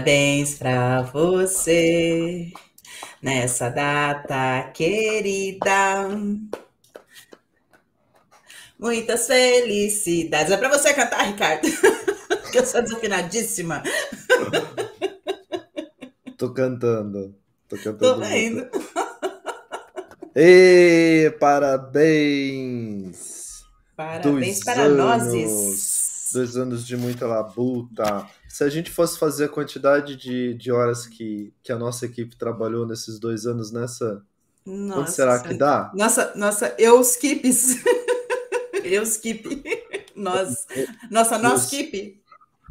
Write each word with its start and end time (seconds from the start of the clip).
Parabéns 0.00 0.54
para 0.54 1.02
você 1.02 2.50
nessa 3.20 3.68
data 3.68 4.70
querida. 4.72 6.08
Muitas 8.78 9.26
felicidades. 9.26 10.50
É 10.52 10.56
para 10.56 10.70
você 10.70 10.94
cantar, 10.94 11.26
Ricardo, 11.26 11.68
que 12.50 12.58
eu 12.60 12.64
sou 12.64 12.80
desafinadíssima. 12.80 13.82
Tô 16.38 16.54
cantando. 16.54 17.36
Tô 17.68 17.76
cantando. 17.76 17.98
Tô 17.98 18.16
vendo. 18.20 18.66
E 20.34 21.36
parabéns! 21.40 22.40
Parabéns 23.96 24.60
para 24.64 24.88
nós. 24.88 26.30
Dois 26.32 26.56
anos 26.56 26.86
de 26.86 26.96
muita 26.96 27.26
labuta. 27.26 28.28
Se 28.50 28.64
a 28.64 28.68
gente 28.68 28.90
fosse 28.90 29.16
fazer 29.16 29.44
a 29.44 29.48
quantidade 29.48 30.16
de, 30.16 30.54
de 30.54 30.72
horas 30.72 31.06
que, 31.06 31.54
que 31.62 31.70
a 31.70 31.78
nossa 31.78 32.04
equipe 32.04 32.34
trabalhou 32.34 32.84
nesses 32.84 33.20
dois 33.20 33.46
anos 33.46 33.70
nessa. 33.70 34.26
Nossa, 34.66 34.94
quanto 34.94 35.10
será 35.12 35.38
que 35.38 35.54
dá? 35.54 35.92
Nossa, 35.94 36.32
nossa, 36.34 36.74
eu 36.76 37.00
skips. 37.00 37.76
eu 38.82 39.04
skip. 39.04 39.62
Nós, 40.16 40.66
nossa, 41.08 41.38
nós 41.38 41.62
skip. 41.62 42.20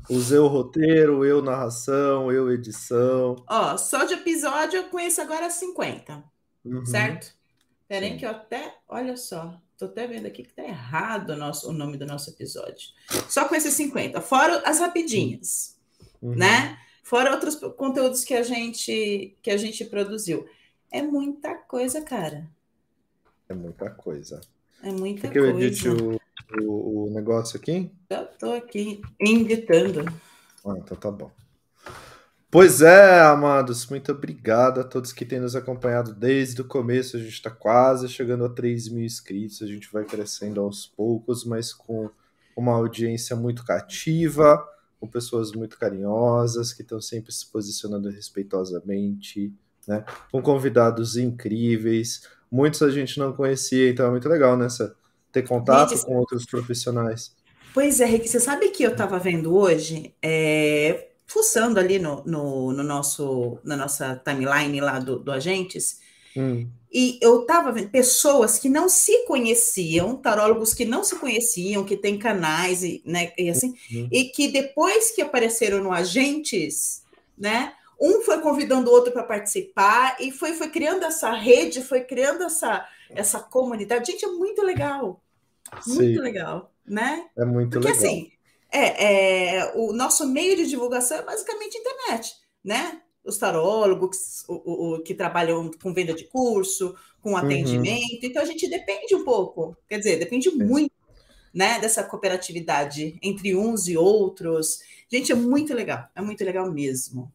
Usei 0.09 0.37
o 0.37 0.47
roteiro, 0.47 1.23
eu 1.23 1.41
narração, 1.41 2.29
eu 2.29 2.51
edição. 2.51 3.37
Ó, 3.47 3.77
só 3.77 4.03
de 4.03 4.15
episódio 4.15 4.77
eu 4.79 4.89
conheço 4.89 5.21
agora 5.21 5.49
50. 5.49 6.21
Uhum. 6.65 6.85
Certo? 6.85 7.33
Peraí 7.87 8.17
que 8.17 8.25
eu 8.25 8.31
até, 8.31 8.75
olha 8.87 9.15
só, 9.15 9.57
tô 9.77 9.85
até 9.85 10.05
vendo 10.05 10.25
aqui 10.25 10.43
que 10.43 10.53
tá 10.53 10.61
errado 10.61 11.31
o, 11.31 11.35
nosso, 11.37 11.69
o 11.69 11.73
nome 11.73 11.97
do 11.97 12.05
nosso 12.05 12.29
episódio. 12.29 12.89
Só 13.29 13.47
com 13.47 13.55
esses 13.55 13.73
50, 13.73 14.19
fora 14.19 14.61
as 14.65 14.79
rapidinhas, 14.79 15.78
uhum. 16.21 16.35
né? 16.35 16.77
Fora 17.03 17.31
outros 17.31 17.55
conteúdos 17.55 18.23
que 18.23 18.33
a 18.33 18.43
gente 18.43 19.37
que 19.41 19.49
a 19.49 19.57
gente 19.57 19.83
produziu. 19.85 20.47
É 20.91 21.01
muita 21.01 21.55
coisa, 21.55 22.01
cara. 22.01 22.49
É 23.47 23.53
muita 23.53 23.89
coisa. 23.89 24.41
É 24.83 24.91
muita 24.91 25.27
Quer 25.27 25.33
que 25.33 25.39
coisa. 25.39 25.53
eu 25.53 25.59
edite 25.59 25.89
o, 25.89 26.19
o, 26.63 27.07
o 27.07 27.09
negócio 27.11 27.57
aqui? 27.57 27.91
Eu 28.09 28.25
tô 28.25 28.53
aqui 28.53 29.01
editando. 29.19 30.05
Ah, 30.65 30.75
então 30.77 30.97
tá 30.97 31.11
bom. 31.11 31.31
Pois 32.51 32.81
é, 32.81 33.21
amados, 33.21 33.87
muito 33.87 34.11
obrigado 34.11 34.79
a 34.79 34.83
todos 34.83 35.13
que 35.13 35.23
têm 35.23 35.39
nos 35.39 35.55
acompanhado 35.55 36.15
desde 36.15 36.61
o 36.61 36.65
começo. 36.65 37.15
A 37.15 37.19
gente 37.19 37.33
está 37.33 37.51
quase 37.51 38.09
chegando 38.09 38.43
a 38.43 38.49
3 38.49 38.89
mil 38.89 39.05
inscritos. 39.05 39.61
A 39.61 39.67
gente 39.67 39.91
vai 39.91 40.03
crescendo 40.03 40.59
aos 40.59 40.87
poucos, 40.87 41.45
mas 41.45 41.71
com 41.71 42.09
uma 42.57 42.73
audiência 42.73 43.35
muito 43.35 43.63
cativa, 43.63 44.67
com 44.99 45.07
pessoas 45.07 45.51
muito 45.51 45.77
carinhosas 45.77 46.73
que 46.73 46.81
estão 46.81 46.99
sempre 46.99 47.31
se 47.31 47.45
posicionando 47.45 48.09
respeitosamente, 48.09 49.53
né? 49.87 50.03
Com 50.31 50.41
convidados 50.41 51.15
incríveis. 51.15 52.27
Muitos 52.51 52.81
a 52.81 52.89
gente 52.89 53.17
não 53.17 53.33
conhecia, 53.33 53.89
então 53.89 54.07
é 54.07 54.11
muito 54.11 54.27
legal 54.27 54.57
nessa 54.57 54.87
né? 54.87 54.93
ter 55.31 55.47
contato 55.47 55.91
gente, 55.91 56.05
com 56.05 56.15
outros 56.15 56.45
profissionais. 56.45 57.35
Pois 57.73 57.99
é, 57.99 58.05
Rick, 58.05 58.27
você 58.27 58.39
sabe 58.39 58.69
que 58.69 58.83
eu 58.83 58.91
estava 58.91 59.19
vendo 59.19 59.55
hoje? 59.55 60.13
É, 60.21 61.09
fuçando 61.25 61.79
ali 61.79 61.99
no, 61.99 62.23
no, 62.25 62.73
no, 62.73 62.83
nosso, 62.83 63.59
na 63.63 63.77
nossa 63.77 64.15
timeline 64.15 64.81
lá 64.81 64.97
do, 64.97 65.19
do 65.19 65.31
Agentes, 65.31 65.99
hum. 66.35 66.67
E 66.91 67.19
eu 67.21 67.41
estava 67.41 67.71
vendo 67.71 67.89
pessoas 67.89 68.57
que 68.57 68.67
não 68.67 68.89
se 68.89 69.25
conheciam, 69.25 70.15
tarólogos 70.15 70.73
que 70.73 70.85
não 70.85 71.03
se 71.03 71.15
conheciam, 71.15 71.85
que 71.85 71.95
têm 71.95 72.17
canais 72.17 72.83
e, 72.83 73.01
né, 73.05 73.31
e 73.37 73.49
assim, 73.49 73.75
uhum. 73.91 74.09
e 74.11 74.25
que 74.25 74.47
depois 74.47 75.11
que 75.11 75.21
apareceram 75.21 75.83
no 75.83 75.91
Agentes, 75.91 77.03
né, 77.37 77.73
um 78.01 78.21
foi 78.21 78.39
convidando 78.39 78.89
o 78.89 78.93
outro 78.93 79.11
para 79.11 79.23
participar 79.23 80.17
e 80.19 80.31
foi, 80.31 80.53
foi 80.53 80.69
criando 80.69 81.03
essa 81.03 81.31
rede, 81.31 81.83
foi 81.83 82.01
criando 82.01 82.43
essa, 82.43 82.87
essa 83.11 83.39
comunidade. 83.39 84.11
Gente, 84.11 84.25
é 84.25 84.29
muito 84.29 84.61
legal. 84.63 85.21
Muito 85.85 86.15
Sim. 86.15 86.19
legal, 86.19 86.71
né? 86.85 87.25
É 87.37 87.45
muito 87.45 87.73
Porque, 87.73 87.87
legal. 87.87 88.01
assim, 88.01 88.31
é, 88.71 89.57
é, 89.57 89.73
o 89.75 89.91
nosso 89.91 90.25
meio 90.27 90.55
de 90.55 90.67
divulgação 90.67 91.17
é 91.17 91.21
basicamente 91.21 91.77
internet, 91.77 92.33
né? 92.63 93.01
Os 93.29 93.37
tarólogos 93.37 94.43
o, 94.47 94.95
o, 94.95 95.01
que 95.01 95.13
trabalham 95.13 95.71
com 95.81 95.93
venda 95.93 96.13
de 96.13 96.25
curso, 96.25 96.95
com 97.21 97.31
uhum. 97.31 97.37
atendimento. 97.37 98.23
Uhum. 98.23 98.29
Então 98.29 98.41
a 98.41 98.45
gente 98.45 98.67
depende 98.67 99.15
um 99.15 99.23
pouco, 99.23 99.77
quer 99.87 99.99
dizer, 99.99 100.17
depende 100.17 100.49
muito, 100.51 100.91
né, 101.53 101.79
dessa 101.79 102.03
cooperatividade 102.03 103.17
entre 103.21 103.55
uns 103.55 103.87
e 103.87 103.95
outros. 103.95 104.79
Gente, 105.11 105.31
é 105.31 105.35
muito 105.35 105.73
legal, 105.73 106.07
é 106.15 106.21
muito 106.21 106.43
legal 106.43 106.71
mesmo. 106.71 107.31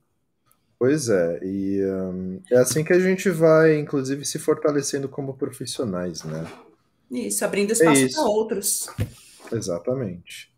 Pois 0.78 1.08
é, 1.08 1.40
e 1.42 1.84
um, 1.84 2.40
é 2.50 2.58
assim 2.58 2.84
que 2.84 2.92
a 2.92 2.98
gente 2.98 3.30
vai, 3.30 3.78
inclusive, 3.78 4.24
se 4.24 4.38
fortalecendo 4.38 5.08
como 5.08 5.34
profissionais, 5.34 6.22
né? 6.24 6.46
Isso, 7.10 7.44
abrindo 7.44 7.72
espaço 7.72 8.04
é 8.04 8.08
para 8.08 8.22
outros. 8.22 8.88
Exatamente. 9.52 10.52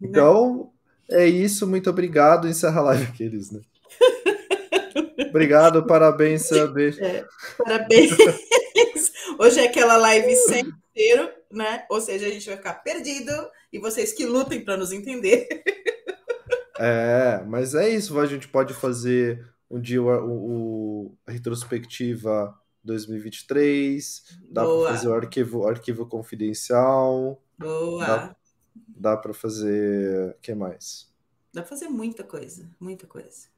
Então, 0.00 0.70
é 1.10 1.26
isso. 1.26 1.66
Muito 1.66 1.90
obrigado. 1.90 2.48
Encerra 2.48 2.80
a 2.80 2.84
live 2.84 3.04
aqueles, 3.04 3.50
né? 3.50 3.60
Obrigado, 5.30 5.86
parabéns, 5.86 6.48
Beijo. 6.74 7.02
É, 7.02 7.24
parabéns. 7.56 8.10
Hoje 9.38 9.60
é 9.60 9.66
aquela 9.66 9.96
live 9.96 10.36
sem 10.36 10.64
inteiro, 10.90 11.30
né? 11.50 11.86
Ou 11.88 12.00
seja, 12.00 12.26
a 12.26 12.30
gente 12.30 12.46
vai 12.46 12.56
ficar 12.56 12.74
perdido 12.74 13.32
e 13.72 13.78
vocês 13.78 14.12
que 14.12 14.26
lutem 14.26 14.64
para 14.64 14.76
nos 14.76 14.92
entender. 14.92 15.48
É, 16.82 17.44
mas 17.46 17.74
é 17.74 17.90
isso. 17.90 18.18
A 18.18 18.24
gente 18.24 18.48
pode 18.48 18.72
fazer 18.72 19.46
um 19.70 19.78
dia 19.78 20.00
o, 20.00 20.06
o 20.06 21.18
a 21.26 21.30
retrospectiva 21.30 22.58
2023, 22.82 24.22
dá 24.50 24.64
para 24.64 24.94
fazer 24.94 25.08
o 25.08 25.12
arquivo, 25.12 25.68
arquivo 25.68 26.06
confidencial. 26.06 27.38
Boa. 27.58 28.06
Dá, 28.06 28.36
dá 28.74 29.16
para 29.18 29.34
fazer. 29.34 30.30
O 30.30 30.40
que 30.40 30.54
mais? 30.54 31.12
Dá 31.52 31.60
para 31.60 31.68
fazer 31.68 31.88
muita 31.88 32.24
coisa, 32.24 32.66
muita 32.80 33.06
coisa. 33.06 33.48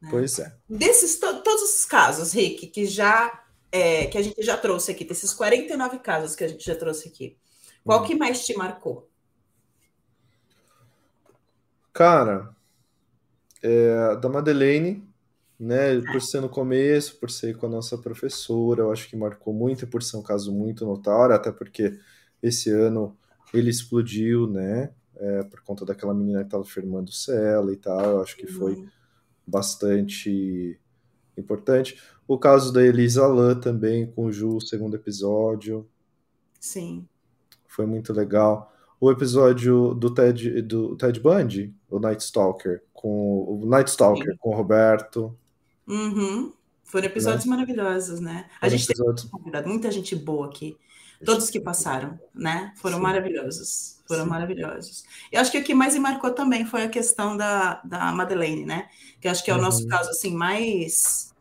Né? 0.00 0.08
Pois 0.10 0.38
é. 0.38 0.54
Desses 0.68 1.18
to 1.18 1.42
todos 1.42 1.62
os 1.62 1.84
casos, 1.84 2.32
Rick, 2.32 2.66
que 2.68 2.86
já 2.86 3.44
é, 3.70 4.06
que 4.06 4.18
a 4.18 4.22
gente 4.22 4.42
já 4.42 4.56
trouxe 4.56 4.92
aqui, 4.92 5.04
desses 5.04 5.32
49 5.32 5.98
casos 5.98 6.34
que 6.34 6.44
a 6.44 6.48
gente 6.48 6.64
já 6.64 6.74
trouxe 6.74 7.08
aqui, 7.08 7.36
qual 7.84 8.02
hum. 8.02 8.06
que 8.06 8.14
mais 8.14 8.44
te 8.44 8.56
marcou? 8.56 9.08
Cara, 11.92 12.54
é, 13.62 14.16
da 14.16 14.28
Madeleine, 14.28 15.02
né? 15.58 16.00
Por 16.00 16.20
ser 16.20 16.40
no 16.40 16.48
começo, 16.48 17.18
por 17.18 17.30
ser 17.30 17.56
com 17.56 17.66
a 17.66 17.70
nossa 17.70 17.96
professora, 17.96 18.82
eu 18.82 18.92
acho 18.92 19.08
que 19.08 19.16
marcou 19.16 19.54
muito 19.54 19.84
e 19.84 19.86
por 19.86 20.02
ser 20.02 20.18
um 20.18 20.22
caso 20.22 20.52
muito 20.52 20.84
notório, 20.84 21.34
até 21.34 21.50
porque 21.50 21.98
esse 22.42 22.70
ano 22.70 23.16
ele 23.52 23.70
explodiu, 23.70 24.46
né? 24.46 24.90
É, 25.18 25.42
por 25.44 25.62
conta 25.62 25.86
daquela 25.86 26.12
menina 26.12 26.40
que 26.40 26.48
estava 26.48 26.64
firmando 26.64 27.10
cela 27.10 27.72
e 27.72 27.76
tal. 27.76 28.04
Eu 28.04 28.20
acho 28.20 28.36
que 28.36 28.46
foi 28.46 28.74
uhum. 28.74 28.88
Bastante 29.46 30.78
importante. 31.36 32.00
O 32.26 32.38
caso 32.38 32.72
da 32.72 32.84
Elisa 32.84 33.26
Lam 33.26 33.54
também, 33.60 34.10
com 34.10 34.26
o 34.26 34.32
Ju, 34.32 34.60
segundo 34.60 34.96
episódio. 34.96 35.88
Sim. 36.58 37.06
Foi 37.66 37.86
muito 37.86 38.12
legal. 38.12 38.72
O 39.00 39.10
episódio 39.10 39.94
do 39.94 40.12
Ted, 40.12 40.62
do 40.62 40.96
Ted 40.96 41.20
Bundy, 41.20 41.74
o 41.88 41.98
Night 41.98 42.22
Stalker, 42.22 42.82
com 42.92 43.44
o 43.44 43.66
Night 43.66 43.90
Stalker 43.90 44.32
Sim. 44.32 44.36
com 44.38 44.50
o 44.50 44.54
Roberto. 44.54 45.36
Uhum. 45.86 46.52
Foram 46.82 47.06
episódios 47.06 47.44
né? 47.44 47.50
maravilhosos, 47.50 48.20
né? 48.20 48.48
A 48.60 48.68
gente 48.68 48.84
episódios... 48.90 49.28
teve 49.52 49.68
muita 49.68 49.90
gente 49.90 50.16
boa 50.16 50.46
aqui. 50.46 50.76
Todos 51.24 51.50
que 51.50 51.60
passaram, 51.60 52.18
né? 52.34 52.72
Foram 52.76 52.96
Sim. 52.96 53.02
maravilhosos. 53.02 53.98
Foram 54.06 54.24
Sim. 54.24 54.30
maravilhosos. 54.30 55.04
Eu 55.32 55.40
acho 55.40 55.50
que 55.50 55.58
o 55.58 55.64
que 55.64 55.74
mais 55.74 55.94
me 55.94 56.00
marcou 56.00 56.30
também 56.30 56.66
foi 56.66 56.82
a 56.82 56.88
questão 56.88 57.36
da, 57.36 57.80
da 57.84 58.12
Madeleine, 58.12 58.64
né? 58.64 58.88
Que 59.20 59.28
acho 59.28 59.44
que 59.44 59.50
é 59.50 59.54
o 59.54 59.56
uhum. 59.56 59.62
nosso 59.62 59.86
caso 59.86 60.10
assim 60.10 60.34
mais 60.34 61.34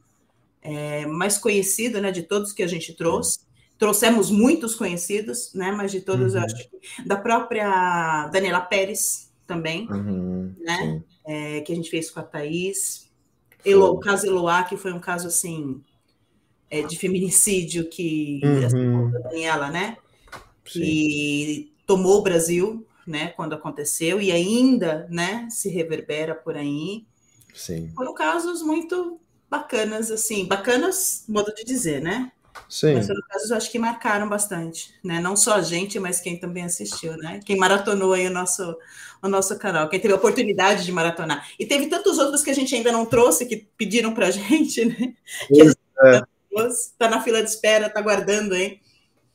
é, 0.61 1.05
mais 1.05 1.37
conhecido, 1.37 2.01
né? 2.01 2.11
De 2.11 2.23
todos 2.23 2.53
que 2.53 2.63
a 2.63 2.67
gente 2.67 2.93
trouxe. 2.93 3.39
Uhum. 3.39 3.45
Trouxemos 3.77 4.31
muitos 4.31 4.75
conhecidos, 4.75 5.53
né? 5.53 5.71
Mas 5.71 5.91
de 5.91 6.01
todos, 6.01 6.33
uhum. 6.33 6.39
eu 6.39 6.45
acho 6.45 6.55
que 6.55 6.69
da 7.05 7.17
própria 7.17 8.27
Daniela 8.27 8.61
Pérez 8.61 9.31
também, 9.45 9.87
uhum. 9.91 10.55
né? 10.59 11.03
É, 11.27 11.61
que 11.61 11.71
a 11.71 11.75
gente 11.75 11.89
fez 11.89 12.09
com 12.09 12.19
a 12.19 12.23
Thaís. 12.23 13.11
Elo, 13.65 13.87
o 13.87 13.99
caso 13.99 14.27
Eloá, 14.27 14.63
que 14.63 14.77
foi 14.77 14.93
um 14.93 14.99
caso 14.99 15.27
assim 15.27 15.83
é, 16.69 16.81
de 16.81 16.97
feminicídio 16.97 17.89
que 17.89 18.41
uhum. 18.43 19.11
a 19.15 19.19
Daniela, 19.19 19.69
né? 19.69 19.97
Que 20.63 21.69
Sim. 21.69 21.71
tomou 21.85 22.19
o 22.19 22.23
Brasil, 22.23 22.85
né? 23.05 23.27
Quando 23.29 23.53
aconteceu 23.53 24.19
e 24.19 24.31
ainda, 24.31 25.07
né? 25.09 25.47
Se 25.49 25.69
reverbera 25.69 26.33
por 26.33 26.57
aí. 26.57 27.05
Sim. 27.53 27.91
Foram 27.95 28.13
casos 28.13 28.61
muito 28.61 29.19
bacanas, 29.49 30.11
assim, 30.11 30.45
bacanas, 30.45 31.23
modo 31.27 31.53
de 31.53 31.63
dizer, 31.63 32.01
né? 32.01 32.31
Sim. 32.69 32.95
Mas 32.95 33.07
foram 33.07 33.21
casos, 33.29 33.51
acho 33.51 33.71
que 33.71 33.77
marcaram 33.77 34.27
bastante, 34.27 34.93
né? 35.03 35.19
Não 35.19 35.35
só 35.35 35.55
a 35.55 35.61
gente, 35.61 35.99
mas 35.99 36.19
quem 36.19 36.37
também 36.37 36.63
assistiu, 36.63 37.15
né? 37.17 37.39
Quem 37.45 37.57
maratonou 37.57 38.13
aí 38.13 38.27
o 38.27 38.31
nosso, 38.31 38.75
o 39.21 39.27
nosso 39.27 39.57
canal, 39.59 39.89
quem 39.89 39.99
teve 39.99 40.13
a 40.13 40.17
oportunidade 40.17 40.83
de 40.83 40.91
maratonar. 40.91 41.47
E 41.59 41.65
teve 41.65 41.87
tantos 41.87 42.17
outros 42.17 42.41
que 42.41 42.49
a 42.49 42.55
gente 42.55 42.73
ainda 42.73 42.91
não 42.91 43.05
trouxe, 43.05 43.45
que 43.45 43.67
pediram 43.77 44.13
pra 44.13 44.31
gente, 44.31 44.85
né? 44.85 45.13
Que 45.47 45.61
é. 45.61 46.23
Tá 46.97 47.09
na 47.09 47.21
fila 47.21 47.43
de 47.43 47.49
espera, 47.49 47.89
tá 47.89 48.01
guardando 48.01 48.53
aí. 48.53 48.79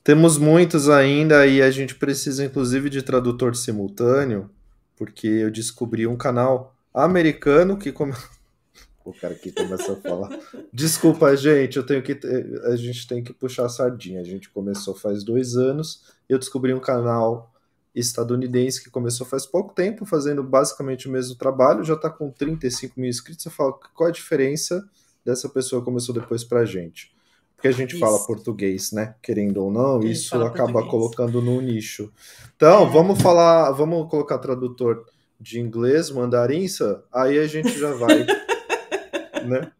Temos 0.03 0.37
muitos 0.37 0.89
ainda 0.89 1.45
e 1.45 1.61
a 1.61 1.69
gente 1.69 1.95
precisa, 1.95 2.43
inclusive, 2.43 2.89
de 2.89 3.03
tradutor 3.03 3.55
simultâneo, 3.55 4.49
porque 4.97 5.27
eu 5.27 5.51
descobri 5.51 6.07
um 6.07 6.17
canal 6.17 6.75
americano 6.93 7.77
que 7.77 7.91
como 7.91 8.13
o 9.05 9.13
cara 9.13 9.35
que 9.35 9.51
começou 9.51 9.95
a 9.95 10.01
falar. 10.01 10.39
Desculpa, 10.73 11.35
gente, 11.35 11.77
eu 11.77 11.85
tenho 11.85 12.01
que 12.01 12.19
a 12.63 12.75
gente 12.75 13.07
tem 13.07 13.23
que 13.23 13.31
puxar 13.31 13.65
a 13.65 13.69
sardinha. 13.69 14.21
A 14.21 14.23
gente 14.23 14.49
começou 14.49 14.95
faz 14.95 15.23
dois 15.23 15.55
anos. 15.55 16.03
Eu 16.27 16.39
descobri 16.39 16.73
um 16.73 16.79
canal 16.79 17.53
estadunidense 17.93 18.83
que 18.83 18.89
começou 18.89 19.27
faz 19.27 19.45
pouco 19.45 19.73
tempo, 19.73 20.05
fazendo 20.05 20.41
basicamente 20.41 21.07
o 21.07 21.11
mesmo 21.11 21.35
trabalho, 21.35 21.83
já 21.83 21.93
está 21.93 22.09
com 22.09 22.31
35 22.31 22.99
mil 22.99 23.09
inscritos. 23.09 23.45
Eu 23.45 23.51
falo, 23.51 23.79
qual 23.93 24.09
a 24.09 24.11
diferença 24.11 24.87
dessa 25.25 25.49
pessoa 25.49 25.83
começou 25.83 26.13
depois 26.13 26.43
para 26.43 26.61
a 26.61 26.65
gente? 26.65 27.13
Porque 27.55 27.67
a 27.67 27.71
gente 27.71 27.91
isso. 27.91 27.99
fala 27.99 28.19
português, 28.25 28.91
né? 28.91 29.15
Querendo 29.21 29.63
ou 29.63 29.71
não, 29.71 30.01
isso 30.01 30.35
acaba 30.35 30.73
português. 30.73 30.91
colocando 30.91 31.41
no 31.41 31.61
nicho. 31.61 32.11
Então, 32.55 32.87
é. 32.87 32.89
vamos 32.89 33.21
falar, 33.21 33.71
vamos 33.71 34.09
colocar 34.09 34.39
tradutor 34.39 35.05
de 35.39 35.59
inglês, 35.59 36.09
mandarinça, 36.09 37.03
aí 37.11 37.37
a 37.37 37.47
gente 37.47 37.77
já 37.77 37.93
vai 37.93 38.25
né? 39.45 39.71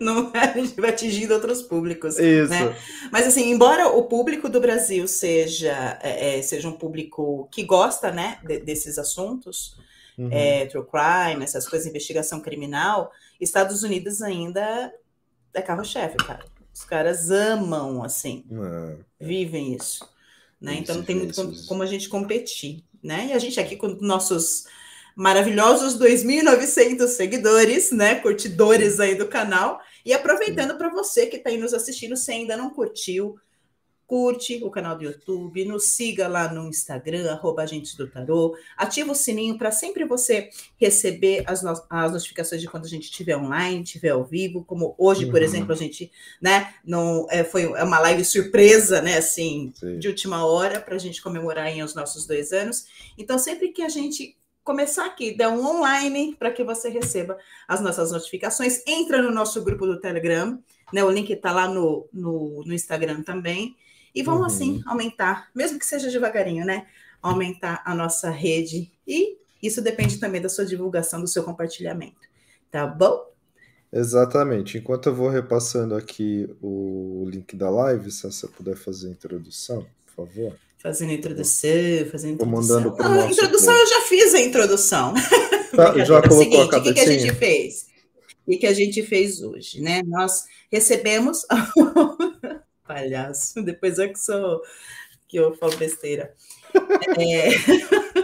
Não 0.00 0.30
a 0.34 0.46
gente 0.48 0.80
vai 0.80 0.90
atingindo 0.90 1.34
outros 1.34 1.62
públicos. 1.62 2.18
Isso. 2.18 2.50
Né? 2.50 2.76
Mas 3.10 3.26
assim, 3.26 3.50
embora 3.50 3.88
o 3.88 4.04
público 4.04 4.48
do 4.48 4.60
Brasil 4.60 5.06
seja, 5.06 5.98
é, 6.02 6.38
é 6.38 6.42
seja 6.42 6.68
um 6.68 6.72
público 6.72 7.48
que 7.50 7.64
gosta 7.64 8.10
né, 8.10 8.38
de, 8.44 8.60
desses 8.60 8.98
assuntos, 8.98 9.76
uhum. 10.18 10.28
é, 10.30 10.66
true 10.66 10.84
crime, 10.84 11.44
essas 11.44 11.68
coisas, 11.68 11.86
investigação 11.86 12.40
criminal, 12.40 13.12
Estados 13.40 13.82
Unidos 13.82 14.22
ainda 14.22 14.92
é 15.52 15.62
carro-chefe, 15.62 16.16
cara. 16.16 16.44
Os 16.72 16.84
caras 16.84 17.30
amam, 17.30 18.02
assim, 18.02 18.44
é. 18.50 18.96
vivem 19.24 19.74
isso. 19.74 20.08
Né? 20.60 20.76
Então 20.76 20.96
não 20.96 21.04
tem 21.04 21.16
muito 21.16 21.34
como, 21.34 21.66
como 21.66 21.82
a 21.82 21.86
gente 21.86 22.08
competir. 22.08 22.84
Né? 23.02 23.28
E 23.28 23.32
a 23.32 23.38
gente 23.38 23.60
aqui 23.60 23.76
com 23.76 23.88
nossos 24.00 24.64
maravilhosos 25.14 25.96
2.900 25.98 27.06
seguidores, 27.08 27.92
né, 27.92 28.16
curtidores 28.16 28.98
aí 28.98 29.14
do 29.14 29.28
canal. 29.28 29.80
E 30.04 30.12
aproveitando 30.12 30.76
para 30.76 30.88
você 30.88 31.26
que 31.26 31.36
está 31.36 31.50
aí 31.50 31.56
nos 31.56 31.72
assistindo, 31.72 32.16
se 32.16 32.32
ainda 32.32 32.56
não 32.56 32.70
curtiu, 32.70 33.38
curte 34.14 34.62
o 34.62 34.70
canal 34.70 34.96
do 34.96 35.02
YouTube, 35.02 35.64
nos 35.64 35.86
siga 35.86 36.28
lá 36.28 36.46
no 36.46 36.68
Instagram, 36.68 37.32
arroba 37.32 37.64
Agentes 37.64 37.96
do 37.96 38.06
Tarô, 38.06 38.56
ativa 38.76 39.10
o 39.10 39.14
sininho 39.14 39.58
para 39.58 39.72
sempre 39.72 40.04
você 40.04 40.50
receber 40.76 41.42
as, 41.48 41.64
no 41.64 41.74
as 41.90 42.12
notificações 42.12 42.60
de 42.60 42.68
quando 42.68 42.84
a 42.84 42.88
gente 42.88 43.06
estiver 43.06 43.36
online, 43.36 43.82
estiver 43.82 44.10
ao 44.10 44.22
vivo, 44.22 44.64
como 44.64 44.94
hoje, 44.96 45.24
uhum. 45.24 45.32
por 45.32 45.42
exemplo, 45.42 45.72
a 45.72 45.74
gente, 45.74 46.12
né, 46.40 46.74
não, 46.84 47.26
é, 47.28 47.42
foi 47.42 47.64
é 47.64 47.82
uma 47.82 47.98
live 47.98 48.24
surpresa, 48.24 49.02
né, 49.02 49.18
assim, 49.18 49.72
Sim. 49.74 49.98
de 49.98 50.06
última 50.06 50.46
hora, 50.46 50.80
para 50.80 50.94
a 50.94 50.98
gente 50.98 51.20
comemorar 51.20 51.66
em 51.66 51.82
os 51.82 51.96
nossos 51.96 52.24
dois 52.24 52.52
anos. 52.52 52.86
Então, 53.18 53.36
sempre 53.36 53.70
que 53.70 53.82
a 53.82 53.88
gente 53.88 54.36
começar 54.62 55.06
aqui, 55.06 55.36
dá 55.36 55.48
um 55.48 55.66
online 55.66 56.36
para 56.38 56.52
que 56.52 56.62
você 56.62 56.88
receba 56.88 57.36
as 57.66 57.80
nossas 57.80 58.12
notificações. 58.12 58.80
Entra 58.86 59.20
no 59.20 59.32
nosso 59.32 59.60
grupo 59.64 59.86
do 59.86 59.98
Telegram, 59.98 60.56
né? 60.92 61.02
O 61.02 61.10
link 61.10 61.30
está 61.30 61.52
lá 61.52 61.68
no, 61.68 62.08
no, 62.12 62.62
no, 62.64 62.72
Instagram 62.72 63.22
também. 63.22 63.76
E 64.14 64.22
vamos 64.22 64.40
uhum. 64.40 64.46
assim 64.46 64.82
aumentar, 64.86 65.48
mesmo 65.54 65.78
que 65.78 65.86
seja 65.86 66.10
devagarinho, 66.10 66.64
né? 66.64 66.86
Aumentar 67.20 67.82
a 67.84 67.94
nossa 67.94 68.30
rede. 68.30 68.90
E 69.06 69.36
isso 69.62 69.82
depende 69.82 70.18
também 70.18 70.40
da 70.40 70.48
sua 70.48 70.64
divulgação, 70.64 71.20
do 71.20 71.26
seu 71.26 71.42
compartilhamento. 71.42 72.20
Tá 72.70 72.86
bom? 72.86 73.32
Exatamente. 73.92 74.78
Enquanto 74.78 75.08
eu 75.08 75.14
vou 75.14 75.28
repassando 75.28 75.94
aqui 75.94 76.48
o 76.62 77.26
link 77.28 77.56
da 77.56 77.70
live, 77.70 78.10
se 78.10 78.22
você 78.24 78.46
puder 78.46 78.76
fazer 78.76 79.08
a 79.08 79.10
introdução, 79.12 79.86
por 80.06 80.26
favor. 80.26 80.56
Fazendo 80.78 81.12
introdução, 81.12 81.70
fazendo 82.10 82.34
introdução. 82.34 82.80
Não, 82.98 83.22
a 83.22 83.30
introdução 83.30 83.74
eu 83.74 83.86
já 83.86 84.00
fiz 84.02 84.34
a 84.34 84.40
introdução. 84.40 85.14
Tá, 85.74 85.96
já 86.04 86.20
colocou 86.20 86.38
seguinte, 86.38 86.74
a 86.74 86.78
O 86.78 86.82
que, 86.82 86.92
que 86.92 87.00
a 87.00 87.06
gente 87.06 87.34
fez? 87.34 87.86
O 88.46 88.50
que, 88.50 88.56
que 88.58 88.66
a 88.66 88.72
gente 88.74 89.02
fez 89.02 89.42
hoje, 89.42 89.80
né? 89.80 90.02
Nós 90.04 90.44
recebemos... 90.70 91.46
Palhaço, 92.86 93.60
depois 93.64 93.98
é 93.98 94.08
que 94.08 94.18
sou 94.18 94.62
que 95.26 95.38
eu 95.38 95.54
falo 95.56 95.76
besteira. 95.76 96.34
É... 97.18 97.48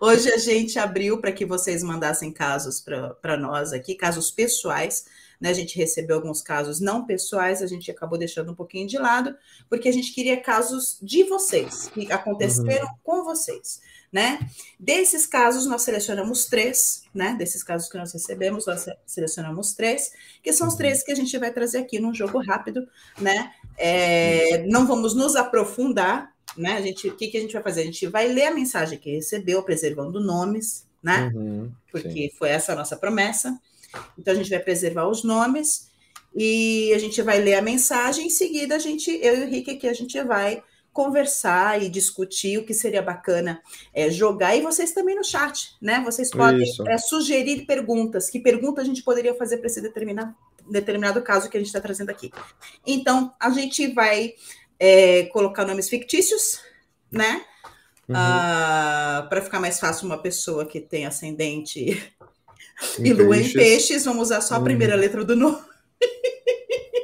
Hoje 0.00 0.30
a 0.30 0.38
gente 0.38 0.78
abriu 0.78 1.20
para 1.20 1.32
que 1.32 1.44
vocês 1.44 1.82
mandassem 1.82 2.32
casos 2.32 2.82
para 3.20 3.36
nós 3.36 3.72
aqui, 3.72 3.94
casos 3.94 4.30
pessoais, 4.30 5.04
né? 5.38 5.50
A 5.50 5.54
gente 5.54 5.76
recebeu 5.76 6.16
alguns 6.16 6.40
casos 6.40 6.80
não 6.80 7.04
pessoais, 7.04 7.62
a 7.62 7.66
gente 7.66 7.90
acabou 7.90 8.18
deixando 8.18 8.52
um 8.52 8.54
pouquinho 8.54 8.86
de 8.86 8.96
lado, 8.96 9.36
porque 9.68 9.88
a 9.88 9.92
gente 9.92 10.14
queria 10.14 10.40
casos 10.40 10.98
de 11.02 11.24
vocês, 11.24 11.88
que 11.88 12.10
aconteceram 12.10 12.86
uhum. 12.86 12.94
com 13.02 13.24
vocês. 13.24 13.80
Né? 14.12 14.40
Desses 14.78 15.24
casos, 15.24 15.66
nós 15.66 15.82
selecionamos 15.82 16.46
três, 16.46 17.04
né? 17.14 17.36
Desses 17.38 17.62
casos 17.62 17.88
que 17.88 17.96
nós 17.96 18.12
recebemos, 18.12 18.66
nós 18.66 18.84
selecionamos 19.06 19.72
três, 19.72 20.10
que 20.42 20.52
são 20.52 20.66
os 20.66 20.74
três 20.74 20.98
uhum. 20.98 21.04
que 21.04 21.12
a 21.12 21.14
gente 21.14 21.38
vai 21.38 21.52
trazer 21.52 21.78
aqui 21.78 22.00
num 22.00 22.12
jogo 22.12 22.42
rápido, 22.42 22.88
né? 23.20 23.52
É, 23.78 24.66
não 24.66 24.84
vamos 24.84 25.14
nos 25.14 25.36
aprofundar, 25.36 26.34
né? 26.56 26.72
A 26.72 26.80
gente, 26.80 27.06
o 27.08 27.16
que, 27.16 27.28
que 27.28 27.36
a 27.36 27.40
gente 27.40 27.52
vai 27.52 27.62
fazer? 27.62 27.82
A 27.82 27.84
gente 27.84 28.04
vai 28.08 28.26
ler 28.26 28.46
a 28.46 28.54
mensagem 28.54 28.98
que 28.98 29.14
recebeu, 29.14 29.62
preservando 29.62 30.18
nomes, 30.20 30.84
né? 31.00 31.30
Uhum, 31.32 31.70
Porque 31.92 32.32
foi 32.36 32.48
essa 32.48 32.72
a 32.72 32.76
nossa 32.76 32.96
promessa. 32.96 33.56
Então 34.18 34.34
a 34.34 34.36
gente 34.36 34.50
vai 34.50 34.60
preservar 34.60 35.08
os 35.08 35.22
nomes 35.22 35.88
e 36.34 36.92
a 36.94 36.98
gente 36.98 37.20
vai 37.22 37.40
ler 37.40 37.54
a 37.54 37.62
mensagem, 37.62 38.26
em 38.26 38.30
seguida 38.30 38.76
a 38.76 38.78
gente, 38.78 39.10
eu 39.22 39.38
e 39.38 39.44
o 39.44 39.48
Rick 39.48 39.70
aqui, 39.70 39.88
a 39.88 39.92
gente 39.92 40.20
vai 40.22 40.62
conversar 40.92 41.82
e 41.82 41.88
discutir 41.88 42.58
o 42.58 42.64
que 42.64 42.74
seria 42.74 43.02
bacana 43.02 43.62
é, 43.94 44.10
jogar, 44.10 44.56
e 44.56 44.60
vocês 44.60 44.92
também 44.92 45.14
no 45.14 45.24
chat, 45.24 45.76
né? 45.80 46.02
Vocês 46.04 46.30
podem 46.30 46.66
é, 46.88 46.98
sugerir 46.98 47.64
perguntas, 47.64 48.28
que 48.28 48.40
pergunta 48.40 48.80
a 48.80 48.84
gente 48.84 49.02
poderia 49.02 49.34
fazer 49.34 49.58
para 49.58 49.68
esse 49.68 49.80
determinado, 49.80 50.34
determinado 50.68 51.22
caso 51.22 51.48
que 51.48 51.56
a 51.56 51.60
gente 51.60 51.68
está 51.68 51.80
trazendo 51.80 52.10
aqui. 52.10 52.30
Então, 52.86 53.32
a 53.38 53.50
gente 53.50 53.92
vai 53.92 54.34
é, 54.78 55.24
colocar 55.26 55.64
nomes 55.64 55.88
fictícios, 55.88 56.60
né? 57.10 57.44
Uhum. 58.08 58.16
Ah, 58.16 59.26
para 59.28 59.40
ficar 59.40 59.60
mais 59.60 59.78
fácil 59.78 60.06
uma 60.06 60.18
pessoa 60.18 60.66
que 60.66 60.80
tem 60.80 61.06
ascendente 61.06 62.12
em 62.98 63.06
e 63.06 63.12
lua 63.12 63.36
peixes. 63.36 63.50
em 63.50 63.52
peixes, 63.52 64.04
vamos 64.04 64.22
usar 64.22 64.40
só 64.40 64.56
a 64.56 64.60
primeira 64.60 64.94
uhum. 64.94 65.00
letra 65.00 65.24
do 65.24 65.36
nome. 65.36 65.58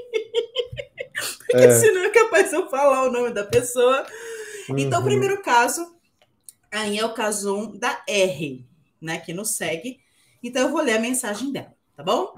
Porque 1.59 1.73
é. 1.73 1.79
senão 1.79 2.05
é 2.05 2.11
capaz 2.11 2.51
de 2.51 2.57
eu 2.57 2.69
falar 2.69 3.05
o 3.09 3.11
nome 3.11 3.31
da 3.31 3.45
pessoa. 3.45 4.07
Uhum. 4.69 4.79
Então, 4.79 5.01
o 5.01 5.03
uhum. 5.03 5.09
primeiro 5.09 5.43
caso 5.43 5.97
aí 6.71 6.99
é 6.99 7.05
o 7.05 7.15
caso 7.15 7.57
1 7.57 7.79
da 7.79 8.03
R, 8.07 8.67
né? 9.01 9.19
Que 9.19 9.33
nos 9.33 9.57
segue. 9.57 9.99
Então, 10.43 10.63
eu 10.63 10.71
vou 10.71 10.83
ler 10.83 10.97
a 10.97 11.01
mensagem 11.01 11.53
dela, 11.53 11.73
tá 11.97 12.03
bom? 12.03 12.35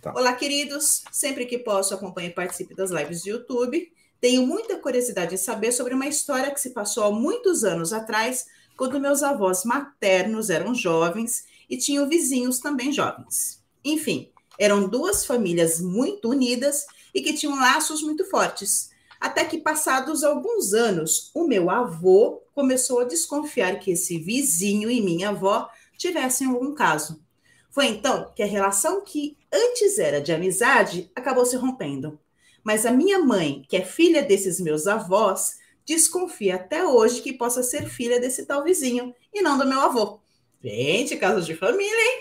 Tá. 0.00 0.12
Olá, 0.14 0.32
queridos. 0.32 1.02
Sempre 1.10 1.46
que 1.46 1.58
posso, 1.58 1.92
acompanhe 1.94 2.28
e 2.28 2.34
participe 2.34 2.74
das 2.74 2.90
lives 2.90 3.22
do 3.22 3.30
YouTube. 3.30 3.92
Tenho 4.20 4.46
muita 4.46 4.78
curiosidade 4.78 5.34
em 5.34 5.38
saber 5.38 5.72
sobre 5.72 5.94
uma 5.94 6.06
história 6.06 6.50
que 6.50 6.60
se 6.60 6.70
passou 6.70 7.04
há 7.04 7.10
muitos 7.10 7.64
anos 7.64 7.92
atrás, 7.92 8.46
quando 8.76 9.00
meus 9.00 9.22
avós 9.22 9.64
maternos 9.64 10.50
eram 10.50 10.74
jovens 10.74 11.44
e 11.68 11.76
tinham 11.76 12.08
vizinhos 12.08 12.60
também 12.60 12.92
jovens. 12.92 13.62
Enfim, 13.84 14.30
eram 14.58 14.88
duas 14.88 15.24
famílias 15.24 15.80
muito 15.80 16.28
unidas 16.28 16.86
e 17.14 17.20
que 17.20 17.34
tinham 17.34 17.58
laços 17.58 18.02
muito 18.02 18.24
fortes. 18.24 18.90
Até 19.20 19.44
que, 19.44 19.58
passados 19.58 20.24
alguns 20.24 20.72
anos, 20.72 21.30
o 21.34 21.46
meu 21.46 21.68
avô 21.68 22.42
começou 22.54 23.00
a 23.00 23.04
desconfiar 23.04 23.78
que 23.78 23.90
esse 23.90 24.18
vizinho 24.18 24.90
e 24.90 25.00
minha 25.00 25.30
avó 25.30 25.68
tivessem 25.98 26.46
algum 26.46 26.74
caso. 26.74 27.22
Foi 27.70 27.86
então 27.86 28.32
que 28.34 28.42
a 28.42 28.46
relação 28.46 29.02
que 29.02 29.36
antes 29.52 29.98
era 29.98 30.20
de 30.20 30.32
amizade 30.32 31.10
acabou 31.14 31.44
se 31.44 31.56
rompendo. 31.56 32.18
Mas 32.64 32.84
a 32.84 32.90
minha 32.90 33.18
mãe, 33.18 33.64
que 33.68 33.76
é 33.76 33.84
filha 33.84 34.22
desses 34.22 34.60
meus 34.60 34.86
avós, 34.86 35.58
desconfia 35.86 36.56
até 36.56 36.84
hoje 36.84 37.22
que 37.22 37.32
possa 37.32 37.62
ser 37.62 37.88
filha 37.88 38.20
desse 38.20 38.46
tal 38.46 38.64
vizinho 38.64 39.14
e 39.32 39.42
não 39.42 39.58
do 39.58 39.66
meu 39.66 39.80
avô. 39.80 40.20
Gente, 40.62 41.16
casos 41.16 41.46
de 41.46 41.54
família, 41.54 41.90
hein? 41.90 42.20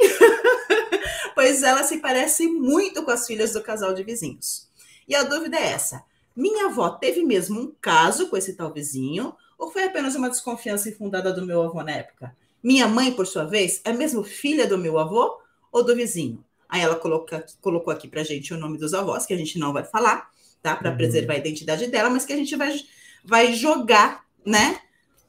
pois 1.36 1.62
ela 1.62 1.84
se 1.84 1.98
parece 1.98 2.48
muito 2.48 3.04
com 3.04 3.12
as 3.12 3.28
filhas 3.28 3.52
do 3.52 3.62
casal 3.62 3.94
de 3.94 4.04
vizinhos. 4.04 4.69
E 5.10 5.16
a 5.16 5.24
dúvida 5.24 5.58
é 5.58 5.72
essa: 5.72 6.04
minha 6.36 6.68
avó 6.68 6.92
teve 6.92 7.24
mesmo 7.24 7.60
um 7.60 7.74
caso 7.82 8.30
com 8.30 8.38
esse 8.38 8.54
tal 8.54 8.72
vizinho 8.72 9.34
ou 9.58 9.72
foi 9.72 9.84
apenas 9.84 10.16
uma 10.16 10.30
desconfiança 10.30 10.88
infundada 10.88 11.34
do 11.34 11.46
meu 11.46 11.64
avô 11.64 11.84
na 11.84 11.92
época? 11.92 12.34
Minha 12.64 12.88
mãe, 12.88 13.12
por 13.12 13.28
sua 13.28 13.44
vez, 13.44 13.82
é 13.84 13.92
mesmo 13.92 14.24
filha 14.24 14.68
do 14.68 14.78
meu 14.78 14.98
avô 14.98 15.38
ou 15.72 15.84
do 15.84 15.96
vizinho? 15.96 16.44
Aí 16.68 16.82
ela 16.82 16.96
coloca, 16.96 17.46
colocou 17.60 17.92
aqui 17.92 18.08
pra 18.08 18.24
gente 18.24 18.54
o 18.54 18.58
nome 18.58 18.78
dos 18.78 18.94
avós, 18.94 19.26
que 19.26 19.34
a 19.34 19.38
gente 19.38 19.58
não 19.58 19.74
vai 19.74 19.84
falar, 19.84 20.30
tá? 20.62 20.76
Para 20.76 20.92
uhum. 20.92 20.98
preservar 20.98 21.34
a 21.34 21.38
identidade 21.38 21.88
dela, 21.88 22.10
mas 22.10 22.26
que 22.26 22.32
a 22.32 22.38
gente 22.38 22.56
vai, 22.56 22.80
vai 23.26 23.54
jogar, 23.54 24.24
né? 24.46 24.80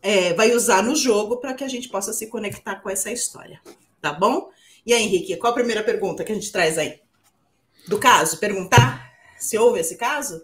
É, 0.02 0.32
vai 0.34 0.52
usar 0.52 0.82
no 0.82 0.94
jogo 0.94 1.38
para 1.38 1.54
que 1.54 1.64
a 1.64 1.68
gente 1.68 1.88
possa 1.88 2.12
se 2.12 2.26
conectar 2.28 2.76
com 2.76 2.88
essa 2.88 3.10
história, 3.10 3.60
tá 4.00 4.12
bom? 4.12 4.50
E 4.84 4.94
aí, 4.94 5.02
Henrique, 5.02 5.36
qual 5.36 5.52
a 5.52 5.54
primeira 5.54 5.82
pergunta 5.82 6.24
que 6.24 6.32
a 6.32 6.34
gente 6.34 6.52
traz 6.52 6.78
aí? 6.78 7.00
Do 7.86 7.98
caso? 7.98 8.38
Perguntar 8.38 9.09
se 9.40 9.58
houve 9.58 9.80
esse 9.80 9.96
caso? 9.96 10.40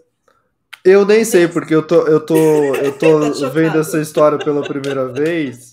Eu 0.83 1.05
nem 1.05 1.25
sei, 1.25 1.47
porque 1.47 1.75
eu 1.75 1.85
tô, 1.85 2.07
eu 2.07 2.25
tô, 2.25 2.75
eu 2.75 2.97
tô 2.97 3.31
tá 3.39 3.49
vendo 3.49 3.79
essa 3.79 3.99
história 3.99 4.37
pela 4.37 4.67
primeira 4.67 5.07
vez. 5.07 5.71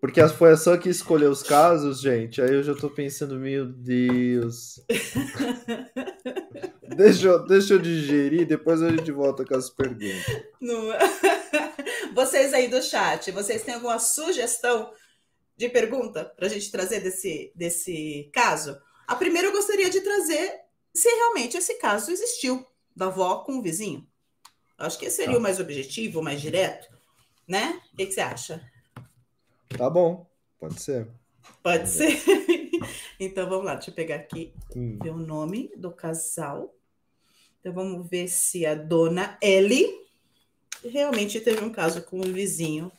Porque 0.00 0.26
foi 0.28 0.50
a 0.50 0.56
só 0.56 0.76
que 0.76 0.88
escolheu 0.88 1.30
os 1.30 1.42
casos, 1.42 2.00
gente. 2.00 2.42
Aí 2.42 2.52
eu 2.52 2.62
já 2.62 2.74
tô 2.74 2.90
pensando, 2.90 3.38
meu 3.38 3.66
Deus. 3.66 4.80
deixa, 6.96 7.28
eu, 7.28 7.46
deixa 7.46 7.74
eu 7.74 7.78
digerir, 7.78 8.46
depois 8.46 8.82
a 8.82 8.90
gente 8.90 9.12
volta 9.12 9.44
com 9.44 9.54
as 9.54 9.70
perguntas. 9.70 10.42
Não... 10.60 10.88
Vocês 12.14 12.52
aí 12.52 12.68
do 12.68 12.82
chat, 12.82 13.30
vocês 13.30 13.62
têm 13.62 13.74
alguma 13.74 13.98
sugestão 13.98 14.92
de 15.56 15.70
pergunta 15.70 16.30
para 16.36 16.44
a 16.44 16.48
gente 16.48 16.70
trazer 16.70 17.00
desse, 17.00 17.50
desse 17.54 18.28
caso? 18.34 18.76
A 19.06 19.16
primeira 19.16 19.48
eu 19.48 19.52
gostaria 19.52 19.88
de 19.88 20.02
trazer 20.02 20.60
se 20.94 21.08
realmente 21.08 21.56
esse 21.56 21.74
caso 21.74 22.10
existiu, 22.10 22.66
da 22.94 23.06
avó 23.06 23.38
com 23.38 23.58
o 23.58 23.62
vizinho. 23.62 24.06
Acho 24.76 24.98
que 24.98 25.10
seria 25.10 25.34
tá. 25.34 25.38
o 25.38 25.42
mais 25.42 25.60
objetivo, 25.60 26.20
o 26.20 26.22
mais 26.22 26.40
direto, 26.40 26.88
né? 27.46 27.80
O 27.92 27.96
que, 27.96 28.06
que 28.06 28.12
você 28.12 28.20
acha? 28.20 28.70
Tá 29.76 29.88
bom, 29.88 30.26
pode 30.58 30.80
ser. 30.80 31.08
Pode 31.62 31.88
ser. 31.88 32.20
então 33.18 33.48
vamos 33.48 33.64
lá, 33.64 33.74
deixa 33.74 33.90
eu 33.90 33.94
pegar 33.94 34.16
aqui 34.16 34.52
hum. 34.74 34.98
o 35.04 35.16
nome 35.16 35.70
do 35.76 35.90
casal. 35.90 36.74
Então 37.60 37.72
vamos 37.72 38.08
ver 38.08 38.28
se 38.28 38.66
a 38.66 38.74
dona 38.74 39.38
Ellie 39.40 40.02
realmente 40.84 41.40
teve 41.40 41.64
um 41.64 41.70
caso 41.70 42.02
com 42.02 42.20
o 42.20 42.32
vizinho. 42.32 42.90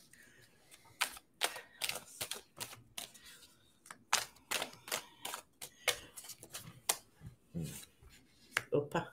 Opa! 8.74 9.08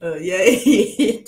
e 0.20 0.30
aí? 0.30 1.24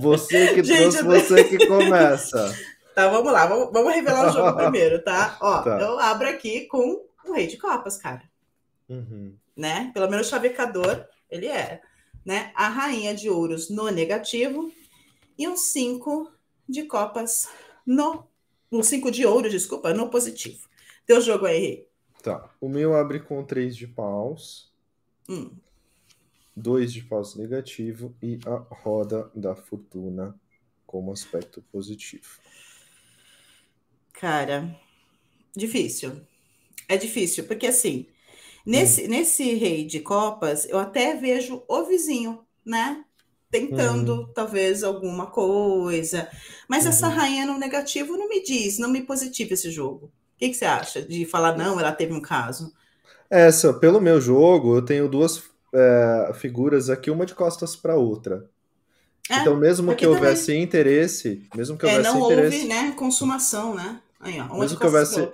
Você 0.00 0.54
que 0.54 0.62
Gente, 0.62 0.78
trouxe, 0.78 1.02
você 1.02 1.44
que 1.44 1.66
começa. 1.66 2.54
Tá, 2.96 3.08
vamos 3.10 3.30
lá, 3.30 3.46
vamos, 3.46 3.70
vamos 3.74 3.92
revelar 3.92 4.30
o 4.30 4.32
jogo 4.32 4.56
primeiro, 4.72 5.04
tá? 5.04 5.36
Ó, 5.38 5.60
tá. 5.60 5.78
eu 5.78 5.98
abro 5.98 6.30
aqui 6.30 6.62
com 6.62 7.04
o 7.26 7.32
rei 7.34 7.46
de 7.46 7.58
copas, 7.58 7.98
cara. 7.98 8.22
Uhum. 8.88 9.36
Né? 9.54 9.90
Pelo 9.92 10.08
menos 10.08 10.28
chavecador, 10.28 11.04
ele 11.30 11.46
é 11.46 11.82
né? 12.26 12.50
A 12.56 12.68
rainha 12.68 13.14
de 13.14 13.30
ouros 13.30 13.70
no 13.70 13.88
negativo 13.88 14.72
e 15.38 15.46
um 15.46 15.56
cinco 15.56 16.28
de 16.68 16.82
copas 16.82 17.48
no. 17.86 18.26
Um 18.72 18.82
cinco 18.82 19.12
de 19.12 19.24
ouro, 19.24 19.48
desculpa, 19.48 19.94
no 19.94 20.10
positivo. 20.10 20.68
Teu 21.06 21.20
jogo 21.20 21.46
aí, 21.46 21.86
Tá. 22.26 22.50
O 22.60 22.68
meu 22.68 22.92
abre 22.96 23.20
com 23.20 23.44
três 23.44 23.76
de 23.76 23.86
paus. 23.86 24.72
Hum. 25.28 25.52
Dois 26.56 26.92
de 26.92 27.04
paus 27.04 27.36
negativo 27.36 28.16
e 28.20 28.40
a 28.44 28.56
roda 28.74 29.30
da 29.32 29.54
fortuna 29.54 30.34
como 30.84 31.12
aspecto 31.12 31.62
positivo. 31.70 32.40
Cara, 34.12 34.76
difícil. 35.54 36.20
É 36.88 36.96
difícil, 36.96 37.44
porque 37.44 37.68
assim, 37.68 38.08
Nesse, 38.66 39.04
hum. 39.04 39.08
nesse 39.08 39.54
rei 39.54 39.84
de 39.84 40.00
copas, 40.00 40.68
eu 40.68 40.76
até 40.80 41.14
vejo 41.14 41.62
o 41.68 41.84
vizinho, 41.84 42.44
né? 42.64 43.04
Tentando 43.48 44.22
hum. 44.22 44.32
talvez 44.34 44.82
alguma 44.82 45.26
coisa. 45.26 46.28
Mas 46.66 46.82
uhum. 46.82 46.90
essa 46.90 47.06
rainha 47.06 47.46
no 47.46 47.56
negativo 47.56 48.16
não 48.16 48.28
me 48.28 48.42
diz, 48.42 48.78
não 48.78 48.90
me 48.90 49.02
positiva 49.02 49.54
esse 49.54 49.70
jogo. 49.70 50.10
O 50.36 50.38
que, 50.38 50.50
que, 50.50 50.54
você 50.54 50.66
acha 50.66 51.00
de 51.00 51.24
falar, 51.24 51.56
não, 51.56 51.80
ela 51.80 51.92
teve 51.92 52.12
um 52.12 52.20
caso? 52.20 52.72
Essa, 53.30 53.72
pelo 53.72 54.00
meu 54.00 54.20
jogo, 54.20 54.76
eu 54.76 54.82
tenho 54.82 55.08
duas 55.08 55.42
é, 55.72 56.32
figuras 56.34 56.90
aqui, 56.90 57.10
uma 57.10 57.24
de 57.24 57.34
costas 57.34 57.74
para 57.74 57.96
outra. 57.96 58.44
É, 59.30 59.38
então, 59.40 59.56
mesmo 59.56 59.96
que 59.96 60.06
houvesse 60.06 60.48
também... 60.48 60.62
interesse, 60.62 61.48
mesmo 61.54 61.78
que 61.78 61.86
é, 61.86 61.88
houvesse 61.88 62.08
é, 62.08 62.12
não 62.12 62.26
interesse. 62.26 62.56
houve, 62.56 62.68
né, 62.68 62.92
consumação, 62.92 63.74
né? 63.74 64.00
Aí, 64.20 64.38
ó, 64.38 64.58
mesmo 64.58 64.78
que 64.78 64.86
houvesse 64.86 65.28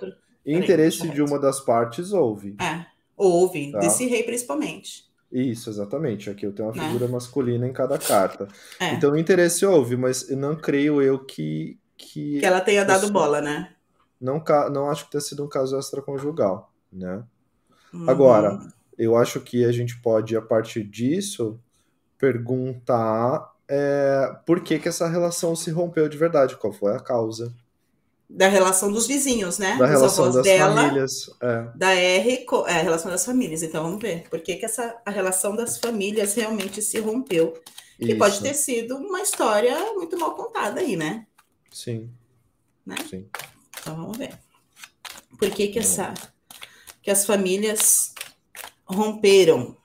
interesse 0.45 1.07
de 1.09 1.21
uma 1.21 1.37
das 1.37 1.59
partes, 1.59 2.13
houve. 2.13 2.55
É. 2.61 2.85
Houve, 3.15 3.71
tá? 3.71 3.79
desse 3.79 4.07
rei 4.07 4.23
principalmente. 4.23 5.05
Isso, 5.31 5.69
exatamente. 5.69 6.29
Aqui 6.29 6.45
eu 6.45 6.53
tenho 6.53 6.69
uma 6.69 6.75
né? 6.75 6.87
figura 6.87 7.07
masculina 7.07 7.67
em 7.67 7.73
cada 7.73 7.97
carta. 7.97 8.47
É. 8.79 8.93
Então 8.93 9.17
interesse 9.17 9.65
houve, 9.65 9.97
mas 9.97 10.29
não 10.29 10.55
creio 10.55 11.01
eu 11.01 11.19
que. 11.19 11.77
Que, 11.97 12.39
que 12.39 12.45
ela 12.45 12.61
tenha 12.61 12.83
dado 12.83 13.11
bola, 13.11 13.41
né? 13.41 13.69
Não, 14.23 14.43
não 14.71 14.89
acho 14.89 15.05
que 15.05 15.11
tenha 15.11 15.21
sido 15.21 15.43
um 15.43 15.49
caso 15.49 15.77
extraconjugal, 15.77 16.71
né? 16.91 17.23
Uhum. 17.93 18.09
Agora, 18.09 18.59
eu 18.97 19.17
acho 19.17 19.41
que 19.41 19.65
a 19.65 19.71
gente 19.71 20.01
pode, 20.01 20.35
a 20.35 20.41
partir 20.41 20.83
disso, 20.83 21.59
perguntar 22.17 23.53
é, 23.67 24.35
por 24.45 24.61
que, 24.61 24.79
que 24.79 24.87
essa 24.87 25.07
relação 25.07 25.55
se 25.55 25.69
rompeu 25.71 26.07
de 26.07 26.17
verdade, 26.17 26.55
qual 26.55 26.71
foi 26.71 26.95
a 26.95 26.99
causa 26.99 27.53
da 28.29 28.47
relação 28.47 28.91
dos 28.91 29.05
vizinhos, 29.05 29.59
né? 29.59 29.77
Da 29.77 29.85
Dos 29.85 29.95
relação 29.95 30.31
das 30.31 30.43
dela, 30.43 30.75
famílias. 30.75 31.29
É. 31.39 31.67
Da 31.75 31.93
R, 31.93 32.45
é, 32.67 32.71
a 32.71 32.81
relação 32.81 33.11
das 33.11 33.23
famílias. 33.23 33.61
Então 33.61 33.83
vamos 33.83 34.01
ver 34.01 34.27
por 34.27 34.39
que, 34.39 34.55
que 34.55 34.65
essa, 34.65 34.99
a 35.05 35.11
relação 35.11 35.55
das 35.55 35.77
famílias 35.77 36.33
realmente 36.33 36.81
se 36.81 36.99
rompeu. 36.99 37.53
Que 37.97 38.09
Isso. 38.09 38.17
pode 38.17 38.41
ter 38.41 38.55
sido 38.55 38.97
uma 38.97 39.21
história 39.21 39.75
muito 39.93 40.17
mal 40.17 40.33
contada 40.33 40.79
aí, 40.79 40.95
né? 40.95 41.27
Sim. 41.69 42.09
Né? 42.83 42.95
Sim. 43.07 43.27
Então 43.83 43.95
vamos 43.97 44.17
ver. 44.17 44.39
Por 45.37 45.51
que, 45.51 45.67
que 45.67 45.79
essa 45.79 46.13
que 47.01 47.11
as 47.11 47.25
famílias 47.25 48.15
romperam? 48.85 49.75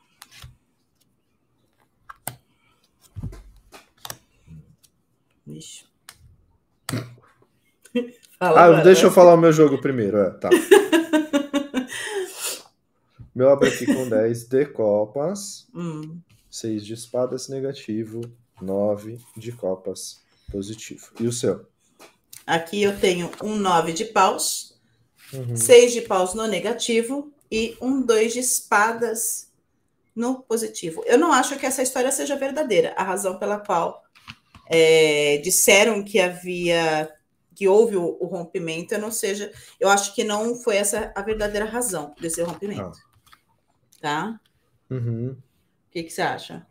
Vixe. 5.44 5.84
Fala, 8.38 8.78
ah, 8.78 8.82
deixa 8.82 9.06
eu 9.06 9.10
falar 9.10 9.34
o 9.34 9.36
meu 9.36 9.52
jogo 9.52 9.80
primeiro. 9.80 10.18
É, 10.18 10.30
tá. 10.30 10.48
meu 13.34 13.50
abre 13.50 13.68
aqui 13.68 13.84
com 13.84 14.08
10 14.08 14.44
de 14.44 14.64
copas, 14.66 15.66
hum. 15.74 16.20
6 16.48 16.86
de 16.86 16.94
espadas 16.94 17.48
negativo, 17.48 18.20
9 18.62 19.18
de 19.36 19.50
copas 19.50 20.20
positivo. 20.52 21.10
E 21.18 21.26
o 21.26 21.32
seu? 21.32 21.66
Aqui 22.48 22.82
eu 22.82 22.98
tenho 22.98 23.30
um 23.42 23.56
9 23.56 23.92
de 23.92 24.06
paus, 24.06 24.74
uhum. 25.34 25.54
6 25.54 25.92
de 25.92 26.00
paus 26.00 26.32
no 26.32 26.46
negativo 26.46 27.30
e 27.52 27.76
um 27.78 28.00
2 28.00 28.32
de 28.32 28.38
espadas 28.38 29.52
no 30.16 30.40
positivo. 30.40 31.04
Eu 31.04 31.18
não 31.18 31.30
acho 31.30 31.58
que 31.58 31.66
essa 31.66 31.82
história 31.82 32.10
seja 32.10 32.36
verdadeira. 32.36 32.94
A 32.96 33.02
razão 33.02 33.38
pela 33.38 33.58
qual 33.58 34.02
é, 34.66 35.36
disseram 35.44 36.02
que 36.02 36.18
havia 36.18 37.14
que 37.54 37.68
houve 37.68 37.96
o, 37.96 38.16
o, 38.18 38.26
rompimento, 38.26 38.94
eu 38.94 39.00
não 39.00 39.10
seja, 39.10 39.52
eu 39.78 39.90
acho 39.90 40.14
que 40.14 40.22
não 40.24 40.54
foi 40.54 40.76
essa 40.76 41.12
a 41.14 41.20
verdadeira 41.20 41.66
razão 41.66 42.14
desse 42.18 42.40
rompimento. 42.40 42.98
Ah. 43.96 44.00
Tá? 44.00 44.40
Uhum. 44.88 45.32
O 45.32 45.90
que, 45.90 46.04
que 46.04 46.10
você 46.10 46.22
acha? 46.22 46.66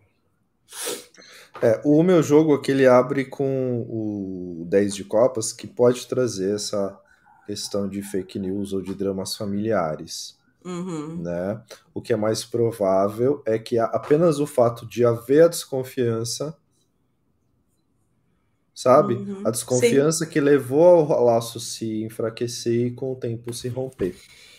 É, 1.61 1.81
o 1.83 2.03
meu 2.03 2.21
jogo 2.21 2.53
aqui 2.53 2.71
ele 2.71 2.85
abre 2.85 3.25
com 3.25 3.81
o 3.89 4.65
10 4.65 4.95
de 4.95 5.03
copas, 5.03 5.51
que 5.51 5.67
pode 5.67 6.07
trazer 6.07 6.55
essa 6.55 6.99
questão 7.45 7.87
de 7.87 8.01
fake 8.01 8.37
news 8.37 8.73
ou 8.73 8.81
de 8.81 8.93
dramas 8.93 9.35
familiares. 9.35 10.37
Uhum. 10.63 11.21
Né? 11.21 11.61
O 11.93 12.01
que 12.01 12.13
é 12.13 12.17
mais 12.17 12.43
provável 12.43 13.41
é 13.45 13.57
que 13.57 13.79
apenas 13.79 14.39
o 14.39 14.45
fato 14.45 14.85
de 14.85 15.05
haver 15.05 15.45
a 15.45 15.47
desconfiança 15.47 16.55
sabe? 18.77 19.15
Uhum, 19.15 19.41
a 19.43 19.49
desconfiança 19.49 20.23
sim. 20.23 20.31
que 20.31 20.39
levou 20.39 21.11
ao 21.11 21.25
laço 21.25 21.59
se 21.59 22.03
enfraquecer 22.03 22.87
e 22.87 22.91
com 22.91 23.11
o 23.11 23.15
tempo 23.15 23.51
se 23.51 23.67
romper. 23.69 24.15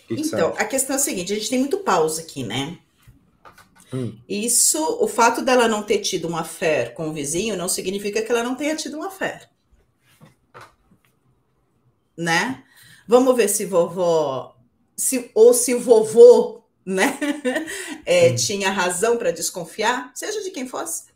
Que 0.09 0.15
então, 0.15 0.51
que 0.51 0.61
a 0.61 0.65
questão 0.65 0.95
é 0.95 0.97
a 0.97 1.01
seguinte: 1.01 1.31
a 1.31 1.35
gente 1.37 1.49
tem 1.49 1.59
muito 1.59 1.77
pausa 1.77 2.21
aqui, 2.21 2.43
né? 2.43 2.77
Hum. 3.93 4.17
Isso, 4.27 4.79
o 5.01 5.07
fato 5.07 5.41
dela 5.41 5.67
não 5.67 5.83
ter 5.83 5.99
tido 5.99 6.27
uma 6.27 6.43
fé 6.43 6.89
com 6.89 7.09
o 7.09 7.13
vizinho 7.13 7.57
não 7.57 7.67
significa 7.67 8.21
que 8.21 8.31
ela 8.31 8.43
não 8.43 8.55
tenha 8.55 8.75
tido 8.75 8.97
uma 8.97 9.09
fé. 9.09 9.49
Né? 12.17 12.63
Vamos 13.07 13.35
ver 13.35 13.47
se 13.47 13.65
vovó, 13.65 14.55
se, 14.95 15.31
ou 15.33 15.53
se 15.53 15.73
o 15.73 15.79
vovô, 15.79 16.63
né, 16.85 17.17
é, 18.05 18.31
hum. 18.31 18.35
tinha 18.35 18.69
razão 18.69 19.17
para 19.17 19.31
desconfiar, 19.31 20.11
seja 20.13 20.43
de 20.43 20.51
quem 20.51 20.67
fosse 20.67 21.09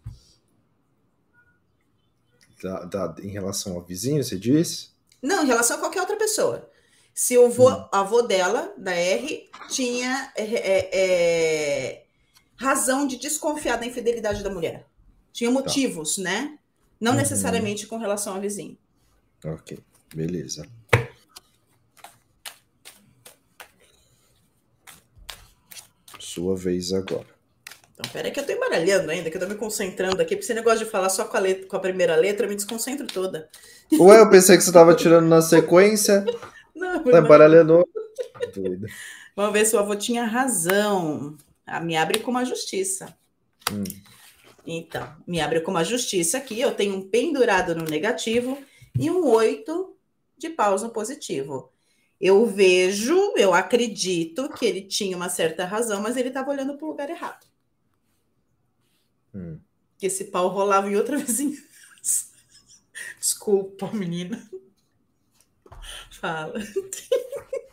da, 2.64 2.86
da, 2.86 3.16
em 3.22 3.28
relação 3.28 3.76
ao 3.76 3.82
vizinho, 3.82 4.24
você 4.24 4.38
diz? 4.38 4.92
Não, 5.22 5.44
em 5.44 5.48
relação 5.48 5.78
a 5.78 5.80
qualquer 5.80 6.00
outra 6.00 6.16
pessoa. 6.16 6.70
se 7.14 7.38
o 7.38 7.50
vô, 7.50 7.70
hum. 7.70 7.88
avô 7.92 8.22
dela, 8.22 8.74
da 8.78 8.92
R, 8.92 9.50
tinha 9.70 10.32
é, 10.36 10.44
é, 10.44 10.90
é, 10.94 12.03
razão 12.56 13.08
de 13.08 13.18
desconfiar 13.18 13.78
da 13.78 13.86
infidelidade 13.86 14.44
da 14.44 14.50
mulher. 14.50 14.86
Tinha 15.32 15.50
tá. 15.50 15.54
motivos, 15.54 16.16
tá. 16.16 16.24
né? 16.24 16.58
Não 17.00 17.12
uhum. 17.12 17.18
necessariamente 17.18 17.88
com 17.88 17.98
relação 17.98 18.36
ao 18.36 18.42
vizinho. 18.42 18.78
Ok, 19.46 19.78
beleza. 20.16 20.68
Sua 26.20 26.56
vez 26.56 26.94
agora. 26.94 27.28
Então, 27.94 28.12
peraí 28.12 28.32
que 28.32 28.40
eu 28.40 28.46
tô 28.46 28.52
embaralhando 28.52 29.12
ainda, 29.12 29.30
que 29.30 29.38
eu 29.38 29.42
tô 29.42 29.48
me 29.48 29.56
concentrando 29.56 30.22
aqui, 30.22 30.36
porque 30.36 30.46
esse 30.46 30.54
negócio 30.54 30.86
de 30.86 30.90
falar 30.90 31.10
só 31.10 31.26
com 31.26 31.38
a, 31.38 31.40
letra, 31.40 31.68
com 31.68 31.76
a 31.76 31.80
primeira 31.80 32.16
letra, 32.16 32.46
eu 32.46 32.50
me 32.50 32.56
desconcentro 32.56 33.06
toda. 33.06 33.50
Ué, 33.92 34.20
eu 34.20 34.30
pensei 34.30 34.58
que 34.58 34.64
você 34.64 34.72
tava 34.72 34.96
tirando 34.96 35.28
na 35.28 35.42
sequência. 35.42 36.26
Não, 36.76 37.04
tá 37.04 37.20
embaralhando. 37.20 37.88
Vamos 39.36 39.54
ver 39.54 39.66
se 39.66 39.76
o 39.76 39.80
avô 39.80 39.96
tinha 39.96 40.26
razão. 40.26 41.38
Ah, 41.66 41.80
me 41.80 41.96
abre 41.96 42.20
com 42.20 42.32
uma 42.32 42.46
justiça. 42.46 43.18
Hum. 43.72 43.84
Então, 44.66 45.16
me 45.28 45.42
abre 45.42 45.62
com 45.62 45.72
uma 45.72 45.84
justiça 45.84 46.38
aqui. 46.38 46.60
Eu 46.60 46.74
tenho 46.74 46.96
um 46.96 47.10
pendurado 47.10 47.76
no 47.76 47.84
negativo 47.86 48.58
e 48.98 49.10
um 49.10 49.26
oito 49.28 49.96
de 50.38 50.50
paus 50.50 50.84
no 50.84 50.90
positivo. 50.90 51.72
Eu 52.20 52.46
vejo, 52.46 53.34
eu 53.36 53.54
acredito 53.54 54.50
que 54.50 54.66
ele 54.66 54.82
tinha 54.82 55.16
uma 55.18 55.30
certa 55.30 55.66
razão, 55.66 56.02
mas 56.02 56.16
ele 56.16 56.30
estava 56.30 56.52
olhando 56.52 56.78
para 56.78 56.86
o 56.86 56.90
lugar 56.90 57.10
errado. 57.10 57.46
Hum. 59.34 59.60
Que 59.98 60.06
esse 60.06 60.26
pau 60.26 60.48
rolava 60.48 60.90
em 60.90 60.96
outra 60.96 61.18
vizinhança. 61.18 62.32
Desculpa, 63.20 63.92
menina. 63.92 64.50
Fala. 66.12 66.54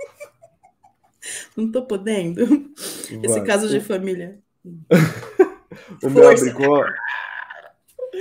Não 1.57 1.71
tô 1.71 1.85
podendo. 1.85 2.47
Vai. 3.11 3.25
Esse 3.25 3.41
caso 3.43 3.69
de 3.69 3.81
família. 3.81 4.39
o 6.03 6.11
meu 6.11 6.29
abre, 6.29 6.53
com, 6.53 6.85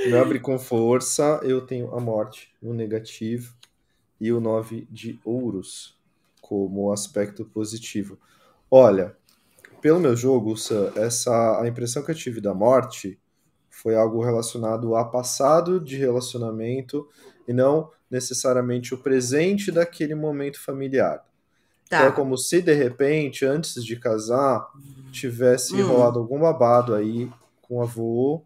meu 0.07 0.21
abre 0.21 0.39
com 0.39 0.59
força. 0.59 1.39
Eu 1.43 1.61
tenho 1.61 1.93
a 1.93 1.99
morte 1.99 2.53
no 2.61 2.73
negativo 2.73 3.53
e 4.19 4.31
o 4.31 4.39
nove 4.39 4.87
de 4.89 5.19
ouros 5.23 5.97
como 6.41 6.91
aspecto 6.91 7.45
positivo. 7.45 8.17
Olha, 8.69 9.15
pelo 9.81 9.99
meu 9.99 10.15
jogo, 10.15 10.55
essa 10.95 11.61
a 11.61 11.67
impressão 11.67 12.03
que 12.03 12.11
eu 12.11 12.15
tive 12.15 12.41
da 12.41 12.53
morte 12.53 13.19
foi 13.69 13.95
algo 13.95 14.23
relacionado 14.23 14.95
a 14.95 15.05
passado 15.05 15.79
de 15.79 15.97
relacionamento 15.97 17.07
e 17.47 17.53
não 17.53 17.89
necessariamente 18.09 18.93
o 18.93 18.97
presente 18.97 19.71
daquele 19.71 20.15
momento 20.15 20.59
familiar. 20.59 21.23
Tá. 21.89 21.97
Então 21.97 22.09
é 22.09 22.11
como 22.11 22.37
se 22.37 22.61
de 22.61 22.73
repente, 22.73 23.45
antes 23.45 23.83
de 23.83 23.95
casar, 23.95 24.69
tivesse 25.11 25.75
hum. 25.75 25.87
rolado 25.87 26.19
algum 26.19 26.39
babado 26.39 26.93
aí 26.93 27.29
com 27.63 27.77
o 27.77 27.81
avô 27.81 28.43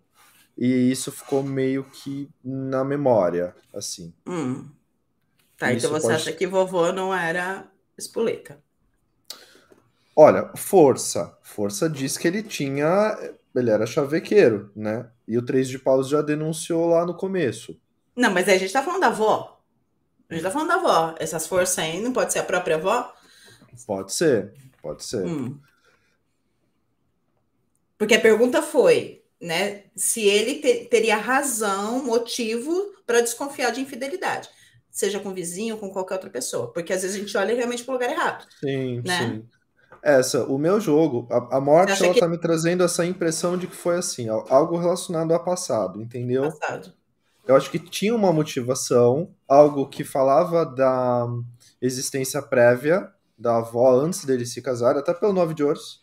e 0.58 0.92
isso 0.92 1.12
ficou 1.12 1.44
meio 1.44 1.84
que 1.84 2.30
na 2.44 2.84
memória, 2.84 3.54
assim. 3.74 4.14
Hum. 4.26 4.66
Tá, 5.58 5.72
isso 5.74 5.88
então 5.88 6.00
você 6.00 6.08
pode... 6.08 6.16
acha 6.16 6.32
que 6.32 6.48
vovô 6.48 6.92
não 6.92 7.14
era 7.14 7.66
espoleta? 7.98 8.58
Olha, 10.16 10.52
força. 10.56 11.38
Força 11.42 11.90
diz 11.90 12.18
que 12.18 12.28
ele 12.28 12.44
tinha. 12.44 13.18
Ele 13.56 13.70
era 13.70 13.86
chavequeiro, 13.86 14.72
né? 14.76 15.10
E 15.28 15.38
o 15.38 15.42
Três 15.46 15.68
de 15.68 15.80
Paus 15.80 16.08
já 16.08 16.22
denunciou 16.22 16.88
lá 16.88 17.06
no 17.06 17.16
começo. 17.16 17.80
Não, 18.16 18.32
mas 18.32 18.48
aí 18.48 18.56
a 18.56 18.60
gente 18.60 18.74
tá 18.74 18.84
falando 18.84 19.02
da 19.02 19.08
avó. 19.08 19.60
A 20.30 20.34
gente 20.34 20.44
tá 20.44 20.52
falando 20.52 20.68
da 20.68 20.76
avó. 20.76 21.16
Essas 21.20 21.48
forças 21.48 21.80
aí 21.80 22.02
não 22.02 22.14
pode 22.14 22.32
ser 22.32 22.40
a 22.40 22.44
própria 22.44 22.76
avó? 22.76 23.12
Pode 23.86 24.14
ser, 24.14 24.54
pode 24.82 25.04
ser. 25.04 25.26
Hum. 25.26 25.60
Porque 27.98 28.16
a 28.16 28.22
pergunta 28.22 28.62
foi, 28.62 29.24
né, 29.40 29.84
se 29.96 30.22
ele 30.28 30.56
te, 30.56 30.86
teria 30.86 31.18
razão, 31.18 32.04
motivo 32.04 32.94
para 33.06 33.22
desconfiar 33.22 33.72
de 33.72 33.82
infidelidade, 33.82 34.50
seja 34.90 35.20
com 35.20 35.30
o 35.30 35.34
vizinho 35.34 35.76
ou 35.76 35.80
com 35.80 35.90
qualquer 35.90 36.16
outra 36.16 36.30
pessoa, 36.30 36.72
porque 36.72 36.94
às 36.94 37.02
vezes 37.02 37.16
a 37.16 37.20
gente 37.20 37.38
olha 37.38 37.56
realmente 37.56 37.84
para 37.84 37.92
o 37.92 37.96
lugar 37.96 38.10
errado. 38.10 38.46
Sim, 38.60 39.02
né? 39.06 39.20
sim. 39.20 39.46
Essa, 40.04 40.44
o 40.44 40.58
meu 40.58 40.82
jogo, 40.82 41.28
a, 41.32 41.58
a 41.58 41.62
morte, 41.62 42.04
ela 42.04 42.14
que... 42.14 42.20
tá 42.20 42.28
me 42.28 42.38
trazendo 42.38 42.84
essa 42.84 43.06
impressão 43.06 43.58
de 43.58 43.68
que 43.68 43.76
foi 43.76 43.96
assim, 43.96 44.28
algo 44.28 44.78
relacionado 44.78 45.34
ao 45.34 45.44
passado, 45.44 46.02
entendeu? 46.02 46.44
Passado. 46.44 46.94
Eu 47.48 47.56
acho 47.56 47.72
que 47.72 47.80
tinha 47.80 48.14
uma 48.14 48.34
motivação, 48.34 49.34
algo 49.48 49.88
que 49.88 50.04
falava 50.04 50.66
da 50.66 51.26
existência 51.82 52.42
prévia 52.42 53.10
da 53.44 53.58
avó 53.58 54.00
antes 54.00 54.24
dele 54.24 54.46
se 54.46 54.62
casar, 54.62 54.96
até 54.98 55.14
pelo 55.14 55.34
nove 55.34 55.54
de 55.54 55.64
ouros, 55.64 56.02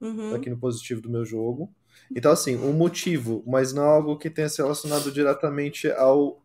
uhum. 0.00 0.36
aqui 0.36 0.48
no 0.48 0.56
positivo 0.56 1.00
do 1.00 1.10
meu 1.10 1.24
jogo. 1.24 1.68
Então, 2.14 2.30
assim, 2.30 2.56
um 2.56 2.72
motivo, 2.72 3.42
mas 3.44 3.72
não 3.72 3.82
algo 3.82 4.16
que 4.16 4.30
tenha 4.30 4.48
se 4.48 4.62
relacionado 4.62 5.10
diretamente 5.10 5.90
ao 5.90 6.40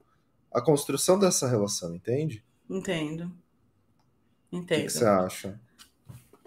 a 0.51 0.60
construção 0.60 1.17
dessa 1.17 1.47
relação, 1.47 1.95
entende? 1.95 2.43
Entendo. 2.69 3.32
Entendo. 4.51 4.82
O 4.82 4.84
que 4.84 4.89
você 4.89 5.06
acha? 5.06 5.62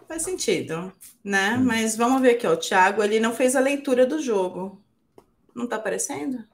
Faz 0.06 0.22
sentido, 0.22 0.92
né? 1.22 1.56
Hum. 1.56 1.64
Mas 1.64 1.96
vamos 1.96 2.20
ver 2.20 2.32
aqui, 2.32 2.46
ó. 2.46 2.52
O 2.52 2.56
Thiago, 2.56 3.02
ele 3.02 3.18
não 3.20 3.32
fez 3.32 3.56
a 3.56 3.60
leitura 3.60 4.04
do 4.04 4.20
jogo. 4.20 4.82
Não 5.54 5.66
tá 5.66 5.76
aparecendo? 5.76 6.44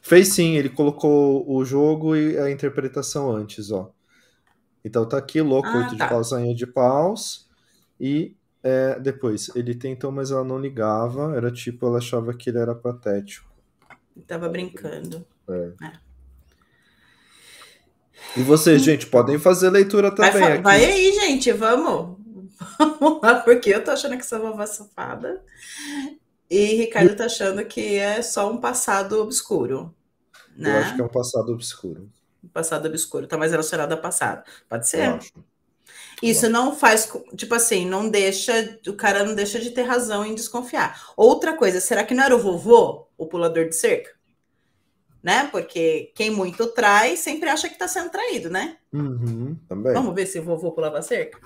Fez 0.00 0.28
sim, 0.28 0.56
ele 0.56 0.70
colocou 0.70 1.44
o 1.50 1.62
jogo 1.64 2.16
e 2.16 2.38
a 2.38 2.50
interpretação 2.50 3.30
antes, 3.30 3.70
ó. 3.70 3.92
Então 4.84 5.08
tá 5.08 5.16
aqui, 5.18 5.40
louco, 5.40 5.68
ah, 5.68 5.78
8 5.78 5.96
tá. 5.96 6.04
de 6.04 6.10
paus, 6.10 6.32
rainha 6.32 6.54
de 6.54 6.66
paus. 6.66 7.48
E 8.00 8.36
é, 8.62 8.98
depois, 8.98 9.50
ele 9.54 9.74
tentou, 9.74 10.10
mas 10.10 10.30
ela 10.30 10.44
não 10.44 10.58
ligava. 10.58 11.36
Era 11.36 11.50
tipo, 11.50 11.86
ela 11.86 11.98
achava 11.98 12.34
que 12.34 12.50
ele 12.50 12.58
era 12.58 12.74
patético. 12.74 13.50
Ele 14.16 14.24
tava 14.24 14.48
brincando. 14.48 15.24
É. 15.48 15.72
é. 15.82 15.92
E 18.36 18.42
vocês, 18.42 18.82
gente, 18.82 19.06
podem 19.06 19.38
fazer 19.38 19.70
leitura 19.70 20.14
também. 20.14 20.40
Vai, 20.40 20.62
vai 20.62 20.84
aí, 20.84 21.12
gente, 21.12 21.52
vamos. 21.52 22.20
Vamos 22.78 23.20
lá, 23.20 23.40
porque 23.40 23.70
eu 23.70 23.82
tô 23.82 23.90
achando 23.90 24.16
que 24.16 24.24
sou 24.24 24.38
uma 24.40 24.66
safada. 24.66 25.42
E 26.48 26.64
Ricardo 26.76 27.16
tá 27.16 27.24
achando 27.24 27.64
que 27.64 27.96
é 27.96 28.22
só 28.22 28.50
um 28.50 28.58
passado 28.58 29.20
obscuro. 29.20 29.92
Né? 30.56 30.70
Eu 30.70 30.80
acho 30.80 30.94
que 30.94 31.00
é 31.00 31.04
um 31.04 31.08
passado 31.08 31.52
obscuro. 31.52 32.08
Passado 32.52 32.86
obscuro, 32.86 33.26
tá 33.26 33.36
mais 33.36 33.52
relacionado 33.52 33.92
ao 33.92 33.98
passado. 33.98 34.42
Pode 34.68 34.88
ser. 34.88 35.18
Isso 36.22 36.48
não 36.48 36.74
faz, 36.74 37.10
tipo 37.36 37.54
assim, 37.54 37.84
não 37.84 38.08
deixa, 38.08 38.78
o 38.86 38.92
cara 38.94 39.24
não 39.24 39.34
deixa 39.34 39.58
de 39.58 39.70
ter 39.70 39.82
razão 39.82 40.24
em 40.24 40.34
desconfiar. 40.34 41.12
Outra 41.16 41.56
coisa, 41.56 41.80
será 41.80 42.04
que 42.04 42.14
não 42.14 42.22
era 42.22 42.36
o 42.36 42.38
vovô, 42.38 43.08
o 43.18 43.26
pulador 43.26 43.68
de 43.68 43.74
cerca? 43.74 44.10
Né? 45.22 45.48
Porque 45.50 46.12
quem 46.14 46.30
muito 46.30 46.66
trai 46.68 47.16
sempre 47.16 47.48
acha 47.48 47.68
que 47.68 47.78
tá 47.78 47.88
sendo 47.88 48.10
traído, 48.10 48.50
né? 48.50 48.76
Uhum, 48.92 49.56
também. 49.68 49.92
Vamos 49.92 50.14
ver 50.14 50.26
se 50.26 50.38
o 50.38 50.44
vovô 50.44 50.72
pulava 50.72 51.02
cerca? 51.02 51.40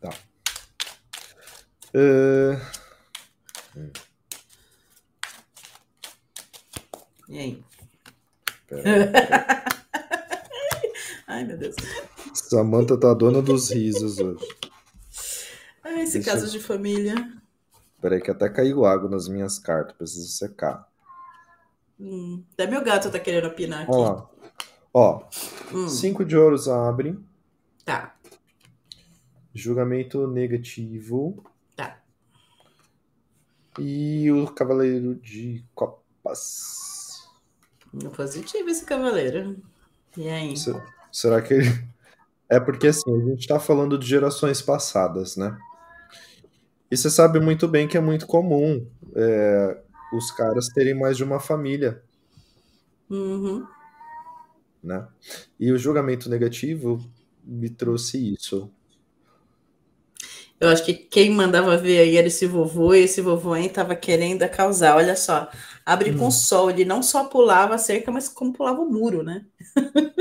Tá. 0.00 0.10
Uh... 1.94 2.58
E 7.28 7.38
aí? 7.38 7.67
Ai, 11.26 11.44
meu 11.44 11.56
Deus. 11.56 11.76
Samanta 12.34 12.98
tá 12.98 13.14
dona 13.14 13.40
dos 13.40 13.70
risos 13.70 14.18
hoje. 14.18 14.46
Ai, 15.84 16.02
esse 16.02 16.14
Deixa... 16.14 16.30
caso 16.30 16.50
de 16.50 16.60
família. 16.60 17.14
Peraí, 18.00 18.20
que 18.20 18.30
até 18.30 18.48
caiu 18.48 18.84
água 18.84 19.10
nas 19.10 19.28
minhas 19.28 19.58
cartas, 19.58 19.96
preciso 19.96 20.28
secar. 20.28 20.88
Hum, 21.98 22.44
até 22.52 22.66
meu 22.66 22.82
gato 22.82 23.10
tá 23.10 23.18
querendo 23.18 23.48
opinar 23.48 23.82
aqui. 23.82 23.90
Ó, 23.92 24.26
ó 24.94 25.24
hum. 25.72 25.88
cinco 25.88 26.24
de 26.24 26.36
ouros 26.36 26.68
abre. 26.68 27.18
Tá. 27.84 28.14
Julgamento 29.52 30.28
negativo. 30.28 31.44
Tá. 31.74 32.00
E 33.78 34.30
o 34.30 34.46
Cavaleiro 34.52 35.16
de 35.16 35.64
Copas. 35.74 36.97
Positivo 38.14 38.68
esse 38.68 38.84
cavaleiro. 38.84 39.56
E 40.16 40.28
aí? 40.28 40.54
Será 41.12 41.40
que 41.42 41.54
ele. 41.54 41.68
É 42.50 42.58
porque 42.58 42.86
assim, 42.86 43.14
a 43.14 43.26
gente 43.26 43.46
tá 43.46 43.60
falando 43.60 43.98
de 43.98 44.06
gerações 44.06 44.62
passadas, 44.62 45.36
né? 45.36 45.54
E 46.90 46.96
você 46.96 47.10
sabe 47.10 47.38
muito 47.38 47.68
bem 47.68 47.86
que 47.86 47.98
é 47.98 48.00
muito 48.00 48.26
comum 48.26 48.86
é, 49.14 49.82
os 50.14 50.30
caras 50.30 50.68
terem 50.68 50.94
mais 50.94 51.18
de 51.18 51.24
uma 51.24 51.38
família. 51.38 52.02
Uhum. 53.10 53.66
Né? 54.82 55.06
E 55.60 55.70
o 55.70 55.78
julgamento 55.78 56.30
negativo 56.30 56.98
me 57.44 57.68
trouxe 57.68 58.32
isso. 58.34 58.70
Eu 60.60 60.68
acho 60.68 60.84
que 60.84 60.92
quem 60.92 61.30
mandava 61.30 61.76
ver 61.76 62.00
aí 62.00 62.16
era 62.16 62.26
esse 62.26 62.46
vovô, 62.46 62.94
e 62.94 63.04
esse 63.04 63.20
vovô 63.20 63.52
aí 63.52 63.68
tava 63.68 63.94
querendo 63.94 64.48
causar. 64.48 64.96
Olha 64.96 65.14
só, 65.14 65.48
abre 65.86 66.10
hum. 66.10 66.18
com 66.18 66.30
sol, 66.30 66.70
ele 66.70 66.84
não 66.84 67.02
só 67.02 67.24
pulava 67.24 67.76
a 67.76 67.78
cerca, 67.78 68.10
mas 68.10 68.28
como 68.28 68.52
pulava 68.52 68.80
o 68.80 68.90
muro, 68.90 69.22
né? 69.22 69.44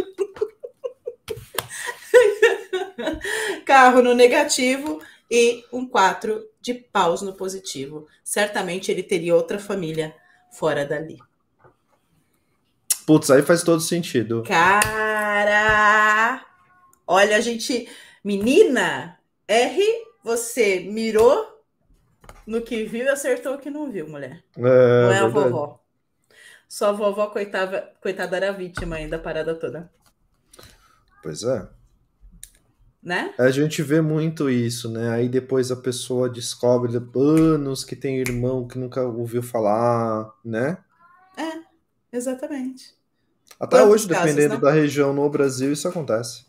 carro 3.67 4.01
no 4.01 4.13
negativo 4.13 5.01
e 5.29 5.65
um 5.73 5.85
4 5.85 6.41
de 6.61 6.73
paus 6.73 7.21
no 7.21 7.33
positivo. 7.33 8.07
Certamente 8.23 8.89
ele 8.89 9.03
teria 9.03 9.35
outra 9.35 9.59
família 9.59 10.15
fora 10.51 10.85
dali. 10.85 11.17
Putz, 13.05 13.29
aí 13.29 13.41
faz 13.41 13.63
todo 13.63 13.81
sentido. 13.81 14.43
Cara! 14.43 16.45
Olha, 17.05 17.35
a 17.37 17.41
gente. 17.41 17.89
Menina, 18.23 19.19
R, 19.47 19.81
você 20.27 20.81
mirou 20.81 21.63
no 22.45 22.61
que 22.61 22.83
viu 22.83 23.05
e 23.05 23.09
acertou 23.09 23.55
o 23.55 23.57
que 23.57 23.69
não 23.69 23.89
viu, 23.89 24.07
mulher. 24.09 24.43
É, 24.57 24.61
não 24.61 24.67
é 24.67 25.21
verdade. 25.21 25.25
a 25.25 25.27
vovó. 25.27 25.79
Só 26.67 26.89
a 26.89 26.91
vovó, 26.91 27.27
coitada, 27.27 27.93
coitada, 28.01 28.35
era 28.35 28.51
vítima 28.51 28.97
ainda 28.97 29.17
da 29.17 29.23
parada 29.23 29.55
toda. 29.55 29.89
Pois 31.23 31.43
é. 31.43 31.65
Né? 33.01 33.33
A 33.39 33.49
gente 33.49 33.81
vê 33.81 34.01
muito 34.01 34.49
isso, 34.49 34.91
né? 34.91 35.11
Aí 35.11 35.29
depois 35.29 35.71
a 35.71 35.77
pessoa 35.77 36.29
descobre 36.29 36.91
anos 37.15 37.85
que 37.85 37.95
tem 37.95 38.19
irmão 38.19 38.67
que 38.67 38.77
nunca 38.77 39.01
ouviu 39.03 39.41
falar, 39.41 40.29
né? 40.43 40.77
É, 41.37 41.61
exatamente. 42.11 42.93
Até 43.57 43.77
Quantos 43.77 43.93
hoje, 43.93 44.07
casos, 44.09 44.25
dependendo 44.25 44.55
né? 44.55 44.59
da 44.61 44.71
região 44.71 45.13
no 45.13 45.29
Brasil, 45.29 45.71
isso 45.71 45.87
acontece. 45.87 46.46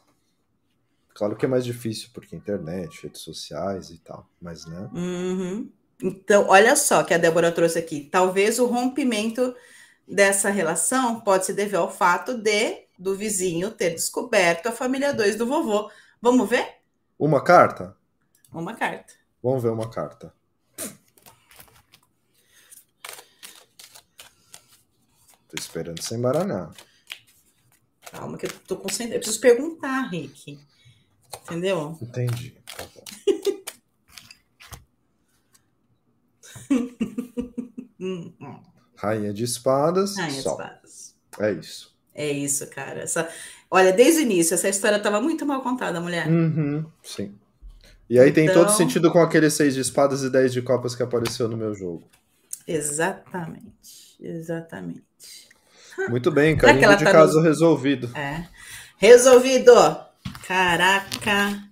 Claro 1.18 1.35
que 1.35 1.44
é 1.44 1.48
mais 1.48 1.64
difícil 1.64 2.11
porque 2.14 2.37
internet, 2.37 3.02
redes 3.02 3.22
sociais 3.22 3.90
e 3.90 3.98
tal, 3.98 4.24
mas 4.40 4.64
né? 4.66 4.88
Uhum. 4.94 5.68
Então, 6.00 6.46
olha 6.48 6.76
só 6.76 7.02
que 7.02 7.12
a 7.12 7.18
Débora 7.18 7.50
trouxe 7.50 7.76
aqui. 7.76 8.09
Talvez 8.09 8.61
o 8.61 8.66
rompimento 8.66 9.52
dessa 10.07 10.48
relação 10.48 11.20
pode 11.20 11.44
se 11.44 11.52
dever 11.52 11.78
ao 11.78 11.90
fato 11.90 12.38
de 12.38 12.87
do 12.96 13.16
vizinho 13.16 13.72
ter 13.72 13.90
descoberto 13.90 14.68
a 14.68 14.72
família 14.72 15.12
2 15.12 15.35
do 15.35 15.44
vovô. 15.44 15.90
Vamos 16.22 16.48
ver? 16.48 16.76
Uma 17.18 17.42
carta? 17.42 17.96
Uma 18.52 18.76
carta. 18.76 19.14
Vamos 19.42 19.61
ver 19.61 19.70
uma 19.70 19.90
carta. 19.90 20.33
Tô 25.48 25.57
esperando 25.59 26.00
sem 26.00 26.16
embaralhar. 26.16 26.72
Calma, 28.12 28.38
que 28.38 28.46
eu 28.46 28.50
tô 28.68 28.76
concentrado. 28.76 29.14
Eu 29.14 29.18
preciso 29.18 29.40
perguntar, 29.40 30.02
Rick. 30.11 30.78
Entendeu? 31.45 31.99
Entendi. 32.01 32.57
Tá 32.77 32.85
bom. 38.38 38.62
Rainha 38.97 39.33
de 39.33 39.45
espadas. 39.45 40.17
Rainha 40.17 40.43
só. 40.43 40.57
de 40.57 40.62
espadas. 40.62 41.14
É 41.38 41.53
isso. 41.53 41.97
É 42.14 42.31
isso, 42.31 42.67
cara. 42.69 43.01
Essa... 43.01 43.29
Olha, 43.71 43.93
desde 43.93 44.21
o 44.21 44.25
início, 44.25 44.55
essa 44.55 44.69
história 44.69 44.97
estava 44.97 45.21
muito 45.21 45.47
mal 45.47 45.62
contada, 45.62 46.01
mulher. 46.01 46.27
Uhum, 46.29 46.85
sim. 47.03 47.35
E 48.09 48.19
aí 48.19 48.31
então... 48.31 48.35
tem 48.35 48.47
todo 48.53 48.64
então 48.64 48.77
sentido 48.77 49.12
com 49.12 49.21
aquele 49.21 49.51
seis 49.51 49.75
de 49.75 49.81
espadas 49.81 50.23
e 50.23 50.31
dez 50.31 50.53
de 50.53 50.62
copas 50.62 50.95
que 50.95 51.03
apareceu 51.03 51.49
no 51.49 51.57
meu 51.57 51.75
jogo. 51.75 52.03
Exatamente. 52.67 54.17
Exatamente. 54.21 55.03
Muito 56.09 56.31
bem, 56.31 56.57
carinho 56.57 56.97
de 56.97 57.05
tá 57.05 57.12
caso 57.12 57.38
no... 57.38 57.43
resolvido. 57.43 58.11
É. 58.17 58.47
Resolvido! 58.97 59.73
Caraca! 60.47 61.62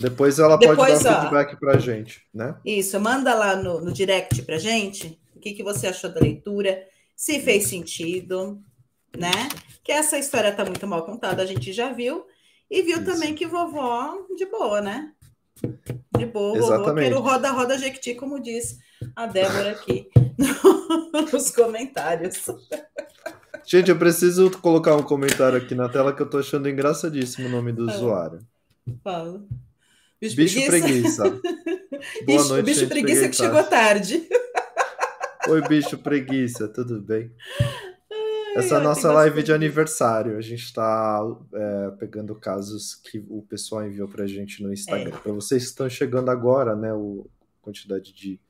Depois 0.00 0.38
ela 0.38 0.56
Depois, 0.56 0.76
pode 0.78 1.04
dar 1.04 1.10
um 1.10 1.14
ó, 1.14 1.20
feedback 1.20 1.60
pra 1.60 1.78
gente, 1.78 2.22
né? 2.32 2.56
Isso, 2.64 2.98
manda 2.98 3.34
lá 3.34 3.54
no, 3.54 3.80
no 3.80 3.92
direct 3.92 4.42
pra 4.42 4.58
gente 4.58 5.20
o 5.40 5.40
que, 5.40 5.54
que 5.54 5.62
você 5.62 5.86
achou 5.86 6.12
da 6.12 6.20
leitura, 6.20 6.86
se 7.16 7.40
fez 7.40 7.66
sentido, 7.66 8.62
né? 9.16 9.48
Que 9.82 9.90
essa 9.90 10.18
história 10.18 10.52
tá 10.52 10.64
muito 10.64 10.86
mal 10.86 11.04
contada, 11.04 11.42
a 11.42 11.46
gente 11.46 11.72
já 11.72 11.90
viu. 11.90 12.26
E 12.70 12.82
viu 12.82 12.98
Isso. 12.98 13.06
também 13.06 13.34
que 13.34 13.46
vovó, 13.46 14.14
de 14.36 14.44
boa, 14.44 14.82
né? 14.82 15.12
De 16.16 16.26
boa, 16.26 16.58
Exatamente. 16.58 17.14
vovô, 17.14 17.28
roda, 17.28 17.50
roda 17.50 17.78
Jequiti, 17.78 18.14
como 18.14 18.38
diz 18.38 18.78
a 19.16 19.26
Débora 19.26 19.72
aqui 19.72 20.08
nos 21.32 21.50
comentários. 21.50 22.44
Gente, 23.70 23.88
eu 23.88 23.96
preciso 23.96 24.50
colocar 24.50 24.96
um 24.96 25.02
comentário 25.02 25.56
aqui 25.56 25.76
na 25.76 25.88
tela 25.88 26.12
que 26.12 26.20
eu 26.20 26.28
tô 26.28 26.38
achando 26.38 26.68
engraçadíssimo 26.68 27.46
o 27.46 27.50
nome 27.52 27.70
do 27.70 27.88
ah, 27.88 27.94
usuário. 27.94 28.40
Fala. 29.04 29.44
Bicho, 30.20 30.34
bicho 30.34 30.66
preguiça. 30.66 31.22
preguiça. 31.22 31.40
Boa 32.26 32.44
noite, 32.46 32.66
Bicho 32.66 32.88
preguiça 32.88 33.28
que 33.28 33.36
chegou 33.36 33.62
tarde. 33.62 34.26
Oi, 35.48 35.62
bicho 35.68 35.96
preguiça, 35.98 36.66
tudo 36.66 37.00
bem? 37.00 37.30
Essa 38.56 38.74
é 38.74 38.78
a 38.78 38.80
nossa 38.80 39.12
live 39.12 39.40
de 39.40 39.52
aniversário. 39.52 40.36
A 40.36 40.40
gente 40.40 40.64
está 40.64 41.20
é, 41.54 41.90
pegando 41.92 42.34
casos 42.34 42.96
que 42.96 43.24
o 43.28 43.40
pessoal 43.42 43.86
enviou 43.86 44.08
para 44.08 44.24
a 44.24 44.26
gente 44.26 44.64
no 44.64 44.72
Instagram. 44.72 45.14
É. 45.14 45.18
Para 45.20 45.32
vocês 45.32 45.62
que 45.62 45.68
estão 45.68 45.88
chegando 45.88 46.28
agora, 46.28 46.74
né? 46.74 46.92
O 46.92 47.24
quantidade 47.62 48.12
de. 48.12 48.40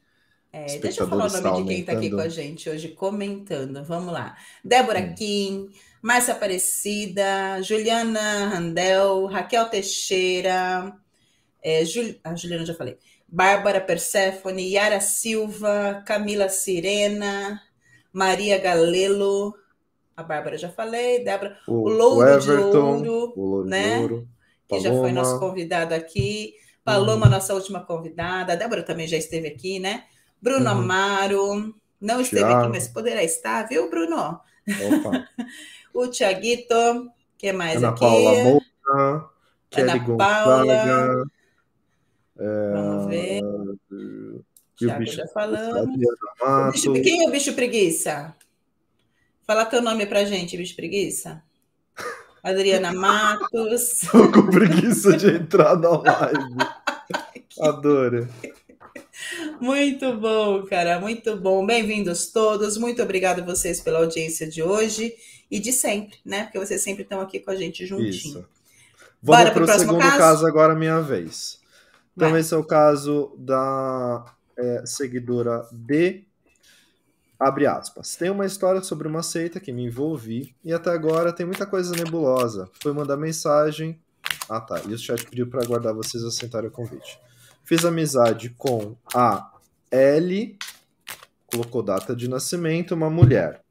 É, 0.52 0.78
deixa 0.78 1.02
eu 1.02 1.08
falar 1.08 1.26
o 1.26 1.28
nome 1.28 1.42
tá 1.42 1.56
de 1.56 1.64
quem 1.64 1.80
está 1.80 1.92
aqui 1.92 2.10
com 2.10 2.20
a 2.20 2.28
gente 2.28 2.68
hoje 2.68 2.88
comentando. 2.88 3.84
Vamos 3.84 4.12
lá. 4.12 4.36
Débora 4.64 5.00
hum. 5.00 5.14
Kim, 5.14 5.70
Márcia 6.02 6.34
Aparecida, 6.34 7.62
Juliana 7.62 8.48
Randel, 8.48 9.26
Raquel 9.26 9.66
Teixeira, 9.66 10.92
é, 11.62 11.84
Jul... 11.84 12.16
a 12.24 12.34
Juliana 12.34 12.66
já 12.66 12.74
falei. 12.74 12.98
Bárbara 13.28 13.80
Perséfone, 13.80 14.72
Yara 14.72 15.00
Silva, 15.00 16.02
Camila 16.04 16.48
Sirena, 16.48 17.62
Maria 18.12 18.58
Galelo, 18.58 19.54
a 20.16 20.22
Bárbara 20.24 20.58
já 20.58 20.68
falei, 20.68 21.22
Débora, 21.22 21.56
o, 21.68 21.74
o 21.74 21.88
Louro 21.88 22.28
Everton, 22.28 23.02
de 23.02 23.08
Ouro, 23.08 23.32
o 23.36 23.46
Louro 23.46 23.68
né? 23.68 23.96
De 23.96 24.02
Ouro, 24.02 24.28
que 24.68 24.80
já 24.80 24.90
foi 24.90 25.12
nosso 25.12 25.38
convidado 25.38 25.94
aqui. 25.94 26.54
Paloma, 26.82 27.26
uhum. 27.26 27.32
nossa 27.32 27.54
última 27.54 27.80
convidada. 27.84 28.54
A 28.54 28.56
Débora 28.56 28.82
também 28.82 29.06
já 29.06 29.16
esteve 29.16 29.46
aqui, 29.46 29.78
né? 29.78 30.04
Bruno 30.40 30.70
uhum. 30.70 30.78
Amaro, 30.78 31.74
não 32.00 32.20
esteve 32.20 32.44
Thiago. 32.44 32.60
aqui, 32.60 32.68
mas 32.70 32.88
poderá 32.88 33.22
estar, 33.22 33.68
viu, 33.68 33.90
Bruno? 33.90 34.40
o 35.92 36.06
Tiaguito, 36.06 37.10
que 37.36 37.52
mais 37.52 37.76
Ana 37.76 37.90
aqui? 37.90 38.00
Paula 38.00 38.32
Moura, 38.44 39.30
Kelly 39.70 39.90
Ana 39.90 40.16
Paula. 40.16 41.24
É... 42.38 42.72
Vamos 42.72 43.06
ver. 43.06 43.42
Tiago 44.76 45.04
já 45.04 45.26
falamos. 45.28 46.82
Quem 47.02 47.24
é 47.24 47.28
o 47.28 47.30
bicho 47.30 47.52
preguiça? 47.52 48.34
Fala 49.46 49.66
teu 49.66 49.82
nome 49.82 50.06
pra 50.06 50.24
gente, 50.24 50.56
bicho 50.56 50.74
preguiça. 50.74 51.42
Adriana 52.42 52.92
Matos. 52.94 54.00
Tô 54.10 54.30
com 54.32 54.46
preguiça 54.50 55.16
de 55.16 55.36
entrar 55.36 55.76
na 55.76 55.90
live. 55.90 56.56
Adoro. 57.60 58.28
Muito 59.60 60.16
bom, 60.16 60.64
cara, 60.66 60.98
muito 60.98 61.36
bom. 61.36 61.64
Bem-vindos 61.64 62.28
todos. 62.28 62.76
Muito 62.76 63.02
obrigado 63.02 63.40
a 63.40 63.44
vocês 63.44 63.80
pela 63.80 63.98
audiência 63.98 64.48
de 64.48 64.62
hoje 64.62 65.14
e 65.50 65.60
de 65.60 65.72
sempre, 65.72 66.18
né? 66.24 66.44
Porque 66.44 66.58
vocês 66.58 66.82
sempre 66.82 67.02
estão 67.02 67.20
aqui 67.20 67.38
com 67.40 67.50
a 67.50 67.56
gente 67.56 67.86
juntinho. 67.86 68.08
Isso. 68.08 68.48
Vamos 69.22 69.50
para 69.50 69.62
o 69.64 69.78
segundo 69.78 69.98
caso? 69.98 70.18
caso 70.18 70.46
agora, 70.46 70.74
minha 70.74 71.00
vez. 71.00 71.60
Então, 72.16 72.30
Vai. 72.30 72.40
esse 72.40 72.54
é 72.54 72.56
o 72.56 72.64
caso 72.64 73.34
da 73.38 74.24
é, 74.56 74.82
seguidora 74.86 75.66
D 75.70 76.24
Abre 77.40 77.66
aspas. 77.66 78.16
Tem 78.16 78.28
uma 78.28 78.44
história 78.44 78.82
sobre 78.82 79.08
uma 79.08 79.22
seita 79.22 79.58
que 79.58 79.72
me 79.72 79.84
envolvi 79.86 80.54
e 80.62 80.74
até 80.74 80.90
agora 80.90 81.32
tem 81.32 81.46
muita 81.46 81.64
coisa 81.64 81.96
nebulosa. 81.96 82.68
Foi 82.82 82.92
mandar 82.92 83.16
mensagem. 83.16 83.98
Ah, 84.46 84.60
tá. 84.60 84.82
E 84.86 84.92
o 84.92 84.98
chat 84.98 85.24
pediu 85.24 85.46
para 85.46 85.62
aguardar 85.62 85.94
vocês 85.94 86.22
aceitarem 86.22 86.68
o 86.68 86.70
convite. 86.70 87.18
Fiz 87.70 87.84
amizade 87.84 88.50
com 88.58 88.96
a 89.14 89.48
L, 89.92 90.58
colocou 91.46 91.84
data 91.84 92.16
de 92.16 92.26
nascimento, 92.26 92.96
uma 92.96 93.08
mulher, 93.08 93.62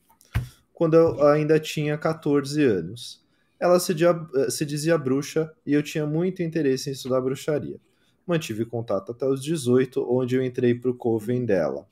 quando 0.74 0.94
eu 0.94 1.28
ainda 1.28 1.60
tinha 1.60 1.98
14 1.98 2.64
anos. 2.64 3.22
Ela 3.60 3.78
se, 3.78 3.94
dia, 3.94 4.16
se 4.48 4.66
dizia 4.66 4.98
bruxa 4.98 5.54
e 5.66 5.74
eu 5.74 5.84
tinha 5.84 6.06
muito 6.06 6.42
interesse 6.42 6.90
em 6.90 6.94
estudar 6.94 7.20
bruxaria. 7.20 7.78
Mantive 8.26 8.64
contato 8.64 9.12
até 9.12 9.26
os 9.26 9.44
18, 9.44 10.08
onde 10.10 10.38
eu 10.38 10.46
entrei 10.46 10.74
para 10.74 10.92
o 10.92 10.96
coven 10.96 11.44
dela. 11.44 11.86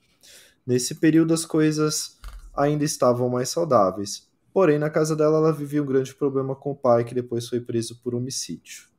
Nesse 0.66 0.96
período 0.96 1.34
as 1.34 1.44
coisas 1.44 2.18
ainda 2.56 2.86
estavam 2.86 3.28
mais 3.28 3.50
saudáveis. 3.50 4.30
Porém, 4.54 4.80
na 4.80 4.90
casa 4.90 5.14
dela 5.14 5.40
ela 5.40 5.52
vivia 5.52 5.84
um 5.84 5.86
grande 5.86 6.16
problema 6.16 6.56
com 6.56 6.72
o 6.72 6.76
pai, 6.76 7.04
que 7.04 7.14
depois 7.14 7.50
foi 7.50 7.60
preso 7.60 8.00
por 8.02 8.16
homicídio. 8.16 8.96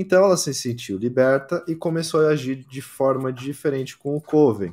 Então 0.00 0.24
ela 0.24 0.36
se 0.36 0.54
sentiu 0.54 0.96
liberta 0.96 1.64
e 1.66 1.74
começou 1.74 2.20
a 2.20 2.28
agir 2.28 2.64
de 2.70 2.80
forma 2.80 3.32
diferente 3.32 3.98
com 3.98 4.16
o 4.16 4.20
Coven. 4.20 4.72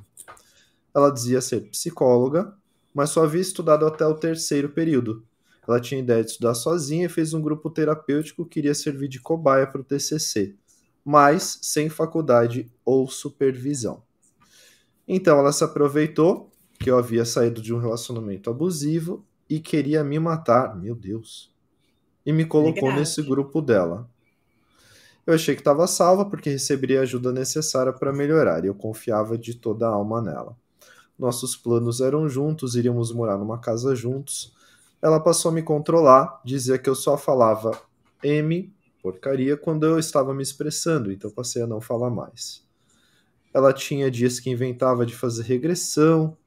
Ela 0.94 1.10
dizia 1.10 1.42
ser 1.42 1.62
psicóloga, 1.62 2.54
mas 2.94 3.10
só 3.10 3.24
havia 3.24 3.42
estudado 3.42 3.88
até 3.88 4.06
o 4.06 4.14
terceiro 4.14 4.70
período. 4.70 5.26
Ela 5.68 5.82
tinha 5.82 6.00
ideia 6.00 6.24
de 6.24 6.30
estudar 6.30 6.54
sozinha 6.54 7.08
e 7.08 7.10
fez 7.10 7.34
um 7.34 7.42
grupo 7.42 7.72
terapêutico 7.72 8.46
que 8.46 8.60
iria 8.60 8.76
servir 8.76 9.08
de 9.08 9.20
cobaia 9.20 9.66
para 9.66 9.82
o 9.82 9.84
TCC, 9.84 10.54
mas 11.04 11.58
sem 11.60 11.90
faculdade 11.90 12.72
ou 12.86 13.10
supervisão. 13.10 14.04
Então 15.08 15.40
ela 15.40 15.52
se 15.52 15.64
aproveitou 15.64 16.52
que 16.80 16.92
eu 16.92 17.00
havia 17.00 17.26
saído 17.26 17.64
de 17.64 17.74
um 17.74 17.80
relacionamento 17.80 18.48
abusivo 18.52 19.26
e 19.50 19.60
queria 19.60 20.04
me 20.04 20.20
matar, 20.20 20.80
meu 20.80 20.94
Deus. 20.94 21.52
E 22.24 22.32
me 22.32 22.46
colocou 22.46 22.94
nesse 22.94 23.24
grupo 23.24 23.60
dela. 23.60 24.08
Eu 25.26 25.34
achei 25.34 25.56
que 25.56 25.62
estava 25.62 25.88
salva 25.88 26.26
porque 26.26 26.52
receberia 26.52 27.00
a 27.00 27.04
ajuda 27.04 27.32
necessária 27.32 27.92
para 27.92 28.14
melhorar 28.14 28.64
e 28.64 28.68
eu 28.68 28.76
confiava 28.76 29.38
de 29.38 29.56
toda 29.56 29.88
a 29.88 29.90
alma 29.90 30.22
nela. 30.22 30.56
Nossos 31.18 31.56
planos 31.56 32.00
eram 32.00 32.30
juntos, 32.30 32.76
iríamos 32.76 33.12
morar 33.12 33.38
numa 33.38 33.58
casa 33.58 33.96
juntos. 33.96 34.54
Ela 35.02 35.20
passou 35.20 35.50
a 35.50 35.54
me 35.54 35.64
controlar, 35.64 36.42
dizia 36.46 36.78
que 36.78 36.90
eu 36.90 36.96
só 36.96 37.18
falava 37.18 37.72
M, 38.24 38.72
porcaria, 39.02 39.58
quando 39.58 39.86
eu 39.86 39.98
estava 39.98 40.34
me 40.34 40.44
expressando, 40.44 41.12
então 41.12 41.32
passei 41.32 41.62
a 41.62 41.68
não 41.68 41.82
falar 41.82 42.10
mais. 42.10 42.64
Ela 43.54 43.72
tinha 43.72 44.12
dias 44.12 44.40
que 44.40 44.50
inventava 44.50 45.06
de 45.06 45.16
fazer 45.16 45.44
regressão, 45.44 46.38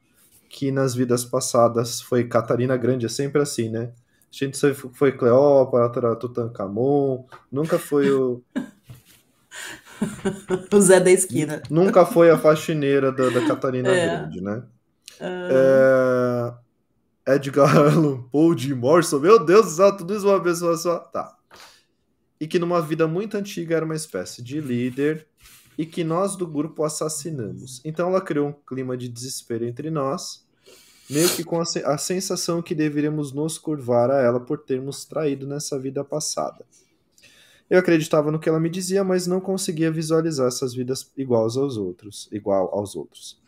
que 0.49 0.71
nas 0.71 0.95
vidas 0.95 1.25
passadas 1.25 2.01
foi 2.01 2.25
Catarina 2.25 2.77
Grande, 2.77 3.07
é 3.07 3.09
sempre 3.09 3.41
assim, 3.41 3.69
né? 3.69 3.93
A 4.31 4.45
gente 4.45 4.59
foi 4.93 5.13
Cleópatra, 5.13 6.15
Tutankhamon, 6.15 7.25
nunca 7.51 7.79
foi 7.79 8.11
o. 8.11 8.43
o 10.73 10.81
Zé 10.81 11.01
da 11.01 11.11
esquina. 11.11 11.63
Nunca 11.71 12.05
foi 12.05 12.31
a 12.31 12.39
faxineira 12.39 13.11
da, 13.11 13.31
da 13.31 13.47
Catarina 13.47 13.89
é. 13.93 14.07
Grande, 14.07 14.41
né? 14.43 14.63
Uh... 15.21 16.55
É... 17.27 17.35
Edgar 17.35 17.77
Allan 17.77 18.23
Poe, 18.31 18.57
Jim 18.57 18.75
Morrison, 18.75 19.19
meu 19.19 19.45
Deus 19.45 19.67
do 19.67 19.73
céu, 19.73 19.97
tudo 19.97 20.17
isso 20.17 20.27
uma 20.27 20.43
pessoa 20.43 20.77
só. 20.77 20.99
Tá. 20.99 21.37
E 22.41 22.47
que 22.47 22.59
numa 22.59 22.81
vida 22.81 23.07
muito 23.07 23.37
antiga 23.37 23.77
era 23.77 23.85
uma 23.85 23.97
espécie 23.97 24.43
de 24.43 24.61
líder 24.61 25.27
e 25.77 25.85
que 25.85 26.03
nós 26.03 26.37
do 26.37 26.47
grupo 26.47 26.85
assassinamos. 26.85 27.83
Então 27.85 28.09
ela 28.09 28.21
criou 28.21 28.49
um 28.49 28.53
clima 28.53 28.97
de 28.97 29.09
desespero 29.09 29.67
entre 29.67 29.91
nós 29.91 30.48
meio 31.11 31.29
que 31.31 31.45
com 31.45 31.61
a, 31.61 31.65
a 31.87 31.99
sensação 31.99 32.61
que 32.61 32.75
deveríamos 32.75 33.33
nos 33.33 33.59
curvar 33.59 34.11
a 34.11 34.21
ela 34.21 34.41
por 34.41 34.59
termos 34.59 35.05
traído 35.05 35.47
nessa 35.47 35.79
vida 35.79 36.05
passada. 36.05 36.65
Eu 37.71 37.79
acreditava 37.79 38.31
no 38.31 38.39
que 38.39 38.49
ela 38.49 38.61
me 38.61 38.71
dizia, 38.71 39.05
mas 39.05 39.27
não 39.27 39.41
conseguia 39.41 39.91
visualizar 39.91 40.49
essas 40.49 40.75
vidas 40.75 41.11
iguais 41.17 41.57
aos 41.57 41.77
outros, 41.77 42.29
igual 42.33 42.75
aos 42.75 42.97
outros. 42.97 43.39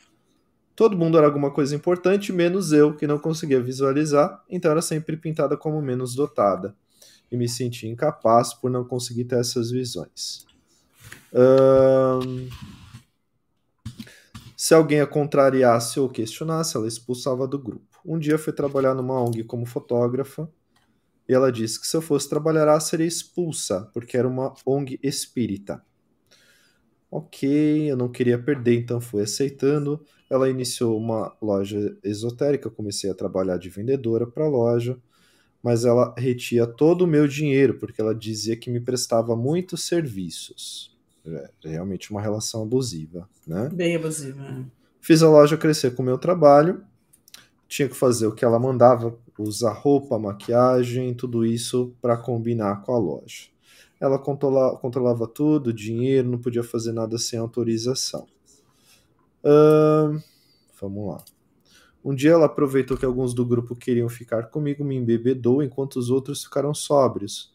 Todo 0.77 0.96
mundo 0.96 1.16
era 1.18 1.27
alguma 1.27 1.51
coisa 1.51 1.75
importante, 1.75 2.33
menos 2.33 2.73
eu, 2.73 2.96
que 2.96 3.07
não 3.07 3.18
conseguia 3.18 3.61
visualizar, 3.61 4.42
então 4.49 4.70
era 4.70 4.83
sempre 4.83 5.16
pintada 5.16 5.57
como 5.57 5.81
menos 5.81 6.14
dotada. 6.14 6.75
E 7.31 7.37
me 7.37 7.49
sentia 7.49 7.88
incapaz 7.88 8.53
por 8.53 8.70
não 8.70 8.85
conseguir 8.85 9.25
ter 9.25 9.38
essas 9.38 9.70
visões. 9.70 10.46
Se 14.62 14.75
alguém 14.75 15.01
a 15.01 15.07
contrariasse 15.07 15.99
ou 15.99 16.07
questionasse, 16.07 16.77
ela 16.77 16.87
expulsava 16.87 17.49
do 17.49 17.59
grupo. 17.59 17.99
Um 18.05 18.18
dia 18.18 18.37
foi 18.37 18.53
trabalhar 18.53 18.94
numa 18.94 19.18
ONG 19.18 19.42
como 19.42 19.64
fotógrafa 19.64 20.53
e 21.27 21.33
ela 21.33 21.51
disse 21.51 21.81
que 21.81 21.87
se 21.87 21.96
eu 21.96 22.03
fosse 22.03 22.29
trabalhar 22.29 22.66
lá 22.66 22.79
seria 22.79 23.07
expulsa, 23.07 23.90
porque 23.94 24.18
era 24.18 24.29
uma 24.29 24.53
ONG 24.66 25.01
espírita. 25.03 25.83
Ok, 27.11 27.90
eu 27.90 27.96
não 27.96 28.11
queria 28.11 28.38
perder, 28.38 28.79
então 28.79 29.01
fui 29.01 29.23
aceitando. 29.23 30.05
Ela 30.29 30.51
iniciou 30.51 30.94
uma 30.99 31.35
loja 31.40 31.96
esotérica, 32.05 32.68
comecei 32.68 33.11
a 33.11 33.14
trabalhar 33.14 33.57
de 33.57 33.70
vendedora 33.70 34.27
para 34.27 34.44
a 34.44 34.51
loja, 34.51 35.01
mas 35.62 35.87
ela 35.87 36.14
retia 36.18 36.66
todo 36.66 37.07
o 37.07 37.09
meu 37.09 37.27
dinheiro, 37.27 37.79
porque 37.79 37.99
ela 37.99 38.14
dizia 38.14 38.59
que 38.59 38.68
me 38.68 38.81
prestava 38.81 39.35
muitos 39.35 39.87
serviços. 39.87 40.99
É 41.64 41.69
realmente 41.69 42.11
uma 42.11 42.21
relação 42.21 42.62
abusiva, 42.62 43.29
né? 43.47 43.69
Bem 43.73 43.97
abusiva. 43.97 44.43
É. 44.43 44.64
Fiz 45.01 45.23
a 45.23 45.29
loja 45.29 45.57
crescer 45.57 45.95
com 45.95 46.03
o 46.03 46.07
meu 46.07 46.19
trabalho, 46.19 46.85
tinha 47.66 47.88
que 47.88 47.97
fazer 47.97 48.27
o 48.27 48.33
que 48.33 48.45
ela 48.45 48.59
mandava, 48.59 49.16
usar 49.38 49.73
roupa, 49.73 50.19
maquiagem, 50.19 51.14
tudo 51.14 51.47
isso 51.47 51.95
para 52.03 52.16
combinar 52.16 52.83
com 52.83 52.93
a 52.93 52.99
loja. 52.99 53.49
Ela 54.01 54.19
controla, 54.19 54.77
controlava 54.77 55.27
tudo, 55.27 55.73
dinheiro, 55.73 56.29
não 56.29 56.38
podia 56.38 56.62
fazer 56.62 56.93
nada 56.93 57.16
sem 57.19 57.38
autorização. 57.38 58.27
Uh, 59.45 60.21
vamos 60.81 61.09
lá. 61.09 61.25
Um 62.05 62.14
dia 62.14 62.33
ela 62.33 62.47
aproveitou 62.47 62.97
que 62.97 63.05
alguns 63.05 63.35
do 63.35 63.45
grupo 63.45 63.77
queriam 63.77 64.09
ficar 64.09 64.45
comigo, 64.45 64.83
me 64.83 64.97
embebedou, 64.97 65.62
enquanto 65.62 65.97
os 65.97 66.11
outros 66.11 66.45
ficaram 66.45 66.73
sóbrios. 66.73 67.53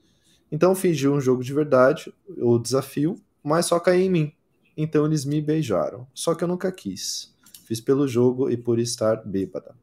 Então 0.51 0.75
fingiu 0.75 1.13
um 1.13 1.19
jogo 1.19 1.43
de 1.43 1.51
verdade, 1.51 2.13
o 2.37 2.59
desafio, 2.59 3.19
mas 3.45 3.67
só 3.67 3.79
caía 3.79 4.03
em 4.03 4.09
mim. 4.09 4.33
Então 4.75 5.05
eles 5.05 5.23
me 5.23 5.39
beijaram. 5.39 6.07
Só 6.15 6.33
que 6.33 6.43
eu 6.43 6.47
nunca 6.47 6.71
quis. 6.71 7.31
Fiz 7.65 7.79
pelo 7.79 8.07
jogo 8.07 8.49
e 8.49 8.57
por 8.57 8.79
estar 8.79 9.17
bêbada. 9.23 9.75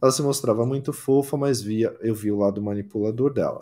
Ela 0.00 0.12
se 0.12 0.22
mostrava 0.22 0.64
muito 0.66 0.92
fofa, 0.92 1.36
mas 1.38 1.62
via, 1.62 1.96
eu 2.00 2.14
vi 2.14 2.30
o 2.30 2.38
lado 2.38 2.60
manipulador 2.60 3.32
dela. 3.32 3.60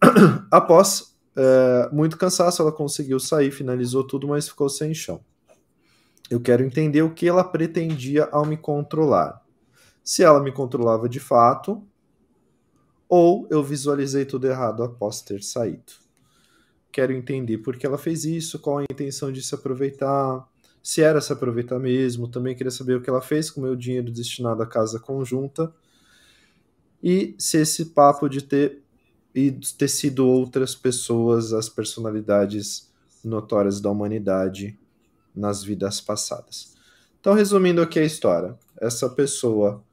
Após 0.50 1.16
é, 1.34 1.88
muito 1.90 2.18
cansaço, 2.18 2.60
ela 2.60 2.70
conseguiu 2.70 3.18
sair, 3.18 3.50
finalizou 3.50 4.06
tudo, 4.06 4.28
mas 4.28 4.48
ficou 4.48 4.68
sem 4.68 4.94
chão. 4.94 5.20
Eu 6.30 6.40
quero 6.40 6.62
entender 6.62 7.02
o 7.02 7.14
que 7.14 7.26
ela 7.26 7.44
pretendia 7.44 8.28
ao 8.30 8.44
me 8.44 8.56
controlar. 8.56 9.42
Se 10.04 10.22
ela 10.22 10.42
me 10.42 10.52
controlava 10.52 11.08
de 11.08 11.20
fato, 11.20 11.82
ou 13.08 13.46
eu 13.50 13.62
visualizei 13.62 14.24
tudo 14.24 14.46
errado 14.46 14.82
após 14.82 15.22
ter 15.22 15.42
saído 15.42 16.05
quero 16.96 17.12
entender 17.12 17.58
por 17.58 17.76
que 17.76 17.84
ela 17.84 17.98
fez 17.98 18.24
isso, 18.24 18.58
qual 18.58 18.78
a 18.78 18.82
intenção 18.82 19.30
de 19.30 19.42
se 19.42 19.54
aproveitar, 19.54 20.48
se 20.82 21.02
era 21.02 21.20
se 21.20 21.30
aproveitar 21.30 21.78
mesmo. 21.78 22.26
Também 22.26 22.56
queria 22.56 22.70
saber 22.70 22.96
o 22.96 23.02
que 23.02 23.10
ela 23.10 23.20
fez 23.20 23.50
com 23.50 23.60
o 23.60 23.64
meu 23.64 23.76
dinheiro 23.76 24.10
destinado 24.10 24.62
à 24.62 24.66
casa 24.66 24.98
conjunta 24.98 25.70
e 27.02 27.34
se 27.38 27.58
esse 27.58 27.86
papo 27.86 28.30
de 28.30 28.40
ter 28.42 28.82
e 29.34 29.52
ter 29.76 29.88
sido 29.88 30.26
outras 30.26 30.74
pessoas 30.74 31.52
as 31.52 31.68
personalidades 31.68 32.90
notórias 33.22 33.78
da 33.78 33.90
humanidade 33.90 34.78
nas 35.34 35.62
vidas 35.62 36.00
passadas. 36.00 36.74
Então, 37.20 37.34
resumindo 37.34 37.82
aqui 37.82 37.98
a 37.98 38.04
história, 38.04 38.58
essa 38.80 39.06
pessoa 39.10 39.84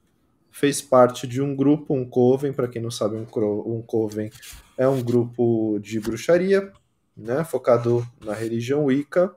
fez 0.50 0.82
parte 0.82 1.28
de 1.28 1.42
um 1.42 1.54
grupo, 1.54 1.94
um 1.94 2.06
coven, 2.06 2.54
para 2.54 2.70
quem 2.70 2.82
não 2.82 2.92
sabe, 2.92 3.18
um, 3.18 3.28
um 3.66 3.82
coven 3.82 4.32
é 4.78 4.88
um 4.88 5.04
grupo 5.04 5.78
de 5.80 6.00
bruxaria 6.00 6.72
né, 7.16 7.44
focado 7.44 8.06
na 8.24 8.34
religião 8.34 8.86
Wicca, 8.86 9.34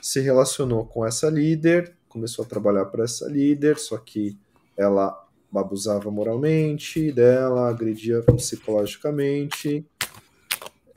se 0.00 0.20
relacionou 0.20 0.86
com 0.86 1.06
essa 1.06 1.28
líder, 1.28 1.94
começou 2.08 2.44
a 2.44 2.48
trabalhar 2.48 2.86
para 2.86 3.04
essa 3.04 3.28
líder, 3.28 3.78
só 3.78 3.96
que 3.98 4.38
ela 4.76 5.26
abusava 5.54 6.10
moralmente 6.10 7.12
dela, 7.12 7.68
agredia 7.68 8.22
psicologicamente, 8.22 9.84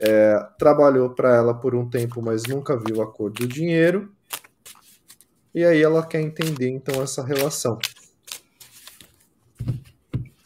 é, 0.00 0.38
trabalhou 0.58 1.10
para 1.10 1.34
ela 1.34 1.54
por 1.54 1.74
um 1.74 1.88
tempo, 1.88 2.22
mas 2.22 2.44
nunca 2.44 2.76
viu 2.76 3.02
a 3.02 3.10
cor 3.10 3.30
do 3.30 3.46
dinheiro. 3.46 4.12
E 5.54 5.64
aí 5.64 5.82
ela 5.82 6.04
quer 6.04 6.20
entender 6.20 6.68
então 6.68 7.02
essa 7.02 7.24
relação. 7.24 7.78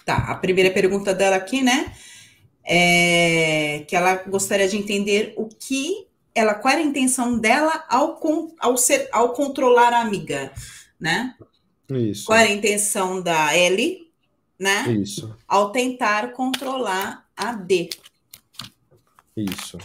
Tá, 0.04 0.16
a 0.16 0.34
primeira 0.36 0.70
pergunta 0.70 1.14
dela 1.14 1.36
aqui, 1.36 1.62
né? 1.62 1.94
É, 2.70 3.82
que 3.88 3.96
ela 3.96 4.16
gostaria 4.16 4.68
de 4.68 4.76
entender 4.76 5.32
o 5.38 5.48
que 5.48 6.06
ela, 6.34 6.54
qual 6.54 6.74
era 6.74 6.82
a 6.82 6.86
intenção 6.86 7.38
dela 7.38 7.84
ao, 7.88 8.20
ao, 8.60 8.76
ser, 8.76 9.08
ao 9.10 9.32
controlar 9.32 9.94
a 9.94 10.02
amiga, 10.02 10.52
né? 11.00 11.34
Isso. 11.88 12.26
Qual 12.26 12.38
era 12.38 12.50
a 12.50 12.52
intenção 12.52 13.22
da 13.22 13.56
Ellie, 13.56 14.10
né? 14.58 14.92
Isso. 14.92 15.34
Ao 15.48 15.72
tentar 15.72 16.32
controlar 16.32 17.26
a 17.34 17.52
D. 17.52 17.88
Isso. 19.34 19.78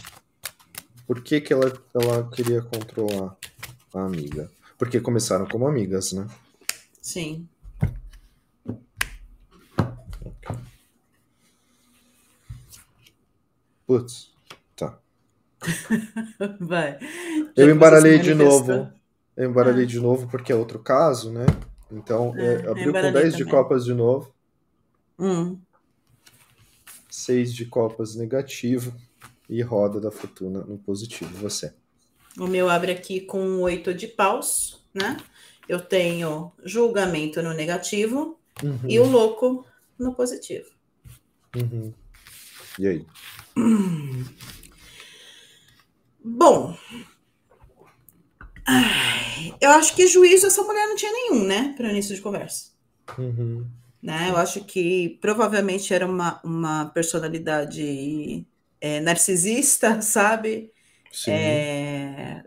Por 1.06 1.22
que, 1.22 1.40
que 1.40 1.54
ela, 1.54 1.72
ela 1.94 2.30
queria 2.30 2.60
controlar 2.60 3.34
a 3.94 4.04
amiga? 4.04 4.50
Porque 4.76 5.00
começaram 5.00 5.46
como 5.46 5.66
amigas, 5.66 6.12
né? 6.12 6.28
Sim. 7.00 7.48
Putz, 13.86 14.32
tá. 14.74 14.98
Vai. 16.60 16.98
Eu 17.56 17.70
embaralhei 17.70 18.18
de 18.18 18.34
novo. 18.34 18.90
Eu 19.36 19.50
embaralhei 19.50 19.84
ah. 19.84 19.88
de 19.88 20.00
novo 20.00 20.28
porque 20.28 20.52
é 20.52 20.56
outro 20.56 20.78
caso, 20.78 21.30
né? 21.30 21.46
Então, 21.90 22.34
é, 22.36 22.54
é 22.54 22.68
abriu 22.68 22.92
com 22.92 23.12
10 23.12 23.36
de 23.36 23.44
copas 23.44 23.84
de 23.84 23.94
novo. 23.94 24.32
Hum. 25.18 25.58
6 27.10 27.54
de 27.54 27.66
copas 27.66 28.16
negativo 28.16 28.94
e 29.48 29.62
roda 29.62 30.00
da 30.00 30.10
fortuna 30.10 30.60
no 30.60 30.78
positivo. 30.78 31.36
Você. 31.38 31.72
O 32.38 32.46
meu 32.46 32.68
abre 32.68 32.92
aqui 32.92 33.20
com 33.20 33.60
8 33.60 33.94
de 33.94 34.08
paus, 34.08 34.82
né? 34.92 35.16
Eu 35.68 35.80
tenho 35.80 36.52
julgamento 36.64 37.42
no 37.42 37.54
negativo 37.54 38.38
uhum. 38.62 38.78
e 38.88 38.98
o 38.98 39.06
louco 39.06 39.64
no 39.98 40.14
positivo. 40.14 40.68
Uhum. 41.56 41.92
E 42.78 42.88
aí? 42.88 43.06
Bom, 46.24 46.76
eu 49.60 49.70
acho 49.70 49.94
que 49.94 50.06
juízo 50.06 50.46
essa 50.46 50.62
mulher 50.62 50.86
não 50.86 50.96
tinha 50.96 51.12
nenhum, 51.12 51.44
né, 51.44 51.74
para 51.76 51.90
início 51.90 52.14
de 52.14 52.20
conversa. 52.20 52.72
Uhum. 53.18 53.66
Né? 54.02 54.28
Eu 54.28 54.36
acho 54.36 54.64
que 54.64 55.18
provavelmente 55.20 55.94
era 55.94 56.06
uma, 56.06 56.40
uma 56.44 56.86
personalidade 56.86 58.46
é, 58.80 59.00
narcisista, 59.00 60.00
sabe? 60.02 60.70
É, 61.28 62.42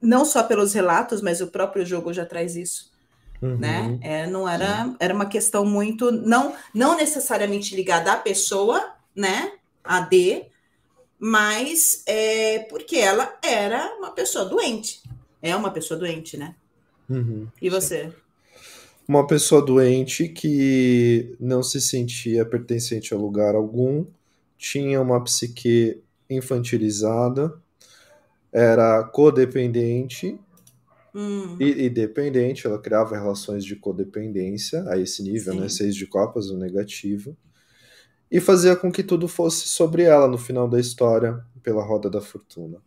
não 0.00 0.24
só 0.24 0.42
pelos 0.42 0.72
relatos, 0.74 1.22
mas 1.22 1.40
o 1.40 1.48
próprio 1.48 1.84
jogo 1.84 2.12
já 2.12 2.26
traz 2.26 2.54
isso. 2.54 2.92
Uhum. 3.42 3.58
Né? 3.58 3.98
É, 4.00 4.26
não 4.26 4.48
era, 4.48 4.94
era 5.00 5.12
uma 5.12 5.26
questão 5.26 5.66
muito 5.66 6.12
não 6.12 6.54
não 6.72 6.96
necessariamente 6.96 7.74
ligada 7.74 8.12
à 8.12 8.16
pessoa, 8.16 8.94
né? 9.14 9.52
A 9.84 10.00
D, 10.00 10.46
mas 11.18 12.02
é 12.06 12.60
porque 12.60 12.96
ela 12.96 13.38
era 13.42 13.94
uma 13.98 14.10
pessoa 14.10 14.44
doente. 14.44 15.02
É 15.42 15.54
uma 15.54 15.70
pessoa 15.70 15.98
doente, 15.98 16.36
né? 16.36 16.54
Uhum, 17.08 17.46
e 17.60 17.68
você? 17.68 18.06
Sim. 18.08 18.12
Uma 19.06 19.26
pessoa 19.26 19.60
doente 19.60 20.28
que 20.28 21.36
não 21.38 21.62
se 21.62 21.78
sentia 21.78 22.44
pertencente 22.46 23.12
a 23.12 23.18
lugar 23.18 23.54
algum, 23.54 24.06
tinha 24.56 24.98
uma 25.00 25.22
psique 25.22 26.00
infantilizada, 26.28 27.54
era 28.50 29.04
codependente 29.04 30.38
hum. 31.14 31.56
e, 31.60 31.84
e, 31.84 31.90
dependente, 31.90 32.66
ela 32.66 32.78
criava 32.78 33.14
relações 33.14 33.62
de 33.62 33.76
codependência 33.76 34.82
a 34.88 34.98
esse 34.98 35.22
nível, 35.22 35.52
né? 35.52 35.58
Sim. 35.58 35.62
né? 35.64 35.68
Seis 35.68 35.94
de 35.94 36.06
copas, 36.06 36.48
o 36.48 36.56
negativo 36.56 37.36
e 38.30 38.40
fazia 38.40 38.74
com 38.74 38.90
que 38.90 39.02
tudo 39.02 39.28
fosse 39.28 39.68
sobre 39.68 40.02
ela 40.02 40.26
no 40.26 40.38
final 40.38 40.68
da 40.68 40.80
história, 40.80 41.40
pela 41.62 41.82
roda 41.82 42.10
da 42.10 42.20
fortuna. 42.20 42.78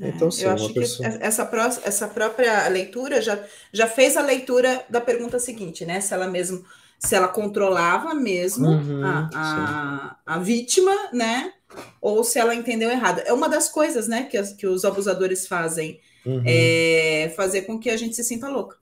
É, 0.00 0.08
então, 0.08 0.30
sim, 0.30 0.44
eu 0.44 0.50
acho 0.50 0.74
pessoa... 0.74 1.08
que 1.08 1.24
essa, 1.24 1.44
pró 1.46 1.64
essa 1.64 2.08
própria 2.08 2.68
leitura 2.68 3.22
já, 3.22 3.42
já 3.72 3.86
fez 3.86 4.16
a 4.16 4.20
leitura 4.20 4.84
da 4.90 5.00
pergunta 5.00 5.38
seguinte, 5.38 5.86
né? 5.86 6.00
Se 6.00 6.12
ela 6.12 6.26
mesmo, 6.26 6.64
se 6.98 7.14
ela 7.14 7.28
controlava 7.28 8.14
mesmo 8.14 8.68
uhum, 8.68 9.04
a, 9.04 9.30
a, 9.34 10.16
a, 10.26 10.38
vítima, 10.38 10.94
né? 11.12 11.52
Ou 12.00 12.22
se 12.22 12.38
ela 12.38 12.54
entendeu 12.54 12.90
errado. 12.90 13.22
É 13.24 13.32
uma 13.32 13.48
das 13.48 13.68
coisas, 13.68 14.06
né, 14.06 14.24
que, 14.24 14.36
as, 14.36 14.52
que 14.52 14.66
os 14.66 14.84
abusadores 14.84 15.46
fazem, 15.46 16.00
uhum. 16.24 16.42
é 16.44 17.32
fazer 17.34 17.62
com 17.62 17.78
que 17.78 17.90
a 17.90 17.96
gente 17.96 18.14
se 18.14 18.22
sinta 18.22 18.48
louca 18.48 18.76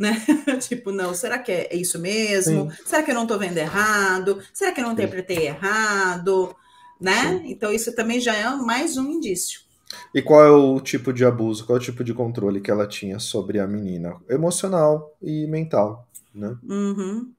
né? 0.00 0.16
tipo, 0.60 0.90
não, 0.90 1.14
será 1.14 1.38
que 1.38 1.52
é 1.52 1.76
isso 1.76 1.98
mesmo? 1.98 2.70
Sim. 2.70 2.76
Será 2.86 3.02
que 3.02 3.10
eu 3.10 3.14
não 3.14 3.24
estou 3.24 3.38
vendo 3.38 3.58
errado? 3.58 4.42
Será 4.52 4.72
que 4.72 4.80
eu 4.80 4.84
não 4.84 4.92
interpretei 4.92 5.46
errado? 5.46 6.56
Né? 6.98 7.38
Sim. 7.38 7.42
Então, 7.50 7.72
isso 7.72 7.94
também 7.94 8.18
já 8.18 8.34
é 8.34 8.48
mais 8.56 8.96
um 8.96 9.08
indício. 9.10 9.60
E 10.14 10.22
qual 10.22 10.44
é 10.44 10.50
o 10.50 10.80
tipo 10.80 11.12
de 11.12 11.24
abuso, 11.24 11.66
qual 11.66 11.76
é 11.76 11.80
o 11.80 11.84
tipo 11.84 12.02
de 12.02 12.14
controle 12.14 12.60
que 12.60 12.70
ela 12.70 12.86
tinha 12.86 13.18
sobre 13.18 13.58
a 13.58 13.66
menina? 13.66 14.16
Emocional 14.28 15.14
e 15.20 15.46
mental, 15.46 16.08
né? 16.34 16.56
Uhum. 16.62 17.30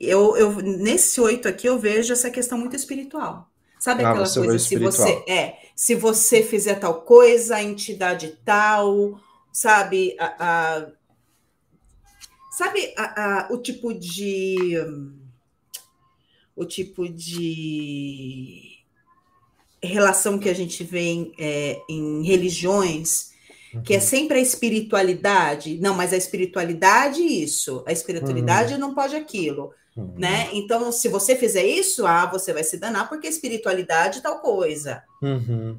Eu, 0.00 0.36
eu, 0.36 0.52
nesse 0.56 1.20
oito 1.20 1.46
aqui, 1.48 1.68
eu 1.68 1.78
vejo 1.78 2.12
essa 2.12 2.30
questão 2.30 2.56
muito 2.56 2.74
espiritual. 2.76 3.48
Sabe 3.78 4.04
ah, 4.04 4.10
aquela 4.10 4.28
coisa, 4.32 4.58
se 4.58 4.76
você 4.76 5.24
é, 5.26 5.56
se 5.74 5.94
você 5.94 6.42
fizer 6.42 6.74
tal 6.76 7.02
coisa, 7.02 7.56
a 7.56 7.62
entidade 7.62 8.38
tal, 8.44 9.18
sabe, 9.52 10.14
a, 10.18 10.34
a 10.38 10.86
Sabe 12.60 12.92
a, 12.94 13.04
a, 13.04 13.48
o 13.50 13.56
tipo 13.56 13.94
de. 13.94 14.76
O 16.54 16.66
tipo 16.66 17.08
de 17.08 18.80
relação 19.82 20.38
que 20.38 20.46
a 20.46 20.54
gente 20.54 20.84
vê 20.84 21.00
em, 21.00 21.32
é, 21.38 21.80
em 21.88 22.22
religiões, 22.22 23.30
uhum. 23.72 23.80
que 23.80 23.94
é 23.94 23.96
uhum. 23.96 24.02
sempre 24.02 24.38
a 24.38 24.42
espiritualidade. 24.42 25.78
Não, 25.80 25.94
mas 25.94 26.12
a 26.12 26.18
espiritualidade, 26.18 27.22
isso. 27.22 27.82
A 27.86 27.92
espiritualidade 27.92 28.74
uhum. 28.74 28.80
não 28.80 28.94
pode 28.94 29.16
aquilo. 29.16 29.72
Uhum. 29.96 30.12
Né? 30.18 30.50
Então, 30.52 30.92
se 30.92 31.08
você 31.08 31.34
fizer 31.34 31.64
isso, 31.64 32.06
ah, 32.06 32.26
você 32.26 32.52
vai 32.52 32.62
se 32.62 32.76
danar 32.76 33.08
porque 33.08 33.26
a 33.26 33.30
espiritualidade 33.30 34.18
é 34.18 34.22
tal 34.22 34.40
coisa. 34.40 35.02
Uhum. 35.22 35.78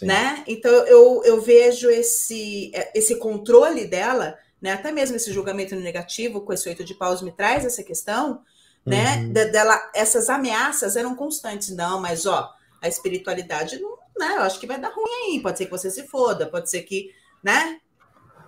Né? 0.00 0.42
Então 0.46 0.72
eu, 0.86 1.22
eu 1.24 1.42
vejo 1.42 1.90
esse, 1.90 2.70
é, 2.74 2.90
esse 2.98 3.16
controle 3.16 3.84
dela 3.84 4.38
né? 4.62 4.72
Até 4.72 4.92
mesmo 4.92 5.16
esse 5.16 5.32
julgamento 5.32 5.74
negativo 5.74 6.40
com 6.40 6.52
esse 6.52 6.68
oito 6.68 6.84
de 6.84 6.94
paus 6.94 7.20
me 7.20 7.32
traz 7.32 7.64
essa 7.64 7.82
questão, 7.82 8.42
né? 8.86 9.16
Uhum. 9.16 9.32
dela, 9.32 9.90
essas 9.92 10.30
ameaças 10.30 10.94
eram 10.94 11.16
constantes. 11.16 11.74
Não, 11.74 12.00
mas 12.00 12.24
ó, 12.24 12.48
a 12.80 12.88
espiritualidade 12.88 13.80
não, 13.80 13.98
né? 14.16 14.36
Eu 14.36 14.42
acho 14.42 14.60
que 14.60 14.66
vai 14.66 14.80
dar 14.80 14.92
ruim 14.94 15.32
aí. 15.34 15.40
Pode 15.40 15.58
ser 15.58 15.64
que 15.64 15.70
você 15.72 15.90
se 15.90 16.06
foda, 16.06 16.46
pode 16.46 16.70
ser 16.70 16.82
que, 16.82 17.10
né? 17.42 17.78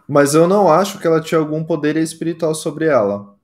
Mas 0.06 0.34
eu 0.34 0.46
não 0.46 0.70
acho 0.70 1.00
que 1.00 1.06
ela 1.06 1.20
tinha 1.20 1.38
algum 1.38 1.64
poder 1.64 1.96
espiritual 1.96 2.54
sobre 2.54 2.86
ela. 2.86 3.34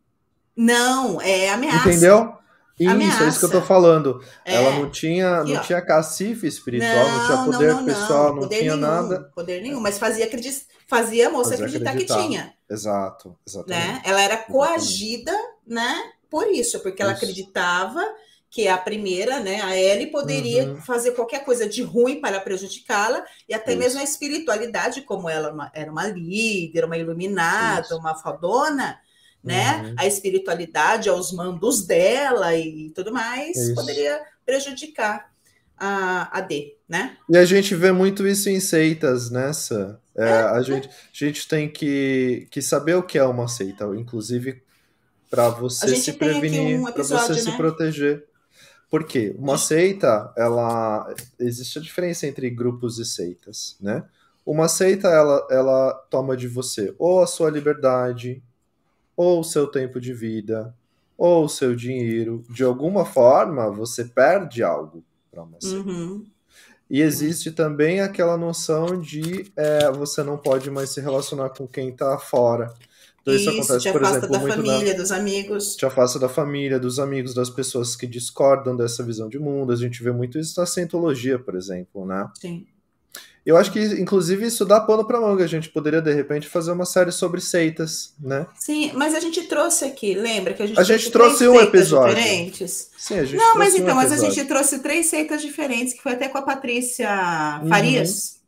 Não, 0.57 1.21
é 1.21 1.51
ameaça. 1.51 1.89
Entendeu? 1.89 2.40
Isso, 2.81 2.91
Ameaça. 2.91 3.25
é 3.25 3.29
isso 3.29 3.39
que 3.41 3.45
eu 3.45 3.51
tô 3.51 3.61
falando. 3.61 4.25
É. 4.43 4.55
Ela 4.55 4.71
não 4.71 4.89
tinha, 4.89 5.41
Aqui, 5.41 5.53
não 5.53 5.61
tinha 5.61 5.83
cacife 5.83 6.47
espiritual, 6.47 6.91
não, 6.95 7.19
não 7.19 7.27
tinha 7.27 7.45
poder 7.45 7.69
não, 7.69 7.77
não, 7.77 7.85
pessoal, 7.85 8.35
não, 8.35 8.41
poder 8.41 8.59
tinha 8.59 8.77
nenhum, 8.77 8.89
nada. 8.89 9.31
Poder 9.35 9.61
nenhum, 9.61 9.81
mas 9.81 9.99
fazia, 9.99 10.27
fazia 10.89 11.29
a 11.29 11.31
moça 11.31 11.51
fazia 11.51 11.67
acreditar, 11.67 11.91
acreditar, 11.91 12.17
que 12.17 12.23
tinha. 12.27 12.55
Exato, 12.71 13.37
exatamente. 13.47 13.87
Né? 13.87 14.03
Ela 14.03 14.23
era 14.23 14.39
coagida, 14.39 15.33
né? 15.67 16.11
Por 16.31 16.47
isso, 16.47 16.81
porque 16.81 17.03
ela 17.03 17.13
isso. 17.13 17.23
acreditava 17.23 18.03
que 18.49 18.67
a 18.67 18.79
primeira, 18.79 19.41
né, 19.41 19.61
a 19.61 19.77
Ellie 19.77 20.11
poderia 20.11 20.71
uhum. 20.71 20.77
fazer 20.81 21.13
qualquer 21.13 21.45
coisa 21.45 21.69
de 21.69 21.83
ruim 21.83 22.19
para 22.19 22.41
prejudicá-la, 22.41 23.25
e 23.47 23.55
até 23.55 23.73
isso. 23.73 23.79
mesmo 23.79 24.01
a 24.01 24.05
espiritualidade, 24.05 25.03
como 25.03 25.29
ela 25.29 25.71
era 25.75 25.93
uma 25.93 26.09
líder, 26.09 26.87
uma 26.87 26.97
iluminada, 26.97 27.83
isso. 27.83 27.97
uma 27.99 28.15
fadona, 28.17 28.99
né? 29.43 29.83
Uhum. 29.83 29.95
A 29.99 30.07
espiritualidade 30.07 31.09
aos 31.09 31.33
mandos 31.33 31.87
dela 31.87 32.55
e 32.57 32.91
tudo 32.91 33.13
mais 33.13 33.57
isso. 33.57 33.75
poderia 33.75 34.21
prejudicar 34.45 35.31
a, 35.77 36.39
a 36.39 36.41
D, 36.43 36.77
né? 36.89 37.17
E 37.29 37.37
a 37.37 37.45
gente 37.45 37.75
vê 37.75 37.91
muito 37.91 38.27
isso 38.27 38.51
em 38.51 38.61
seitas 38.61 39.31
nessa. 39.31 39.99
É, 40.15 40.29
é, 40.29 40.43
a, 40.43 40.57
é. 40.59 40.63
gente, 40.63 40.89
a 40.89 40.93
gente 41.13 41.49
tem 41.49 41.71
que, 41.71 42.47
que 42.51 42.61
saber 42.61 42.95
o 42.95 43.03
que 43.03 43.19
é 43.19 43.25
uma 43.25 43.49
seita, 43.49 43.85
inclusive 43.97 44.63
para 45.31 45.49
você 45.49 45.97
se 45.97 46.13
prevenir, 46.15 46.79
um 46.79 46.93
para 46.93 47.03
você 47.03 47.33
né? 47.33 47.39
se 47.39 47.57
proteger. 47.57 48.27
Porque 48.91 49.35
uma 49.39 49.57
seita, 49.57 50.35
ela 50.37 51.15
existe 51.39 51.79
a 51.79 51.83
diferença 51.83 52.27
entre 52.27 52.51
grupos 52.51 52.99
e 52.99 53.05
seitas, 53.05 53.77
né? 53.81 54.05
Uma 54.45 54.69
seita 54.69 55.07
ela, 55.07 55.47
ela 55.49 55.93
toma 56.11 56.37
de 56.37 56.49
você 56.49 56.93
ou 56.99 57.23
a 57.23 57.27
sua 57.27 57.51
liberdade, 57.51 58.43
ou 59.21 59.41
o 59.41 59.45
seu 59.45 59.67
tempo 59.67 60.01
de 60.01 60.15
vida, 60.15 60.75
ou 61.19 61.45
o 61.45 61.49
seu 61.49 61.77
dinheiro. 61.77 62.43
De 62.49 62.65
alguma 62.65 63.05
forma, 63.05 63.71
você 63.71 64.03
perde 64.03 64.63
algo 64.63 65.05
para 65.31 65.43
uma. 65.43 65.59
Uhum. 65.63 66.25
E 66.89 67.03
existe 67.03 67.51
também 67.51 68.01
aquela 68.01 68.39
noção 68.39 68.99
de 68.99 69.53
é, 69.55 69.91
você 69.93 70.23
não 70.23 70.39
pode 70.39 70.71
mais 70.71 70.89
se 70.89 71.03
relacionar 71.03 71.51
com 71.51 71.69
quem 71.69 71.91
está 71.91 72.17
fora. 72.17 72.73
Então 73.21 73.35
isso, 73.35 73.51
isso 73.51 73.71
acontece, 73.75 73.93
por 73.93 74.03
exemplo, 74.03 74.31
da 74.31 74.39
muito 74.39 74.55
família, 74.55 74.93
na... 74.95 74.99
dos 74.99 75.13
amigos. 75.13 75.77
Te 75.77 75.85
afasta 75.85 76.19
da 76.19 76.29
família, 76.29 76.81
dos 76.81 76.99
amigos, 76.99 77.35
das 77.35 77.51
pessoas 77.51 77.95
que 77.95 78.07
discordam 78.07 78.75
dessa 78.75 79.05
visão 79.05 79.29
de 79.29 79.39
mundo. 79.39 79.71
A 79.71 79.77
gente 79.77 80.03
vê 80.03 80.11
muito 80.11 80.39
isso 80.39 80.59
na 80.59 80.65
cientologia, 80.65 81.39
por 81.39 81.55
exemplo, 81.57 82.07
né? 82.07 82.27
Sim. 82.41 82.67
Eu 83.51 83.57
acho 83.57 83.73
que, 83.73 83.81
inclusive, 84.01 84.47
isso 84.47 84.65
dá 84.65 84.81
pano 84.81 85.05
para 85.05 85.21
manga. 85.21 85.43
A 85.43 85.49
gente 85.49 85.69
poderia, 85.69 86.01
de 86.01 86.15
repente, 86.15 86.47
fazer 86.47 86.71
uma 86.71 86.87
série 86.87 87.11
sobre 87.11 87.41
seitas, 87.41 88.15
né? 88.21 88.47
Sim, 88.55 88.93
mas 88.95 89.13
a 89.13 89.19
gente 89.19 89.43
trouxe 89.43 89.85
aqui, 89.85 90.15
lembra 90.15 90.55
que 90.55 90.63
a 90.63 90.67
gente, 90.67 90.79
a 90.79 90.85
gente 90.85 91.11
trouxe 91.11 91.49
um 91.49 91.61
episódio. 91.61 92.15
diferentes? 92.15 92.91
Sim, 92.97 93.19
a 93.19 93.25
gente 93.25 93.41
Não, 93.41 93.57
mas 93.57 93.75
então, 93.75 93.93
um 93.93 93.97
mas 93.97 94.13
a 94.13 94.17
gente 94.19 94.45
trouxe 94.45 94.79
três 94.79 95.07
seitas 95.07 95.43
diferentes, 95.43 95.95
que 95.95 96.03
foi 96.03 96.13
até 96.13 96.29
com 96.29 96.39
a 96.39 96.43
Patrícia 96.43 97.09
Farias, 97.69 98.39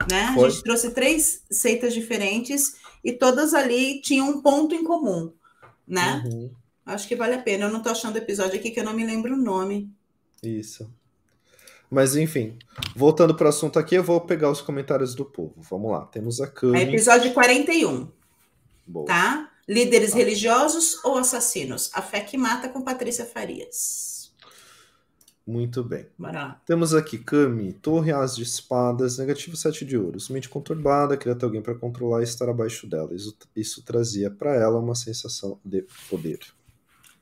uhum. 0.00 0.06
né? 0.08 0.32
Foi. 0.36 0.46
A 0.46 0.50
gente 0.50 0.62
trouxe 0.62 0.90
três 0.90 1.42
seitas 1.50 1.92
diferentes 1.92 2.76
e 3.02 3.12
todas 3.12 3.54
ali 3.54 4.00
tinham 4.02 4.28
um 4.30 4.40
ponto 4.40 4.72
em 4.72 4.84
comum, 4.84 5.32
né? 5.84 6.22
Uhum. 6.26 6.50
Acho 6.86 7.08
que 7.08 7.16
vale 7.16 7.34
a 7.34 7.42
pena. 7.42 7.64
Eu 7.64 7.72
não 7.72 7.82
tô 7.82 7.88
achando 7.88 8.14
o 8.14 8.18
episódio 8.18 8.54
aqui 8.54 8.70
que 8.70 8.78
eu 8.78 8.84
não 8.84 8.94
me 8.94 9.04
lembro 9.04 9.34
o 9.34 9.36
nome. 9.36 9.90
Isso. 10.40 10.88
Mas 11.90 12.16
enfim, 12.16 12.58
voltando 12.94 13.34
para 13.34 13.46
o 13.46 13.48
assunto 13.48 13.78
aqui, 13.78 13.94
eu 13.94 14.02
vou 14.02 14.20
pegar 14.20 14.50
os 14.50 14.60
comentários 14.60 15.14
do 15.14 15.24
povo. 15.24 15.54
Vamos 15.58 15.92
lá, 15.92 16.06
temos 16.06 16.40
a 16.40 16.46
Cami. 16.46 16.78
É 16.78 16.82
episódio 16.82 17.32
41. 17.32 18.08
Boa. 18.86 19.06
Tá? 19.06 19.50
Líderes 19.68 20.10
tá. 20.12 20.18
religiosos 20.18 21.02
ou 21.04 21.16
assassinos? 21.16 21.90
A 21.94 22.02
fé 22.02 22.20
que 22.20 22.36
mata 22.36 22.68
com 22.68 22.82
Patrícia 22.82 23.24
Farias. 23.24 24.32
Muito 25.46 25.84
bem. 25.84 26.06
Bora 26.18 26.32
lá. 26.32 26.62
Temos 26.64 26.94
aqui 26.94 27.18
Kami, 27.18 27.74
Torre 27.74 28.12
As 28.12 28.34
de 28.34 28.42
Espadas, 28.42 29.18
negativo 29.18 29.56
7 29.56 29.84
de 29.84 29.96
ouros. 29.96 30.30
Mente 30.30 30.48
conturbada, 30.48 31.18
queria 31.18 31.34
ter 31.34 31.44
alguém 31.44 31.60
para 31.60 31.74
controlar 31.74 32.20
e 32.20 32.24
estar 32.24 32.48
abaixo 32.48 32.86
dela. 32.86 33.14
Isso, 33.14 33.36
isso 33.54 33.82
trazia 33.82 34.30
para 34.30 34.54
ela 34.54 34.80
uma 34.80 34.94
sensação 34.94 35.60
de 35.62 35.84
poder. 36.08 36.40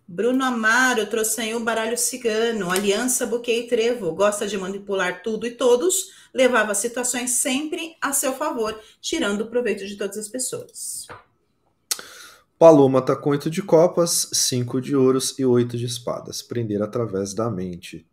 Bruno 0.07 0.45
Amaro 0.45 1.07
trouxe 1.07 1.55
um 1.55 1.65
baralho 1.65 1.97
cigano, 1.97 2.71
aliança, 2.71 3.27
buquê 3.27 3.61
e 3.61 3.67
trevo. 3.67 4.15
Gosta 4.15 4.47
de 4.47 4.59
manipular 4.59 5.23
tudo 5.23 5.47
e 5.47 5.53
todos. 5.53 6.11
Levava 6.35 6.75
situações 6.75 7.31
sempre 7.31 7.97
a 8.01 8.13
seu 8.13 8.35
favor, 8.35 8.79
tirando 9.01 9.43
o 9.43 9.47
proveito 9.47 9.87
de 9.87 9.97
todas 9.97 10.19
as 10.19 10.29
pessoas. 10.29 11.07
Paloma 12.59 13.03
tá 13.03 13.17
com 13.17 13.31
oito 13.31 13.51
de 13.51 13.63
copas, 13.63 14.29
cinco 14.33 14.81
de 14.81 14.95
ouros 14.95 15.37
e 15.39 15.45
oito 15.45 15.77
de 15.77 15.87
espadas. 15.87 16.43
Prender 16.43 16.83
através 16.83 17.35
da 17.35 17.51
mente. 17.51 18.07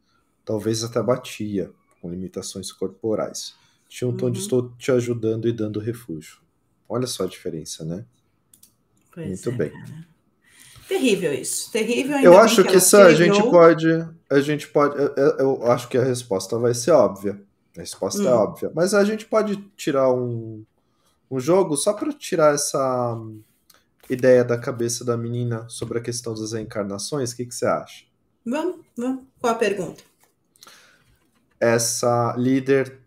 Talvez 0.43 0.83
até 0.83 1.03
batia, 1.03 1.71
com 2.01 2.09
limitações 2.09 2.71
corporais. 2.71 3.53
tinha 3.87 4.07
um 4.07 4.15
tom 4.15 4.27
uhum. 4.27 4.31
de 4.31 4.39
estou 4.39 4.71
te 4.77 4.91
ajudando 4.91 5.47
e 5.47 5.51
dando 5.51 5.79
refúgio. 5.79 6.39
Olha 6.87 7.05
só 7.05 7.25
a 7.25 7.27
diferença, 7.27 7.85
né? 7.85 8.05
Pois 9.13 9.27
Muito 9.27 9.49
é, 9.49 9.51
bem. 9.51 9.69
Cara. 9.69 10.08
Terrível 10.89 11.31
isso. 11.31 11.71
Terrível. 11.71 12.17
eu 12.17 12.35
acho 12.35 12.63
que, 12.63 12.71
que 12.71 12.77
isso 12.77 12.97
a 12.97 13.13
gente 13.13 13.39
pode. 13.43 13.87
A 14.27 14.39
gente 14.39 14.67
pode. 14.67 14.97
Eu, 14.97 15.37
eu, 15.37 15.71
acho 15.71 15.87
que 15.87 15.95
a 15.95 16.03
resposta 16.03 16.57
vai 16.57 16.73
ser 16.73 16.89
óbvia. 16.89 17.39
A 17.77 17.79
resposta 17.79 18.23
é 18.23 18.25
hum. 18.25 18.29
é 18.29 18.33
óbvia. 18.33 18.71
Mas 18.73 18.95
a 18.95 19.03
gente 19.03 19.27
pode 19.27 19.57
tirar 19.77 20.11
um, 20.11 20.65
um 21.29 21.39
jogo 21.39 21.77
só 21.77 21.93
para 21.93 22.11
tirar 22.11 22.55
essa 22.55 23.15
ideia 24.09 24.43
da 24.43 24.57
cabeça 24.57 25.05
da 25.05 25.15
menina 25.15 25.63
sobre 25.69 25.99
a 25.99 26.01
questão 26.01 26.33
das 26.33 26.53
reencarnações. 26.53 27.31
O 27.31 27.35
que, 27.35 27.45
que 27.45 27.53
você 27.53 27.67
acha? 27.67 28.05
Vamos, 28.43 28.77
vamos. 28.97 29.25
Qual 29.39 29.53
a 29.53 29.55
pergunta? 29.55 30.01
Essa 31.59 32.33
líder 32.35 32.97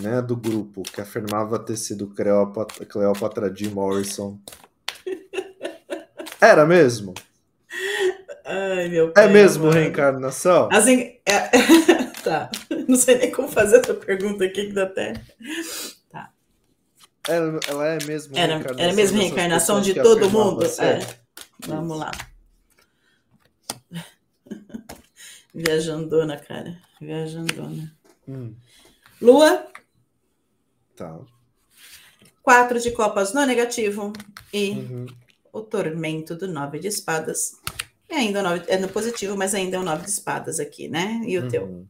né, 0.00 0.20
do 0.20 0.36
grupo 0.36 0.82
que 0.82 1.00
afirmava 1.00 1.60
ter 1.60 1.76
sido 1.76 2.08
Cleópatra, 2.08 2.84
Cleópatra 2.84 3.48
de 3.48 3.70
Morrison. 3.70 4.36
Era 6.40 6.64
mesmo? 6.64 7.14
Ai, 8.44 8.88
meu 8.88 9.08
é 9.08 9.12
pai, 9.12 9.24
É 9.24 9.28
mesmo 9.28 9.66
mano. 9.66 9.76
reencarnação? 9.76 10.68
Assim, 10.72 11.18
é... 11.26 11.50
tá. 12.24 12.50
Não 12.88 12.96
sei 12.96 13.18
nem 13.18 13.30
como 13.30 13.48
fazer 13.48 13.80
essa 13.80 13.94
pergunta 13.94 14.44
aqui 14.44 14.66
que 14.66 14.72
dá 14.72 14.84
até. 14.84 15.12
Tá. 16.10 16.30
Ela, 17.28 17.60
ela 17.68 17.86
é 17.86 18.04
mesmo 18.04 18.36
era, 18.36 18.54
reencarnação? 18.54 18.84
Era 18.84 18.94
mesmo 18.94 19.18
reencarnação 19.18 19.80
de 19.80 19.94
todo 19.94 20.30
mundo? 20.30 20.64
É. 20.64 21.06
Vamos 21.66 21.98
lá. 21.98 22.10
Viajandona, 25.54 26.36
cara. 26.38 26.78
Viajandona. 27.00 27.94
Hum. 28.26 28.54
Lua. 29.20 29.66
Tá. 30.96 31.20
Quatro 32.42 32.80
de 32.80 32.90
copas 32.92 33.32
no 33.32 33.44
negativo 33.44 34.12
e 34.52 34.70
uhum. 34.70 35.06
O 35.52 35.60
tormento 35.62 36.34
do 36.34 36.48
nove 36.48 36.78
de 36.78 36.88
espadas. 36.88 37.56
E 38.08 38.14
ainda 38.14 38.40
o 38.40 38.42
nove, 38.42 38.64
é 38.68 38.78
no 38.78 38.88
positivo, 38.88 39.36
mas 39.36 39.54
ainda 39.54 39.76
é 39.76 39.80
o 39.80 39.84
nove 39.84 40.04
de 40.04 40.10
espadas 40.10 40.58
aqui, 40.58 40.88
né? 40.88 41.22
E 41.24 41.38
o 41.38 41.42
uhum. 41.42 41.48
teu? 41.48 41.86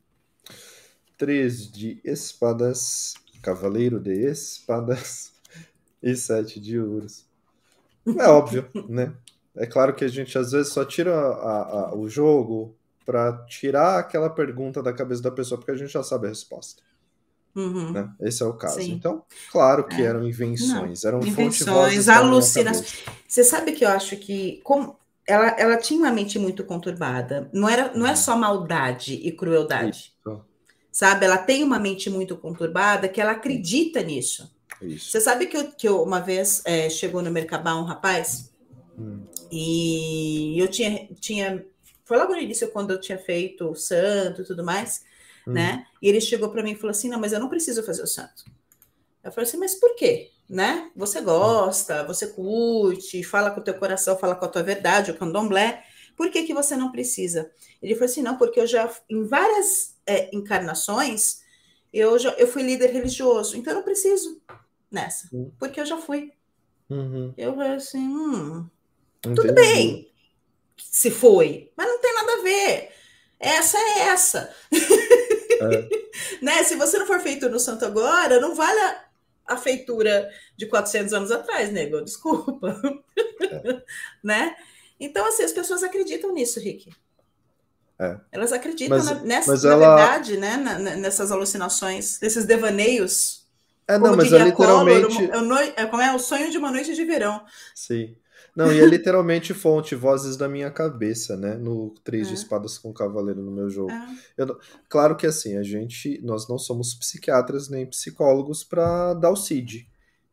Três 1.17 1.71
de 1.71 2.01
espadas, 2.05 3.15
cavaleiro 3.43 3.99
de 3.99 4.13
espadas 4.13 5.33
e 6.03 6.15
sete 6.15 6.61
de 6.61 6.79
ouros. 6.79 7.27
É 8.19 8.29
óbvio, 8.29 8.69
né? 8.89 9.15
É 9.57 9.67
claro 9.67 9.95
que 9.95 10.05
a 10.05 10.09
gente 10.09 10.37
às 10.39 10.53
vezes 10.53 10.73
só 10.73 10.85
tira 10.85 11.15
a, 11.15 11.91
a, 11.91 11.95
o 11.95 12.09
jogo 12.09 12.75
para 13.05 13.45
tirar 13.47 13.99
aquela 13.99 14.31
pergunta 14.31 14.83
da 14.83 14.93
cabeça 14.93 15.23
da 15.23 15.31
pessoa, 15.31 15.59
porque 15.59 15.73
a 15.73 15.77
gente 15.77 15.93
já 15.93 16.03
sabe 16.03 16.27
a 16.27 16.29
resposta. 16.29 16.83
Uhum. 17.55 17.93
Né? 17.93 18.11
Esse 18.21 18.43
é 18.43 18.47
o 18.47 18.53
caso. 18.53 18.81
Sim. 18.81 18.93
Então, 18.93 19.23
claro 19.51 19.87
que 19.87 20.01
é. 20.01 20.05
eram 20.05 20.27
invenções, 20.27 21.03
Não. 21.03 21.09
eram 21.09 21.27
invenções, 21.27 22.09
alucinações. 22.09 23.05
Você 23.27 23.43
sabe 23.43 23.73
que 23.73 23.85
eu 23.85 23.89
acho 23.89 24.17
que 24.17 24.61
como 24.63 24.97
ela, 25.27 25.49
ela 25.59 25.77
tinha 25.77 25.99
uma 25.99 26.11
mente 26.11 26.39
muito 26.39 26.65
conturbada. 26.65 27.49
Não 27.53 27.69
era, 27.69 27.93
não 27.95 28.07
é 28.07 28.11
uhum. 28.11 28.17
só 28.17 28.37
maldade 28.37 29.15
e 29.15 29.33
crueldade. 29.33 30.13
Isso. 30.19 30.45
Sabe? 30.91 31.25
Ela 31.25 31.39
tem 31.39 31.63
uma 31.63 31.79
mente 31.79 32.11
muito 32.11 32.37
conturbada 32.37 33.09
que 33.09 33.21
ela 33.21 33.33
acredita 33.33 34.03
nisso. 34.03 34.51
Isso. 34.83 35.11
Você 35.11 35.21
sabe 35.21 35.47
que, 35.47 35.57
eu, 35.57 35.71
que 35.71 35.89
eu, 35.89 36.03
uma 36.03 36.21
vez 36.21 36.63
é, 36.65 36.89
chegou 36.89 37.23
no 37.23 37.31
Mercabá 37.31 37.77
um 37.77 37.85
rapaz 37.85 38.51
hum. 38.99 39.21
e 39.53 40.59
eu 40.59 40.69
tinha, 40.69 41.09
tinha. 41.21 41.65
Foi 42.05 42.17
logo 42.17 42.33
no 42.33 42.41
início, 42.41 42.69
quando 42.71 42.91
eu 42.91 43.01
tinha 43.01 43.19
feito 43.19 43.71
o 43.71 43.77
santo 43.77 44.43
e 44.43 44.45
tudo 44.45 44.65
mais 44.65 45.05
hum. 45.51 45.55
né? 45.55 45.87
E 46.01 46.09
ele 46.09 46.21
chegou 46.21 46.49
para 46.49 46.63
mim 46.63 46.73
e 46.73 46.77
falou 46.77 46.91
assim: 46.91 47.09
não, 47.09 47.21
mas 47.21 47.33
eu 47.33 47.41
não 47.41 47.49
preciso 47.49 47.83
fazer 47.83 48.03
o 48.03 48.07
santo. 48.07 48.45
Eu 49.23 49.31
falei 49.31 49.49
assim, 49.49 49.59
mas 49.59 49.75
por 49.75 49.95
quê? 49.97 50.31
Né? 50.49 50.91
Você 50.97 51.21
gosta, 51.21 52.05
você 52.05 52.27
curte, 52.27 53.23
fala 53.23 53.51
com 53.51 53.61
o 53.61 53.65
teu 53.65 53.75
coração, 53.75 54.19
fala 54.19 54.35
com 54.35 54.45
a 54.45 54.49
tua 54.49 54.63
verdade, 54.63 55.11
o 55.11 55.17
candomblé. 55.17 55.85
Por 56.17 56.31
que, 56.31 56.43
que 56.43 56.55
você 56.55 56.77
não 56.77 56.91
precisa? 56.91 57.51
Ele 57.83 57.95
falou 57.95 58.07
assim, 58.07 58.23
não, 58.23 58.37
porque 58.37 58.61
eu 58.61 58.67
já, 58.67 58.91
em 59.09 59.25
várias 59.25 59.97
é, 60.07 60.35
encarnações, 60.35 61.41
eu, 61.93 62.19
já, 62.19 62.31
eu 62.33 62.49
fui 62.49 62.63
líder 62.63 62.91
religioso, 62.91 63.57
então 63.57 63.73
eu 63.73 63.79
não 63.79 63.85
preciso 63.85 64.41
nessa, 64.91 65.29
uhum. 65.33 65.53
porque 65.59 65.81
eu 65.81 65.87
já 65.87 65.99
fui. 65.99 66.33
Uhum. 66.89 67.33
Eu 67.37 67.55
falei 67.55 67.75
assim, 67.75 68.07
hum, 68.07 68.69
tudo 69.23 69.53
bem, 69.53 70.11
se 70.77 71.11
foi, 71.11 71.71
mas 71.77 71.87
não 71.87 72.01
tem 72.01 72.15
nada 72.15 72.33
a 72.33 72.43
ver. 72.43 72.91
Essa 73.39 73.79
é 73.79 73.99
essa. 74.09 74.55
É. 75.61 75.89
né? 76.43 76.63
Se 76.65 76.77
você 76.77 76.99
não 76.99 77.07
for 77.07 77.21
feito 77.21 77.49
no 77.49 77.61
santo 77.61 77.85
agora, 77.85 78.41
não 78.41 78.55
vale 78.55 78.79
a, 78.81 79.05
a 79.49 79.57
feitura 79.57 80.29
de 80.57 80.67
400 80.67 81.13
anos 81.13 81.31
atrás, 81.31 81.71
nego. 81.71 82.03
Desculpa. 82.03 82.81
É. 83.43 83.83
né? 84.23 84.57
Então, 84.99 85.27
assim, 85.27 85.43
as 85.43 85.53
pessoas 85.53 85.83
acreditam 85.83 86.33
nisso, 86.33 86.61
Rick. 86.61 86.91
É. 87.99 88.17
Elas 88.33 88.53
acreditam 88.53 88.97
mas, 88.97 89.07
na, 89.07 89.15
nessa, 89.21 89.51
mas 89.51 89.63
na 89.63 89.73
ela... 89.73 89.97
verdade, 89.97 90.37
né? 90.39 90.57
Na, 90.57 90.79
nessas 90.79 91.31
alucinações, 91.31 92.19
nesses 92.21 92.47
devaneios. 92.47 93.47
É, 93.87 93.99
não, 93.99 94.17
mas 94.17 94.33
é 94.33 94.39
literalmente. 94.39 95.29
Collor, 95.29 95.73
é, 95.77 95.87
como 95.87 96.03
é 96.03 96.15
o 96.15 96.19
sonho 96.19 96.51
de 96.51 96.57
uma 96.57 96.71
noite 96.71 96.95
de 96.95 97.05
verão. 97.05 97.45
Sim. 97.75 98.17
Não, 98.55 98.73
e 98.73 98.81
é 98.81 98.85
literalmente 98.85 99.55
fonte, 99.55 99.95
vozes 99.95 100.37
da 100.37 100.49
minha 100.49 100.71
cabeça, 100.71 101.37
né? 101.37 101.55
No 101.55 101.95
Três 102.03 102.27
é. 102.27 102.31
de 102.31 102.37
Espadas 102.37 102.77
com 102.79 102.93
Cavaleiro 102.93 103.41
no 103.41 103.51
meu 103.51 103.71
jogo. 103.71 103.93
É. 103.93 104.17
Eu, 104.37 104.59
claro 104.89 105.17
que 105.17 105.27
assim, 105.27 105.57
a 105.57 105.63
gente, 105.63 106.21
nós 106.23 106.49
não 106.49 106.59
somos 106.59 106.95
psiquiatras 106.95 107.69
nem 107.69 107.87
psicólogos 107.87 108.65
para 108.65 109.15
dar 109.15 109.31
o 109.31 109.37
CID. 109.37 109.89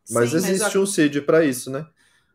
Mas 0.10 0.32
Sim, 0.32 0.38
existe 0.38 0.64
mas, 0.64 0.76
ó, 0.76 0.80
um 0.80 0.86
CID 0.86 1.22
para 1.22 1.46
isso, 1.46 1.70
né? 1.70 1.86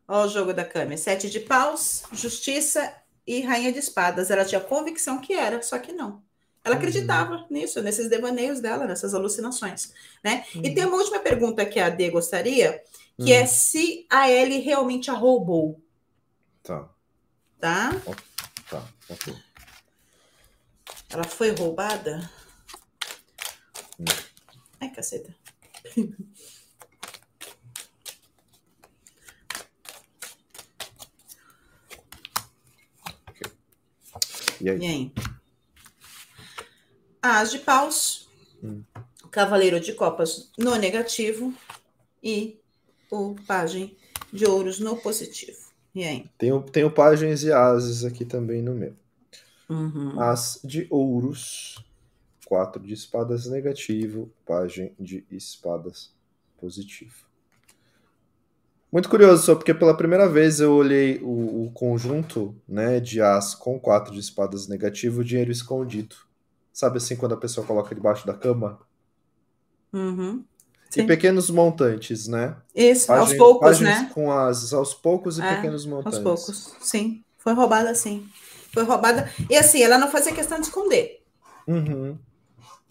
Olha 0.06 0.26
o 0.26 0.30
jogo 0.30 0.52
da 0.52 0.64
Kami. 0.64 0.98
Sete 0.98 1.30
de 1.30 1.40
paus, 1.40 2.02
justiça 2.12 2.92
e 3.26 3.40
rainha 3.40 3.72
de 3.72 3.78
espadas. 3.78 4.30
Ela 4.30 4.44
tinha 4.44 4.60
convicção 4.60 5.20
que 5.20 5.32
era, 5.32 5.62
só 5.62 5.78
que 5.78 5.92
não. 5.92 6.22
Ela 6.64 6.74
uhum. 6.74 6.80
acreditava 6.80 7.34
uhum. 7.34 7.46
nisso, 7.50 7.82
nesses 7.82 8.08
devaneios 8.08 8.60
dela, 8.60 8.86
nessas 8.86 9.14
alucinações, 9.14 9.92
né? 10.22 10.44
Uhum. 10.54 10.62
E 10.64 10.74
tem 10.74 10.84
uma 10.84 10.96
última 10.96 11.18
pergunta 11.18 11.64
que 11.66 11.80
a 11.80 11.88
D 11.88 12.10
gostaria, 12.10 12.80
que 13.16 13.32
é 13.32 13.40
hum. 13.40 13.42
é 13.42 13.46
se 13.46 14.06
a 14.10 14.30
Ellie 14.30 14.60
realmente 14.60 15.10
a 15.10 15.14
roubou. 15.14 15.82
Tá. 16.62 16.88
Tá? 17.60 17.90
Tá, 18.68 18.88
ok. 19.08 19.34
Ela 21.10 21.24
foi 21.24 21.50
roubada? 21.50 22.30
Hum. 24.00 24.04
Ai, 24.80 24.90
caceta. 24.90 25.34
E 34.60 34.70
aí? 34.70 34.78
E 34.78 34.86
aí? 34.86 35.12
As 37.20 37.50
de 37.50 37.58
paus, 37.58 38.28
hum. 38.62 38.82
cavaleiro 39.30 39.80
de 39.80 39.92
copas 39.92 40.50
no 40.56 40.76
negativo 40.76 41.52
e 42.22 42.61
ou 43.12 43.36
pajem 43.46 43.94
de 44.32 44.46
ouros 44.46 44.80
no 44.80 44.96
positivo. 44.96 45.58
E 45.94 46.02
aí? 46.02 46.30
Tenho, 46.38 46.62
tenho 46.62 46.90
páginas 46.90 47.42
e 47.42 47.52
ases 47.52 48.04
aqui 48.04 48.24
também 48.24 48.62
no 48.62 48.74
meu. 48.74 48.94
Uhum. 49.68 50.18
As 50.18 50.58
de 50.64 50.86
ouros, 50.90 51.84
quatro 52.46 52.82
de 52.82 52.94
espadas 52.94 53.46
negativo, 53.46 54.30
página 54.46 54.90
de 54.98 55.24
espadas 55.30 56.10
positivo. 56.58 57.26
Muito 58.90 59.08
curioso, 59.08 59.42
só 59.42 59.54
porque 59.54 59.74
pela 59.74 59.96
primeira 59.96 60.28
vez 60.28 60.60
eu 60.60 60.72
olhei 60.72 61.18
o, 61.22 61.66
o 61.66 61.70
conjunto 61.72 62.54
né, 62.66 62.98
de 62.98 63.20
as 63.20 63.54
com 63.54 63.78
quatro 63.78 64.12
de 64.12 64.20
espadas 64.20 64.66
negativo, 64.68 65.24
dinheiro 65.24 65.50
escondido. 65.50 66.16
Sabe 66.72 66.96
assim, 66.96 67.16
quando 67.16 67.34
a 67.34 67.38
pessoa 67.38 67.66
coloca 67.66 67.94
debaixo 67.94 68.26
da 68.26 68.34
cama? 68.34 68.78
Uhum. 69.92 70.44
Sim. 70.92 71.04
E 71.04 71.06
pequenos 71.06 71.48
montantes, 71.48 72.28
né? 72.28 72.54
Isso, 72.74 73.06
Página, 73.06 73.26
aos 73.26 73.34
poucos, 73.34 73.80
né? 73.80 74.10
Com 74.12 74.30
asas, 74.30 74.74
aos 74.74 74.92
poucos 74.92 75.38
e 75.38 75.42
é, 75.42 75.54
pequenos 75.54 75.86
montantes. 75.86 76.18
Aos 76.18 76.22
poucos, 76.22 76.74
sim. 76.82 77.24
Foi 77.38 77.54
roubada, 77.54 77.94
sim. 77.94 78.28
Foi 78.74 78.82
roubada. 78.82 79.32
E 79.48 79.56
assim, 79.56 79.82
ela 79.82 79.96
não 79.96 80.10
fazia 80.10 80.34
questão 80.34 80.60
de 80.60 80.66
esconder. 80.66 81.24
Uhum. 81.66 82.18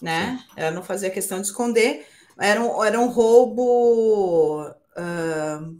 Né? 0.01 0.39
Sim. 0.39 0.53
Ela 0.55 0.71
não 0.71 0.81
fazia 0.81 1.11
questão 1.11 1.39
de 1.39 1.45
esconder. 1.45 2.07
Era 2.39 2.59
um, 2.59 2.83
era 2.83 2.99
um 2.99 3.07
roubo. 3.07 4.67
Uh, 4.97 5.79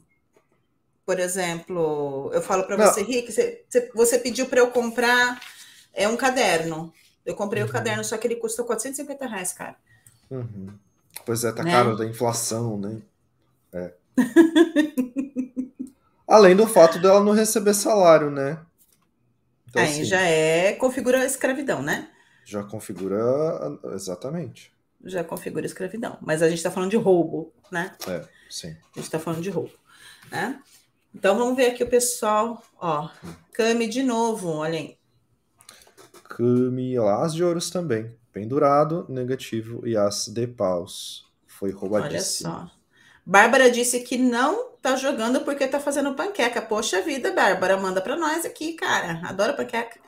por 1.04 1.20
exemplo, 1.20 2.30
eu 2.36 2.42
falo 2.44 2.66
para 2.68 2.78
você, 2.78 3.02
Rick, 3.02 3.32
você, 3.32 3.66
você 3.96 4.20
pediu 4.20 4.46
para 4.46 4.60
eu 4.60 4.70
comprar 4.70 5.42
é 5.92 6.08
um 6.08 6.16
caderno. 6.16 6.94
Eu 7.26 7.34
comprei 7.34 7.64
uhum. 7.64 7.70
o 7.70 7.72
caderno, 7.72 8.04
só 8.04 8.16
que 8.16 8.28
ele 8.28 8.36
custa 8.36 8.64
450 8.64 9.26
reais, 9.26 9.54
cara. 9.54 9.76
Uhum. 10.30 10.70
Pois 11.26 11.44
é, 11.44 11.52
tá 11.52 11.64
né? 11.64 11.72
caro 11.72 11.96
da 11.96 12.06
inflação, 12.06 12.78
né? 12.78 13.02
É. 13.74 13.94
Além 16.28 16.56
do 16.56 16.68
fato 16.68 17.00
dela 17.00 17.24
não 17.24 17.34
receber 17.34 17.74
salário, 17.74 18.30
né? 18.30 18.60
Então, 19.70 19.82
Aí 19.82 19.90
assim, 19.90 20.04
já 20.04 20.22
é 20.22 20.74
configura 20.74 21.20
a 21.20 21.26
escravidão, 21.26 21.82
né? 21.82 22.10
Já 22.46 22.64
configura 22.64 23.20
exatamente. 23.94 24.74
já 25.04 25.24
configura 25.24 25.66
escravidão. 25.66 26.18
Mas 26.22 26.42
a 26.42 26.50
gente 26.50 26.58
está 26.58 26.72
falando 26.72 26.92
de 26.92 26.98
roubo, 26.98 27.54
né? 27.72 27.96
É, 28.08 28.28
sim. 28.50 28.70
A 28.70 29.00
gente 29.00 29.06
está 29.06 29.20
falando 29.20 29.42
de 29.42 29.50
roubo, 29.50 29.72
né? 30.30 30.60
Então 31.14 31.38
vamos 31.38 31.56
ver 31.56 31.72
aqui 31.72 31.84
o 31.84 31.90
pessoal, 31.90 32.64
ó, 32.80 33.10
Cami 33.54 33.88
de 33.88 34.02
novo, 34.02 34.50
olha 34.50 34.80
aí. 34.80 34.98
Cami, 36.24 36.98
lá, 36.98 37.24
as 37.26 37.34
de 37.34 37.44
ouros 37.44 37.70
também. 37.70 38.16
Pendurado, 38.32 39.06
negativo 39.10 39.86
e 39.88 39.98
as 39.98 40.28
de 40.28 40.48
paus. 40.48 41.26
Foi 41.46 41.72
roubadíssimo. 41.72 42.50
Olha 42.50 42.66
só. 42.68 42.72
Bárbara 43.26 43.70
disse 43.70 44.00
que 44.00 44.18
não 44.18 44.72
tá 44.82 44.96
jogando 44.96 45.42
porque 45.42 45.68
tá 45.68 45.80
fazendo 45.80 46.14
panqueca. 46.16 46.62
Poxa 46.62 47.02
vida, 47.02 47.32
Bárbara, 47.32 47.78
manda 47.78 48.02
para 48.02 48.16
nós 48.16 48.46
aqui, 48.46 48.74
cara. 48.74 49.22
Adoro 49.24 49.56
panqueca. 49.56 50.00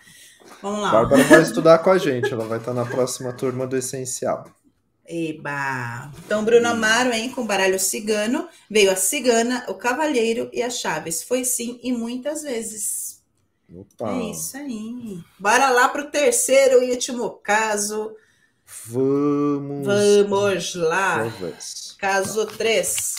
Vamos 0.61 0.81
lá. 0.81 0.91
Bárbara 0.91 1.23
vai 1.23 1.41
estudar 1.43 1.79
com 1.79 1.91
a 1.91 1.97
gente, 1.97 2.33
ela 2.33 2.45
vai 2.45 2.57
estar 2.57 2.73
na 2.73 2.85
próxima 2.85 3.33
turma 3.33 3.67
do 3.67 3.77
Essencial. 3.77 4.45
Eba! 5.05 6.11
Então, 6.25 6.45
Bruno 6.45 6.69
Amaro, 6.69 7.11
hein, 7.11 7.29
com 7.29 7.45
baralho 7.45 7.79
cigano, 7.79 8.47
veio 8.69 8.89
a 8.89 8.95
cigana, 8.95 9.65
o 9.67 9.73
cavalheiro 9.73 10.49
e 10.53 10.63
a 10.63 10.69
chaves. 10.69 11.21
Foi 11.21 11.43
sim 11.43 11.79
e 11.83 11.91
muitas 11.91 12.41
vezes. 12.41 13.12
Opa. 13.71 14.11
É 14.11 14.31
isso 14.31 14.57
aí. 14.57 15.23
Bora 15.39 15.69
lá 15.69 15.89
pro 15.89 16.09
terceiro 16.09 16.83
e 16.83 16.91
último 16.91 17.29
caso. 17.31 18.15
Vamos. 18.85 19.85
Vamos 19.85 20.75
lá. 20.75 21.19
Talvez. 21.19 21.95
Caso 21.97 22.45
3. 22.45 23.15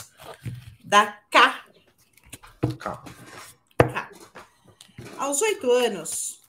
Da 0.84 1.06
K. 1.30 1.64
K. 2.78 3.04
K. 3.78 4.10
Aos 5.18 5.40
oito 5.42 5.70
anos, 5.70 6.40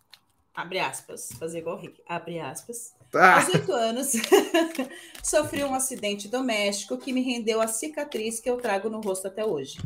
abre 0.53 0.79
aspas, 0.79 1.29
fazer 1.39 1.59
igual 1.59 1.77
o 1.77 1.79
Rick, 1.79 2.01
abre 2.07 2.39
aspas. 2.39 2.93
Ah. 3.13 3.35
Aos 3.35 3.53
oito 3.53 3.71
anos, 3.71 4.11
sofri 5.23 5.63
um 5.63 5.73
acidente 5.73 6.27
doméstico 6.27 6.97
que 6.97 7.13
me 7.13 7.21
rendeu 7.21 7.61
a 7.61 7.67
cicatriz 7.67 8.39
que 8.39 8.49
eu 8.49 8.57
trago 8.57 8.89
no 8.89 8.99
rosto 9.01 9.27
até 9.27 9.45
hoje. 9.45 9.77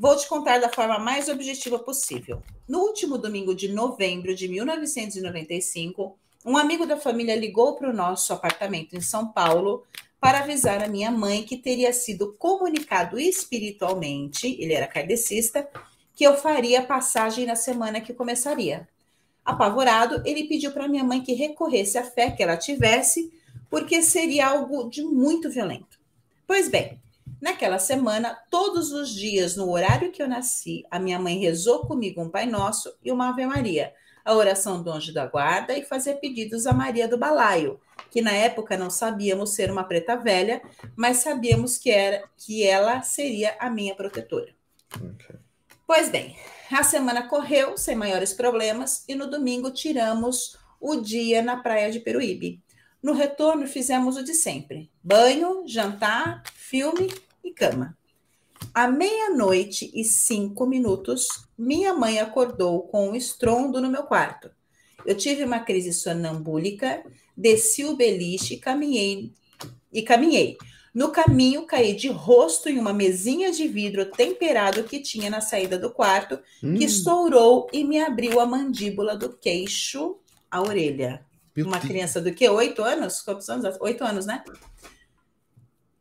Vou 0.00 0.16
te 0.16 0.28
contar 0.28 0.60
da 0.60 0.68
forma 0.68 0.96
mais 0.96 1.28
objetiva 1.28 1.76
possível. 1.76 2.40
No 2.68 2.78
último 2.82 3.18
domingo 3.18 3.52
de 3.52 3.66
novembro 3.66 4.32
de 4.32 4.46
1995, 4.46 6.16
um 6.46 6.56
amigo 6.56 6.86
da 6.86 6.96
família 6.96 7.34
ligou 7.34 7.74
para 7.74 7.90
o 7.90 7.92
nosso 7.92 8.32
apartamento 8.32 8.94
em 8.94 9.00
São 9.00 9.26
Paulo 9.32 9.82
para 10.20 10.38
avisar 10.38 10.84
a 10.84 10.86
minha 10.86 11.10
mãe 11.10 11.42
que 11.42 11.56
teria 11.56 11.92
sido 11.92 12.32
comunicado 12.38 13.18
espiritualmente, 13.18 14.46
ele 14.60 14.72
era 14.72 14.86
kardecista, 14.86 15.68
que 16.14 16.22
eu 16.22 16.36
faria 16.36 16.80
passagem 16.80 17.44
na 17.44 17.56
semana 17.56 18.00
que 18.00 18.14
começaria. 18.14 18.88
Apavorado, 19.44 20.22
ele 20.24 20.44
pediu 20.44 20.70
para 20.70 20.86
minha 20.86 21.02
mãe 21.02 21.22
que 21.22 21.32
recorresse 21.32 21.98
à 21.98 22.04
fé 22.04 22.30
que 22.30 22.40
ela 22.40 22.56
tivesse, 22.56 23.32
porque 23.68 24.00
seria 24.00 24.46
algo 24.46 24.88
de 24.88 25.02
muito 25.02 25.50
violento. 25.50 25.98
Pois 26.46 26.68
bem, 26.68 27.00
naquela 27.40 27.78
semana, 27.78 28.38
todos 28.50 28.92
os 28.92 29.10
dias, 29.10 29.56
no 29.56 29.70
horário 29.70 30.10
que 30.10 30.22
eu 30.22 30.28
nasci, 30.28 30.84
a 30.90 30.98
minha 30.98 31.18
mãe 31.18 31.38
rezou 31.38 31.80
comigo 31.86 32.22
um 32.22 32.30
Pai 32.30 32.46
Nosso 32.46 32.92
e 33.02 33.12
uma 33.12 33.30
Ave 33.30 33.46
Maria, 33.46 33.92
a 34.24 34.34
oração 34.34 34.82
do 34.82 34.90
anjo 34.90 35.12
da 35.12 35.26
guarda 35.26 35.76
e 35.76 35.84
fazer 35.84 36.14
pedidos 36.16 36.66
a 36.66 36.72
Maria 36.72 37.08
do 37.08 37.16
Balaio, 37.16 37.80
que 38.10 38.20
na 38.20 38.32
época 38.32 38.76
não 38.76 38.90
sabíamos 38.90 39.54
ser 39.54 39.70
uma 39.70 39.84
preta 39.84 40.16
velha, 40.16 40.60
mas 40.96 41.18
sabíamos 41.18 41.78
que 41.78 41.90
era 41.90 42.24
que 42.36 42.64
ela 42.64 43.02
seria 43.02 43.56
a 43.58 43.70
minha 43.70 43.94
protetora. 43.94 44.54
Okay. 44.94 45.36
Pois 45.86 46.10
bem, 46.10 46.36
a 46.70 46.82
semana 46.82 47.26
correu 47.26 47.78
sem 47.78 47.96
maiores 47.96 48.34
problemas 48.34 49.04
e 49.08 49.14
no 49.14 49.30
domingo 49.30 49.70
tiramos 49.70 50.58
o 50.78 50.96
dia 50.96 51.40
na 51.40 51.56
praia 51.56 51.90
de 51.90 52.00
Peruíbe. 52.00 52.62
No 53.02 53.14
retorno 53.14 53.66
fizemos 53.66 54.16
o 54.16 54.22
de 54.22 54.34
sempre: 54.34 54.90
banho, 55.02 55.64
jantar, 55.66 56.42
filme 56.54 57.08
e 57.48 57.54
cama. 57.54 57.96
À 58.74 58.88
meia-noite 58.88 59.90
e 59.94 60.04
cinco 60.04 60.66
minutos, 60.66 61.28
minha 61.56 61.94
mãe 61.94 62.18
acordou 62.18 62.82
com 62.82 63.10
um 63.10 63.14
estrondo 63.14 63.80
no 63.80 63.90
meu 63.90 64.02
quarto. 64.02 64.50
Eu 65.06 65.16
tive 65.16 65.44
uma 65.44 65.60
crise 65.60 65.92
sonambúlica, 65.92 67.02
desci 67.36 67.84
o 67.84 67.96
beliche 67.96 68.54
e 68.54 68.58
caminhei. 68.58 69.32
E 69.92 70.02
caminhei. 70.02 70.56
No 70.92 71.10
caminho, 71.10 71.66
caí 71.66 71.94
de 71.94 72.08
rosto 72.08 72.68
em 72.68 72.78
uma 72.78 72.92
mesinha 72.92 73.52
de 73.52 73.68
vidro 73.68 74.10
temperado 74.10 74.84
que 74.84 75.00
tinha 75.00 75.30
na 75.30 75.40
saída 75.40 75.78
do 75.78 75.90
quarto, 75.90 76.40
hum. 76.62 76.74
que 76.74 76.84
estourou 76.84 77.68
e 77.72 77.84
me 77.84 78.00
abriu 78.00 78.40
a 78.40 78.46
mandíbula 78.46 79.16
do 79.16 79.36
queixo 79.36 80.18
à 80.50 80.60
orelha. 80.60 81.24
Meu 81.54 81.66
uma 81.66 81.78
Deus. 81.78 81.88
criança 81.88 82.20
do 82.20 82.32
que? 82.32 82.48
Oito 82.48 82.82
anos? 82.82 83.20
Quantos 83.20 83.48
anos? 83.48 83.76
Oito 83.80 84.04
anos, 84.04 84.26
né? 84.26 84.42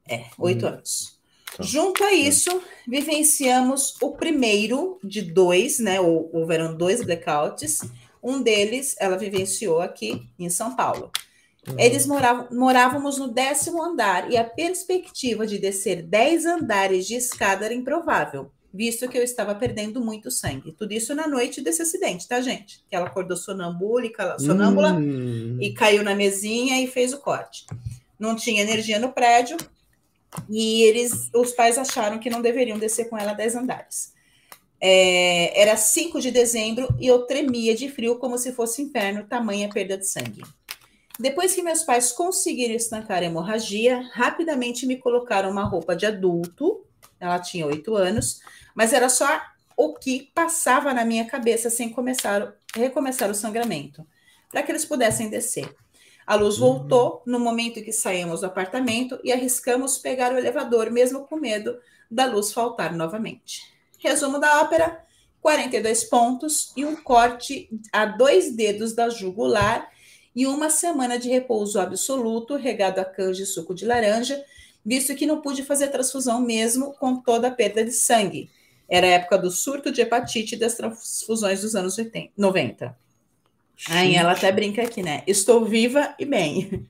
É, 0.09 0.25
oito 0.39 0.65
hum. 0.65 0.69
anos. 0.69 1.16
Tá. 1.55 1.63
Junto 1.63 2.03
a 2.03 2.13
isso, 2.13 2.61
vivenciamos 2.87 3.95
o 4.01 4.11
primeiro 4.11 4.99
de 5.03 5.21
dois, 5.21 5.79
né? 5.79 5.99
Houveram 5.99 6.75
dois 6.75 7.03
blackouts. 7.03 7.79
Um 8.21 8.41
deles 8.41 8.95
ela 8.99 9.17
vivenciou 9.17 9.79
aqui 9.81 10.27
em 10.37 10.49
São 10.49 10.75
Paulo. 10.75 11.11
Uhum. 11.67 11.79
Eles 11.79 12.05
moravam, 12.05 12.47
morávamos 12.51 13.17
no 13.17 13.27
décimo 13.27 13.81
andar 13.83 14.31
e 14.31 14.37
a 14.37 14.43
perspectiva 14.43 15.45
de 15.45 15.57
descer 15.57 16.01
dez 16.01 16.45
andares 16.45 17.05
de 17.05 17.15
escada 17.15 17.65
era 17.65 17.73
improvável, 17.73 18.51
visto 18.73 19.07
que 19.09 19.17
eu 19.17 19.23
estava 19.23 19.53
perdendo 19.53 19.99
muito 19.99 20.31
sangue. 20.31 20.71
Tudo 20.71 20.93
isso 20.93 21.13
na 21.13 21.27
noite 21.27 21.61
desse 21.61 21.81
acidente, 21.81 22.27
tá, 22.27 22.39
gente? 22.39 22.83
Que 22.89 22.95
ela 22.95 23.07
acordou 23.07 23.35
sonambúlica, 23.35 24.37
sonâmbula 24.39 24.93
uhum. 24.93 25.57
e 25.59 25.73
caiu 25.73 26.03
na 26.03 26.15
mesinha 26.15 26.81
e 26.81 26.87
fez 26.87 27.13
o 27.13 27.19
corte. 27.19 27.65
Não 28.19 28.35
tinha 28.35 28.61
energia 28.61 28.99
no 28.99 29.11
prédio 29.11 29.57
e 30.49 30.83
eles, 30.83 31.29
os 31.33 31.51
pais 31.51 31.77
acharam 31.77 32.19
que 32.19 32.29
não 32.29 32.41
deveriam 32.41 32.77
descer 32.77 33.09
com 33.09 33.17
ela 33.17 33.33
dez 33.33 33.55
andares. 33.55 34.13
É, 34.79 35.59
era 35.59 35.75
5 35.75 36.21
de 36.21 36.29
dezembro 36.29 36.87
e 36.99 37.07
eu 37.07 37.25
tremia 37.25 37.75
de 37.75 37.89
frio 37.89 38.17
como 38.17 38.37
se 38.37 38.51
fosse 38.53 38.81
inferno, 38.81 39.25
tamanha 39.27 39.69
perda 39.69 39.97
de 39.97 40.07
sangue. 40.07 40.43
Depois 41.19 41.55
que 41.55 41.63
meus 41.63 41.83
pais 41.83 42.11
conseguiram 42.11 42.75
estancar 42.75 43.23
a 43.23 43.25
hemorragia, 43.25 44.07
rapidamente 44.13 44.85
me 44.85 44.97
colocaram 44.97 45.49
uma 45.49 45.63
roupa 45.63 45.95
de 45.95 46.05
adulto. 46.05 46.85
Ela 47.19 47.39
tinha 47.39 47.65
oito 47.65 47.95
anos, 47.95 48.39
mas 48.75 48.93
era 48.93 49.09
só 49.09 49.41
o 49.75 49.95
que 49.95 50.31
passava 50.35 50.93
na 50.93 51.03
minha 51.03 51.25
cabeça 51.25 51.71
sem 51.71 51.89
começar, 51.89 52.53
recomeçar 52.75 53.31
o 53.31 53.35
sangramento, 53.35 54.05
para 54.51 54.61
que 54.61 54.71
eles 54.71 54.85
pudessem 54.85 55.29
descer. 55.29 55.75
A 56.27 56.35
luz 56.35 56.59
uhum. 56.59 56.79
voltou 56.79 57.23
no 57.25 57.39
momento 57.39 57.81
que 57.81 57.93
saímos 57.93 58.41
do 58.41 58.47
apartamento 58.47 59.17
e 59.23 59.31
arriscamos 59.31 59.97
pegar 59.97 60.33
o 60.33 60.37
elevador, 60.37 60.91
mesmo 60.91 61.21
com 61.21 61.37
medo 61.37 61.79
da 62.11 62.25
luz 62.25 62.51
faltar 62.51 62.93
novamente. 62.93 63.61
Resumo 63.97 64.37
da 64.37 64.61
ópera: 64.61 65.05
42 65.41 66.03
pontos 66.03 66.73
e 66.75 66.83
um 66.83 66.97
corte 66.97 67.69
a 67.93 68.05
dois 68.05 68.53
dedos 68.53 68.93
da 68.93 69.07
jugular 69.07 69.89
e 70.35 70.45
uma 70.45 70.69
semana 70.69 71.17
de 71.17 71.29
repouso 71.29 71.79
absoluto, 71.79 72.57
regado 72.57 72.99
a 72.99 73.05
canja 73.05 73.43
e 73.43 73.45
suco 73.45 73.73
de 73.73 73.85
laranja, 73.85 74.43
visto 74.85 75.15
que 75.15 75.25
não 75.25 75.41
pude 75.41 75.63
fazer 75.63 75.87
transfusão 75.87 76.41
mesmo 76.41 76.93
com 76.93 77.15
toda 77.21 77.47
a 77.47 77.51
perda 77.51 77.85
de 77.85 77.91
sangue. 77.91 78.49
Era 78.89 79.07
a 79.07 79.11
época 79.11 79.37
do 79.37 79.49
surto 79.49 79.91
de 79.91 80.01
hepatite 80.01 80.55
e 80.55 80.59
das 80.59 80.75
transfusões 80.75 81.61
dos 81.61 81.73
anos 81.73 81.97
80, 81.97 82.33
90. 82.37 83.06
Aí 83.89 84.15
ela 84.15 84.31
até 84.31 84.51
brinca 84.51 84.81
aqui, 84.81 85.03
né? 85.03 85.23
Estou 85.27 85.65
viva 85.65 86.15
e 86.17 86.25
bem. 86.25 86.87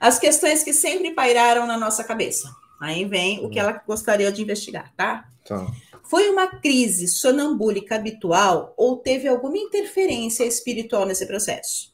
As 0.00 0.18
questões 0.18 0.62
que 0.62 0.72
sempre 0.72 1.12
pairaram 1.12 1.66
na 1.66 1.76
nossa 1.76 2.04
cabeça. 2.04 2.54
Aí 2.80 3.04
vem 3.04 3.44
o 3.44 3.50
que 3.50 3.58
ela 3.58 3.72
gostaria 3.86 4.32
de 4.32 4.40
investigar, 4.40 4.92
tá? 4.96 5.28
Tá. 5.46 5.66
Foi 6.04 6.30
uma 6.30 6.46
crise 6.46 7.06
sonambúlica 7.06 7.96
habitual 7.96 8.72
ou 8.76 8.96
teve 8.96 9.28
alguma 9.28 9.58
interferência 9.58 10.44
espiritual 10.44 11.04
nesse 11.04 11.26
processo? 11.26 11.90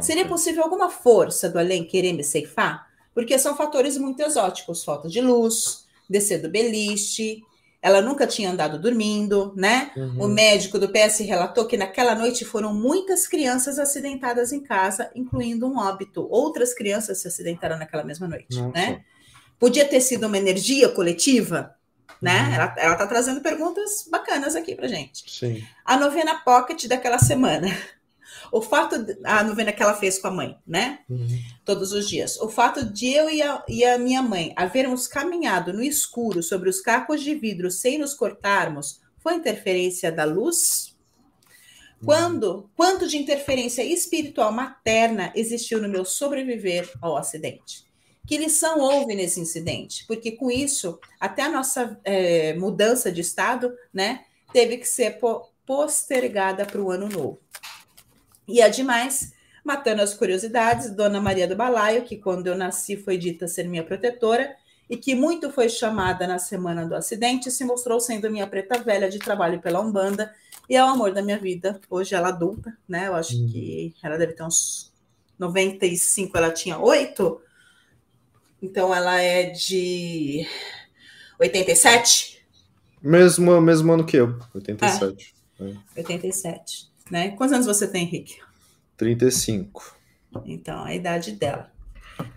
Seria 0.00 0.26
possível 0.26 0.62
alguma 0.62 0.88
força 0.88 1.48
do 1.48 1.58
além 1.58 1.84
querer 1.84 2.12
me 2.12 2.22
ceifar? 2.22 2.86
Porque 3.12 3.36
são 3.38 3.56
fatores 3.56 3.98
muito 3.98 4.22
exóticos, 4.22 4.84
falta 4.84 5.08
de 5.08 5.20
luz, 5.20 5.84
descer 6.08 6.40
do 6.40 6.48
beliche, 6.48 7.42
ela 7.82 8.02
nunca 8.02 8.26
tinha 8.26 8.50
andado 8.50 8.78
dormindo, 8.78 9.54
né? 9.56 9.90
Uhum. 9.96 10.24
O 10.24 10.28
médico 10.28 10.78
do 10.78 10.88
PS 10.88 11.20
relatou 11.20 11.66
que 11.66 11.78
naquela 11.78 12.14
noite 12.14 12.44
foram 12.44 12.74
muitas 12.74 13.26
crianças 13.26 13.78
acidentadas 13.78 14.52
em 14.52 14.60
casa, 14.60 15.10
incluindo 15.14 15.66
um 15.66 15.78
óbito. 15.78 16.26
Outras 16.30 16.74
crianças 16.74 17.22
se 17.22 17.28
acidentaram 17.28 17.78
naquela 17.78 18.04
mesma 18.04 18.28
noite, 18.28 18.58
Nossa. 18.58 18.72
né? 18.72 19.02
Podia 19.58 19.86
ter 19.86 20.00
sido 20.00 20.26
uma 20.26 20.36
energia 20.36 20.90
coletiva, 20.90 21.74
né? 22.20 22.42
Uhum. 22.42 22.54
Ela, 22.54 22.74
ela 22.76 22.94
tá 22.96 23.06
trazendo 23.06 23.40
perguntas 23.40 24.06
bacanas 24.10 24.54
aqui 24.54 24.74
pra 24.74 24.86
gente. 24.86 25.30
Sim. 25.30 25.64
A 25.84 25.96
novena 25.96 26.34
pocket 26.40 26.86
daquela 26.86 27.18
semana. 27.18 27.66
O 28.52 28.60
fato, 28.60 28.98
de, 28.98 29.18
a 29.24 29.42
novena 29.44 29.72
que 29.72 29.82
ela 29.82 29.94
fez 29.94 30.18
com 30.18 30.28
a 30.28 30.30
mãe, 30.30 30.56
né? 30.66 31.00
Uhum. 31.08 31.26
Todos 31.64 31.92
os 31.92 32.08
dias. 32.08 32.38
O 32.40 32.48
fato 32.48 32.84
de 32.84 33.08
eu 33.08 33.30
e 33.30 33.42
a, 33.42 33.62
e 33.68 33.84
a 33.84 33.98
minha 33.98 34.22
mãe 34.22 34.52
havermos 34.56 35.06
caminhado 35.06 35.72
no 35.72 35.82
escuro 35.82 36.42
sobre 36.42 36.68
os 36.68 36.80
cacos 36.80 37.22
de 37.22 37.34
vidro 37.34 37.70
sem 37.70 37.98
nos 37.98 38.14
cortarmos 38.14 39.00
foi 39.18 39.34
interferência 39.34 40.10
da 40.10 40.24
luz? 40.24 40.96
Uhum. 42.00 42.06
Quando, 42.06 42.70
quanto 42.76 43.06
de 43.06 43.18
interferência 43.18 43.82
espiritual 43.82 44.52
materna 44.52 45.32
existiu 45.34 45.80
no 45.80 45.88
meu 45.88 46.04
sobreviver 46.04 46.90
ao 47.00 47.16
acidente? 47.16 47.90
Que 48.26 48.36
lição 48.36 48.78
houve 48.78 49.14
nesse 49.14 49.40
incidente? 49.40 50.06
Porque 50.06 50.32
com 50.32 50.50
isso, 50.50 50.98
até 51.18 51.42
a 51.42 51.48
nossa 51.48 51.98
é, 52.04 52.54
mudança 52.54 53.10
de 53.10 53.20
estado, 53.20 53.74
né, 53.92 54.24
teve 54.52 54.76
que 54.78 54.86
ser 54.86 55.18
postergada 55.66 56.64
para 56.64 56.80
o 56.80 56.90
ano 56.90 57.08
novo. 57.08 57.40
E 58.50 58.60
ademais, 58.62 59.32
matando 59.64 60.02
as 60.02 60.14
curiosidades, 60.14 60.90
Dona 60.90 61.20
Maria 61.20 61.46
do 61.46 61.56
Balaio, 61.56 62.02
que 62.02 62.16
quando 62.16 62.46
eu 62.46 62.56
nasci 62.56 62.96
foi 62.96 63.16
dita 63.16 63.46
ser 63.46 63.68
minha 63.68 63.84
protetora, 63.84 64.54
e 64.88 64.96
que 64.96 65.14
muito 65.14 65.50
foi 65.50 65.68
chamada 65.68 66.26
na 66.26 66.38
semana 66.38 66.84
do 66.84 66.96
acidente, 66.96 67.50
se 67.50 67.64
mostrou 67.64 68.00
sendo 68.00 68.28
minha 68.28 68.46
preta 68.46 68.82
velha 68.82 69.08
de 69.08 69.20
trabalho 69.20 69.60
pela 69.60 69.80
Umbanda 69.80 70.34
e 70.68 70.76
é 70.76 70.84
o 70.84 70.88
amor 70.88 71.12
da 71.12 71.22
minha 71.22 71.38
vida. 71.38 71.80
Hoje 71.88 72.14
ela 72.14 72.28
adulta, 72.28 72.76
né? 72.88 73.06
Eu 73.06 73.14
acho 73.14 73.36
hum. 73.36 73.48
que 73.50 73.94
ela 74.02 74.18
deve 74.18 74.32
ter 74.32 74.42
uns 74.42 74.92
95, 75.38 76.36
ela 76.36 76.50
tinha 76.50 76.76
8. 76.76 77.40
Então 78.60 78.92
ela 78.92 79.20
é 79.20 79.44
de 79.44 80.44
87? 81.38 82.44
Mesmo, 83.00 83.60
mesmo 83.60 83.92
ano 83.92 84.04
que 84.04 84.16
eu, 84.16 84.38
87. 84.52 85.34
É. 85.60 85.64
É. 85.70 85.76
87. 85.98 86.89
Né? 87.10 87.30
Quantos 87.30 87.52
anos 87.52 87.66
você 87.66 87.86
tem, 87.86 88.04
Henrique? 88.04 88.38
35. 88.96 89.96
Então, 90.44 90.84
a 90.84 90.94
idade 90.94 91.32
dela. 91.32 91.72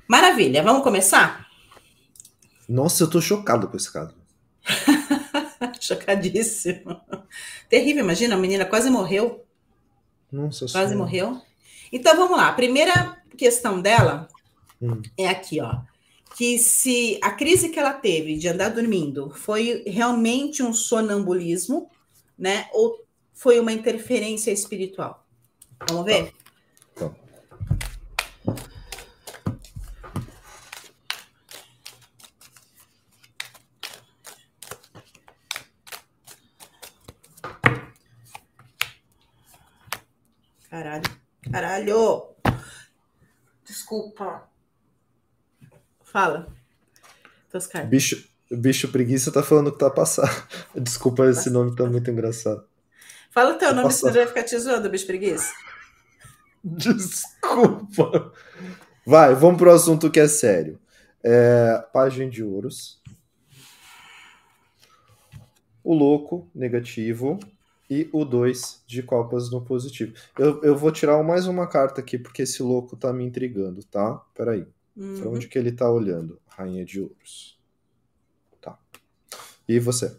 Maravilha, 0.07 0.63
vamos 0.63 0.83
começar? 0.83 1.47
Nossa, 2.67 3.03
eu 3.03 3.09
tô 3.09 3.21
chocado 3.21 3.67
com 3.67 3.77
esse 3.77 3.91
caso. 3.91 4.15
Chocadíssimo. 5.79 7.01
Terrível, 7.69 8.03
imagina, 8.03 8.35
a 8.35 8.39
menina 8.39 8.65
quase 8.65 8.89
morreu. 8.89 9.45
Nossa 10.31 10.65
Quase 10.65 10.71
senhora. 10.71 10.97
morreu. 10.97 11.41
Então 11.91 12.15
vamos 12.15 12.37
lá. 12.37 12.47
A 12.47 12.53
primeira 12.53 13.21
questão 13.37 13.79
dela 13.79 14.27
hum. 14.81 15.01
é 15.15 15.27
aqui, 15.27 15.61
ó. 15.61 15.81
Que 16.35 16.57
se 16.57 17.19
a 17.21 17.31
crise 17.31 17.69
que 17.69 17.77
ela 17.77 17.93
teve 17.93 18.37
de 18.37 18.47
andar 18.47 18.69
dormindo 18.69 19.29
foi 19.29 19.83
realmente 19.85 20.63
um 20.63 20.73
sonambulismo, 20.73 21.91
né? 22.37 22.67
Ou 22.73 23.02
foi 23.33 23.59
uma 23.59 23.71
interferência 23.71 24.51
espiritual? 24.51 25.25
Vamos 25.89 26.05
ver? 26.05 26.31
Tá. 26.95 27.09
Tá. 27.09 27.23
Caralho. 40.73 41.03
Caralho! 41.51 42.23
Desculpa. 43.63 44.49
Fala. 46.03 46.47
Toscar. 47.51 47.87
Bicho, 47.87 48.27
bicho 48.49 48.87
preguiça 48.91 49.31
tá 49.31 49.43
falando 49.43 49.71
que 49.71 49.77
tá 49.77 49.89
passando. 49.91 50.31
Desculpa, 50.75 51.29
esse 51.29 51.51
nome 51.51 51.75
tá 51.75 51.85
muito 51.85 52.09
engraçado. 52.09 52.65
Fala 53.33 53.55
o 53.55 53.57
teu 53.57 53.69
nome, 53.73 53.87
passar. 53.87 54.11
você 54.11 54.19
vai 54.19 54.27
ficar 54.27 54.43
te 54.43 54.57
zoando, 54.59 54.89
bicho 54.91 55.07
preguiça. 55.07 55.51
Desculpa. 56.63 58.31
Vai, 59.03 59.33
vamos 59.33 59.57
pro 59.57 59.71
assunto 59.71 60.11
que 60.11 60.19
é 60.19 60.27
sério. 60.27 60.79
É, 61.23 61.83
página 61.91 62.29
de 62.29 62.43
ouros. 62.43 63.01
O 65.83 65.95
louco, 65.95 66.47
negativo 66.53 67.39
e 67.89 68.07
o 68.13 68.23
2 68.23 68.83
de 68.85 69.01
copas 69.01 69.49
no 69.49 69.65
positivo. 69.65 70.13
Eu, 70.37 70.63
eu 70.63 70.77
vou 70.77 70.91
tirar 70.91 71.21
mais 71.23 71.47
uma 71.47 71.67
carta 71.67 72.01
aqui, 72.01 72.19
porque 72.19 72.43
esse 72.43 72.61
louco 72.61 72.95
tá 72.95 73.11
me 73.11 73.25
intrigando, 73.25 73.83
tá? 73.83 74.23
Peraí. 74.35 74.67
Uhum. 74.95 75.19
Pra 75.19 75.29
onde 75.29 75.47
que 75.47 75.57
ele 75.57 75.71
tá 75.71 75.91
olhando? 75.91 76.39
Rainha 76.47 76.85
de 76.85 77.01
ouros. 77.01 77.59
Tá. 78.61 78.77
E 79.67 79.79
você? 79.79 80.15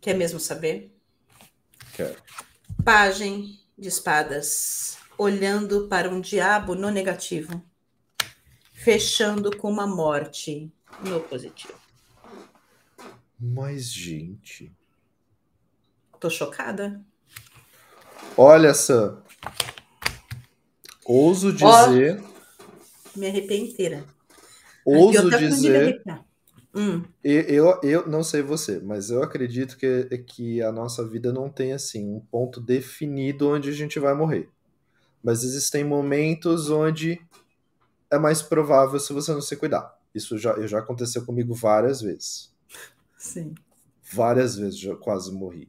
Quer 0.00 0.14
mesmo 0.14 0.40
saber? 0.40 0.97
Quero. 1.98 2.14
Pagem 2.84 3.58
de 3.76 3.88
espadas. 3.88 4.98
Olhando 5.18 5.88
para 5.88 6.08
um 6.08 6.20
diabo 6.20 6.76
no 6.76 6.90
negativo. 6.90 7.60
Fechando 8.72 9.56
com 9.56 9.68
uma 9.68 9.84
morte 9.84 10.72
no 11.04 11.20
positivo. 11.22 11.74
Mas, 13.36 13.92
gente. 13.92 14.72
Tô 16.20 16.30
chocada. 16.30 17.04
Olha, 18.36 18.72
Sam. 18.74 19.20
Ouso 21.04 21.52
dizer. 21.52 22.22
Oh, 22.22 23.18
me 23.18 23.26
arrepei 23.26 23.58
inteira. 23.58 24.04
Ouso 24.84 25.28
dizer. 25.30 26.00
Hum. 26.74 27.04
Eu, 27.24 27.80
eu 27.82 28.06
não 28.06 28.22
sei 28.22 28.42
você, 28.42 28.78
mas 28.78 29.10
eu 29.10 29.22
acredito 29.22 29.76
que, 29.76 30.04
que 30.18 30.62
a 30.62 30.70
nossa 30.70 31.06
vida 31.06 31.32
não 31.32 31.48
tem 31.48 31.72
assim 31.72 32.06
um 32.06 32.20
ponto 32.20 32.60
definido 32.60 33.48
onde 33.48 33.68
a 33.70 33.72
gente 33.72 33.98
vai 33.98 34.14
morrer. 34.14 34.48
Mas 35.22 35.42
existem 35.42 35.82
momentos 35.84 36.70
onde 36.70 37.20
é 38.10 38.18
mais 38.18 38.40
provável 38.40 38.98
se 38.98 39.12
você 39.12 39.32
não 39.32 39.40
se 39.40 39.56
cuidar. 39.56 39.98
Isso 40.14 40.38
já, 40.38 40.66
já 40.66 40.78
aconteceu 40.78 41.24
comigo 41.24 41.54
várias 41.54 42.00
vezes. 42.00 42.52
Sim. 43.16 43.54
Várias 44.12 44.56
vezes 44.56 44.78
já 44.78 44.94
quase 44.96 45.32
morri. 45.32 45.68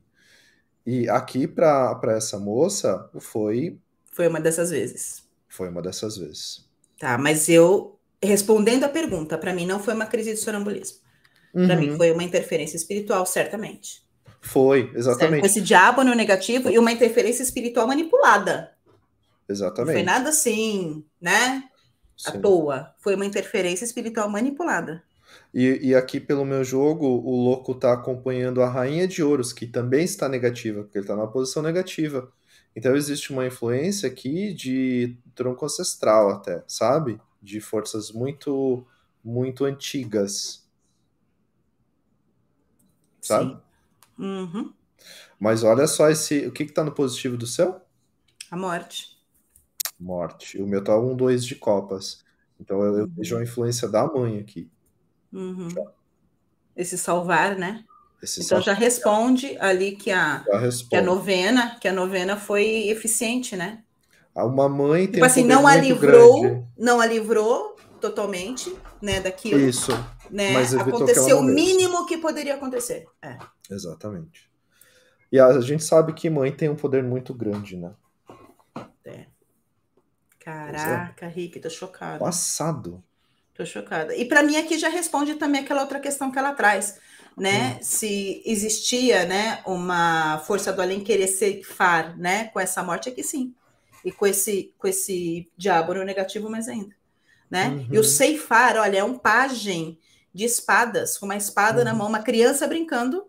E 0.85 1.09
aqui 1.09 1.47
para 1.47 1.99
essa 2.07 2.39
moça 2.39 3.09
foi. 3.19 3.77
Foi 4.11 4.27
uma 4.27 4.39
dessas 4.39 4.69
vezes. 4.69 5.23
Foi 5.47 5.69
uma 5.69 5.81
dessas 5.81 6.17
vezes. 6.17 6.67
Tá, 6.97 7.17
mas 7.17 7.49
eu, 7.49 7.98
respondendo 8.21 8.83
a 8.83 8.89
pergunta, 8.89 9.37
para 9.37 9.53
mim 9.53 9.65
não 9.65 9.79
foi 9.79 9.93
uma 9.93 10.05
crise 10.05 10.33
de 10.33 10.39
sonambulismo. 10.39 10.97
Uhum. 11.53 11.65
Para 11.65 11.75
mim 11.75 11.95
foi 11.97 12.11
uma 12.11 12.23
interferência 12.23 12.77
espiritual, 12.77 13.25
certamente. 13.25 14.03
Foi, 14.41 14.91
exatamente. 14.95 15.41
Com 15.41 15.45
esse 15.45 15.61
diabo 15.61 16.03
no 16.03 16.13
negativo 16.13 16.69
e 16.69 16.79
uma 16.79 16.91
interferência 16.91 17.43
espiritual 17.43 17.87
manipulada. 17.87 18.71
Exatamente. 19.47 19.87
Não 19.87 19.93
foi 19.93 20.03
nada 20.03 20.29
assim, 20.29 21.03
né? 21.19 21.63
Sim. 22.15 22.29
À 22.29 22.31
toa. 22.39 22.95
Foi 22.99 23.15
uma 23.15 23.25
interferência 23.25 23.85
espiritual 23.85 24.29
manipulada. 24.29 25.03
E, 25.53 25.89
e, 25.89 25.95
aqui 25.95 26.19
pelo 26.19 26.45
meu 26.45 26.63
jogo, 26.63 27.05
o 27.05 27.35
louco 27.43 27.73
tá 27.73 27.93
acompanhando 27.93 28.61
a 28.61 28.69
Rainha 28.69 29.07
de 29.07 29.23
Ouros, 29.23 29.53
que 29.53 29.65
também 29.65 30.03
está 30.03 30.27
negativa, 30.29 30.83
porque 30.83 30.97
ele 30.97 31.05
está 31.05 31.15
na 31.15 31.27
posição 31.27 31.63
negativa. 31.63 32.31
Então 32.75 32.95
existe 32.95 33.31
uma 33.31 33.45
influência 33.45 34.07
aqui 34.07 34.53
de 34.53 35.17
tronco 35.33 35.65
ancestral 35.65 36.29
até, 36.29 36.63
sabe? 36.67 37.19
De 37.41 37.61
forças 37.61 38.11
muito, 38.11 38.85
muito 39.23 39.65
antigas. 39.65 40.67
Sabe? 43.21 43.57
Uhum. 44.17 44.73
Mas 45.39 45.63
olha 45.63 45.87
só 45.87 46.09
esse. 46.09 46.47
O 46.47 46.51
que, 46.51 46.65
que 46.65 46.73
tá 46.73 46.83
no 46.83 46.91
positivo 46.91 47.37
do 47.37 47.47
céu? 47.47 47.81
A 48.51 48.57
morte. 48.57 49.17
Morte. 49.99 50.61
O 50.61 50.67
meu 50.67 50.83
tá 50.83 50.97
um, 50.99 51.15
dois 51.15 51.45
de 51.45 51.55
copas. 51.55 52.23
Então 52.59 52.81
eu, 52.81 52.99
eu 52.99 53.05
uhum. 53.05 53.13
vejo 53.15 53.37
a 53.37 53.43
influência 53.43 53.87
da 53.87 54.05
mãe 54.05 54.39
aqui. 54.39 54.69
Uhum. 55.31 55.69
Esse 56.75 56.97
salvar, 56.97 57.57
né? 57.57 57.85
Esse 58.21 58.41
então 58.41 58.61
salvar. 58.61 58.65
já 58.65 58.73
responde 58.73 59.57
ali 59.59 59.95
que 59.95 60.11
a, 60.11 60.43
que 60.89 60.95
a 60.95 61.01
novena, 61.01 61.77
que 61.79 61.87
a 61.87 61.93
novena 61.93 62.35
foi 62.35 62.89
eficiente, 62.89 63.55
né? 63.55 63.83
Uma 64.43 64.69
mãe 64.69 65.05
tem 65.05 65.13
tipo 65.13 65.25
assim, 65.25 65.43
não 65.43 65.67
a 65.67 65.75
livrou, 65.75 66.41
grande. 66.41 66.65
não 66.77 66.99
a 66.99 67.05
livrou 67.05 67.75
totalmente, 67.99 68.75
né, 69.01 69.19
daquilo. 69.19 69.59
Isso. 69.59 69.91
Né? 70.29 70.51
Mas 70.53 70.73
aconteceu 70.73 71.39
o 71.39 71.43
mínimo 71.43 72.05
que 72.05 72.17
poderia 72.17 72.55
acontecer. 72.55 73.05
É. 73.21 73.37
Exatamente. 73.69 74.49
E 75.31 75.39
a 75.39 75.59
gente 75.61 75.83
sabe 75.83 76.13
que 76.13 76.29
mãe 76.29 76.51
tem 76.51 76.69
um 76.69 76.75
poder 76.75 77.03
muito 77.03 77.33
grande, 77.33 77.77
né? 77.77 77.91
É. 79.05 79.09
é. 79.09 79.25
Caraca, 80.39 81.25
é. 81.25 81.29
Rick, 81.29 81.59
tô 81.59 81.69
chocado. 81.69 82.19
Passado. 82.19 83.03
Tô 83.53 83.65
chocada. 83.65 84.15
E 84.15 84.25
para 84.25 84.41
mim 84.41 84.55
aqui 84.55 84.77
já 84.77 84.89
responde 84.89 85.35
também 85.35 85.61
aquela 85.61 85.81
outra 85.81 85.99
questão 85.99 86.31
que 86.31 86.39
ela 86.39 86.53
traz, 86.53 86.97
né? 87.37 87.73
Hum. 87.73 87.83
Se 87.83 88.41
existia, 88.45 89.25
né, 89.25 89.61
uma 89.65 90.39
força 90.39 90.71
do 90.71 90.81
além 90.81 91.03
querer 91.03 91.27
ceifar, 91.27 92.17
né, 92.17 92.45
com 92.45 92.59
essa 92.59 92.81
morte 92.81 93.09
aqui 93.09 93.21
sim. 93.21 93.53
E 94.03 94.11
com 94.11 94.25
esse 94.25 94.73
com 94.77 94.87
esse 94.87 95.51
diabo 95.57 95.93
no 95.93 96.03
negativo 96.03 96.49
mais 96.49 96.67
ainda, 96.67 96.95
né? 97.49 97.69
Uhum. 97.69 97.87
E 97.91 97.97
o 97.97 98.01
uhum. 98.01 98.03
ceifar, 98.03 98.77
olha, 98.77 98.99
é 98.99 99.03
um 99.03 99.17
pajem 99.17 99.99
de 100.33 100.45
espadas, 100.45 101.17
com 101.17 101.25
uma 101.25 101.35
espada 101.35 101.79
uhum. 101.79 101.85
na 101.85 101.93
mão, 101.93 102.07
uma 102.07 102.21
criança 102.21 102.67
brincando, 102.67 103.25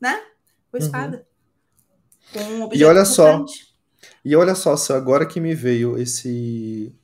né? 0.00 0.22
Com 0.70 0.78
uhum. 0.78 0.84
espada. 0.84 1.26
Com 2.32 2.40
um 2.40 2.68
e 2.72 2.84
olha 2.84 3.04
só, 3.04 3.44
e 4.24 4.36
olha 4.36 4.54
só, 4.54 4.74
agora 4.94 5.26
que 5.26 5.40
me 5.40 5.54
veio 5.54 5.98
esse 5.98 6.94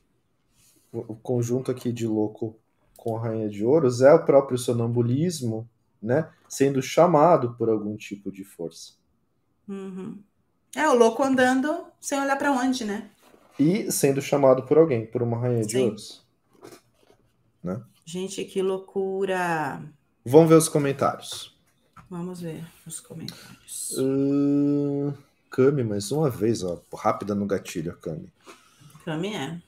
o 0.92 1.14
conjunto 1.14 1.70
aqui 1.70 1.92
de 1.92 2.06
louco 2.06 2.58
com 2.96 3.16
a 3.16 3.20
Rainha 3.20 3.48
de 3.48 3.64
Ouros 3.64 4.00
é 4.00 4.12
o 4.12 4.24
próprio 4.24 4.58
sonambulismo, 4.58 5.68
né? 6.02 6.28
Sendo 6.48 6.80
chamado 6.80 7.54
por 7.54 7.68
algum 7.68 7.96
tipo 7.96 8.32
de 8.32 8.44
força. 8.44 8.94
Uhum. 9.68 10.18
É, 10.76 10.86
o 10.90 10.94
louco 10.94 11.22
andando 11.22 11.86
sem 11.98 12.20
olhar 12.20 12.36
para 12.36 12.52
onde, 12.52 12.84
né? 12.84 13.08
E 13.58 13.90
sendo 13.90 14.20
chamado 14.20 14.64
por 14.64 14.76
alguém, 14.76 15.06
por 15.06 15.22
uma 15.22 15.38
Rainha 15.38 15.62
Sim. 15.62 15.68
de 15.68 15.78
Ouros. 15.78 16.26
né? 17.64 17.82
Gente, 18.04 18.44
que 18.44 18.60
loucura! 18.60 19.82
Vamos 20.22 20.50
ver 20.50 20.56
os 20.56 20.68
comentários. 20.68 21.56
Vamos 22.10 22.42
ver 22.42 22.62
os 22.86 23.00
comentários. 23.00 23.92
Uh, 23.96 25.14
Kami, 25.50 25.82
mais 25.82 26.12
uma 26.12 26.28
vez, 26.28 26.62
ó. 26.62 26.78
Rápida 26.94 27.34
no 27.34 27.46
gatilho, 27.46 27.96
Kami. 27.96 28.30
Kami 29.02 29.34
é. 29.34 29.58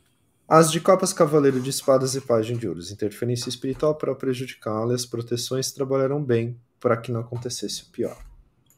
As 0.47 0.71
de 0.71 0.79
copas, 0.79 1.15
cavaleiro 1.15 1.59
de 1.59 1.71
espadas 1.71 2.15
e 2.15 2.21
página 2.21 2.61
de 2.61 2.69
ouros. 2.69 2.91
Interferência 2.91 3.49
espiritual 3.49 3.95
para 3.95 4.15
prejudicá-la 4.15 4.93
e 4.93 4.95
as 4.95 5.07
proteções 5.07 5.73
trabalharam 5.73 6.23
bem 6.23 6.61
para 6.79 6.99
que 6.99 7.11
não 7.11 7.21
acontecesse 7.21 7.85
o 7.85 7.87
pior. 7.87 8.28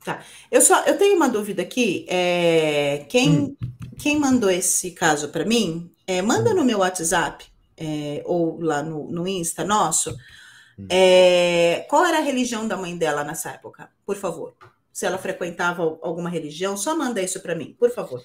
Tá. 0.04 0.22
Eu 0.50 0.60
só 0.60 0.84
eu 0.84 0.96
tenho 0.96 1.16
uma 1.16 1.28
dúvida 1.28 1.62
aqui. 1.62 2.06
É, 2.08 3.04
quem, 3.08 3.30
hum. 3.30 3.56
quem 3.98 4.18
mandou 4.18 4.50
esse 4.50 4.92
caso 4.92 5.28
para 5.28 5.44
mim, 5.44 5.90
é, 6.06 6.22
manda 6.22 6.50
hum. 6.50 6.54
no 6.54 6.64
meu 6.64 6.78
WhatsApp 6.78 7.44
é, 7.76 8.22
ou 8.24 8.60
lá 8.60 8.82
no, 8.82 9.10
no 9.10 9.28
Insta 9.28 9.64
nosso 9.64 10.16
Hum. 10.80 10.86
É, 10.88 11.84
qual 11.88 12.06
era 12.06 12.18
a 12.18 12.22
religião 12.22 12.66
da 12.66 12.76
mãe 12.76 12.96
dela 12.96 13.22
nessa 13.22 13.50
época? 13.50 13.90
Por 14.06 14.16
favor. 14.16 14.54
Se 14.92 15.04
ela 15.04 15.18
frequentava 15.18 15.82
alguma 16.02 16.30
religião, 16.30 16.76
só 16.76 16.96
manda 16.96 17.20
isso 17.20 17.40
para 17.40 17.54
mim, 17.54 17.76
por 17.78 17.90
favor. 17.90 18.22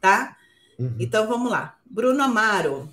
Tá? 0.00 0.36
Uhum. 0.78 0.96
Então 0.98 1.28
vamos 1.28 1.50
lá. 1.50 1.78
Bruno 1.84 2.22
Amaro. 2.22 2.92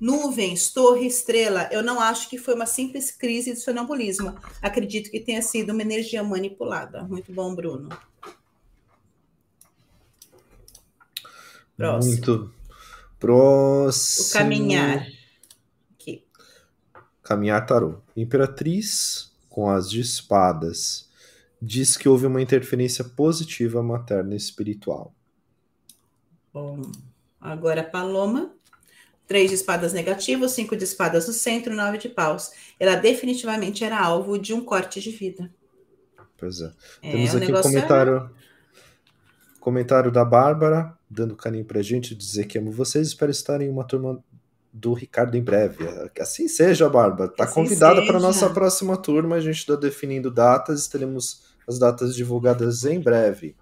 Nuvens, 0.00 0.70
torre, 0.70 1.06
estrela. 1.06 1.68
Eu 1.72 1.82
não 1.82 2.00
acho 2.00 2.28
que 2.28 2.38
foi 2.38 2.54
uma 2.54 2.66
simples 2.66 3.10
crise 3.10 3.52
de 3.52 3.60
sonambulismo. 3.60 4.34
Acredito 4.62 5.10
que 5.10 5.18
tenha 5.18 5.42
sido 5.42 5.72
uma 5.72 5.82
energia 5.82 6.22
manipulada. 6.22 7.02
Muito 7.02 7.32
bom, 7.32 7.54
Bruno. 7.54 7.88
Próximo. 11.76 12.12
Muito 12.12 12.54
próximo. 13.18 14.28
O 14.28 14.32
caminhar. 14.32 15.06
Caminhar 17.22 17.66
Tarô. 17.66 18.00
Imperatriz 18.16 19.30
com 19.50 19.68
as 19.68 19.90
de 19.90 20.00
espadas 20.00 21.08
diz 21.60 21.96
que 21.96 22.08
houve 22.08 22.26
uma 22.26 22.40
interferência 22.40 23.04
positiva 23.04 23.82
materna 23.82 24.32
e 24.32 24.36
espiritual. 24.36 25.12
Bom, 26.52 26.90
agora 27.40 27.82
Paloma. 27.84 28.57
Três 29.28 29.50
de 29.50 29.54
espadas 29.54 29.92
negativas, 29.92 30.52
cinco 30.52 30.74
de 30.74 30.82
espadas 30.82 31.28
no 31.28 31.32
centro, 31.32 31.74
nove 31.74 31.98
de 31.98 32.08
paus. 32.08 32.50
Ela 32.80 32.96
definitivamente 32.96 33.84
era 33.84 34.00
alvo 34.00 34.38
de 34.38 34.52
um 34.52 34.64
corte 34.64 35.00
de 35.00 35.10
vida. 35.10 35.48
Pois 36.36 36.60
é. 36.60 36.72
é 37.02 37.12
Temos 37.12 37.36
aqui 37.36 37.52
um 37.52 37.62
comentário. 37.62 38.16
É... 38.16 38.48
Comentário 39.60 40.10
da 40.10 40.24
Bárbara, 40.24 40.96
dando 41.10 41.36
carinho 41.36 41.64
pra 41.64 41.82
gente, 41.82 42.14
dizer 42.14 42.46
que 42.46 42.56
amo 42.56 42.72
vocês. 42.72 43.08
Espero 43.08 43.30
estar 43.30 43.60
em 43.60 43.68
uma 43.68 43.84
turma 43.84 44.24
do 44.72 44.92
Ricardo 44.94 45.36
em 45.36 45.42
breve. 45.42 45.84
Que 46.14 46.22
assim 46.22 46.48
seja, 46.48 46.88
Barba. 46.88 47.28
Tá 47.28 47.44
assim 47.44 47.54
convidada 47.54 48.04
para 48.06 48.20
nossa 48.20 48.48
próxima 48.48 48.96
turma. 48.96 49.36
A 49.36 49.40
gente 49.40 49.58
está 49.58 49.74
definindo 49.74 50.30
datas, 50.30 50.88
teremos 50.88 51.42
as 51.66 51.78
datas 51.78 52.14
divulgadas 52.14 52.84
em 52.84 53.00
breve. 53.00 53.56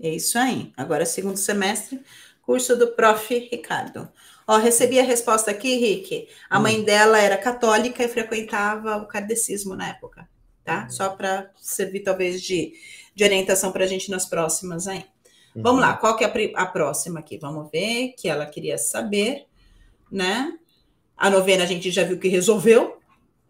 É 0.00 0.08
isso 0.08 0.38
aí. 0.38 0.72
Agora, 0.76 1.04
segundo 1.06 1.36
semestre, 1.36 2.00
curso 2.42 2.76
do 2.76 2.88
Prof. 2.88 3.48
Ricardo. 3.50 4.08
Ó, 4.46 4.56
recebi 4.58 4.98
a 4.98 5.04
resposta 5.04 5.50
aqui, 5.50 5.76
Rick. 5.76 6.28
A 6.50 6.58
hum. 6.58 6.62
mãe 6.62 6.82
dela 6.82 7.18
era 7.18 7.36
católica 7.36 8.02
e 8.02 8.08
frequentava 8.08 8.96
o 8.96 9.06
kardecismo 9.06 9.74
na 9.74 9.88
época, 9.88 10.28
tá? 10.64 10.86
Hum. 10.86 10.90
Só 10.90 11.10
para 11.10 11.50
servir, 11.60 12.00
talvez, 12.00 12.42
de, 12.42 12.74
de 13.14 13.24
orientação 13.24 13.72
para 13.72 13.84
a 13.84 13.86
gente 13.88 14.10
nas 14.10 14.26
próximas 14.26 14.88
aí. 14.88 15.04
Uhum. 15.54 15.62
Vamos 15.62 15.80
lá, 15.80 15.94
qual 15.96 16.16
que 16.16 16.24
é 16.24 16.26
a, 16.26 16.62
a 16.62 16.66
próxima 16.66 17.20
aqui? 17.20 17.38
Vamos 17.38 17.70
ver, 17.70 18.14
que 18.16 18.28
ela 18.28 18.46
queria 18.46 18.78
saber 18.78 19.46
né? 20.12 20.52
A 21.16 21.30
novena 21.30 21.64
a 21.64 21.66
gente 21.66 21.90
já 21.90 22.04
viu 22.04 22.18
que 22.18 22.28
resolveu, 22.28 22.98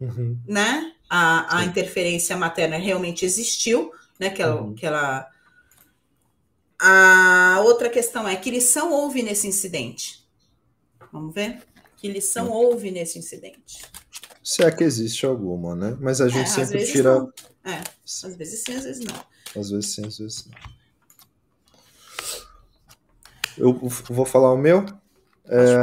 uhum. 0.01 0.39
né? 0.47 0.93
A, 1.11 1.59
a 1.59 1.65
interferência 1.65 2.37
materna 2.37 2.77
realmente 2.77 3.25
existiu, 3.25 3.93
né? 4.19 4.31
Que 4.31 4.41
ela, 4.41 4.63
uhum. 4.63 4.75
que 4.75 4.87
ela. 4.87 5.29
A 6.79 7.61
outra 7.65 7.91
questão 7.91 8.29
é 8.29 8.37
que 8.37 8.51
lição 8.51 8.93
houve 8.93 9.23
nesse 9.23 9.47
incidente? 9.49 10.22
Vamos 11.13 11.35
ver? 11.35 11.63
Que 11.97 12.09
lição 12.09 12.47
uhum. 12.49 12.53
houve 12.53 12.91
nesse 12.91 13.19
incidente? 13.19 13.85
Se 14.43 14.65
é 14.65 14.71
que 14.73 14.83
existe 14.83 15.25
alguma, 15.25 15.77
né? 15.77 15.97
Mas 16.01 16.21
a 16.21 16.29
gente 16.29 16.47
é, 16.47 16.47
sempre 16.47 16.85
tira. 16.85 17.21
Não. 17.21 17.33
É, 17.65 17.83
às 18.05 18.37
vezes 18.37 18.65
sim, 18.65 18.75
às 18.75 18.85
vezes 18.85 19.05
não. 19.05 19.61
Às 19.61 19.71
vezes 19.71 19.95
sim, 19.95 20.07
às 20.07 20.19
vezes 20.19 20.47
não. 20.47 20.73
Eu 23.57 23.75
vou 24.09 24.25
falar 24.25 24.53
o 24.53 24.57
meu. 24.57 24.85
É, 25.47 25.77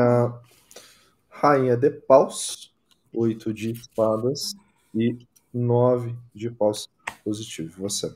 Rainha 1.30 1.77
de 1.77 1.89
paus, 1.89 2.73
oito 3.13 3.53
de 3.53 3.71
espadas 3.71 4.53
e 4.93 5.17
nove 5.53 6.15
de 6.34 6.49
paus 6.49 6.89
positivo. 7.23 7.84
Você. 7.84 8.13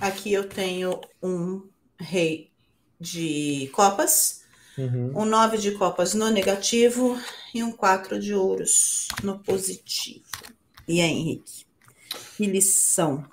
Aqui 0.00 0.32
eu 0.32 0.48
tenho 0.48 1.00
um 1.22 1.68
rei 1.98 2.50
de 2.98 3.68
copas, 3.74 4.41
uhum. 4.82 5.12
um 5.14 5.24
nove 5.24 5.58
de 5.58 5.72
copas 5.72 6.14
no 6.14 6.30
negativo 6.30 7.18
e 7.54 7.62
um 7.62 7.72
quatro 7.72 8.18
de 8.18 8.34
ouros 8.34 9.08
no 9.22 9.38
positivo. 9.38 10.24
E 10.86 11.00
aí, 11.00 11.10
Henrique? 11.10 11.64
Que 12.36 12.46
lição? 12.46 13.24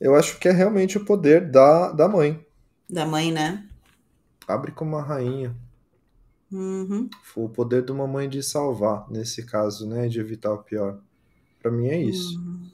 Eu 0.00 0.14
acho 0.14 0.38
que 0.38 0.48
é 0.48 0.52
realmente 0.52 0.96
o 0.96 1.04
poder 1.04 1.50
da, 1.50 1.92
da 1.92 2.08
mãe. 2.08 2.44
Da 2.88 3.04
mãe, 3.04 3.30
né? 3.30 3.66
Abre 4.48 4.72
como 4.72 4.96
uma 4.96 5.02
rainha. 5.02 5.54
Uhum. 6.50 7.08
Foi 7.22 7.44
o 7.44 7.48
poder 7.48 7.84
de 7.84 7.92
uma 7.92 8.06
mãe 8.06 8.28
de 8.28 8.42
salvar, 8.42 9.06
nesse 9.10 9.44
caso, 9.44 9.86
né? 9.86 10.08
De 10.08 10.18
evitar 10.18 10.52
o 10.52 10.62
pior. 10.62 10.98
Para 11.62 11.70
mim 11.70 11.88
é 11.88 12.00
isso. 12.00 12.38
Uhum. 12.38 12.70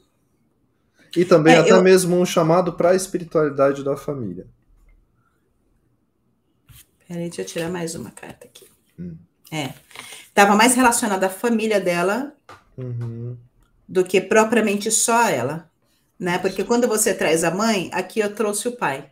E 1.16 1.24
também 1.24 1.54
é, 1.54 1.58
até 1.58 1.72
eu... 1.72 1.82
mesmo 1.82 2.16
um 2.16 2.24
chamado 2.24 2.74
para 2.74 2.90
a 2.90 2.94
espiritualidade 2.94 3.82
da 3.82 3.96
família. 3.96 4.46
Peraí, 7.08 7.28
deixa 7.28 7.42
eu 7.42 7.46
tirar 7.46 7.68
mais 7.68 7.94
uma 7.94 8.10
carta 8.10 8.46
aqui. 8.46 8.66
Hum. 8.98 9.16
É. 9.52 9.72
Tava 10.34 10.56
mais 10.56 10.74
relacionada 10.74 11.26
à 11.26 11.30
família 11.30 11.80
dela 11.80 12.34
uhum. 12.76 13.36
do 13.88 14.04
que 14.04 14.20
propriamente 14.20 14.90
só 14.90 15.24
a 15.24 15.30
ela. 15.30 15.70
Né? 16.18 16.38
Porque 16.38 16.64
quando 16.64 16.88
você 16.88 17.14
traz 17.14 17.44
a 17.44 17.50
mãe, 17.50 17.90
aqui 17.92 18.20
eu 18.20 18.34
trouxe 18.34 18.68
o 18.68 18.76
pai, 18.76 19.10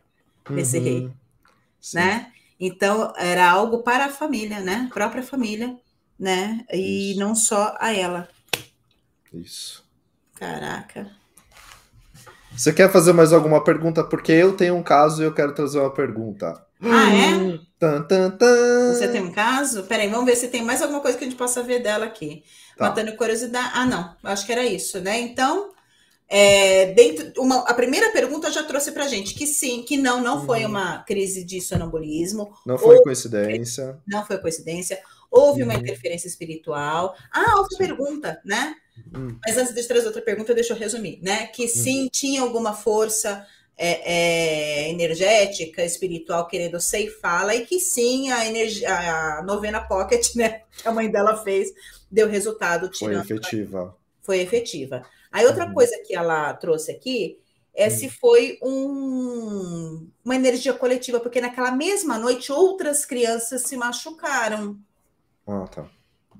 esse 0.57 0.78
uhum. 0.78 0.84
rei. 0.84 1.11
Sim. 1.80 1.97
Né? 1.97 2.32
Então, 2.59 3.12
era 3.16 3.51
algo 3.51 3.82
para 3.82 4.07
a 4.07 4.12
família, 4.12 4.61
né? 4.61 4.88
Própria 4.92 5.22
família, 5.22 5.76
né? 6.18 6.64
E 6.72 7.11
Isso. 7.11 7.20
não 7.20 7.34
só 7.34 7.76
a 7.78 7.92
ela. 7.92 8.28
Isso. 9.32 9.84
Caraca. 10.34 11.11
Você 12.57 12.72
quer 12.72 12.90
fazer 12.90 13.12
mais 13.12 13.32
alguma 13.32 13.62
pergunta? 13.62 14.05
Porque 14.05 14.32
eu 14.32 14.57
tenho 14.57 14.76
um 14.76 14.82
caso 14.82 15.22
e 15.22 15.26
eu 15.26 15.34
quero 15.34 15.55
trazer 15.55 15.80
uma 15.80 15.92
pergunta. 15.92 16.64
Ah, 16.82 17.10
é? 17.14 17.58
Tan, 17.78 18.02
tan, 18.04 18.30
tan. 18.30 18.94
Você 18.94 19.08
tem 19.08 19.20
um 19.20 19.30
caso? 19.30 19.82
Peraí, 19.82 20.08
vamos 20.08 20.24
ver 20.24 20.36
se 20.36 20.48
tem 20.48 20.62
mais 20.62 20.80
alguma 20.80 21.00
coisa 21.00 21.18
que 21.18 21.24
a 21.24 21.28
gente 21.28 21.36
possa 21.36 21.62
ver 21.62 21.82
dela 21.82 22.06
aqui. 22.06 22.42
Tá. 22.78 22.88
Matando 22.88 23.14
curiosidade. 23.14 23.72
Ah, 23.74 23.84
não. 23.84 24.16
Acho 24.22 24.46
que 24.46 24.52
era 24.52 24.64
isso, 24.64 25.00
né? 25.00 25.20
Então, 25.20 25.74
é, 26.26 26.92
dentro, 26.94 27.42
uma, 27.42 27.58
a 27.68 27.74
primeira 27.74 28.10
pergunta 28.10 28.50
já 28.50 28.62
trouxe 28.62 28.90
para 28.92 29.06
gente 29.06 29.34
que 29.34 29.46
sim, 29.46 29.82
que 29.82 29.96
não, 29.96 30.22
não 30.22 30.38
uhum. 30.38 30.46
foi 30.46 30.64
uma 30.64 31.02
crise 31.02 31.44
de 31.44 31.60
sonambulismo. 31.60 32.54
Não 32.64 32.78
foi 32.78 33.02
coincidência. 33.02 33.98
Não 34.06 34.24
foi 34.24 34.38
coincidência. 34.38 34.98
Houve 35.30 35.62
uhum. 35.62 35.68
uma 35.68 35.74
interferência 35.74 36.28
espiritual. 36.28 37.14
Ah, 37.30 37.58
outra 37.58 37.76
sim. 37.76 37.84
pergunta, 37.86 38.40
né? 38.44 38.74
Uhum. 39.14 39.38
Mas 39.44 39.58
antes 39.58 39.74
de 39.74 39.82
trazer 39.82 40.06
outra 40.06 40.22
pergunta, 40.22 40.54
deixa 40.54 40.72
eu 40.72 40.78
resumir, 40.78 41.18
né? 41.22 41.48
Que 41.48 41.68
sim, 41.68 42.04
uhum. 42.04 42.08
tinha 42.10 42.40
alguma 42.40 42.72
força 42.72 43.46
é, 43.76 44.86
é, 44.86 44.90
energética, 44.90 45.84
espiritual 45.84 46.46
querendo 46.46 46.80
ceifá-la 46.80 47.54
e 47.54 47.66
que 47.66 47.80
sim, 47.80 48.30
a, 48.30 48.46
energia, 48.46 48.88
a 48.88 49.42
novena 49.42 49.80
pocket, 49.80 50.34
né? 50.36 50.62
Que 50.76 50.88
a 50.88 50.92
mãe 50.92 51.10
dela 51.10 51.36
fez, 51.42 51.72
deu 52.10 52.28
resultado. 52.28 52.90
Foi 52.96 53.14
efetiva. 53.14 53.96
Foi 54.22 54.40
efetiva. 54.40 55.04
Aí 55.30 55.44
outra 55.46 55.66
uhum. 55.66 55.74
coisa 55.74 56.00
que 56.06 56.14
ela 56.14 56.54
trouxe 56.54 56.92
aqui 56.92 57.38
é 57.74 57.90
se 57.90 58.08
foi 58.08 58.56
um, 58.62 60.08
uma 60.24 60.36
energia 60.36 60.72
coletiva, 60.72 61.18
porque 61.18 61.40
naquela 61.40 61.72
mesma 61.72 62.16
noite 62.16 62.52
outras 62.52 63.04
crianças 63.04 63.62
se 63.62 63.76
machucaram. 63.76 64.78
Ah, 65.44 65.66
tá. 65.66 65.90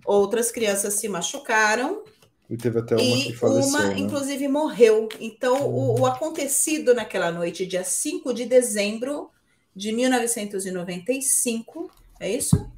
Outras 0.07 0.53
crianças 0.53 0.95
se 0.95 1.09
machucaram. 1.09 2.05
E 2.49 2.57
teve 2.57 2.79
até 2.79 2.95
uma 2.95 3.03
e 3.03 3.25
que 3.25 3.33
faleceu, 3.33 3.71
uma, 3.71 3.87
né? 3.89 3.99
inclusive, 3.99 4.47
morreu. 4.49 5.09
Então, 5.19 5.67
o, 5.67 6.01
o, 6.01 6.07
acontecido 6.07 6.95
naquela 6.95 7.33
noite, 7.33 7.67
dia 7.67 7.83
5 7.83 8.35
de 8.35 8.45
dezembro 8.45 9.31
de 9.75 9.93
1995, 9.93 11.91
é 12.21 12.31
isso? 12.31 12.71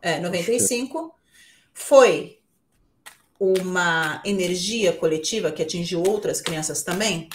É, 0.00 0.18
95, 0.18 1.14
foi 1.72 2.38
uma 3.38 4.22
energia 4.24 4.92
coletiva 4.92 5.52
que 5.52 5.62
atingiu 5.62 6.02
outras 6.02 6.40
crianças 6.40 6.82
também? 6.82 7.28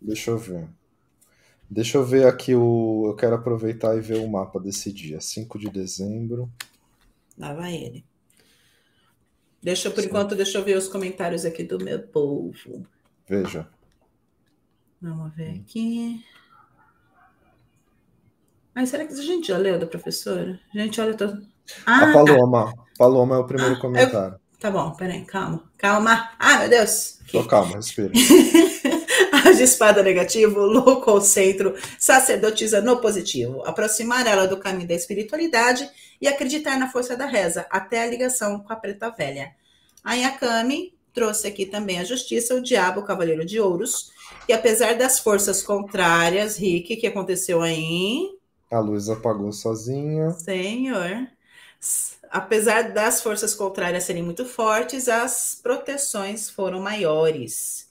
Deixa 0.00 0.30
eu 0.30 0.38
ver. 0.38 0.68
Deixa 1.68 1.98
eu 1.98 2.04
ver 2.04 2.26
aqui 2.26 2.54
o. 2.54 3.04
Eu 3.06 3.16
quero 3.16 3.34
aproveitar 3.34 3.96
e 3.96 4.00
ver 4.00 4.18
o 4.18 4.28
mapa 4.28 4.60
desse 4.60 4.92
dia. 4.92 5.20
5 5.20 5.58
de 5.58 5.68
dezembro. 5.68 6.50
Lá 7.36 7.52
vai 7.52 7.74
ele. 7.74 8.04
Deixa, 9.64 9.90
por 9.90 10.02
Sim. 10.02 10.08
enquanto, 10.08 10.34
deixa 10.36 10.58
eu 10.58 10.64
ver 10.64 10.76
os 10.76 10.88
comentários 10.88 11.46
aqui 11.46 11.64
do 11.64 11.82
meu 11.82 11.98
povo. 11.98 12.86
Veja. 13.26 13.66
Vamos 15.00 15.34
ver 15.34 15.62
aqui. 15.62 16.22
Ai, 18.74 18.84
será 18.84 19.06
que 19.06 19.14
a 19.14 19.22
gente 19.22 19.48
já 19.48 19.56
leu 19.56 19.78
da 19.78 19.86
professora? 19.86 20.60
Gente, 20.74 21.00
olha, 21.00 21.14
tô... 21.14 21.24
Ah, 21.86 22.10
a 22.10 22.12
Paloma. 22.12 22.74
Tá. 22.74 22.82
Paloma 22.98 23.36
é 23.36 23.38
o 23.38 23.46
primeiro 23.46 23.76
ah, 23.76 23.80
comentário. 23.80 24.34
Eu... 24.34 24.58
Tá 24.60 24.70
bom, 24.70 24.92
peraí, 24.92 25.24
calma. 25.24 25.64
Calma. 25.78 26.30
Ah, 26.38 26.58
meu 26.58 26.68
Deus. 26.68 27.18
Tô 27.32 27.42
calma, 27.44 27.76
respira. 27.76 28.12
de 29.56 29.64
espada 29.64 30.02
negativo, 30.02 30.60
louco 30.60 31.10
ao 31.10 31.20
centro, 31.20 31.74
sacerdotisa 31.98 32.80
no 32.80 33.00
positivo. 33.00 33.62
Aproximar 33.64 34.26
ela 34.26 34.46
do 34.46 34.58
caminho 34.58 34.88
da 34.88 34.94
espiritualidade 34.94 35.88
e 36.20 36.28
acreditar 36.28 36.78
na 36.78 36.90
força 36.90 37.16
da 37.16 37.26
reza, 37.26 37.66
até 37.70 38.02
a 38.02 38.06
ligação 38.06 38.60
com 38.60 38.72
a 38.72 38.76
preta 38.76 39.10
velha. 39.10 39.54
A 40.02 40.14
Yakami 40.14 40.94
trouxe 41.12 41.46
aqui 41.46 41.64
também 41.64 41.98
a 41.98 42.04
justiça, 42.04 42.54
o 42.54 42.60
diabo, 42.60 43.00
o 43.00 43.04
cavaleiro 43.04 43.44
de 43.44 43.60
ouros. 43.60 44.10
E 44.48 44.52
apesar 44.52 44.94
das 44.94 45.18
forças 45.18 45.62
contrárias, 45.62 46.56
Rick, 46.56 46.96
que 46.96 47.06
aconteceu 47.06 47.62
aí? 47.62 48.36
A 48.70 48.80
luz 48.80 49.08
apagou 49.08 49.52
sozinha. 49.52 50.30
Senhor. 50.32 51.28
Apesar 52.30 52.92
das 52.92 53.22
forças 53.22 53.54
contrárias 53.54 54.04
serem 54.04 54.22
muito 54.22 54.44
fortes, 54.44 55.08
as 55.08 55.58
proteções 55.62 56.50
foram 56.50 56.80
maiores. 56.80 57.83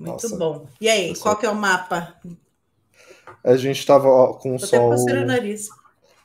Muito 0.00 0.22
Nossa. 0.22 0.36
bom. 0.36 0.66
E 0.80 0.88
aí, 0.88 1.14
qual 1.18 1.36
que 1.36 1.44
é 1.44 1.50
o 1.50 1.54
mapa? 1.54 2.14
A 3.44 3.56
gente 3.56 3.78
estava 3.78 4.32
com 4.34 4.54
o 4.54 4.58
Sol. 4.58 4.94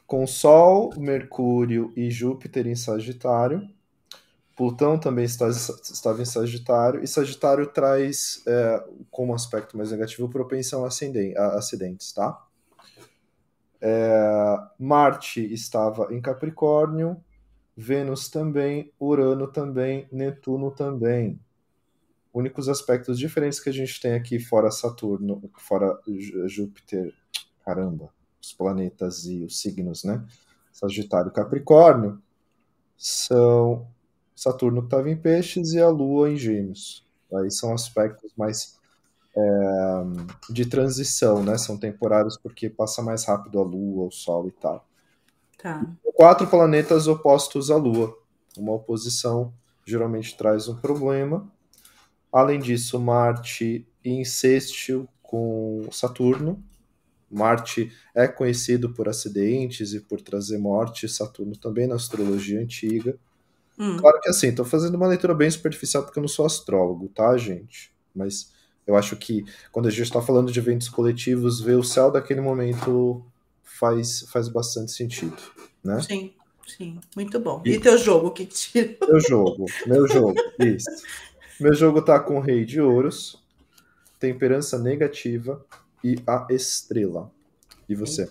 Com 0.08 0.26
Sol, 0.26 0.94
Mercúrio 0.96 1.92
e 1.96 2.10
Júpiter 2.10 2.68
em 2.68 2.76
Sagitário. 2.76 3.68
Plutão 4.56 4.98
também 4.98 5.26
está, 5.26 5.50
estava 5.50 6.22
em 6.22 6.26
Sagitário, 6.26 7.04
e 7.04 7.08
Sagitário 7.08 7.68
traz 7.68 8.42
é, 8.48 8.82
como 9.12 9.36
aspecto 9.36 9.76
mais 9.76 9.92
negativo 9.92 10.30
propensão 10.30 10.86
a, 10.86 10.88
a 10.88 11.58
acidentes, 11.58 12.14
tá? 12.14 12.42
É, 13.82 14.58
Marte 14.80 15.42
estava 15.54 16.08
em 16.14 16.22
Capricórnio, 16.22 17.22
Vênus 17.76 18.30
também, 18.30 18.94
Urano 18.98 19.48
também, 19.48 20.08
Netuno 20.10 20.72
também. 20.72 21.38
Únicos 22.36 22.68
aspectos 22.68 23.18
diferentes 23.18 23.62
que 23.62 23.70
a 23.70 23.72
gente 23.72 24.02
tem 24.02 24.12
aqui, 24.12 24.40
fora 24.40 24.70
Saturno, 24.70 25.42
fora 25.58 25.98
Júpiter, 26.48 27.14
caramba, 27.64 28.10
os 28.44 28.52
planetas 28.52 29.26
e 29.26 29.42
os 29.46 29.62
signos, 29.62 30.04
né? 30.04 30.22
Sagitário 30.70 31.30
e 31.30 31.34
Capricórnio, 31.34 32.22
são 32.98 33.88
Saturno 34.36 34.82
que 34.82 34.88
estava 34.88 35.10
em 35.10 35.16
peixes 35.16 35.72
e 35.72 35.80
a 35.80 35.88
Lua 35.88 36.30
em 36.30 36.36
gêmeos. 36.36 37.06
Aí 37.34 37.50
são 37.50 37.74
aspectos 37.74 38.34
mais 38.36 38.78
é, 39.34 40.04
de 40.50 40.66
transição, 40.66 41.42
né? 41.42 41.58
São 41.58 41.78
temporários 41.78 42.38
porque 42.38 42.70
passa 42.70 43.02
mais 43.02 43.24
rápido 43.24 43.62
a 43.62 43.64
Lua, 43.64 44.08
o 44.08 44.12
Sol 44.12 44.50
e 44.50 44.52
tal. 44.52 44.86
Tá. 45.58 45.90
Quatro 46.14 46.48
planetas 46.48 47.08
opostos 47.08 47.72
à 47.72 47.78
Lua. 47.78 48.14
Uma 48.58 48.74
oposição 48.74 49.54
geralmente 49.86 50.36
traz 50.36 50.68
um 50.68 50.76
problema. 50.76 51.50
Além 52.36 52.60
disso, 52.60 53.00
Marte 53.00 53.88
insistiu 54.04 55.08
com 55.24 55.88
Saturno. 55.90 56.62
Marte 57.32 57.94
é 58.14 58.28
conhecido 58.28 58.94
por 58.94 59.08
acidentes 59.08 59.94
e 59.94 60.02
por 60.02 60.20
trazer 60.20 60.58
morte, 60.58 61.08
Saturno 61.08 61.56
também 61.56 61.88
na 61.88 61.96
astrologia 61.96 62.60
antiga. 62.60 63.18
Hum. 63.80 63.96
Claro 63.96 64.20
que 64.20 64.30
assim, 64.30 64.54
tô 64.54 64.66
fazendo 64.66 64.96
uma 64.96 65.08
leitura 65.08 65.34
bem 65.34 65.50
superficial 65.50 66.04
porque 66.04 66.20
eu 66.20 66.24
não 66.24 66.28
sou 66.28 66.46
astrólogo, 66.46 67.08
tá, 67.08 67.38
gente? 67.38 67.90
Mas 68.14 68.52
eu 68.86 68.98
acho 68.98 69.16
que 69.16 69.46
quando 69.72 69.88
a 69.88 69.90
gente 69.90 70.04
está 70.04 70.22
falando 70.22 70.52
de 70.52 70.60
eventos 70.60 70.90
coletivos, 70.90 71.62
ver 71.62 71.78
o 71.78 71.84
céu 71.84 72.12
daquele 72.12 72.42
momento 72.42 73.26
faz, 73.64 74.26
faz 74.30 74.50
bastante 74.50 74.92
sentido, 74.92 75.38
né? 75.82 76.02
Sim, 76.02 76.34
sim, 76.68 77.00
muito 77.16 77.40
bom. 77.40 77.62
E, 77.66 77.76
e 77.76 77.80
teu 77.80 77.98
jogo, 77.98 78.32
que 78.32 78.46
tira? 78.46 78.98
Meu 79.08 79.22
jogo, 79.22 79.66
meu 79.88 80.06
jogo, 80.06 80.36
isso. 80.60 80.90
Meu 81.60 81.74
jogo 81.74 82.02
tá 82.02 82.20
com 82.20 82.38
o 82.38 82.42
Rei 82.42 82.66
de 82.66 82.82
Ouros, 82.82 83.44
Temperança 84.20 84.78
Negativa 84.78 85.66
e 86.04 86.16
a 86.28 86.48
Estrela. 86.50 87.32
E 87.88 87.96
você? 87.96 88.28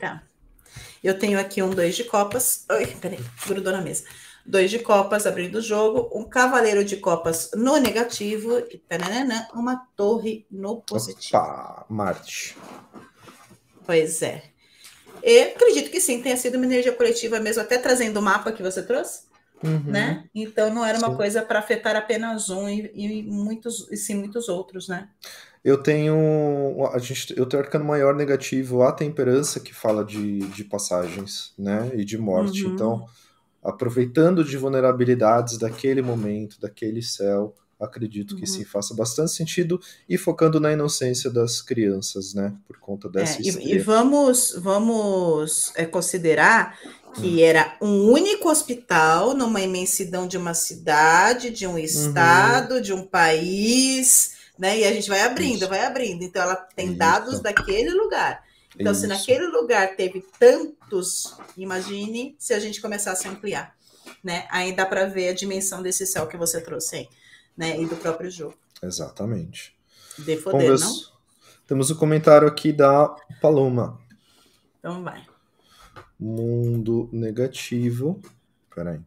Eu 1.03 1.18
tenho 1.18 1.39
aqui 1.39 1.62
um 1.62 1.70
dois 1.70 1.97
de 1.97 2.05
copas. 2.05 2.64
Ai, 2.68 2.87
peraí, 3.01 3.20
grudou 3.47 3.72
na 3.72 3.81
mesa 3.81 4.05
dois 4.45 4.70
de 4.70 4.79
copas 4.79 5.27
abrindo 5.27 5.57
o 5.57 5.62
jogo, 5.62 6.11
um 6.12 6.25
cavaleiro 6.25 6.85
de 6.85 6.99
copas 6.99 7.51
no 7.55 7.77
negativo 7.79 8.59
e 8.70 8.79
taranana, 8.79 9.49
uma 9.55 9.89
torre 9.97 10.47
no 10.51 10.83
positivo. 10.83 11.39
Opa, 11.39 11.87
Marte. 11.89 12.57
Pois 13.87 14.22
é. 14.22 14.43
Eu 15.22 15.53
acredito 15.53 15.91
que 15.91 16.01
sim, 16.01 16.20
tenha 16.20 16.37
sido 16.37 16.57
uma 16.57 16.66
energia 16.66 16.93
coletiva 16.93 17.41
mesmo, 17.41 17.62
até 17.62 17.79
trazendo 17.79 18.20
o 18.20 18.22
mapa 18.22 18.53
que 18.53 18.62
você 18.62 18.83
trouxe, 18.83 19.22
uhum. 19.64 19.82
né? 19.86 20.24
Então 20.34 20.72
não 20.72 20.84
era 20.84 20.98
uma 20.98 21.10
sim. 21.10 21.16
coisa 21.16 21.42
para 21.42 21.58
afetar 21.58 21.96
apenas 21.96 22.50
um 22.50 22.68
e, 22.68 22.90
e, 22.94 23.22
muitos, 23.22 23.90
e 23.90 23.96
sim 23.96 24.14
muitos 24.14 24.48
outros, 24.48 24.88
né? 24.88 25.08
Eu 25.64 25.78
tenho. 25.78 26.14
A 26.92 26.98
gente, 26.98 27.36
eu 27.38 27.46
tenho 27.46 27.62
arcano 27.62 27.84
maior 27.84 28.14
negativo 28.14 28.82
a 28.82 28.92
temperança 28.92 29.58
que 29.58 29.74
fala 29.74 30.04
de, 30.04 30.40
de 30.40 30.62
passagens, 30.62 31.54
né? 31.58 31.90
E 31.94 32.04
de 32.04 32.18
morte. 32.18 32.64
Uhum. 32.64 32.74
Então 32.74 33.06
aproveitando 33.64 34.44
de 34.44 34.58
vulnerabilidades 34.58 35.56
daquele 35.56 36.02
momento, 36.02 36.60
daquele 36.60 37.00
céu, 37.00 37.54
acredito 37.80 38.36
que 38.36 38.42
uhum. 38.42 38.46
sim, 38.46 38.64
faça 38.64 38.94
bastante 38.94 39.32
sentido 39.32 39.80
e 40.08 40.18
focando 40.18 40.60
na 40.60 40.72
inocência 40.72 41.30
das 41.30 41.62
crianças, 41.62 42.34
né, 42.34 42.54
por 42.68 42.78
conta 42.78 43.08
dessa 43.08 43.40
é, 43.40 43.42
e, 43.42 43.74
e, 43.74 43.78
vamos 43.78 44.54
vamos 44.58 45.72
é, 45.74 45.86
considerar 45.86 46.78
que 47.14 47.42
era 47.42 47.76
um 47.80 48.10
único 48.10 48.48
hospital 48.48 49.34
numa 49.34 49.60
imensidão 49.60 50.26
de 50.26 50.36
uma 50.36 50.54
cidade, 50.54 51.50
de 51.50 51.66
um 51.66 51.72
uhum. 51.72 51.78
estado, 51.78 52.74
uhum. 52.74 52.80
de 52.80 52.92
um 52.92 53.06
país, 53.06 54.36
né? 54.58 54.78
E 54.78 54.84
a 54.84 54.92
gente 54.92 55.08
vai 55.08 55.22
abrindo, 55.22 55.62
Isso. 55.62 55.68
vai 55.68 55.84
abrindo. 55.84 56.22
Então 56.22 56.42
ela 56.42 56.56
tem 56.56 56.88
Isso. 56.88 56.98
dados 56.98 57.40
daquele 57.40 57.90
lugar. 57.90 58.44
Então, 58.78 58.92
Isso. 58.92 59.02
se 59.02 59.06
naquele 59.06 59.46
lugar 59.46 59.94
teve 59.96 60.24
tantos, 60.38 61.36
imagine 61.56 62.34
se 62.38 62.52
a 62.52 62.58
gente 62.58 62.80
começasse 62.80 63.28
a 63.28 63.30
ampliar, 63.30 63.74
né? 64.22 64.46
Aí 64.50 64.74
dá 64.74 64.84
para 64.84 65.06
ver 65.06 65.28
a 65.28 65.34
dimensão 65.34 65.82
desse 65.82 66.06
céu 66.06 66.26
que 66.26 66.36
você 66.36 66.60
trouxe 66.60 66.96
aí, 66.96 67.08
né? 67.56 67.80
E 67.80 67.86
do 67.86 67.96
próprio 67.96 68.30
jogo. 68.30 68.54
Exatamente. 68.82 69.74
De 70.18 70.36
foder, 70.36 70.78
não? 70.78 70.94
Temos 71.66 71.90
o 71.90 71.94
um 71.94 71.96
comentário 71.96 72.46
aqui 72.46 72.72
da 72.72 73.08
Paloma. 73.40 73.98
Então 74.78 75.02
vai. 75.02 75.24
Mundo 76.18 77.08
negativo. 77.12 78.20
Peraí. 78.74 79.00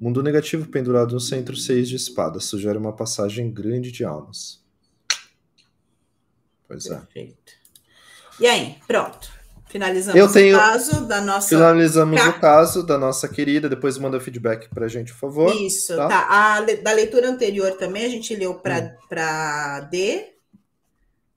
Mundo 0.00 0.22
negativo 0.22 0.68
pendurado 0.68 1.14
no 1.14 1.20
centro, 1.20 1.56
seis 1.56 1.88
de 1.88 1.96
espada. 1.96 2.38
Sugere 2.38 2.76
uma 2.76 2.92
passagem 2.92 3.50
grande 3.50 3.90
de 3.90 4.04
almas. 4.04 4.62
Pois 6.68 6.86
é. 6.86 6.96
Perfeito. 6.96 7.52
E 8.38 8.46
aí, 8.46 8.76
pronto. 8.86 9.36
Finalizamos 9.68 10.20
eu 10.20 10.32
tenho... 10.32 10.56
o 10.56 10.58
caso 10.58 11.06
da 11.06 11.20
nossa. 11.20 11.48
Finalizamos 11.48 12.20
o 12.20 12.32
caso 12.34 12.86
da 12.86 12.96
nossa 12.96 13.28
querida. 13.28 13.68
Depois 13.68 13.98
manda 13.98 14.20
feedback 14.20 14.68
pra 14.68 14.86
gente, 14.86 15.12
por 15.12 15.18
favor. 15.18 15.54
Isso, 15.56 15.96
tá. 15.96 16.08
tá. 16.08 16.26
A, 16.28 16.60
da 16.60 16.92
leitura 16.92 17.28
anterior 17.28 17.72
também 17.72 18.04
a 18.04 18.08
gente 18.08 18.34
leu 18.34 18.54
para 18.54 18.96
hum. 19.82 19.88
D, 19.90 20.34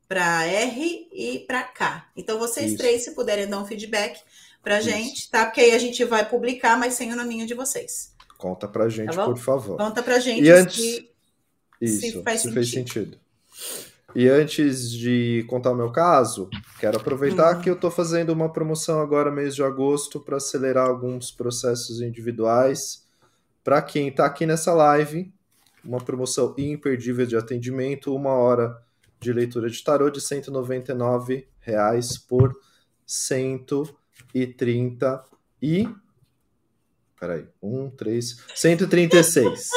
para 0.07 0.45
R 0.45 1.07
e 1.11 1.39
para 1.39 1.63
K. 1.63 2.05
Então 2.15 2.37
vocês 2.37 2.71
Isso. 2.71 2.77
três, 2.77 3.03
se 3.03 3.15
puderem 3.15 3.47
dar 3.47 3.59
um 3.59 3.65
feedback 3.65 4.19
pra 4.63 4.79
Isso. 4.79 4.89
gente, 4.89 5.29
tá? 5.29 5.45
Porque 5.45 5.61
aí 5.61 5.71
a 5.71 5.79
gente 5.79 6.03
vai 6.03 6.27
publicar, 6.27 6.77
mas 6.77 6.93
sem 6.93 7.11
o 7.11 7.15
nominho 7.15 7.45
de 7.45 7.53
vocês. 7.53 8.13
Conta 8.37 8.67
pra 8.67 8.87
gente, 8.87 9.15
tá 9.15 9.25
por 9.25 9.37
favor. 9.37 9.77
Conta 9.77 10.01
pra 10.01 10.19
gente 10.19 10.43
e 10.43 10.49
antes... 10.49 10.75
se, 10.75 11.09
Isso, 11.81 11.99
se, 11.99 12.23
faz 12.23 12.41
se 12.41 12.43
sentido. 12.43 12.53
fez 12.53 12.71
sentido. 12.71 13.19
E 14.15 14.27
antes 14.27 14.89
de 14.89 15.45
contar 15.47 15.71
o 15.71 15.75
meu 15.75 15.91
caso, 15.91 16.49
quero 16.79 16.97
aproveitar 16.97 17.55
uhum. 17.55 17.61
que 17.61 17.69
eu 17.69 17.75
estou 17.75 17.91
fazendo 17.91 18.31
uma 18.31 18.51
promoção 18.51 18.99
agora, 18.99 19.29
mês 19.29 19.53
de 19.53 19.61
agosto, 19.61 20.19
para 20.19 20.37
acelerar 20.37 20.87
alguns 20.87 21.29
processos 21.31 22.01
individuais. 22.01 23.05
Para 23.63 23.81
quem 23.81 24.07
está 24.07 24.25
aqui 24.25 24.45
nessa 24.47 24.73
live, 24.73 25.31
uma 25.83 25.99
promoção 25.99 26.55
imperdível 26.57 27.25
de 27.25 27.35
atendimento, 27.35 28.15
uma 28.15 28.31
hora 28.31 28.81
de 29.19 29.31
leitura 29.31 29.69
de 29.69 29.83
tarô 29.83 30.09
de 30.09 30.21
199 30.21 31.47
reais 31.59 32.17
por 32.17 32.55
130 33.05 33.99
e. 35.61 35.87
Peraí, 37.19 37.45
um, 37.61 37.89
três. 37.89 38.37
136. 38.55 39.69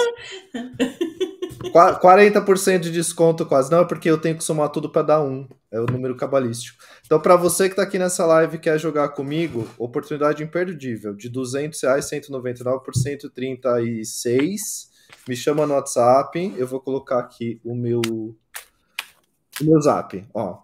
40% 1.70 2.80
de 2.80 2.90
desconto 2.90 3.46
quase. 3.46 3.70
Não, 3.70 3.80
é 3.80 3.84
porque 3.84 4.10
eu 4.10 4.20
tenho 4.20 4.36
que 4.36 4.44
somar 4.44 4.68
tudo 4.70 4.90
para 4.90 5.02
dar 5.02 5.22
um. 5.22 5.48
É 5.70 5.80
o 5.80 5.86
número 5.86 6.14
cabalístico. 6.16 6.82
Então, 7.04 7.20
para 7.20 7.36
você 7.36 7.64
que 7.64 7.72
está 7.72 7.82
aqui 7.82 7.98
nessa 7.98 8.26
live 8.26 8.56
e 8.56 8.60
quer 8.60 8.78
jogar 8.78 9.08
comigo, 9.10 9.68
oportunidade 9.78 10.42
imperdível. 10.42 11.14
De 11.14 11.28
200 11.28 11.80
reais, 11.82 12.04
199 12.06 12.84
por 12.84 12.94
136. 12.94 14.90
Me 15.28 15.36
chama 15.36 15.66
no 15.66 15.74
WhatsApp. 15.74 16.54
Eu 16.56 16.66
vou 16.66 16.80
colocar 16.80 17.18
aqui 17.20 17.60
o 17.64 17.74
meu, 17.74 18.02
o 18.06 18.34
meu 19.62 19.80
zap. 19.80 20.24
Ó. 20.34 20.58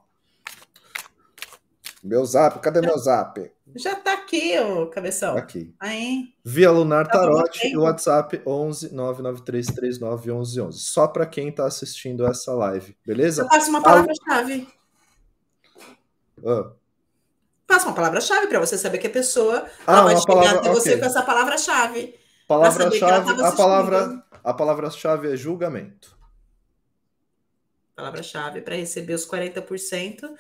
Meu 2.03 2.25
zap, 2.25 2.61
cadê 2.61 2.81
meu 2.81 2.97
zap? 2.99 3.51
Já 3.77 3.95
tá 3.95 4.15
aqui, 4.15 4.59
ô 4.59 4.87
cabeção. 4.87 5.37
Aqui. 5.37 5.75
Aí. 5.79 6.35
Via 6.45 6.71
Lunar 6.71 7.07
tá 7.07 7.19
Tarot 7.19 7.67
e 7.67 7.77
WhatsApp 7.77 8.43
11 8.47 8.95
99339 8.95 10.27
1111. 10.29 10.79
Só 10.81 11.07
para 11.07 11.27
quem 11.27 11.53
tá 11.53 11.67
assistindo 11.67 12.27
essa 12.27 12.53
live, 12.55 12.97
beleza? 13.07 13.43
Eu 13.43 13.49
passo 13.49 13.71
uma 13.71 13.83
palavra-chave. 13.83 14.69
Ah. 16.45 16.71
Passa 17.67 17.87
uma 17.87 17.95
palavra-chave 17.95 18.47
para 18.47 18.61
você 18.61 18.79
saber 18.79 18.99
que 18.99 19.07
a 19.07 19.11
pessoa 19.11 19.67
ah, 19.87 20.03
vai 20.03 20.17
chegar 20.17 20.27
palavra, 20.27 20.61
até 20.61 20.71
você 20.71 20.91
okay. 20.91 21.01
com 21.01 21.07
essa 21.07 21.23
palavra-chave. 21.23 22.15
Palavra-chave, 22.49 23.43
a 23.43 23.53
palavra, 23.53 24.25
a 24.43 24.55
palavra-chave 24.55 25.33
é 25.33 25.37
julgamento. 25.37 26.18
Palavra-chave 27.99 28.61
para 28.61 28.77
receber 28.77 29.15
os 29.15 29.27
40% 29.27 30.31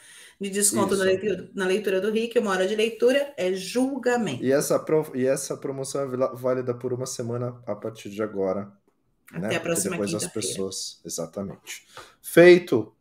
de 0.40 0.48
desconto 0.48 0.96
na 0.96 1.02
leitura, 1.02 1.50
na 1.52 1.66
leitura, 1.66 2.00
do 2.00 2.08
RIC, 2.08 2.38
uma 2.38 2.52
hora 2.52 2.68
de 2.68 2.76
leitura 2.76 3.34
é 3.36 3.52
julgamento. 3.52 4.44
E 4.44 4.52
essa, 4.52 4.78
pro, 4.78 5.10
e 5.12 5.26
essa 5.26 5.56
promoção 5.56 6.02
é 6.02 6.36
válida 6.36 6.72
por 6.72 6.92
uma 6.92 7.04
semana 7.04 7.60
a 7.66 7.74
partir 7.74 8.10
de 8.10 8.22
agora. 8.22 8.70
Até 9.32 9.48
né? 9.48 9.56
a 9.56 9.60
próxima 9.60 9.96
Porque 9.96 10.12
depois 10.12 10.24
as 10.24 10.32
pessoas. 10.32 11.00
Exatamente. 11.04 11.84
Feito. 12.22 12.94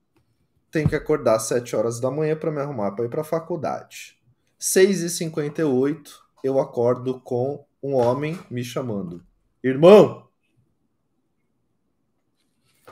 Tenho 0.70 0.88
que 0.88 0.94
acordar 0.94 1.36
às 1.36 1.44
7 1.44 1.74
horas 1.74 1.98
da 1.98 2.11
manhã 2.11 2.36
para 2.36 2.51
me 2.51 2.61
arrumar 2.61 2.92
para 2.92 3.07
ir 3.07 3.09
para 3.09 3.22
a 3.22 3.24
faculdade. 3.24 4.20
6h58 4.61 6.11
eu 6.44 6.61
acordo 6.61 7.18
com 7.18 7.64
um 7.82 7.94
homem 7.94 8.38
me 8.51 8.62
chamando. 8.62 9.24
Irmão! 9.64 10.28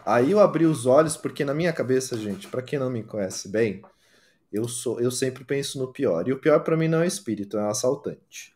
Aí 0.04 0.30
eu 0.30 0.40
abri 0.40 0.64
os 0.64 0.86
olhos, 0.86 1.16
porque 1.16 1.44
na 1.44 1.52
minha 1.52 1.72
cabeça, 1.72 2.16
gente, 2.16 2.48
para 2.48 2.62
quem 2.62 2.78
não 2.78 2.88
me 2.88 3.02
conhece 3.02 3.48
bem, 3.48 3.82
eu 4.52 4.66
sou, 4.66 5.00
eu 5.00 5.10
sempre 5.10 5.44
penso 5.44 5.78
no 5.78 5.92
pior. 5.92 6.26
E 6.26 6.32
o 6.32 6.40
pior 6.40 6.60
para 6.60 6.76
mim 6.76 6.88
não 6.88 7.02
é 7.02 7.06
espírito, 7.06 7.58
é 7.58 7.62
um 7.62 7.68
assaltante. 7.68 8.54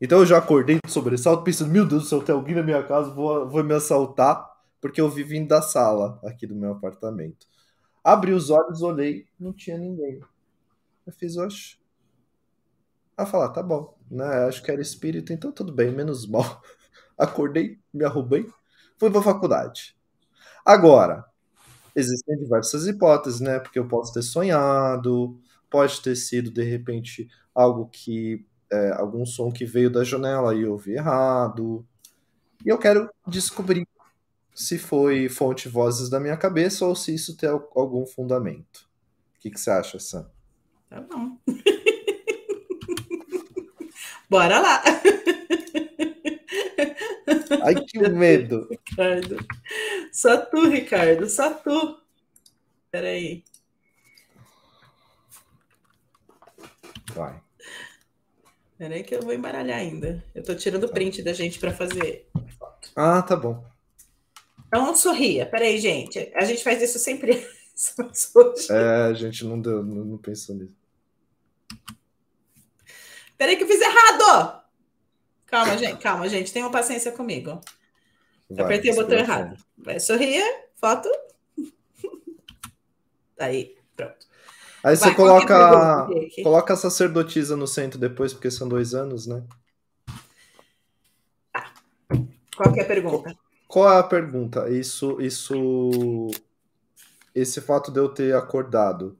Então 0.00 0.18
eu 0.18 0.26
já 0.26 0.38
acordei 0.38 0.78
de 0.84 0.90
sobressalto 0.90 1.42
pensando, 1.42 1.70
meu 1.72 1.86
Deus 1.86 2.04
do 2.04 2.08
céu, 2.08 2.22
tem 2.22 2.34
alguém 2.34 2.54
na 2.54 2.62
minha 2.62 2.82
casa, 2.82 3.10
vou, 3.10 3.48
vou 3.48 3.64
me 3.64 3.74
assaltar, 3.74 4.46
porque 4.80 5.00
eu 5.00 5.08
vi 5.08 5.22
vindo 5.22 5.48
da 5.48 5.62
sala 5.62 6.20
aqui 6.24 6.46
do 6.46 6.54
meu 6.54 6.72
apartamento. 6.72 7.46
Abri 8.04 8.32
os 8.32 8.50
olhos, 8.50 8.82
olhei, 8.82 9.26
não 9.38 9.52
tinha 9.52 9.78
ninguém. 9.78 10.20
Eu 11.06 11.12
fiz, 11.12 11.36
oxe. 11.36 11.78
A 13.16 13.24
falar, 13.24 13.48
tá 13.48 13.62
bom, 13.62 13.96
né? 14.10 14.44
Acho 14.46 14.62
que 14.62 14.70
era 14.70 14.80
espírito, 14.80 15.32
então 15.32 15.50
tudo 15.50 15.72
bem, 15.72 15.90
menos 15.90 16.26
mal. 16.26 16.62
Acordei, 17.16 17.80
me 17.92 18.04
arrumei, 18.04 18.46
fui 18.98 19.10
pra 19.10 19.22
faculdade. 19.22 19.96
Agora, 20.64 21.24
existem 21.96 22.36
diversas 22.36 22.86
hipóteses, 22.86 23.40
né? 23.40 23.58
Porque 23.58 23.78
eu 23.78 23.88
posso 23.88 24.12
ter 24.12 24.22
sonhado, 24.22 25.40
pode 25.70 26.00
ter 26.02 26.14
sido 26.14 26.50
de 26.50 26.62
repente 26.62 27.28
algo 27.54 27.88
que 27.88 28.44
é, 28.70 28.92
algum 28.92 29.24
som 29.24 29.50
que 29.50 29.64
veio 29.64 29.90
da 29.90 30.04
janela 30.04 30.54
e 30.54 30.62
eu 30.62 30.72
ouvi 30.72 30.92
errado. 30.92 31.86
E 32.64 32.68
eu 32.68 32.78
quero 32.78 33.08
descobrir 33.26 33.86
se 34.54 34.78
foi 34.78 35.28
fonte 35.28 35.68
vozes 35.68 36.08
da 36.08 36.20
minha 36.20 36.36
cabeça 36.36 36.86
ou 36.86 36.94
se 36.94 37.14
isso 37.14 37.36
tem 37.36 37.48
algum 37.48 38.06
fundamento. 38.06 38.88
O 39.36 39.40
que, 39.40 39.50
que 39.50 39.60
você 39.60 39.70
acha, 39.70 39.98
Sam? 39.98 40.30
Tá 40.88 41.00
bom. 41.00 41.38
Bora 44.28 44.58
lá. 44.58 44.82
Ai, 47.62 47.74
que 47.74 47.98
medo. 48.08 48.68
Ricardo. 48.70 49.36
Só 50.12 50.38
tu, 50.38 50.68
Ricardo, 50.68 51.28
só 51.28 51.52
tu. 51.54 52.00
Peraí. 52.90 53.44
Vai. 57.14 57.40
Peraí 58.78 59.02
que 59.02 59.14
eu 59.14 59.22
vou 59.22 59.32
embaralhar 59.32 59.78
ainda. 59.78 60.22
Eu 60.34 60.42
tô 60.42 60.54
tirando 60.54 60.88
print 60.88 61.22
da 61.22 61.32
gente 61.32 61.58
para 61.58 61.72
fazer. 61.72 62.28
Ah, 62.94 63.22
tá 63.22 63.36
bom. 63.36 63.64
Então 64.66 64.94
sorria. 64.94 65.46
Peraí, 65.46 65.78
gente. 65.78 66.30
A 66.34 66.44
gente 66.44 66.62
faz 66.62 66.82
isso 66.82 66.98
sempre. 66.98 67.32
é, 68.70 69.10
a 69.10 69.14
gente 69.14 69.44
não, 69.44 69.60
deu, 69.60 69.82
não, 69.82 70.04
não 70.04 70.18
pensou 70.18 70.54
nisso. 70.54 70.76
Peraí 73.38 73.56
que 73.56 73.64
eu 73.64 73.68
fiz 73.68 73.80
errado! 73.80 74.65
Calma, 75.46 75.78
gente, 75.78 75.98
calma, 76.00 76.28
gente. 76.28 76.52
Tenham 76.52 76.70
paciência 76.70 77.12
comigo. 77.12 77.60
Vai, 78.50 78.64
Apertei 78.64 78.92
o 78.92 78.96
botão 78.96 79.18
errado. 79.18 79.56
Vai, 79.78 80.00
sorria, 80.00 80.44
foto. 80.74 81.08
Aí, 83.38 83.76
pronto. 83.96 84.26
Aí 84.82 84.96
Vai, 84.96 84.96
você 84.96 85.14
coloca, 85.14 86.08
coloca 86.42 86.74
a 86.74 86.76
sacerdotisa 86.76 87.56
no 87.56 87.66
centro 87.66 87.98
depois, 87.98 88.32
porque 88.32 88.50
são 88.50 88.68
dois 88.68 88.94
anos, 88.94 89.26
né? 89.26 89.42
Tá. 91.52 91.72
Qual 92.56 92.74
é 92.74 92.80
a 92.80 92.84
pergunta? 92.84 93.36
Qual 93.68 93.92
é 93.92 93.98
a 93.98 94.02
pergunta? 94.02 94.70
Isso, 94.70 95.20
isso, 95.20 96.28
esse 97.34 97.60
fato 97.60 97.90
de 97.90 97.98
eu 97.98 98.08
ter 98.08 98.34
acordado, 98.34 99.18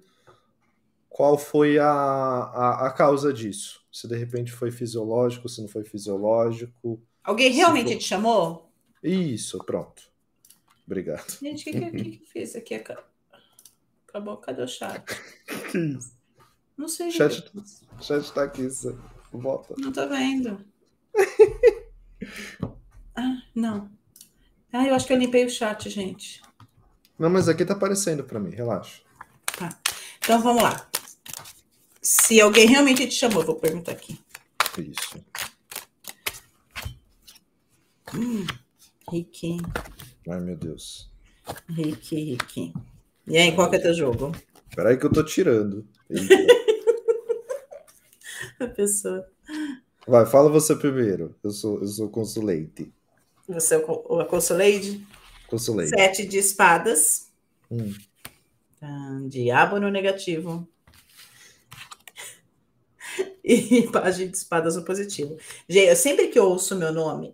qual 1.09 1.37
foi 1.37 1.79
a, 1.79 1.89
a, 1.89 2.87
a 2.87 2.91
causa 2.93 3.33
disso? 3.33 3.86
Se 3.97 4.07
de 4.07 4.14
repente 4.14 4.53
foi 4.53 4.70
fisiológico, 4.70 5.49
se 5.49 5.62
não 5.62 5.68
foi 5.68 5.82
fisiológico. 5.82 7.03
Alguém 7.24 7.51
realmente 7.51 7.86
foi... 7.86 7.97
te 7.97 8.05
chamou? 8.05 8.70
Isso, 9.03 9.57
pronto. 9.64 10.03
Obrigado. 10.86 11.38
Gente, 11.40 11.62
o 11.62 11.64
que, 11.64 11.80
que, 11.80 11.90
que, 11.90 12.22
eu 12.22 12.26
fiz 12.26 12.55
aqui? 12.55 12.74
Acabou, 14.07 14.36
cadê 14.36 14.61
o 14.61 14.68
chat? 14.68 15.03
que 15.72 15.78
isso? 15.78 16.14
Não 16.76 16.88
sei. 16.88 17.11
Chat, 17.11 17.51
o 17.99 18.03
chat 18.03 18.30
tá 18.34 18.42
aqui, 18.42 18.68
volta. 19.32 19.74
Não 19.78 19.90
tô 19.90 20.07
vendo. 20.07 20.62
ah, 23.16 23.42
não. 23.55 23.90
Ah, 24.74 24.86
eu 24.86 24.94
acho 24.94 25.07
que 25.07 25.14
eu 25.14 25.18
limpei 25.18 25.47
o 25.47 25.51
chat, 25.51 25.88
gente. 25.88 26.42
Não, 27.18 27.30
mas 27.30 27.49
aqui 27.49 27.64
tá 27.64 27.72
aparecendo 27.72 28.24
para 28.24 28.38
mim, 28.38 28.51
relaxa. 28.51 29.01
Tá. 29.59 29.70
Então 30.18 30.42
vamos 30.42 30.62
lá. 30.62 30.86
Se 32.09 32.40
alguém 32.40 32.68
realmente 32.68 33.04
te 33.09 33.14
chamou, 33.14 33.42
vou 33.42 33.57
perguntar 33.57 33.90
aqui. 33.90 34.16
Isso. 34.78 35.24
Hum, 38.14 38.46
Rick. 39.11 39.57
Ai, 40.28 40.40
meu 40.40 40.57
Deus. 40.57 41.11
Rick, 41.68 42.14
Rick. 42.14 42.72
E 43.26 43.36
aí, 43.36 43.52
qual 43.57 43.68
que 43.68 43.74
é 43.74 43.80
teu 43.80 43.92
jogo? 43.92 44.30
Peraí 44.72 44.96
que 44.96 45.04
eu 45.04 45.12
tô 45.12 45.24
tirando. 45.24 45.84
A 48.61 48.68
pessoa. 48.68 49.28
Vai, 50.07 50.26
fala 50.26 50.48
você 50.48 50.76
primeiro. 50.76 51.34
Eu 51.42 51.50
sou, 51.50 51.80
eu 51.80 51.88
sou 51.88 52.09
consulente. 52.09 52.94
Você 53.48 53.74
é 53.74 53.78
o 53.78 54.24
consulente? 54.26 55.04
Consulente. 55.48 55.90
Sete 55.90 56.24
de 56.24 56.38
espadas. 56.38 57.32
Hum. 57.68 57.92
Tá, 58.78 59.20
diabo 59.28 59.80
no 59.80 59.90
negativo. 59.90 60.68
E 63.49 63.86
página 63.92 64.28
de 64.28 64.36
espadas 64.36 64.74
no 64.74 64.84
positivo. 64.84 65.38
Gente, 65.68 65.88
eu, 65.88 65.94
sempre 65.94 66.26
que 66.26 66.38
eu 66.38 66.47
ouço 66.47 66.74
meu 66.74 66.92
nome, 66.92 67.32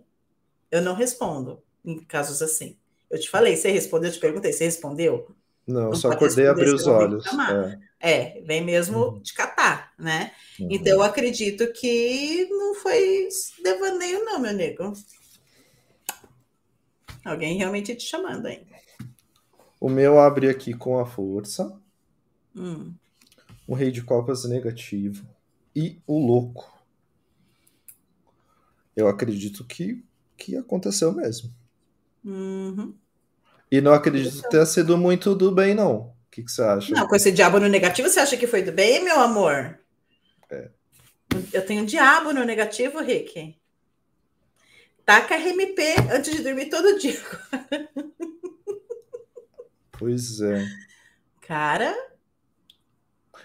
eu 0.69 0.79
não 0.79 0.93
respondo 0.93 1.59
em 1.83 1.97
casos 2.03 2.39
assim. 2.43 2.77
Eu 3.09 3.19
te 3.19 3.29
falei, 3.29 3.55
você 3.55 3.71
respondeu, 3.71 4.09
eu 4.09 4.13
te 4.13 4.19
perguntei, 4.19 4.53
você 4.53 4.65
respondeu? 4.65 5.27
Não, 5.65 5.85
não 5.85 5.95
só 5.95 6.11
acordei 6.11 6.45
e 6.45 6.47
abri 6.47 6.69
os 6.69 6.85
olhos. 6.85 7.25
É. 7.99 8.09
é. 8.11 8.41
vem 8.41 8.63
mesmo 8.63 9.05
uhum. 9.05 9.19
de 9.19 9.33
catar, 9.33 9.91
né? 9.97 10.31
Uhum. 10.59 10.67
Então 10.69 10.93
eu 10.93 11.03
acredito 11.03 11.71
que 11.73 12.47
não 12.49 12.75
foi 12.75 13.27
devaneio, 13.63 14.23
não, 14.23 14.39
meu 14.39 14.53
nego. 14.53 14.93
Alguém 17.25 17.57
realmente 17.57 17.95
te 17.95 18.03
chamando 18.03 18.45
aí. 18.45 18.61
O 19.79 19.89
meu 19.89 20.19
abre 20.19 20.47
aqui 20.47 20.73
com 20.73 20.99
a 20.99 21.05
força. 21.05 21.75
Hum. 22.55 22.93
O 23.65 23.73
rei 23.73 23.89
de 23.89 24.03
copas 24.03 24.43
negativo. 24.45 25.25
E 25.75 26.01
o 26.05 26.17
louco. 26.17 26.71
Eu 28.95 29.07
acredito 29.07 29.65
que, 29.65 30.03
que 30.37 30.55
aconteceu 30.55 31.11
mesmo. 31.11 31.51
Uhum. 32.23 32.93
E 33.71 33.81
não 33.81 33.93
acredito 33.93 34.41
que 34.41 34.49
tenha 34.49 34.65
sido 34.65 34.97
muito 34.97 35.33
do 35.33 35.51
bem, 35.51 35.73
não. 35.73 35.95
O 35.95 36.15
que, 36.29 36.43
que 36.43 36.51
você 36.51 36.61
acha? 36.61 36.93
Não, 36.93 37.07
com 37.07 37.15
esse 37.15 37.31
diabo 37.31 37.59
no 37.59 37.67
negativo, 37.67 38.07
você 38.07 38.19
acha 38.19 38.37
que 38.37 38.45
foi 38.45 38.61
do 38.61 38.71
bem, 38.71 39.03
meu 39.03 39.19
amor? 39.19 39.79
É. 40.49 40.69
Eu 41.51 41.65
tenho 41.65 41.85
diabo 41.85 42.31
no 42.31 42.43
negativo, 42.43 43.01
Rick. 43.01 43.57
Taca 45.05 45.35
RMP 45.35 45.79
antes 46.13 46.33
de 46.35 46.43
dormir 46.43 46.69
todo 46.69 46.99
dia. 46.99 47.19
Pois 50.03 50.41
é. 50.41 50.65
Cara. 51.41 51.95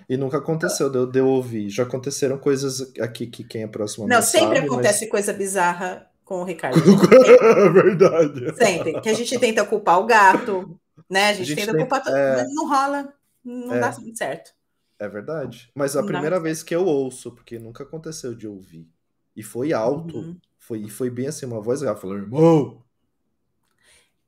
E 0.09 0.17
nunca 0.17 0.39
aconteceu 0.39 0.89
de 0.89 0.97
eu, 0.97 1.07
de 1.07 1.19
eu 1.19 1.27
ouvir. 1.27 1.69
Já 1.69 1.83
aconteceram 1.83 2.39
coisas 2.39 2.93
aqui 2.99 3.27
que 3.27 3.45
quem 3.45 3.63
é 3.63 3.67
próximo 3.67 4.09
Não, 4.09 4.23
sempre 4.23 4.57
sabe, 4.57 4.67
acontece 4.67 5.01
mas... 5.03 5.11
coisa 5.11 5.33
bizarra 5.35 6.11
com 6.25 6.41
o 6.41 6.45
Ricardo. 6.45 6.79
é 6.81 7.69
verdade. 7.69 8.57
Sempre. 8.57 9.01
Que 9.03 9.09
a 9.11 9.15
gente 9.15 9.39
tenta 9.39 9.65
culpar 9.67 10.01
o 10.01 10.07
gato, 10.07 10.81
né? 11.11 11.29
A 11.29 11.33
gente, 11.35 11.43
a 11.43 11.45
gente 11.45 11.61
tenta 11.61 11.73
tem... 11.73 11.81
culpar. 11.81 12.03
É... 12.09 12.47
Não 12.49 12.69
rola. 12.69 13.13
Não 13.45 13.75
é... 13.75 13.81
dá 13.81 13.93
certo. 14.15 14.53
É 14.99 15.09
verdade. 15.09 15.71
Mas 15.75 15.95
a 15.95 16.01
não 16.01 16.09
primeira 16.09 16.41
vez 16.41 16.63
que 16.63 16.75
eu 16.75 16.85
ouço, 16.87 17.33
porque 17.33 17.59
nunca 17.59 17.85
aconteceu 17.85 18.35
de 18.35 18.49
ouvir. 18.49 18.89
E 19.37 19.43
foi 19.43 19.73
alto. 19.73 20.17
Uhum. 20.17 20.37
Foi, 20.59 20.81
e 20.81 20.91
foi 20.91 21.09
bem 21.09 21.29
assim, 21.29 21.47
uma 21.47 21.61
voz 21.61 21.83
grave, 21.83 22.01
falou, 22.01 22.17
irmão. 22.17 22.83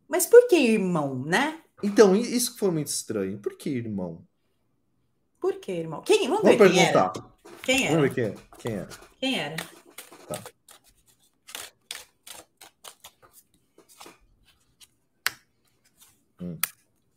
Mas 0.09 0.27
por 0.27 0.47
que 0.47 0.57
irmão, 0.57 1.25
né? 1.25 1.59
Então, 1.83 2.15
isso 2.15 2.57
foi 2.59 2.71
muito 2.71 2.89
estranho. 2.89 3.39
Por 3.39 3.57
que 3.57 3.71
irmão? 3.71 4.25
Por 5.41 5.59
que 5.59 5.73
irmão? 5.73 6.03
Quem? 6.03 6.29
Vamos, 6.29 6.43
Vamos 6.43 6.59
ver 6.59 6.71
perguntar. 6.71 7.13
Quem 7.63 7.87
era? 7.87 7.97
Vamos 7.97 8.15
ver 8.15 8.15
quem, 8.15 8.25
é. 8.25 8.59
quem 8.59 8.73
era. 8.75 8.89
Quem 9.19 9.41
era? 9.41 9.57
Tá. 10.29 10.43
Hum. 16.41 16.59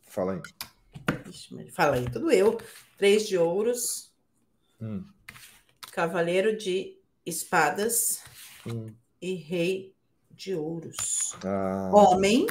Fala 0.02 0.32
aí. 0.34 1.70
fala 1.70 1.96
aí, 1.96 2.10
tudo 2.10 2.30
eu. 2.30 2.58
Três 2.96 3.28
de 3.28 3.36
ouros. 3.36 4.12
Hum. 4.80 5.04
Cavaleiro 5.92 6.56
de 6.56 6.98
espadas. 7.24 8.22
Hum 8.66 8.86
e 9.24 9.36
Rei 9.36 9.96
de 10.30 10.54
Ouros. 10.54 11.34
Ah. 11.42 11.90
Homem. 11.94 12.46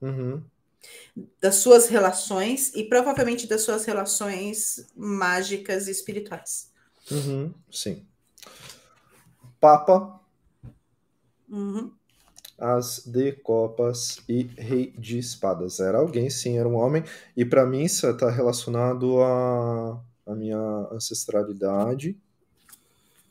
Uhum. 0.00 0.42
Das 1.40 1.56
suas 1.56 1.88
relações 1.88 2.72
e 2.74 2.84
provavelmente 2.84 3.46
das 3.46 3.62
suas 3.62 3.84
relações 3.84 4.86
mágicas 4.96 5.88
e 5.88 5.90
espirituais. 5.90 6.70
Uhum. 7.10 7.52
Sim. 7.70 8.06
Papa. 9.60 10.20
Uhum. 11.48 11.92
As 12.58 13.04
de 13.06 13.32
copas 13.32 14.18
e 14.28 14.42
rei 14.42 14.92
de 14.98 15.18
espadas. 15.18 15.80
Era 15.80 15.98
alguém, 15.98 16.30
sim, 16.30 16.58
era 16.58 16.68
um 16.68 16.76
homem. 16.76 17.04
E 17.36 17.44
para 17.44 17.66
mim 17.66 17.82
isso 17.82 18.08
está 18.08 18.30
relacionado 18.30 19.20
à, 19.20 20.02
à 20.26 20.34
minha 20.34 20.88
ancestralidade 20.92 22.16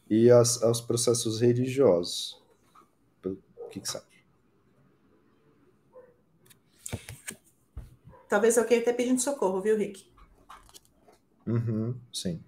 e 0.10 0.30
as, 0.30 0.62
aos 0.62 0.82
processos 0.82 1.40
religiosos 1.40 2.42
que, 3.72 3.80
que 3.80 3.88
você 3.88 3.98
acha? 3.98 4.12
Talvez 8.32 8.58
alguém 8.58 8.80
até 8.80 8.94
pedindo 8.94 9.20
socorro, 9.20 9.60
viu, 9.60 9.78
Rick? 9.78 10.06
Uhum, 11.46 11.94
sim. 12.14 12.42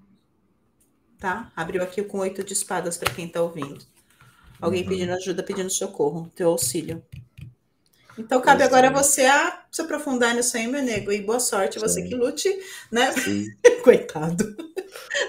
Tá? 1.19 1.51
Abriu 1.53 1.83
aqui 1.83 2.01
com 2.01 2.19
oito 2.19 2.41
de 2.41 2.53
espadas 2.53 2.95
para 2.97 3.13
quem 3.13 3.25
está 3.25 3.41
ouvindo. 3.41 3.85
Alguém 4.61 4.83
uhum. 4.83 4.87
pedindo 4.87 5.11
ajuda, 5.11 5.43
pedindo 5.43 5.69
socorro, 5.69 6.31
teu 6.33 6.47
auxílio. 6.51 7.03
Então 8.17 8.39
cabe 8.41 8.63
agora 8.63 8.91
você 8.91 9.25
a 9.25 9.63
se 9.71 9.81
aprofundar 9.81 10.35
nisso 10.35 10.55
aí, 10.55 10.67
meu 10.67 10.83
nego. 10.83 11.11
E 11.11 11.21
boa 11.21 11.39
sorte, 11.39 11.79
Sim. 11.79 11.79
você 11.79 12.01
que 12.03 12.15
lute, 12.15 12.49
né? 12.91 13.13
Coitado. 13.83 14.55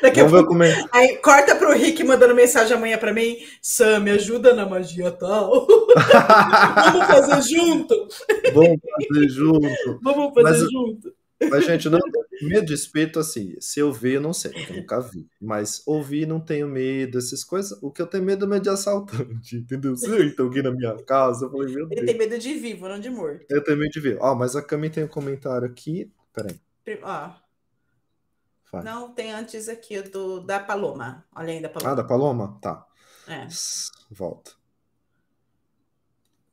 Daqui 0.02 0.20
Vamos 0.22 0.34
a 0.34 0.36
pouco, 0.36 0.36
ver 0.36 0.46
como 0.46 0.62
é. 0.62 0.84
Aí 0.92 1.16
corta 1.16 1.56
pro 1.56 1.72
Rick 1.72 2.04
mandando 2.04 2.34
mensagem 2.34 2.76
amanhã 2.76 2.98
para 2.98 3.12
mim. 3.12 3.36
Sam, 3.62 4.00
me 4.00 4.10
ajuda 4.10 4.54
na 4.54 4.66
magia 4.66 5.10
tal. 5.10 5.66
Vamos 6.92 7.06
fazer 7.06 7.42
junto. 7.56 8.08
Vamos 8.52 8.78
fazer 9.08 9.28
junto. 9.28 10.00
Vamos 10.02 10.34
fazer 10.34 10.42
Mas, 10.42 10.70
junto. 10.70 11.23
Mas, 11.50 11.64
gente, 11.64 11.88
não 11.88 11.98
medo 12.42 12.66
de 12.66 12.74
espírito, 12.74 13.18
assim, 13.18 13.54
se 13.60 13.80
eu 13.80 13.92
ver, 13.92 14.16
eu 14.16 14.20
não 14.20 14.32
sei, 14.32 14.52
eu 14.68 14.76
nunca 14.76 15.00
vi. 15.00 15.28
Mas 15.40 15.82
ouvir, 15.86 16.26
não 16.26 16.40
tenho 16.40 16.68
medo, 16.68 17.18
essas 17.18 17.44
coisas. 17.44 17.76
O 17.82 17.90
que 17.90 18.02
eu 18.02 18.06
tenho 18.06 18.24
medo 18.24 18.44
é 18.44 18.48
medo 18.48 18.62
de 18.62 18.68
assaltante, 18.70 19.56
entendeu? 19.56 19.96
Se 19.96 20.08
eu 20.08 20.22
então 20.24 20.46
alguém 20.46 20.62
na 20.62 20.70
minha 20.70 20.96
casa, 21.04 21.46
eu 21.46 21.50
falei, 21.50 21.74
meu 21.74 21.88
Ele 21.90 22.06
tem 22.06 22.18
medo 22.18 22.38
de 22.38 22.54
vivo, 22.54 22.88
não 22.88 22.98
de 22.98 23.10
morto. 23.10 23.46
Eu 23.48 23.62
tenho 23.62 23.78
medo 23.78 23.90
de 23.90 24.00
vivo. 24.00 24.18
Ó, 24.20 24.32
oh, 24.32 24.34
mas 24.34 24.56
a 24.56 24.62
Cami 24.62 24.90
tem 24.90 25.04
um 25.04 25.08
comentário 25.08 25.66
aqui. 25.66 26.10
Peraí. 26.32 26.58
Ó. 27.02 27.44
Não, 28.82 29.12
tem 29.12 29.32
antes 29.32 29.68
aqui 29.68 30.02
do 30.02 30.40
da 30.40 30.58
Paloma. 30.58 31.24
Olha 31.34 31.52
aí, 31.52 31.62
da 31.62 31.68
Paloma. 31.68 31.92
Ah, 31.92 31.94
da 31.94 32.04
Paloma? 32.04 32.58
Tá. 32.60 32.86
É. 33.28 33.46
Volta. 34.10 34.52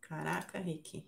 Caraca, 0.02 0.60
Rick. 0.60 1.04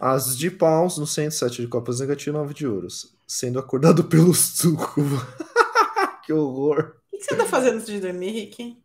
As 0.00 0.36
de 0.36 0.50
paus 0.50 0.98
no 0.98 1.06
centro, 1.06 1.36
7 1.36 1.62
de 1.62 1.68
copas 1.68 2.00
negativo, 2.00 2.38
9 2.38 2.54
de 2.54 2.66
ouros. 2.66 3.12
Sendo 3.26 3.58
acordado 3.58 4.04
pelo 4.04 4.34
suco. 4.34 5.02
que 6.24 6.32
horror. 6.32 6.94
O 7.12 7.18
que 7.18 7.24
você 7.24 7.36
tá 7.36 7.44
fazendo 7.44 7.74
antes 7.74 7.86
de 7.86 8.00
dormir, 8.00 8.30
Rick? 8.30 8.76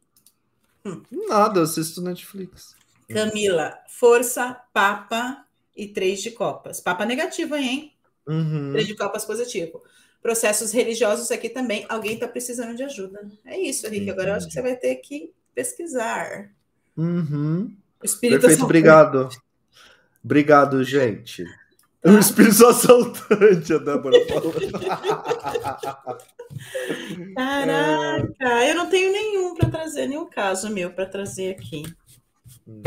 Hum. 0.86 1.02
Nada, 1.28 1.60
eu 1.60 1.64
assisto 1.64 2.02
Netflix. 2.02 2.76
Camila, 3.10 3.78
força, 3.88 4.60
papa 4.74 5.46
e 5.76 5.88
três 5.88 6.22
de 6.22 6.32
copas. 6.32 6.80
Papa 6.80 7.06
negativo 7.06 7.56
hein? 7.56 7.94
Uhum. 8.28 8.72
Três 8.72 8.88
de 8.88 8.96
copas 8.96 9.26
positivo. 9.26 9.82
Processos 10.22 10.72
religiosos 10.72 11.32
aqui 11.32 11.50
também. 11.50 11.86
Alguém 11.88 12.18
tá 12.18 12.28
precisando 12.28 12.76
de 12.76 12.84
ajuda. 12.84 13.30
É 13.46 13.60
isso, 13.60 13.88
Rick. 13.88 14.10
Agora 14.10 14.30
eu 14.32 14.34
acho 14.36 14.48
que 14.48 14.54
você 14.54 14.62
vai 14.62 14.76
ter 14.76 14.96
que 14.96 15.32
pesquisar. 15.54 16.52
Uhum. 16.98 17.76
Espírito 18.04 18.42
Perfeito, 18.42 18.64
obrigado. 18.64 19.30
Obrigado, 20.26 20.84
gente. 20.84 21.46
Tá. 22.02 22.12
O 22.12 22.18
espírito 22.18 22.66
assaltante, 22.66 23.72
a 23.74 23.78
Débora 23.78 24.26
falou. 24.28 24.54
Caraca, 27.38 28.66
eu 28.66 28.74
não 28.74 28.90
tenho 28.90 29.12
nenhum 29.12 29.54
para 29.54 29.70
trazer, 29.70 30.08
nenhum 30.08 30.28
caso 30.28 30.72
meu 30.72 30.92
para 30.92 31.06
trazer 31.06 31.52
aqui. 31.52 31.84
Hum. 32.68 32.82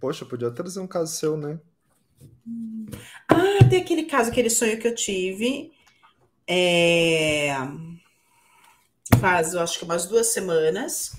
Poxa, 0.00 0.24
podia 0.24 0.50
trazer 0.50 0.80
um 0.80 0.86
caso 0.86 1.14
seu, 1.14 1.36
né? 1.36 1.60
Ah, 3.28 3.68
tem 3.68 3.82
aquele 3.82 4.04
caso, 4.04 4.30
aquele 4.30 4.48
sonho 4.48 4.78
que 4.78 4.88
eu 4.88 4.94
tive. 4.94 5.70
É... 6.48 7.50
Faz, 9.18 9.52
eu 9.52 9.60
acho 9.60 9.78
que 9.78 9.84
umas 9.84 10.06
duas 10.06 10.28
semanas 10.28 11.14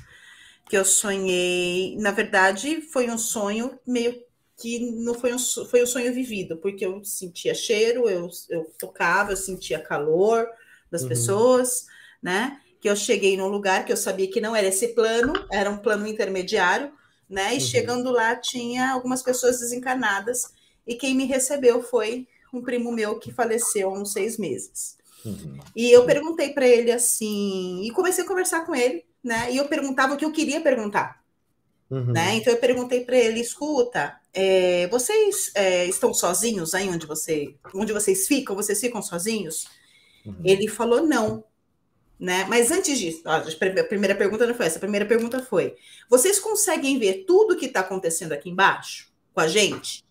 que 0.68 0.76
eu 0.76 0.84
sonhei. 0.84 1.96
Na 1.98 2.10
verdade, 2.10 2.82
foi 2.82 3.08
um 3.08 3.20
sonho 3.20 3.80
meio 3.86 4.31
que 4.62 4.80
não 4.92 5.14
foi 5.14 5.34
um, 5.34 5.40
foi 5.40 5.82
um 5.82 5.88
sonho 5.88 6.14
vivido, 6.14 6.58
porque 6.58 6.86
eu 6.86 7.04
sentia 7.04 7.54
cheiro, 7.54 8.08
eu, 8.08 8.30
eu 8.50 8.72
tocava, 8.78 9.32
eu 9.32 9.38
sentia 9.38 9.80
calor 9.80 10.48
das 10.92 11.02
uhum. 11.02 11.10
pessoas, 11.10 11.88
né? 12.22 12.60
Que 12.80 12.90
eu 12.90 12.96
cheguei 12.96 13.36
num 13.36 13.48
lugar 13.48 13.86
que 13.86 13.92
eu 13.92 13.98
sabia 13.98 14.30
que 14.30 14.42
não 14.42 14.56
era 14.56 14.68
esse 14.68 14.90
plano, 14.90 15.34
era 15.52 15.70
um 15.70 15.78
plano 15.78 16.06
intermediário, 16.06 16.92
né? 17.30 17.54
E 17.54 17.56
uhum. 17.56 17.60
chegando 17.62 18.12
lá 18.12 18.36
tinha 18.36 18.92
algumas 18.92 19.24
pessoas 19.24 19.60
desencarnadas 19.60 20.44
e 20.86 20.96
quem 20.96 21.16
me 21.16 21.26
recebeu 21.26 21.82
foi 21.82 22.28
um 22.54 22.62
primo 22.62 22.92
meu 22.92 23.18
que 23.18 23.32
faleceu 23.32 23.90
há 23.90 23.94
uns 23.94 24.12
seis 24.12 24.38
meses. 24.38 24.98
Uhum. 25.26 25.60
E 25.76 25.92
eu 25.92 26.06
perguntei 26.06 26.54
para 26.54 26.68
ele 26.68 26.92
assim, 26.92 27.82
e 27.84 27.92
comecei 27.92 28.24
a 28.24 28.28
conversar 28.28 28.66
com 28.66 28.76
ele, 28.76 29.06
né? 29.24 29.52
E 29.52 29.58
eu 29.58 29.68
perguntava 29.68 30.14
o 30.14 30.18
que 30.18 30.26
eu 30.26 30.32
queria 30.32 30.62
perguntar, 30.62 31.21
uhum. 31.92 32.12
né? 32.12 32.36
Então 32.36 32.54
eu 32.54 32.60
perguntei 32.60 33.02
para 33.06 33.18
ele, 33.18 33.40
escuta, 33.40 34.18
é, 34.34 34.88
vocês 34.88 35.52
é, 35.54 35.86
estão 35.86 36.14
sozinhos 36.14 36.74
aí 36.74 36.90
onde 36.90 37.06
você, 37.06 37.54
onde 37.76 37.94
vocês 37.94 38.28
ficam? 38.28 38.56
Vocês 38.56 38.80
ficam 38.80 39.02
sozinhos? 39.02 39.68
Uhum. 40.26 40.42
Ele 40.44 40.68
falou 40.68 41.06
não. 41.06 41.44
Né? 42.20 42.46
Mas 42.48 42.72
antes 42.72 43.00
disso, 43.00 43.24
ó, 43.26 43.32
a 43.32 43.84
primeira 43.84 44.14
pergunta 44.14 44.46
não 44.46 44.54
foi 44.54 44.68
essa. 44.68 44.78
A 44.78 44.82
primeira 44.82 45.06
pergunta 45.06 45.44
foi: 45.44 45.76
vocês 46.08 46.40
conseguem 46.40 47.00
ver 47.00 47.26
tudo 47.26 47.58
que 47.58 47.66
está 47.66 47.80
acontecendo 47.80 48.32
aqui 48.32 48.50
embaixo 48.50 49.12
com 49.34 49.42
a 49.42 49.48
gente? 49.48 50.04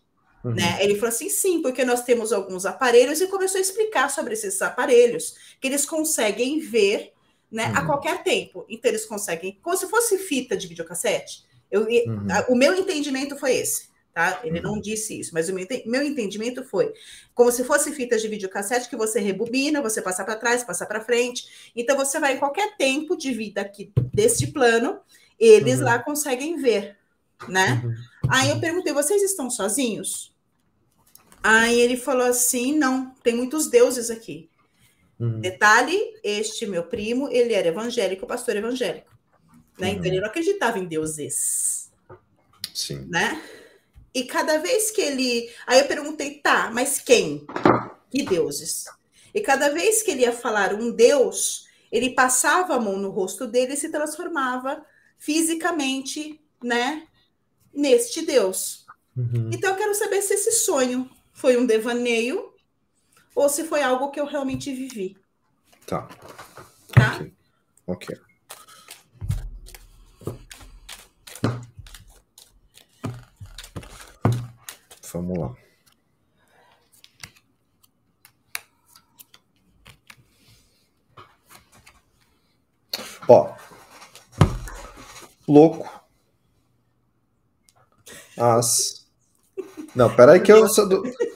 Uhum. 0.44 0.52
Né? 0.52 0.78
Ele 0.80 0.96
falou 0.96 1.10
assim: 1.10 1.28
sim, 1.28 1.62
porque 1.62 1.84
nós 1.84 2.02
temos 2.02 2.32
alguns 2.32 2.66
aparelhos 2.66 3.20
e 3.20 3.28
começou 3.28 3.58
a 3.58 3.62
explicar 3.62 4.10
sobre 4.10 4.34
esses 4.34 4.60
aparelhos 4.60 5.36
que 5.60 5.68
eles 5.68 5.86
conseguem 5.86 6.58
ver 6.58 7.12
né, 7.50 7.68
uhum. 7.68 7.76
a 7.76 7.86
qualquer 7.86 8.22
tempo. 8.22 8.66
Então, 8.68 8.90
eles 8.90 9.06
conseguem, 9.06 9.58
como 9.62 9.76
se 9.76 9.88
fosse 9.88 10.18
fita 10.18 10.56
de 10.56 10.66
videocassete. 10.66 11.44
Eu, 11.70 11.82
uhum. 11.82 12.26
o 12.48 12.54
meu 12.54 12.74
entendimento 12.74 13.36
foi 13.36 13.54
esse 13.54 13.90
tá? 14.12 14.40
Ele 14.44 14.60
não 14.60 14.74
uhum. 14.74 14.80
disse 14.80 15.18
isso, 15.18 15.32
mas 15.32 15.48
o 15.48 15.54
meu 15.54 16.02
entendimento 16.02 16.64
foi 16.64 16.92
como 17.34 17.50
se 17.50 17.64
fosse 17.64 17.92
fitas 17.92 18.20
de 18.20 18.28
videocassete 18.28 18.88
que 18.88 18.96
você 18.96 19.20
rebobina, 19.20 19.80
você 19.80 20.02
passa 20.02 20.24
para 20.24 20.36
trás, 20.36 20.64
passa 20.64 20.84
para 20.84 21.00
frente. 21.00 21.70
Então 21.74 21.96
você 21.96 22.18
vai 22.18 22.34
em 22.34 22.38
qualquer 22.38 22.76
tempo 22.76 23.16
de 23.16 23.32
vida 23.32 23.60
aqui 23.60 23.92
deste 24.12 24.48
plano, 24.48 25.00
eles 25.38 25.78
uhum. 25.78 25.84
lá 25.84 25.98
conseguem 25.98 26.56
ver, 26.56 26.96
né? 27.48 27.80
Uhum. 27.84 27.94
Aí 28.28 28.50
eu 28.50 28.60
perguntei: 28.60 28.92
vocês 28.92 29.22
estão 29.22 29.48
sozinhos? 29.48 30.34
Aí 31.42 31.80
ele 31.80 31.96
falou 31.96 32.26
assim: 32.26 32.76
não, 32.76 33.14
tem 33.22 33.34
muitos 33.34 33.68
deuses 33.68 34.10
aqui. 34.10 34.50
Uhum. 35.18 35.40
Detalhe: 35.40 35.98
este 36.22 36.66
meu 36.66 36.82
primo, 36.82 37.28
ele 37.30 37.54
era 37.54 37.68
evangélico, 37.68 38.26
pastor 38.26 38.56
evangélico. 38.56 39.09
Né? 39.80 39.90
Então 39.90 40.02
uhum. 40.02 40.06
ele 40.08 40.20
não 40.20 40.28
acreditava 40.28 40.78
em 40.78 40.86
deuses. 40.86 41.90
Sim. 42.74 43.06
Né? 43.08 43.42
E 44.14 44.24
cada 44.24 44.58
vez 44.58 44.90
que 44.90 45.00
ele. 45.00 45.50
Aí 45.66 45.78
eu 45.80 45.86
perguntei, 45.86 46.40
tá, 46.40 46.70
mas 46.72 47.00
quem? 47.00 47.46
Que 48.10 48.22
deuses? 48.22 48.86
E 49.32 49.40
cada 49.40 49.70
vez 49.70 50.02
que 50.02 50.10
ele 50.10 50.22
ia 50.22 50.32
falar 50.32 50.74
um 50.74 50.90
deus, 50.90 51.66
ele 51.92 52.10
passava 52.10 52.74
a 52.74 52.80
mão 52.80 52.96
no 52.96 53.10
rosto 53.10 53.46
dele 53.46 53.74
e 53.74 53.76
se 53.76 53.90
transformava 53.90 54.84
fisicamente, 55.18 56.40
né, 56.62 57.06
neste 57.72 58.24
deus. 58.24 58.86
Uhum. 59.16 59.50
Então 59.52 59.70
eu 59.70 59.76
quero 59.76 59.94
saber 59.94 60.22
se 60.22 60.34
esse 60.34 60.52
sonho 60.52 61.08
foi 61.32 61.56
um 61.56 61.66
devaneio 61.66 62.52
ou 63.34 63.48
se 63.48 63.64
foi 63.64 63.82
algo 63.82 64.10
que 64.10 64.20
eu 64.20 64.26
realmente 64.26 64.72
vivi. 64.72 65.16
Tá. 65.86 66.08
Tá? 66.92 67.14
Ok. 67.14 67.32
okay. 67.86 68.29
Vamos 75.12 75.38
lá. 75.38 75.54
Ó. 83.28 83.54
Louco. 85.48 85.88
As. 88.38 89.06
Não, 89.94 90.14
peraí 90.14 90.40
que 90.40 90.52
eu 90.52 90.66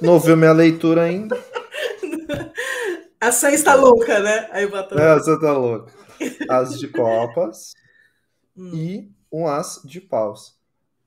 não 0.00 0.14
ouvi 0.14 0.36
minha 0.36 0.52
leitura 0.52 1.02
ainda. 1.02 1.36
A 3.20 3.32
Sam 3.32 3.50
está 3.50 3.74
louca, 3.74 4.20
né? 4.20 4.48
Aí 4.52 4.66
botou. 4.66 4.98
É, 4.98 5.14
você 5.14 5.38
tá 5.40 5.52
louca. 5.52 5.92
As 6.48 6.78
de 6.78 6.88
copas 6.88 7.72
hum. 8.56 8.70
e 8.74 9.10
um 9.32 9.48
as 9.48 9.80
de 9.84 10.00
paus. 10.00 10.56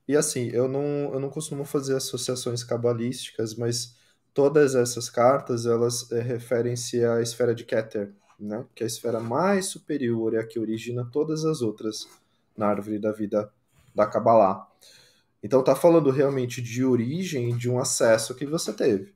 E 0.08 0.16
assim, 0.16 0.48
eu 0.54 0.66
não, 0.66 1.12
eu 1.12 1.20
não 1.20 1.28
costumo 1.28 1.66
fazer 1.66 1.94
associações 1.94 2.64
cabalísticas, 2.64 3.54
mas 3.54 3.94
todas 4.32 4.74
essas 4.74 5.10
cartas, 5.10 5.66
elas 5.66 6.10
é, 6.10 6.20
referem-se 6.20 7.04
à 7.04 7.20
esfera 7.20 7.54
de 7.54 7.64
Keter, 7.64 8.14
né? 8.40 8.64
que 8.74 8.82
é 8.82 8.86
a 8.86 8.88
esfera 8.88 9.20
mais 9.20 9.66
superior 9.66 10.32
e 10.32 10.38
a 10.38 10.46
que 10.46 10.58
origina 10.58 11.06
todas 11.12 11.44
as 11.44 11.60
outras 11.60 12.08
na 12.56 12.68
árvore 12.68 12.98
da 12.98 13.12
vida 13.12 13.52
da 13.94 14.06
Kabbalah. 14.06 14.66
Então 15.42 15.62
tá 15.62 15.76
falando 15.76 16.10
realmente 16.10 16.62
de 16.62 16.82
origem 16.82 17.54
de 17.54 17.68
um 17.68 17.78
acesso 17.78 18.34
que 18.34 18.46
você 18.46 18.72
teve. 18.72 19.12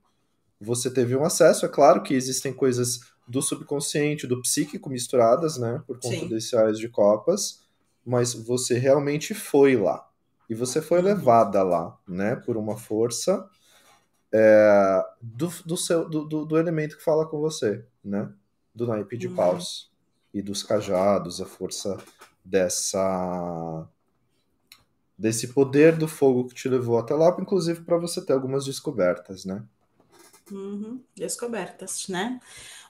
Você 0.61 0.91
teve 0.91 1.15
um 1.15 1.25
acesso, 1.25 1.65
é 1.65 1.69
claro 1.69 2.03
que 2.03 2.13
existem 2.13 2.53
coisas 2.53 2.99
do 3.27 3.41
subconsciente, 3.41 4.27
do 4.27 4.41
psíquico 4.41 4.89
misturadas, 4.89 5.57
né, 5.57 5.81
por 5.87 5.99
conta 5.99 6.19
Sim. 6.19 6.29
desse 6.29 6.55
ais 6.55 6.77
de 6.77 6.87
copas, 6.87 7.61
mas 8.05 8.33
você 8.33 8.77
realmente 8.77 9.33
foi 9.33 9.75
lá. 9.75 10.07
E 10.49 10.55
você 10.55 10.81
foi 10.81 11.01
levada 11.01 11.63
lá, 11.63 11.97
né, 12.07 12.35
por 12.35 12.57
uma 12.57 12.77
força 12.77 13.49
é, 14.33 15.05
do, 15.21 15.47
do, 15.63 15.77
seu, 15.77 16.09
do, 16.09 16.45
do, 16.45 16.57
elemento 16.57 16.97
que 16.97 17.03
fala 17.03 17.27
com 17.27 17.39
você, 17.39 17.85
né? 18.03 18.31
Do 18.73 18.87
naipe 18.87 19.15
de 19.15 19.27
uhum. 19.27 19.35
paus 19.35 19.91
e 20.33 20.41
dos 20.41 20.63
cajados, 20.63 21.39
a 21.39 21.45
força 21.45 21.97
dessa 22.43 23.87
desse 25.15 25.49
poder 25.49 25.95
do 25.95 26.07
fogo 26.07 26.47
que 26.47 26.55
te 26.55 26.67
levou 26.67 26.97
até 26.97 27.13
lá, 27.13 27.35
inclusive 27.39 27.81
para 27.81 27.97
você 27.97 28.19
ter 28.25 28.33
algumas 28.33 28.65
descobertas, 28.65 29.45
né? 29.45 29.63
Uhum. 30.51 31.01
Descobertas, 31.15 32.07
né? 32.07 32.39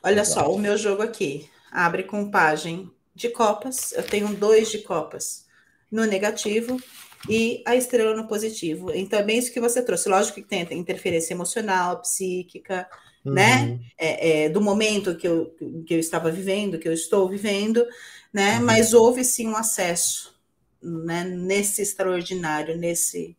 Olha 0.01 0.21
Exato. 0.21 0.47
só, 0.47 0.53
o 0.53 0.57
meu 0.57 0.77
jogo 0.77 1.01
aqui 1.01 1.49
abre 1.69 2.03
com 2.03 2.31
página 2.31 2.89
de 3.13 3.29
copas. 3.29 3.91
Eu 3.91 4.03
tenho 4.03 4.33
dois 4.35 4.71
de 4.71 4.79
copas 4.79 5.45
no 5.91 6.05
negativo 6.05 6.81
e 7.29 7.63
a 7.65 7.75
estrela 7.75 8.15
no 8.15 8.27
positivo. 8.27 8.91
Então, 8.93 9.19
é 9.19 9.23
bem 9.23 9.37
isso 9.37 9.51
que 9.51 9.59
você 9.59 9.81
trouxe. 9.81 10.09
Lógico 10.09 10.41
que 10.41 10.47
tem 10.47 10.67
interferência 10.73 11.33
emocional, 11.33 12.01
psíquica, 12.01 12.87
né? 13.23 13.63
uhum. 13.63 13.67
né? 13.67 13.79
É, 13.97 14.43
é, 14.43 14.49
do 14.49 14.61
momento 14.61 15.15
que 15.15 15.27
eu, 15.27 15.55
que 15.85 15.93
eu 15.93 15.99
estava 15.99 16.31
vivendo, 16.31 16.77
que 16.77 16.87
eu 16.87 16.93
estou 16.93 17.29
vivendo, 17.29 17.85
né? 18.31 18.57
Uhum. 18.57 18.65
Mas 18.65 18.93
houve 18.93 19.23
sim 19.23 19.47
um 19.47 19.55
acesso 19.55 20.33
né? 20.81 21.23
nesse 21.23 21.81
extraordinário, 21.81 22.77
nesse 22.77 23.37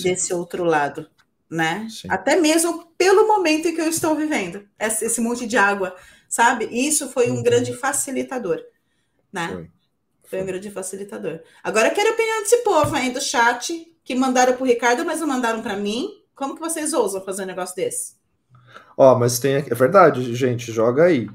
desse 0.00 0.32
outro 0.32 0.64
lado, 0.64 1.10
né? 1.50 1.88
Sim. 1.90 2.08
Até 2.08 2.36
mesmo 2.36 2.86
pelo 2.96 3.26
momento 3.26 3.66
em 3.66 3.74
que 3.74 3.80
eu 3.80 3.88
estou 3.88 4.14
vivendo, 4.14 4.66
esse, 4.78 5.04
esse 5.04 5.20
monte 5.20 5.46
de 5.46 5.56
água, 5.56 5.96
sabe? 6.28 6.66
Isso 6.66 7.10
foi 7.10 7.30
um 7.30 7.36
uhum. 7.36 7.42
grande 7.42 7.74
facilitador, 7.74 8.62
né? 9.32 9.48
Foi. 9.48 9.70
Foi 10.32 10.40
um 10.40 10.46
grande 10.46 10.70
facilitador. 10.70 11.40
Agora 11.62 11.90
quero 11.90 12.08
a 12.08 12.12
opinião 12.14 12.40
desse 12.40 12.56
povo 12.64 12.96
aí 12.96 13.12
do 13.12 13.20
chat 13.20 13.94
que 14.02 14.14
mandaram 14.14 14.54
para 14.54 14.62
o 14.62 14.66
Ricardo, 14.66 15.04
mas 15.04 15.20
não 15.20 15.26
mandaram 15.26 15.60
para 15.60 15.76
mim. 15.76 16.08
Como 16.34 16.54
que 16.54 16.60
vocês 16.60 16.94
ousam 16.94 17.22
fazer 17.22 17.42
um 17.42 17.46
negócio 17.48 17.76
desse? 17.76 18.14
Ó, 18.96 19.14
mas 19.18 19.38
tem. 19.38 19.56
É 19.56 19.74
verdade, 19.74 20.34
gente, 20.34 20.72
joga 20.72 21.04
aí. 21.04 21.28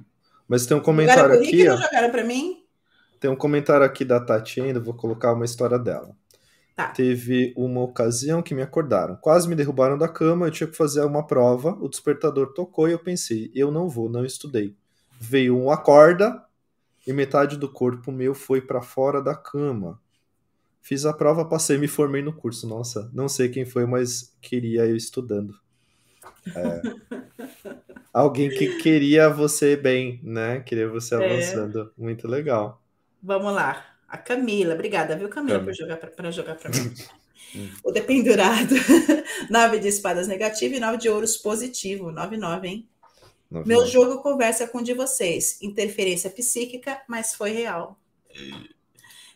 Mas 0.48 0.66
tem 0.66 0.76
um 0.76 0.80
comentário 0.80 1.22
jogaram 1.26 1.42
aqui. 1.44 1.64
Não 1.64 1.78
jogaram 1.78 2.10
para 2.10 2.24
mim? 2.24 2.64
Tem 3.20 3.30
um 3.30 3.36
comentário 3.36 3.86
aqui 3.86 4.04
da 4.04 4.20
Tati 4.20 4.62
ainda, 4.62 4.80
vou 4.80 4.96
colocar 4.96 5.32
uma 5.32 5.46
história 5.46 5.78
dela. 5.78 6.16
Tá. 6.76 6.88
Teve 6.88 7.54
uma 7.56 7.84
ocasião 7.84 8.42
que 8.42 8.56
me 8.56 8.64
acordaram. 8.64 9.16
Quase 9.18 9.48
me 9.48 9.54
derrubaram 9.54 9.96
da 9.96 10.08
cama, 10.08 10.48
eu 10.48 10.52
tinha 10.52 10.68
que 10.68 10.76
fazer 10.76 11.02
uma 11.02 11.28
prova, 11.28 11.78
o 11.80 11.88
despertador 11.88 12.52
tocou 12.52 12.90
e 12.90 12.94
eu 12.94 13.00
pensei, 13.00 13.52
eu 13.54 13.70
não 13.70 13.88
vou, 13.88 14.10
não 14.10 14.26
estudei. 14.26 14.76
Veio 15.20 15.56
um 15.56 15.70
acorda, 15.70 16.47
e 17.08 17.14
metade 17.14 17.56
do 17.58 17.72
corpo 17.72 18.12
meu 18.12 18.36
foi 18.36 18.60
para 18.60 18.82
fora 18.82 19.22
da 19.22 19.34
cama. 19.34 20.00
Fiz 20.82 21.06
a 21.06 21.14
prova, 21.14 21.46
passei, 21.46 21.78
me 21.78 21.88
formei 21.88 22.22
no 22.22 22.34
curso. 22.34 22.68
Nossa, 22.68 23.10
não 23.14 23.30
sei 23.30 23.50
quem 23.50 23.66
foi, 23.66 23.86
mas 23.86 24.36
queria 24.42 24.86
eu 24.86 24.96
estudando. 24.96 25.58
É. 26.56 26.82
Alguém 28.14 28.50
que 28.50 28.78
queria 28.78 29.30
você 29.30 29.76
bem, 29.76 30.20
né? 30.24 30.60
Queria 30.62 30.90
você 30.90 31.16
é. 31.16 31.18
avançando. 31.18 31.92
Muito 31.98 32.28
legal. 32.28 32.84
Vamos 33.24 33.54
lá. 33.54 33.86
A 34.08 34.18
Camila, 34.18 34.74
obrigada, 34.74 35.16
viu, 35.16 35.28
Camila, 35.28 35.60
por 35.60 35.74
jogar 35.74 35.98
para 35.98 36.32
jogar 36.32 36.56
para 36.56 36.72
mim. 36.72 36.94
o 37.84 37.92
dependurado. 37.92 38.76
nove 39.50 39.80
de 39.80 39.88
espadas 39.88 40.28
negativo 40.28 40.76
e 40.76 40.80
nove 40.80 40.98
de 40.98 41.10
ouros 41.10 41.38
positivo. 41.38 42.12
Nove, 42.12 42.38
nove, 42.38 42.68
hein? 42.68 42.90
Meu 43.50 43.86
jogo 43.86 44.22
conversa 44.22 44.68
com 44.68 44.80
o 44.80 44.84
de 44.84 44.94
vocês. 44.94 45.58
Interferência 45.62 46.30
psíquica, 46.30 47.02
mas 47.08 47.34
foi 47.34 47.52
real. 47.52 47.98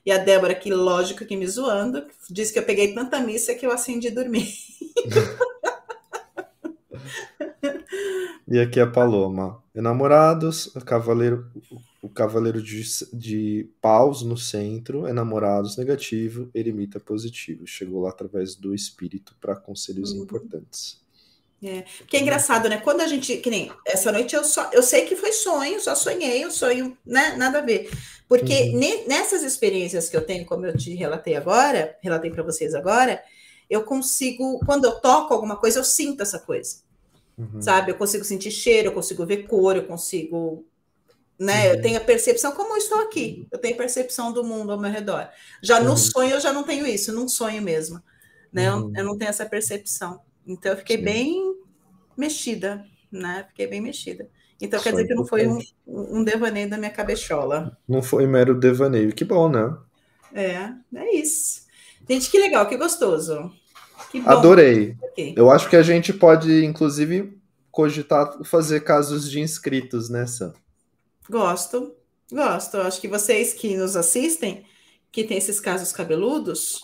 E 0.06 0.12
a 0.12 0.18
Débora, 0.18 0.56
que 0.56 0.74
lógico 0.74 1.26
que 1.26 1.38
me 1.38 1.48
zoando, 1.48 2.06
disse 2.30 2.52
que 2.52 2.60
eu 2.60 2.64
peguei 2.64 2.94
tanta 2.94 3.20
missa 3.20 3.56
que 3.56 3.66
eu 3.66 3.72
acendi 3.72 4.10
dormir. 4.10 4.52
e 8.48 8.60
aqui 8.60 8.80
a 8.80 8.88
Paloma. 8.88 9.62
Enamorados, 9.74 10.76
o 10.76 10.84
cavaleiro, 10.84 11.50
o 12.02 12.10
cavaleiro 12.10 12.62
de, 12.62 12.84
de 13.14 13.70
paus 13.80 14.24
no 14.24 14.36
centro, 14.36 15.08
é 15.08 15.14
namorados 15.14 15.78
negativo, 15.78 16.50
eremita 16.54 17.00
positivo. 17.00 17.66
Chegou 17.66 18.02
lá 18.02 18.10
através 18.10 18.56
do 18.56 18.76
espírito 18.76 19.34
para 19.40 19.56
conselhos 19.56 20.12
uhum. 20.12 20.24
importantes. 20.24 21.01
É, 21.64 21.84
porque 22.00 22.18
é 22.18 22.22
engraçado, 22.22 22.68
né? 22.68 22.78
Quando 22.78 23.02
a 23.02 23.08
gente, 23.08 23.38
que 23.38 23.50
nem 23.50 23.72
essa 23.86 24.12
noite 24.12 24.36
eu 24.36 24.44
só, 24.44 24.70
eu 24.74 24.82
sei 24.82 25.06
que 25.06 25.16
foi 25.16 25.32
sonho, 25.32 25.80
só 25.80 25.94
sonhei, 25.94 26.46
um 26.46 26.50
sonho, 26.50 26.98
né? 27.06 27.36
Nada 27.38 27.60
a 27.60 27.62
ver. 27.62 27.90
Porque 28.28 28.72
uhum. 28.72 28.80
ne, 28.80 29.06
nessas 29.08 29.44
experiências 29.44 30.10
que 30.10 30.18
eu 30.18 30.26
tenho, 30.26 30.46
como 30.46 30.66
eu 30.66 30.76
te 30.76 30.96
relatei 30.96 31.36
agora, 31.36 31.96
relatei 32.02 32.32
para 32.32 32.42
vocês 32.42 32.74
agora, 32.74 33.22
eu 33.70 33.84
consigo, 33.84 34.60
quando 34.66 34.86
eu 34.86 35.00
toco 35.00 35.34
alguma 35.34 35.56
coisa, 35.56 35.80
eu 35.80 35.84
sinto 35.84 36.24
essa 36.24 36.40
coisa. 36.40 36.78
Uhum. 37.38 37.62
Sabe? 37.62 37.92
Eu 37.92 37.96
consigo 37.96 38.24
sentir 38.24 38.52
cheiro, 38.52 38.88
eu 38.88 38.94
consigo 38.94 39.26
ver 39.26 39.48
cor, 39.48 39.76
eu 39.76 39.86
consigo 39.86 40.66
né? 41.42 41.70
Uhum. 41.70 41.74
Eu 41.74 41.82
tenho 41.82 41.98
a 41.98 42.02
percepção, 42.02 42.52
como 42.52 42.74
eu 42.74 42.78
estou 42.78 43.00
aqui, 43.00 43.48
eu 43.52 43.58
tenho 43.58 43.76
percepção 43.76 44.32
do 44.32 44.44
mundo 44.44 44.72
ao 44.72 44.80
meu 44.80 44.92
redor. 44.92 45.28
Já 45.62 45.80
uhum. 45.80 45.86
no 45.86 45.98
sonho 45.98 46.36
eu 46.36 46.40
já 46.40 46.54
não 46.54 46.64
tenho 46.64 46.86
isso, 46.86 47.12
num 47.12 47.28
sonho 47.28 47.64
mesmo, 47.64 48.00
né? 48.54 48.72
Uhum. 48.72 48.92
Eu, 48.96 49.00
eu, 49.00 49.06
não 49.06 49.18
tenho 49.18 49.30
essa 49.30 49.44
percepção. 49.44 50.22
Então 50.46 50.72
eu 50.72 50.78
fiquei 50.78 50.98
Sim. 50.98 51.04
bem 51.04 51.51
mexida, 52.18 52.86
né? 53.12 53.46
Fiquei 53.50 53.68
bem 53.68 53.82
mexida. 53.82 54.30
Então 54.62 54.80
quer 54.80 54.92
dizer 54.92 55.08
que 55.08 55.16
não 55.16 55.26
foi 55.26 55.48
um, 55.48 55.60
um 55.88 56.24
devaneio 56.24 56.70
da 56.70 56.78
minha 56.78 56.92
cabechola. 56.92 57.76
Não 57.88 58.02
foi 58.02 58.28
mero 58.28 58.58
devaneio, 58.58 59.14
que 59.14 59.26
bom, 59.26 59.50
né? 59.50 59.76
É, 60.34 60.72
é 60.96 61.16
isso. 61.16 61.66
Gente, 62.08 62.30
que 62.30 62.40
legal, 62.40 62.68
que 62.68 62.78
gostoso. 62.78 63.52
Que 64.12 64.22
Adorei. 64.26 64.96
Eu 65.36 65.52
acho 65.52 65.70
que 65.70 65.76
a 65.76 65.84
gente 65.84 66.14
pode, 66.14 66.64
inclusive, 66.64 67.38
cogitar 67.72 68.44
fazer 68.44 68.82
casos 68.82 69.30
de 69.30 69.40
inscritos, 69.40 70.10
né, 70.10 70.26
Sam? 70.28 70.54
Gosto, 71.30 71.96
gosto. 72.32 72.78
Acho 72.78 73.00
que 73.00 73.08
vocês 73.08 73.54
que 73.54 73.76
nos 73.78 73.96
assistem, 73.96 74.66
que 75.12 75.24
tem 75.24 75.38
esses 75.38 75.60
casos 75.60 75.92
cabeludos, 75.92 76.82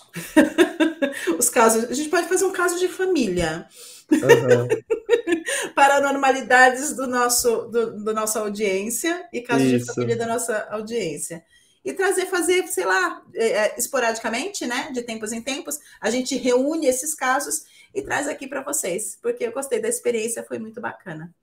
os 1.37 1.49
casos. 1.49 1.85
A 1.85 1.93
gente 1.93 2.09
pode 2.09 2.27
fazer 2.27 2.45
um 2.45 2.51
caso 2.51 2.79
de 2.79 2.87
família. 2.87 3.67
Uhum. 4.11 4.67
Paranormalidades 5.75 6.93
do 6.95 7.07
nosso, 7.07 7.63
do, 7.63 8.03
do, 8.03 8.13
nossa 8.13 8.39
audiência 8.39 9.27
e 9.31 9.41
casos 9.41 9.67
Isso. 9.67 9.85
de 9.87 9.93
família 9.93 10.15
da 10.15 10.25
nossa 10.25 10.67
audiência. 10.69 11.43
E 11.83 11.93
trazer, 11.93 12.25
fazer, 12.25 12.67
sei 12.67 12.85
lá, 12.85 13.21
é, 13.33 13.47
é, 13.47 13.75
esporadicamente, 13.77 14.65
né? 14.65 14.91
De 14.91 15.01
tempos 15.01 15.31
em 15.31 15.41
tempos, 15.41 15.79
a 16.01 16.09
gente 16.09 16.35
reúne 16.35 16.87
esses 16.87 17.13
casos 17.13 17.63
e 17.93 18.01
traz 18.01 18.27
aqui 18.27 18.47
para 18.47 18.61
vocês, 18.61 19.17
porque 19.21 19.45
eu 19.45 19.51
gostei 19.51 19.79
da 19.79 19.87
experiência, 19.87 20.43
foi 20.43 20.59
muito 20.59 20.81
bacana 20.81 21.33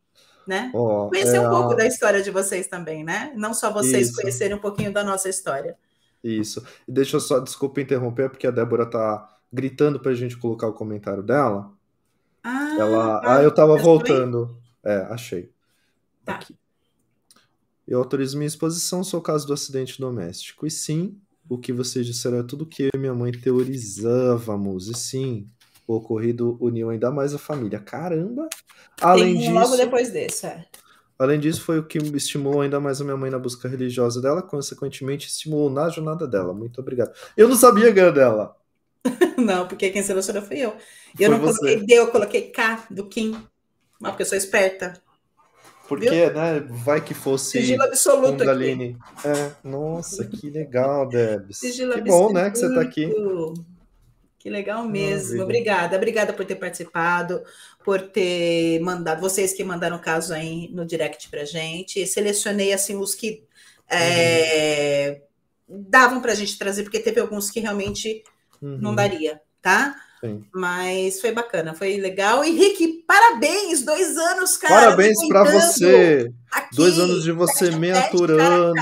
né? 0.46 0.70
Oh, 0.74 1.08
Conhecer 1.08 1.36
é 1.36 1.40
um 1.40 1.50
pouco 1.50 1.72
a... 1.72 1.76
da 1.76 1.86
história 1.86 2.22
de 2.22 2.30
vocês 2.30 2.66
também, 2.66 3.04
né? 3.04 3.32
Não 3.36 3.54
só 3.54 3.72
vocês 3.72 4.08
Isso. 4.08 4.16
conhecerem 4.16 4.56
um 4.56 4.60
pouquinho 4.60 4.92
da 4.92 5.02
nossa 5.02 5.28
história. 5.28 5.76
Isso. 6.22 6.64
Deixa 6.86 7.16
eu 7.16 7.20
só, 7.20 7.38
desculpa 7.38 7.80
interromper, 7.80 8.30
porque 8.30 8.46
a 8.46 8.50
Débora 8.50 8.86
tá 8.86 9.28
gritando 9.52 10.00
pra 10.00 10.14
gente 10.14 10.36
colocar 10.36 10.66
o 10.66 10.72
comentário 10.72 11.22
dela. 11.22 11.70
Ah, 12.44 12.76
Ela... 12.78 13.20
Tá. 13.20 13.36
ah 13.36 13.42
eu 13.42 13.50
tava 13.50 13.76
voltando. 13.78 14.54
É, 14.84 14.98
achei. 15.10 15.50
Tá. 16.24 16.34
Aqui. 16.34 16.54
Eu 17.88 17.98
autorizo 17.98 18.36
minha 18.36 18.46
exposição 18.46 19.02
sobre 19.02 19.22
o 19.22 19.26
caso 19.26 19.46
do 19.46 19.52
acidente 19.52 20.00
doméstico. 20.00 20.66
E 20.66 20.70
sim, 20.70 21.18
o 21.48 21.58
que 21.58 21.72
vocês 21.72 22.06
disseram 22.06 22.38
é 22.38 22.42
tudo 22.42 22.66
que 22.66 22.84
eu 22.84 22.90
e 22.94 22.98
minha 22.98 23.14
mãe 23.14 23.32
teorizávamos. 23.32 24.88
E 24.88 24.94
sim, 24.94 25.48
o 25.86 25.94
ocorrido 25.94 26.56
uniu 26.60 26.90
ainda 26.90 27.10
mais 27.10 27.34
a 27.34 27.38
família. 27.38 27.78
Caramba! 27.78 28.48
Além 29.00 29.36
disso, 29.36 29.52
logo 29.52 29.76
depois 29.76 30.10
desse, 30.10 30.46
é. 30.46 30.64
Além 31.18 31.38
disso, 31.38 31.60
foi 31.60 31.78
o 31.78 31.84
que 31.84 31.98
estimulou 31.98 32.60
ainda 32.60 32.80
mais 32.80 33.00
a 33.00 33.04
minha 33.04 33.16
mãe 33.16 33.30
na 33.30 33.38
busca 33.38 33.68
religiosa 33.68 34.20
dela, 34.20 34.42
consequentemente 34.42 35.28
estimulou 35.28 35.70
na 35.70 35.88
jornada 35.88 36.26
dela. 36.26 36.52
Muito 36.52 36.80
obrigado. 36.80 37.12
Eu 37.36 37.48
não 37.48 37.56
sabia 37.56 37.92
que 37.92 38.00
era 38.00 38.10
dela. 38.10 38.56
não, 39.38 39.68
porque 39.68 39.90
quem 39.90 40.02
selecionou 40.02 40.42
foi 40.42 40.58
eu. 40.58 40.76
Eu 41.18 41.30
não 41.30 41.38
você. 41.40 41.58
coloquei 41.58 41.86
D, 41.86 41.94
eu 41.94 42.06
coloquei 42.08 42.42
K 42.50 42.86
do 42.90 43.06
Kim. 43.06 43.32
Mas 44.00 44.10
porque 44.12 44.22
eu 44.22 44.26
sou 44.26 44.38
esperta. 44.38 45.00
Porque, 45.88 46.08
Viu? 46.08 46.32
né? 46.32 46.60
Vai 46.68 47.00
que 47.02 47.12
fosse. 47.12 47.60
Sigilo 47.60 47.82
absoluto 47.82 48.48
aqui. 48.48 48.96
É, 49.24 49.52
nossa, 49.62 50.24
que 50.24 50.48
legal, 50.48 51.06
Debs. 51.08 51.58
Sigilo 51.58 51.94
que 51.94 52.00
bom, 52.00 52.32
né, 52.32 52.50
que 52.50 52.58
você 52.58 52.74
tá 52.74 52.80
aqui. 52.80 53.12
Que 54.38 54.48
legal 54.50 54.86
mesmo. 54.86 55.42
Obrigada. 55.42 55.96
Obrigada 55.96 56.32
por 56.32 56.44
ter 56.44 56.56
participado, 56.56 57.42
por 57.84 58.00
ter 58.00 58.78
mandado, 58.80 59.20
vocês 59.20 59.52
que 59.52 59.64
mandaram 59.64 59.98
caso 59.98 60.32
aí 60.32 60.68
no 60.72 60.86
direct 60.86 61.28
pra 61.28 61.44
gente. 61.44 62.06
Selecionei 62.06 62.72
assim 62.72 62.96
os 62.96 63.14
que 63.14 63.44
é, 63.90 65.20
uhum. 65.68 65.84
davam 65.88 66.20
pra 66.20 66.34
gente 66.34 66.58
trazer, 66.58 66.82
porque 66.82 67.00
teve 67.00 67.20
alguns 67.20 67.50
que 67.50 67.60
realmente 67.60 68.22
uhum. 68.64 68.78
não 68.80 68.94
daria, 68.94 69.40
tá? 69.60 69.94
Sim. 70.24 70.42
Mas 70.54 71.20
foi 71.20 71.32
bacana, 71.32 71.74
foi 71.74 71.98
legal. 71.98 72.42
Henrique, 72.42 73.04
parabéns! 73.06 73.82
Dois 73.82 74.16
anos, 74.16 74.56
cara. 74.56 74.74
Parabéns 74.74 75.28
para 75.28 75.44
você. 75.44 76.32
Aqui, 76.50 76.74
Dois 76.74 76.98
anos 76.98 77.24
de 77.24 77.30
você 77.30 77.70
me 77.72 77.90
aturando. 77.90 78.80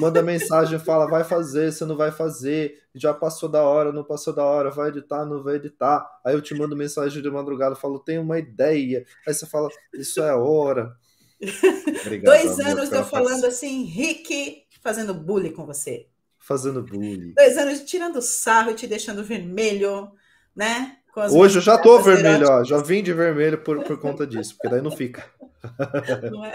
Manda 0.00 0.22
mensagem, 0.22 0.76
fala, 0.80 1.06
vai 1.06 1.22
fazer, 1.22 1.72
você 1.72 1.84
não 1.84 1.96
vai 1.96 2.10
fazer. 2.10 2.82
Já 2.92 3.14
passou 3.14 3.48
da 3.48 3.62
hora, 3.62 3.92
não 3.92 4.02
passou 4.02 4.34
da 4.34 4.44
hora, 4.44 4.72
vai 4.72 4.88
editar, 4.88 5.24
não 5.24 5.40
vai 5.40 5.54
editar. 5.54 6.04
Aí 6.24 6.34
eu 6.34 6.42
te 6.42 6.52
mando 6.52 6.76
mensagem 6.76 7.22
de 7.22 7.30
madrugada, 7.30 7.76
falo, 7.76 8.00
tenho 8.00 8.22
uma 8.22 8.38
ideia. 8.38 9.06
Aí 9.26 9.32
você 9.32 9.46
fala, 9.46 9.68
isso 9.94 10.20
é 10.20 10.34
hora. 10.34 10.96
Obrigado, 12.04 12.24
Dois 12.24 12.58
anos 12.58 12.90
eu 12.90 13.04
falando 13.04 13.44
assim, 13.44 13.82
Henrique, 13.82 14.64
fazendo 14.82 15.14
bullying 15.14 15.52
com 15.52 15.64
você. 15.64 16.08
Fazendo 16.46 16.82
bullying. 16.82 17.32
Dois 17.34 17.56
anos 17.56 17.80
tirando 17.84 18.20
sarro 18.20 18.70
e 18.70 18.74
te 18.74 18.86
deixando 18.86 19.24
vermelho 19.24 20.12
né? 20.54 20.98
Hoje 21.32 21.58
eu 21.58 21.62
já 21.62 21.78
tô 21.78 22.00
vermelho, 22.00 22.46
ó, 22.48 22.64
já 22.64 22.78
vim 22.78 23.02
de 23.02 23.12
vermelho 23.12 23.58
por, 23.62 23.84
por 23.84 23.98
conta 24.00 24.26
disso, 24.26 24.54
porque 24.54 24.68
daí 24.68 24.82
não 24.82 24.90
fica. 24.90 25.24
Não 26.30 26.44
é? 26.44 26.52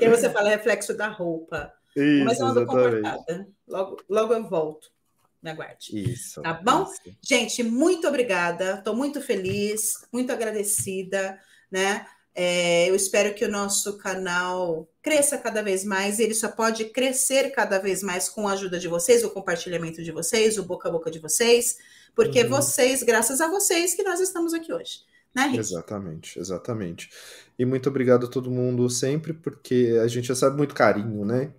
E 0.00 0.04
aí 0.04 0.08
você 0.08 0.30
fala 0.30 0.48
reflexo 0.48 0.96
da 0.96 1.08
roupa. 1.08 1.70
Isso, 1.94 2.24
Mas 2.24 2.40
eu 2.40 2.46
ando 2.46 2.64
comportada. 2.64 3.46
Logo, 3.68 3.98
logo 4.08 4.32
eu 4.32 4.48
volto. 4.48 4.88
Me 5.42 5.50
aguarde. 5.50 5.90
Isso. 5.92 6.40
Tá 6.40 6.54
bom? 6.54 6.84
Isso. 6.84 7.18
Gente, 7.20 7.62
muito 7.62 8.08
obrigada. 8.08 8.76
Estou 8.78 8.96
muito 8.96 9.20
feliz, 9.20 10.06
muito 10.10 10.32
agradecida, 10.32 11.38
né? 11.70 12.06
É, 12.34 12.88
eu 12.88 12.94
espero 12.94 13.34
que 13.34 13.44
o 13.44 13.50
nosso 13.50 13.98
canal 13.98 14.88
cresça 15.02 15.36
cada 15.36 15.62
vez 15.62 15.84
mais. 15.84 16.20
Ele 16.20 16.34
só 16.34 16.48
pode 16.48 16.86
crescer 16.86 17.50
cada 17.50 17.78
vez 17.78 18.02
mais 18.02 18.28
com 18.28 18.46
a 18.46 18.52
ajuda 18.52 18.78
de 18.78 18.88
vocês, 18.88 19.24
o 19.24 19.30
compartilhamento 19.30 20.02
de 20.02 20.12
vocês, 20.12 20.56
o 20.58 20.62
boca 20.62 20.88
a 20.88 20.92
boca 20.92 21.10
de 21.10 21.18
vocês. 21.18 21.78
Porque 22.14 22.42
uhum. 22.42 22.48
vocês, 22.48 23.02
graças 23.02 23.40
a 23.40 23.48
vocês, 23.48 23.94
que 23.94 24.02
nós 24.02 24.20
estamos 24.20 24.54
aqui 24.54 24.72
hoje. 24.72 25.00
Né? 25.34 25.52
Exatamente, 25.54 26.38
exatamente. 26.38 27.08
E 27.58 27.64
muito 27.64 27.88
obrigado 27.88 28.26
a 28.26 28.28
todo 28.28 28.50
mundo 28.50 28.88
sempre, 28.90 29.32
porque 29.32 29.98
a 30.02 30.08
gente 30.08 30.28
recebe 30.28 30.56
muito 30.56 30.74
carinho, 30.74 31.24
né? 31.24 31.52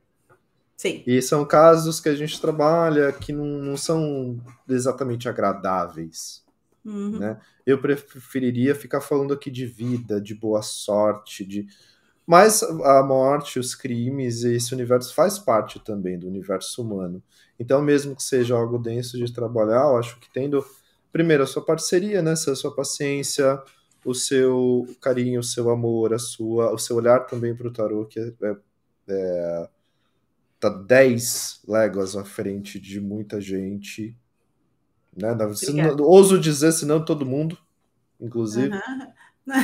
Sim. 0.76 1.04
E 1.06 1.22
são 1.22 1.46
casos 1.46 2.00
que 2.00 2.10
a 2.10 2.16
gente 2.16 2.42
trabalha 2.42 3.12
que 3.14 3.32
não, 3.32 3.46
não 3.46 3.78
são 3.78 4.42
exatamente 4.68 5.30
agradáveis. 5.30 6.44
Uhum. 6.84 7.20
Né? 7.20 7.40
Eu 7.66 7.80
preferiria 7.80 8.74
ficar 8.74 9.02
falando 9.02 9.34
aqui 9.34 9.52
de 9.52 9.66
vida, 9.66 10.20
de 10.20 10.34
boa 10.34 10.62
sorte, 10.62 11.46
de. 11.46 11.68
Mas 12.26 12.64
a 12.64 13.04
morte, 13.04 13.60
os 13.60 13.76
crimes, 13.76 14.44
esse 14.44 14.74
universo 14.74 15.14
faz 15.14 15.38
parte 15.38 15.80
também 15.80 16.18
do 16.18 16.28
universo 16.28 16.82
humano. 16.82 17.22
Então, 17.60 17.82
mesmo 17.82 18.16
que 18.16 18.24
seja 18.24 18.56
algo 18.56 18.78
denso 18.78 19.18
de 19.18 19.32
trabalhar, 19.32 19.84
eu 19.84 19.98
acho 19.98 20.20
que 20.20 20.32
tendo, 20.32 20.66
primeiro, 21.12 21.44
a 21.44 21.48
sua 21.48 21.64
parceria, 21.64 22.22
né? 22.22 22.32
A 22.32 22.36
sua 22.36 22.74
paciência, 22.74 23.62
o 24.06 24.14
seu 24.14 24.88
carinho, 25.02 25.40
o 25.42 25.44
seu 25.44 25.70
amor, 25.70 26.14
a 26.14 26.20
sua, 26.20 26.74
o 26.74 26.78
seu 26.78 26.96
olhar 26.96 27.26
também 27.28 27.56
para 27.56 27.68
o 27.68 27.74
tarô, 27.74 28.06
que 28.06 28.20
é, 28.20 28.34
é, 28.44 28.58
é 29.10 29.70
tá 30.60 30.70
10 30.70 31.62
léguas 31.68 32.16
à 32.16 32.24
frente 32.24 32.80
de 32.80 33.02
muita 33.02 33.42
gente. 33.42 34.16
Né? 35.16 35.36
Não, 35.36 36.06
ouso 36.06 36.40
dizer, 36.40 36.72
senão 36.72 37.04
todo 37.04 37.26
mundo, 37.26 37.58
inclusive. 38.20 38.74
Uhum. 38.74 39.62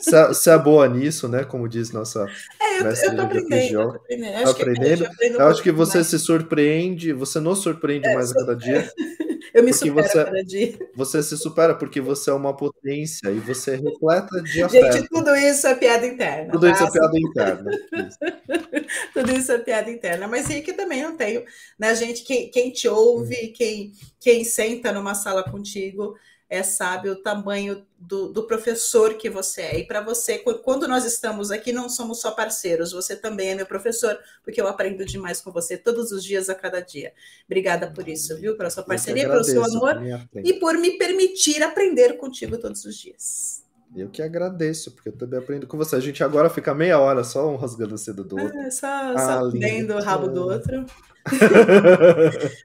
Você 0.00 0.50
é, 0.50 0.54
é 0.54 0.58
boa 0.58 0.88
nisso, 0.88 1.28
né? 1.28 1.44
Como 1.44 1.68
diz 1.68 1.90
nossa 1.92 2.26
é, 2.60 2.80
eu, 2.80 2.84
mestre 2.84 3.08
eu 3.08 3.16
tô 3.16 3.22
aprendendo, 3.22 3.80
eu 3.80 3.90
tô 3.90 3.96
aprendendo. 3.96 4.34
Eu 4.34 4.42
acho, 4.42 4.50
aprendendo. 4.50 5.10
Que, 5.10 5.24
eu, 5.24 5.32
eu 5.32 5.46
acho 5.46 5.62
que 5.62 5.72
você 5.72 5.98
mais. 5.98 6.06
se 6.08 6.18
surpreende, 6.18 7.12
você 7.12 7.40
nos 7.40 7.60
surpreende 7.60 8.06
é, 8.08 8.14
mais 8.14 8.30
a 8.30 8.34
cada 8.34 8.56
dia. 8.56 8.90
eu 9.54 9.62
me 9.62 9.72
supero 9.72 9.94
você, 9.94 10.24
cada 10.24 10.44
dia. 10.44 10.78
Você 10.96 11.22
se 11.22 11.36
supera 11.38 11.76
porque 11.76 12.00
você 12.00 12.28
é 12.28 12.32
uma 12.32 12.56
potência 12.56 13.30
e 13.30 13.38
você 13.38 13.74
é 13.74 13.76
repleta 13.76 14.42
de 14.42 14.64
afeto. 14.64 14.92
Gente, 14.92 15.08
tudo 15.08 15.36
isso 15.36 15.66
é 15.68 15.74
piada 15.76 16.06
interna. 16.06 16.52
Tudo 16.52 16.68
isso 16.68 16.82
é 16.82 16.90
piada 16.90 17.18
interna. 17.18 17.70
Tudo 19.14 19.32
isso 19.32 19.52
é 19.52 19.58
piada 19.58 19.90
interna. 19.90 20.26
Mas 20.26 20.48
Rick 20.48 20.72
também 20.72 21.02
não 21.02 21.16
tenho, 21.16 21.44
né, 21.78 21.94
gente? 21.94 22.24
Quem, 22.24 22.50
quem 22.50 22.72
te 22.72 22.88
ouve, 22.88 23.50
hum. 23.50 23.52
quem, 23.54 23.92
quem 24.20 24.44
senta 24.44 24.92
numa 24.92 25.14
sala 25.14 25.44
contigo 25.44 26.16
é, 26.54 26.62
sabe 26.62 27.08
o 27.10 27.16
tamanho 27.16 27.84
do, 27.98 28.32
do 28.32 28.46
professor 28.46 29.14
que 29.14 29.28
você 29.28 29.62
é. 29.62 29.78
E 29.80 29.86
para 29.86 30.00
você, 30.00 30.38
quando 30.38 30.86
nós 30.86 31.04
estamos 31.04 31.50
aqui, 31.50 31.72
não 31.72 31.88
somos 31.88 32.20
só 32.20 32.30
parceiros, 32.30 32.92
você 32.92 33.16
também 33.16 33.50
é 33.50 33.54
meu 33.54 33.66
professor, 33.66 34.18
porque 34.42 34.60
eu 34.60 34.68
aprendo 34.68 35.04
demais 35.04 35.40
com 35.40 35.50
você 35.50 35.76
todos 35.76 36.12
os 36.12 36.22
dias, 36.22 36.48
a 36.48 36.54
cada 36.54 36.80
dia. 36.80 37.12
Obrigada 37.46 37.90
por 37.90 38.08
isso, 38.08 38.36
viu? 38.38 38.56
Pela 38.56 38.70
sua 38.70 38.82
parceria, 38.82 39.28
pelo 39.28 39.44
seu 39.44 39.64
amor 39.64 40.00
e 40.36 40.52
por 40.54 40.78
me 40.78 40.96
permitir 40.98 41.62
aprender 41.62 42.16
contigo 42.16 42.56
todos 42.58 42.84
os 42.84 42.96
dias. 42.96 43.64
Eu 43.96 44.08
que 44.08 44.22
agradeço, 44.22 44.90
porque 44.90 45.08
eu 45.08 45.16
também 45.16 45.38
aprendo 45.38 45.66
com 45.66 45.76
você. 45.76 45.94
A 45.94 46.00
gente 46.00 46.22
agora 46.24 46.50
fica 46.50 46.74
meia 46.74 46.98
hora 46.98 47.22
só 47.22 47.48
um 47.48 47.56
rasgando 47.56 47.94
o 47.94 47.98
cedo 47.98 48.24
do 48.24 48.40
outro. 48.40 48.58
É, 48.58 48.70
só, 48.70 48.86
ah, 48.86 49.18
só 49.18 49.42
o 49.48 50.02
rabo 50.02 50.28
do 50.28 50.42
outro. 50.42 50.84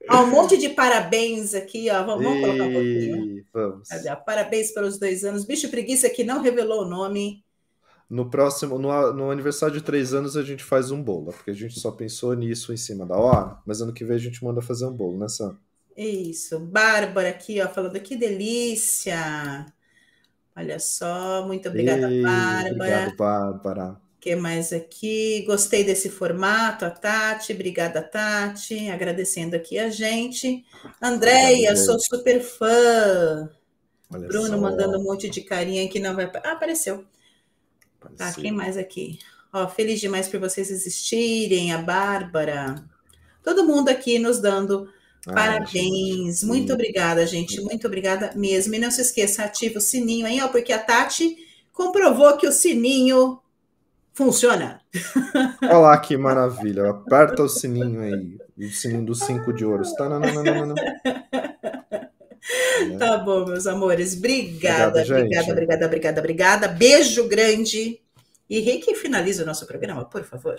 Ó, 0.09 0.23
um 0.23 0.27
monte 0.27 0.57
de 0.57 0.69
parabéns 0.69 1.53
aqui, 1.53 1.89
ó. 1.89 2.03
Vamos, 2.03 2.23
vamos 2.23 2.41
colocar 2.41 2.63
um 2.63 2.73
pouquinho. 2.73 3.45
Vamos. 3.53 3.89
Parabéns 4.25 4.71
pelos 4.71 4.99
dois 4.99 5.23
anos. 5.23 5.45
Bicho 5.45 5.69
Preguiça 5.69 6.09
que 6.09 6.23
não 6.23 6.41
revelou 6.41 6.83
o 6.83 6.89
nome. 6.89 7.43
No 8.09 8.29
próximo, 8.29 8.79
no, 8.79 9.13
no, 9.13 9.29
aniversário 9.29 9.75
de 9.75 9.83
três 9.83 10.13
anos, 10.15 10.35
a 10.35 10.41
gente 10.41 10.63
faz 10.63 10.89
um 10.89 11.01
bolo, 11.01 11.31
porque 11.31 11.51
a 11.51 11.53
gente 11.53 11.79
só 11.79 11.91
pensou 11.91 12.33
nisso 12.33 12.73
em 12.73 12.77
cima 12.77 13.05
da 13.05 13.15
hora, 13.15 13.59
mas 13.67 13.81
ano 13.81 13.93
que 13.93 14.03
vem 14.03 14.15
a 14.15 14.19
gente 14.19 14.43
manda 14.43 14.63
fazer 14.63 14.87
um 14.87 14.91
bolo, 14.91 15.19
né, 15.19 15.27
Sam? 15.27 15.55
Isso. 15.95 16.59
Bárbara 16.59 17.29
aqui, 17.29 17.61
ó, 17.61 17.67
falando 17.67 17.99
que 17.99 18.15
delícia. 18.15 19.65
Olha 20.55 20.79
só, 20.79 21.45
muito 21.45 21.69
obrigada, 21.69 22.09
Ei, 22.09 22.23
Bárbara. 22.23 22.73
Obrigado, 22.73 23.15
Bárbara. 23.15 24.08
Que 24.19 24.35
mais 24.35 24.73
aqui? 24.73 25.43
Gostei 25.45 25.83
desse 25.83 26.09
formato, 26.09 26.83
a 26.83 26.89
Tati. 26.89 27.53
Obrigada, 27.53 28.01
Tati. 28.01 28.89
Agradecendo 28.89 29.55
aqui 29.55 29.79
a 29.79 29.89
gente. 29.89 30.65
Andréia, 31.01 31.75
sou 31.75 31.97
super 31.99 32.41
fã. 32.41 33.49
Olha 34.11 34.27
Bruno 34.27 34.49
só. 34.49 34.57
mandando 34.57 34.99
um 34.99 35.03
monte 35.03 35.29
de 35.29 35.41
carinha 35.41 35.87
que 35.87 35.99
não 35.99 36.15
vai. 36.15 36.25
Ah, 36.25 36.51
apareceu. 36.51 37.05
apareceu. 38.01 38.17
Tá, 38.17 38.33
quem 38.33 38.51
mais 38.51 38.75
aqui? 38.75 39.19
Ó, 39.53 39.67
feliz 39.67 39.99
demais 39.99 40.27
por 40.27 40.39
vocês 40.39 40.69
existirem, 40.69 41.71
a 41.71 41.77
Bárbara. 41.77 42.83
Todo 43.41 43.65
mundo 43.65 43.89
aqui 43.89 44.19
nos 44.19 44.39
dando 44.39 44.89
ah, 45.27 45.33
Parabéns, 45.33 46.43
muito 46.43 46.73
obrigada, 46.73 47.25
gente, 47.25 47.59
muito 47.61 47.85
obrigada 47.87 48.31
mesmo. 48.35 48.73
E 48.75 48.79
não 48.79 48.91
se 48.91 49.01
esqueça, 49.01 49.43
ativa 49.43 49.79
o 49.79 49.81
sininho 49.81 50.25
aí, 50.25 50.41
ó, 50.41 50.47
porque 50.47 50.71
a 50.71 50.79
Tati 50.79 51.37
comprovou 51.73 52.37
que 52.37 52.47
o 52.47 52.51
sininho 52.51 53.39
funciona. 54.13 54.81
Olha 55.63 55.77
lá 55.77 55.97
que 55.97 56.17
maravilha, 56.17 56.89
aperta 56.89 57.43
o 57.43 57.49
sininho 57.49 58.01
aí, 58.01 58.37
o 58.57 58.71
sininho 58.71 59.05
dos 59.05 59.19
cinco 59.19 59.53
de 59.53 59.65
ouro. 59.65 59.83
Tá, 59.95 60.09
não, 60.09 60.19
não, 60.19 60.43
não, 60.43 60.65
não, 60.67 60.75
Tá 62.97 63.17
bom, 63.17 63.45
meus 63.45 63.67
amores. 63.67 64.17
Obrigada, 64.17 65.01
obrigada, 65.01 65.21
obrigada, 65.21 65.51
obrigada, 65.51 65.85
obrigada, 65.85 66.19
obrigada. 66.19 66.67
Beijo 66.67 67.27
grande. 67.27 68.01
E 68.49 68.59
Rick 68.61 68.95
finaliza 68.95 69.43
o 69.43 69.45
nosso 69.45 69.67
programa, 69.67 70.03
por 70.05 70.23
favor. 70.23 70.55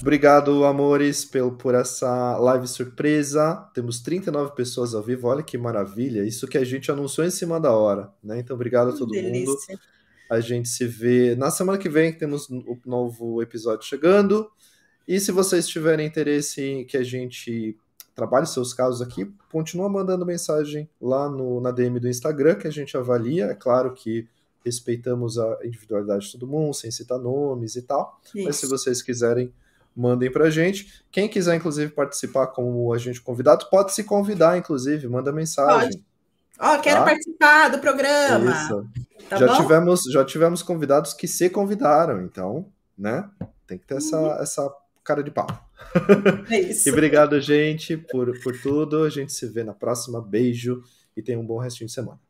Obrigado, 0.00 0.64
amores, 0.64 1.26
pelo, 1.26 1.52
por 1.52 1.74
essa 1.74 2.38
live 2.38 2.66
surpresa. 2.66 3.68
Temos 3.74 4.00
39 4.00 4.54
pessoas 4.54 4.94
ao 4.94 5.02
vivo, 5.02 5.28
olha 5.28 5.42
que 5.42 5.58
maravilha. 5.58 6.24
Isso 6.24 6.48
que 6.48 6.56
a 6.56 6.64
gente 6.64 6.90
anunciou 6.90 7.26
em 7.26 7.30
cima 7.30 7.60
da 7.60 7.70
hora, 7.72 8.10
né? 8.22 8.38
Então, 8.38 8.56
obrigado 8.56 8.90
a 8.90 8.92
todo 8.96 9.10
delícia. 9.10 9.52
mundo. 9.52 9.80
A 10.30 10.40
gente 10.40 10.68
se 10.68 10.86
vê 10.86 11.34
na 11.36 11.50
semana 11.50 11.78
que 11.78 11.88
vem, 11.88 12.12
temos 12.12 12.48
o 12.48 12.54
um 12.54 12.78
novo 12.84 13.42
episódio 13.42 13.86
chegando. 13.86 14.50
E 15.06 15.20
se 15.20 15.30
vocês 15.30 15.68
tiverem 15.68 16.06
interesse 16.06 16.62
em 16.62 16.84
que 16.84 16.96
a 16.96 17.02
gente 17.02 17.76
trabalhe 18.14 18.46
seus 18.46 18.72
casos 18.72 19.02
aqui, 19.02 19.30
continua 19.50 19.88
mandando 19.88 20.24
mensagem 20.24 20.88
lá 21.00 21.28
no, 21.28 21.60
na 21.60 21.70
DM 21.70 21.98
do 21.98 22.08
Instagram, 22.08 22.54
que 22.54 22.66
a 22.66 22.70
gente 22.70 22.96
avalia. 22.96 23.46
É 23.46 23.54
claro 23.54 23.92
que 23.92 24.26
respeitamos 24.64 25.38
a 25.38 25.58
individualidade 25.62 26.26
de 26.26 26.32
todo 26.32 26.46
mundo, 26.46 26.72
sem 26.72 26.90
citar 26.90 27.18
nomes 27.18 27.76
e 27.76 27.82
tal. 27.82 28.18
Isso. 28.34 28.44
Mas 28.44 28.56
se 28.56 28.66
vocês 28.66 29.02
quiserem, 29.02 29.52
mandem 29.94 30.30
pra 30.30 30.48
gente. 30.48 31.04
Quem 31.10 31.28
quiser, 31.28 31.56
inclusive, 31.56 31.92
participar 31.92 32.46
como 32.48 32.92
agente 32.92 33.20
convidado, 33.20 33.66
pode 33.70 33.92
se 33.92 34.04
convidar, 34.04 34.56
inclusive, 34.56 35.06
manda 35.06 35.30
mensagem. 35.30 35.90
Pode. 35.90 36.13
Ó, 36.58 36.74
oh, 36.74 36.80
quero 36.80 37.00
tá? 37.00 37.04
participar 37.04 37.68
do 37.68 37.78
programa. 37.78 38.52
Isso. 38.52 38.88
Tá 39.28 39.36
já, 39.36 39.56
tivemos, 39.56 40.02
já 40.12 40.24
tivemos 40.24 40.62
convidados 40.62 41.12
que 41.12 41.26
se 41.26 41.50
convidaram, 41.50 42.22
então, 42.22 42.66
né? 42.96 43.28
Tem 43.66 43.78
que 43.78 43.86
ter 43.86 43.96
essa, 43.96 44.18
uhum. 44.18 44.42
essa 44.42 44.74
cara 45.02 45.22
de 45.22 45.30
pau. 45.30 45.46
É 46.50 46.60
isso. 46.60 46.86
e 46.88 46.92
obrigado, 46.92 47.40
gente, 47.40 47.96
por, 47.96 48.38
por 48.40 48.60
tudo. 48.60 49.02
A 49.02 49.10
gente 49.10 49.32
se 49.32 49.46
vê 49.46 49.64
na 49.64 49.72
próxima. 49.72 50.20
Beijo 50.20 50.82
e 51.16 51.22
tenha 51.22 51.38
um 51.38 51.46
bom 51.46 51.58
restinho 51.58 51.88
de 51.88 51.94
semana. 51.94 52.20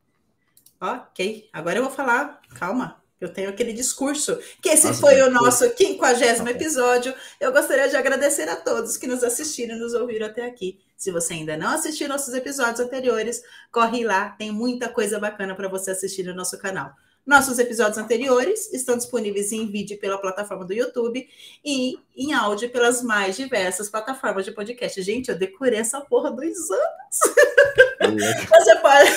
Ok, 0.80 1.48
agora 1.52 1.78
eu 1.78 1.82
vou 1.84 1.92
falar, 1.92 2.40
calma, 2.58 3.02
eu 3.20 3.32
tenho 3.32 3.48
aquele 3.48 3.72
discurso, 3.72 4.38
que 4.60 4.68
esse 4.68 4.86
Nossa, 4.86 5.00
foi 5.00 5.22
o 5.22 5.30
nosso 5.30 5.70
quinquagésimo 5.70 6.48
episódio. 6.48 7.14
Eu 7.40 7.52
gostaria 7.52 7.88
de 7.88 7.96
agradecer 7.96 8.48
a 8.48 8.56
todos 8.56 8.96
que 8.96 9.06
nos 9.06 9.24
assistiram 9.24 9.76
e 9.76 9.78
nos 9.78 9.94
ouviram 9.94 10.26
até 10.26 10.44
aqui. 10.44 10.78
Se 10.96 11.10
você 11.10 11.34
ainda 11.34 11.56
não 11.56 11.68
assistiu 11.68 12.08
nossos 12.08 12.32
episódios 12.34 12.80
anteriores, 12.80 13.42
corre 13.70 14.04
lá, 14.04 14.30
tem 14.30 14.50
muita 14.50 14.88
coisa 14.88 15.18
bacana 15.18 15.54
para 15.54 15.68
você 15.68 15.90
assistir 15.90 16.22
no 16.22 16.34
nosso 16.34 16.58
canal. 16.58 16.94
Nossos 17.26 17.58
episódios 17.58 17.96
anteriores 17.96 18.70
estão 18.70 18.98
disponíveis 18.98 19.50
em 19.50 19.70
vídeo 19.70 19.98
pela 19.98 20.18
plataforma 20.18 20.62
do 20.64 20.74
YouTube 20.74 21.26
e 21.64 21.96
em 22.14 22.34
áudio 22.34 22.68
pelas 22.68 23.02
mais 23.02 23.34
diversas 23.34 23.88
plataformas 23.88 24.44
de 24.44 24.52
podcast. 24.52 25.00
Gente, 25.00 25.30
eu 25.30 25.38
decorei 25.38 25.78
essa 25.78 26.02
porra 26.02 26.30
dois 26.30 26.58
anos. 26.70 27.18
Você 28.50 28.76
pode, 28.80 29.10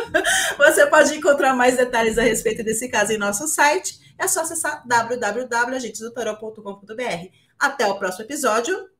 você 0.56 0.86
pode 0.86 1.14
encontrar 1.14 1.52
mais 1.54 1.76
detalhes 1.76 2.16
a 2.16 2.22
respeito 2.22 2.64
desse 2.64 2.88
caso 2.88 3.12
em 3.12 3.18
nosso 3.18 3.46
site. 3.46 4.00
É 4.18 4.26
só 4.26 4.40
acessar 4.40 4.82
www.agentesdotarot.com.br. 4.86 7.28
Até 7.58 7.86
o 7.86 7.98
próximo 7.98 8.24
episódio. 8.24 8.93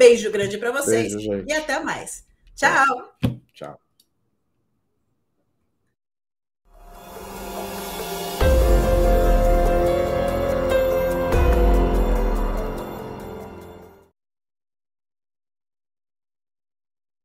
Beijo 0.00 0.30
grande 0.30 0.56
para 0.56 0.72
vocês 0.72 1.14
Beijo, 1.14 1.44
e 1.46 1.52
até 1.52 1.78
mais. 1.78 2.24
Tchau. 2.56 3.12
Tchau. 3.52 3.78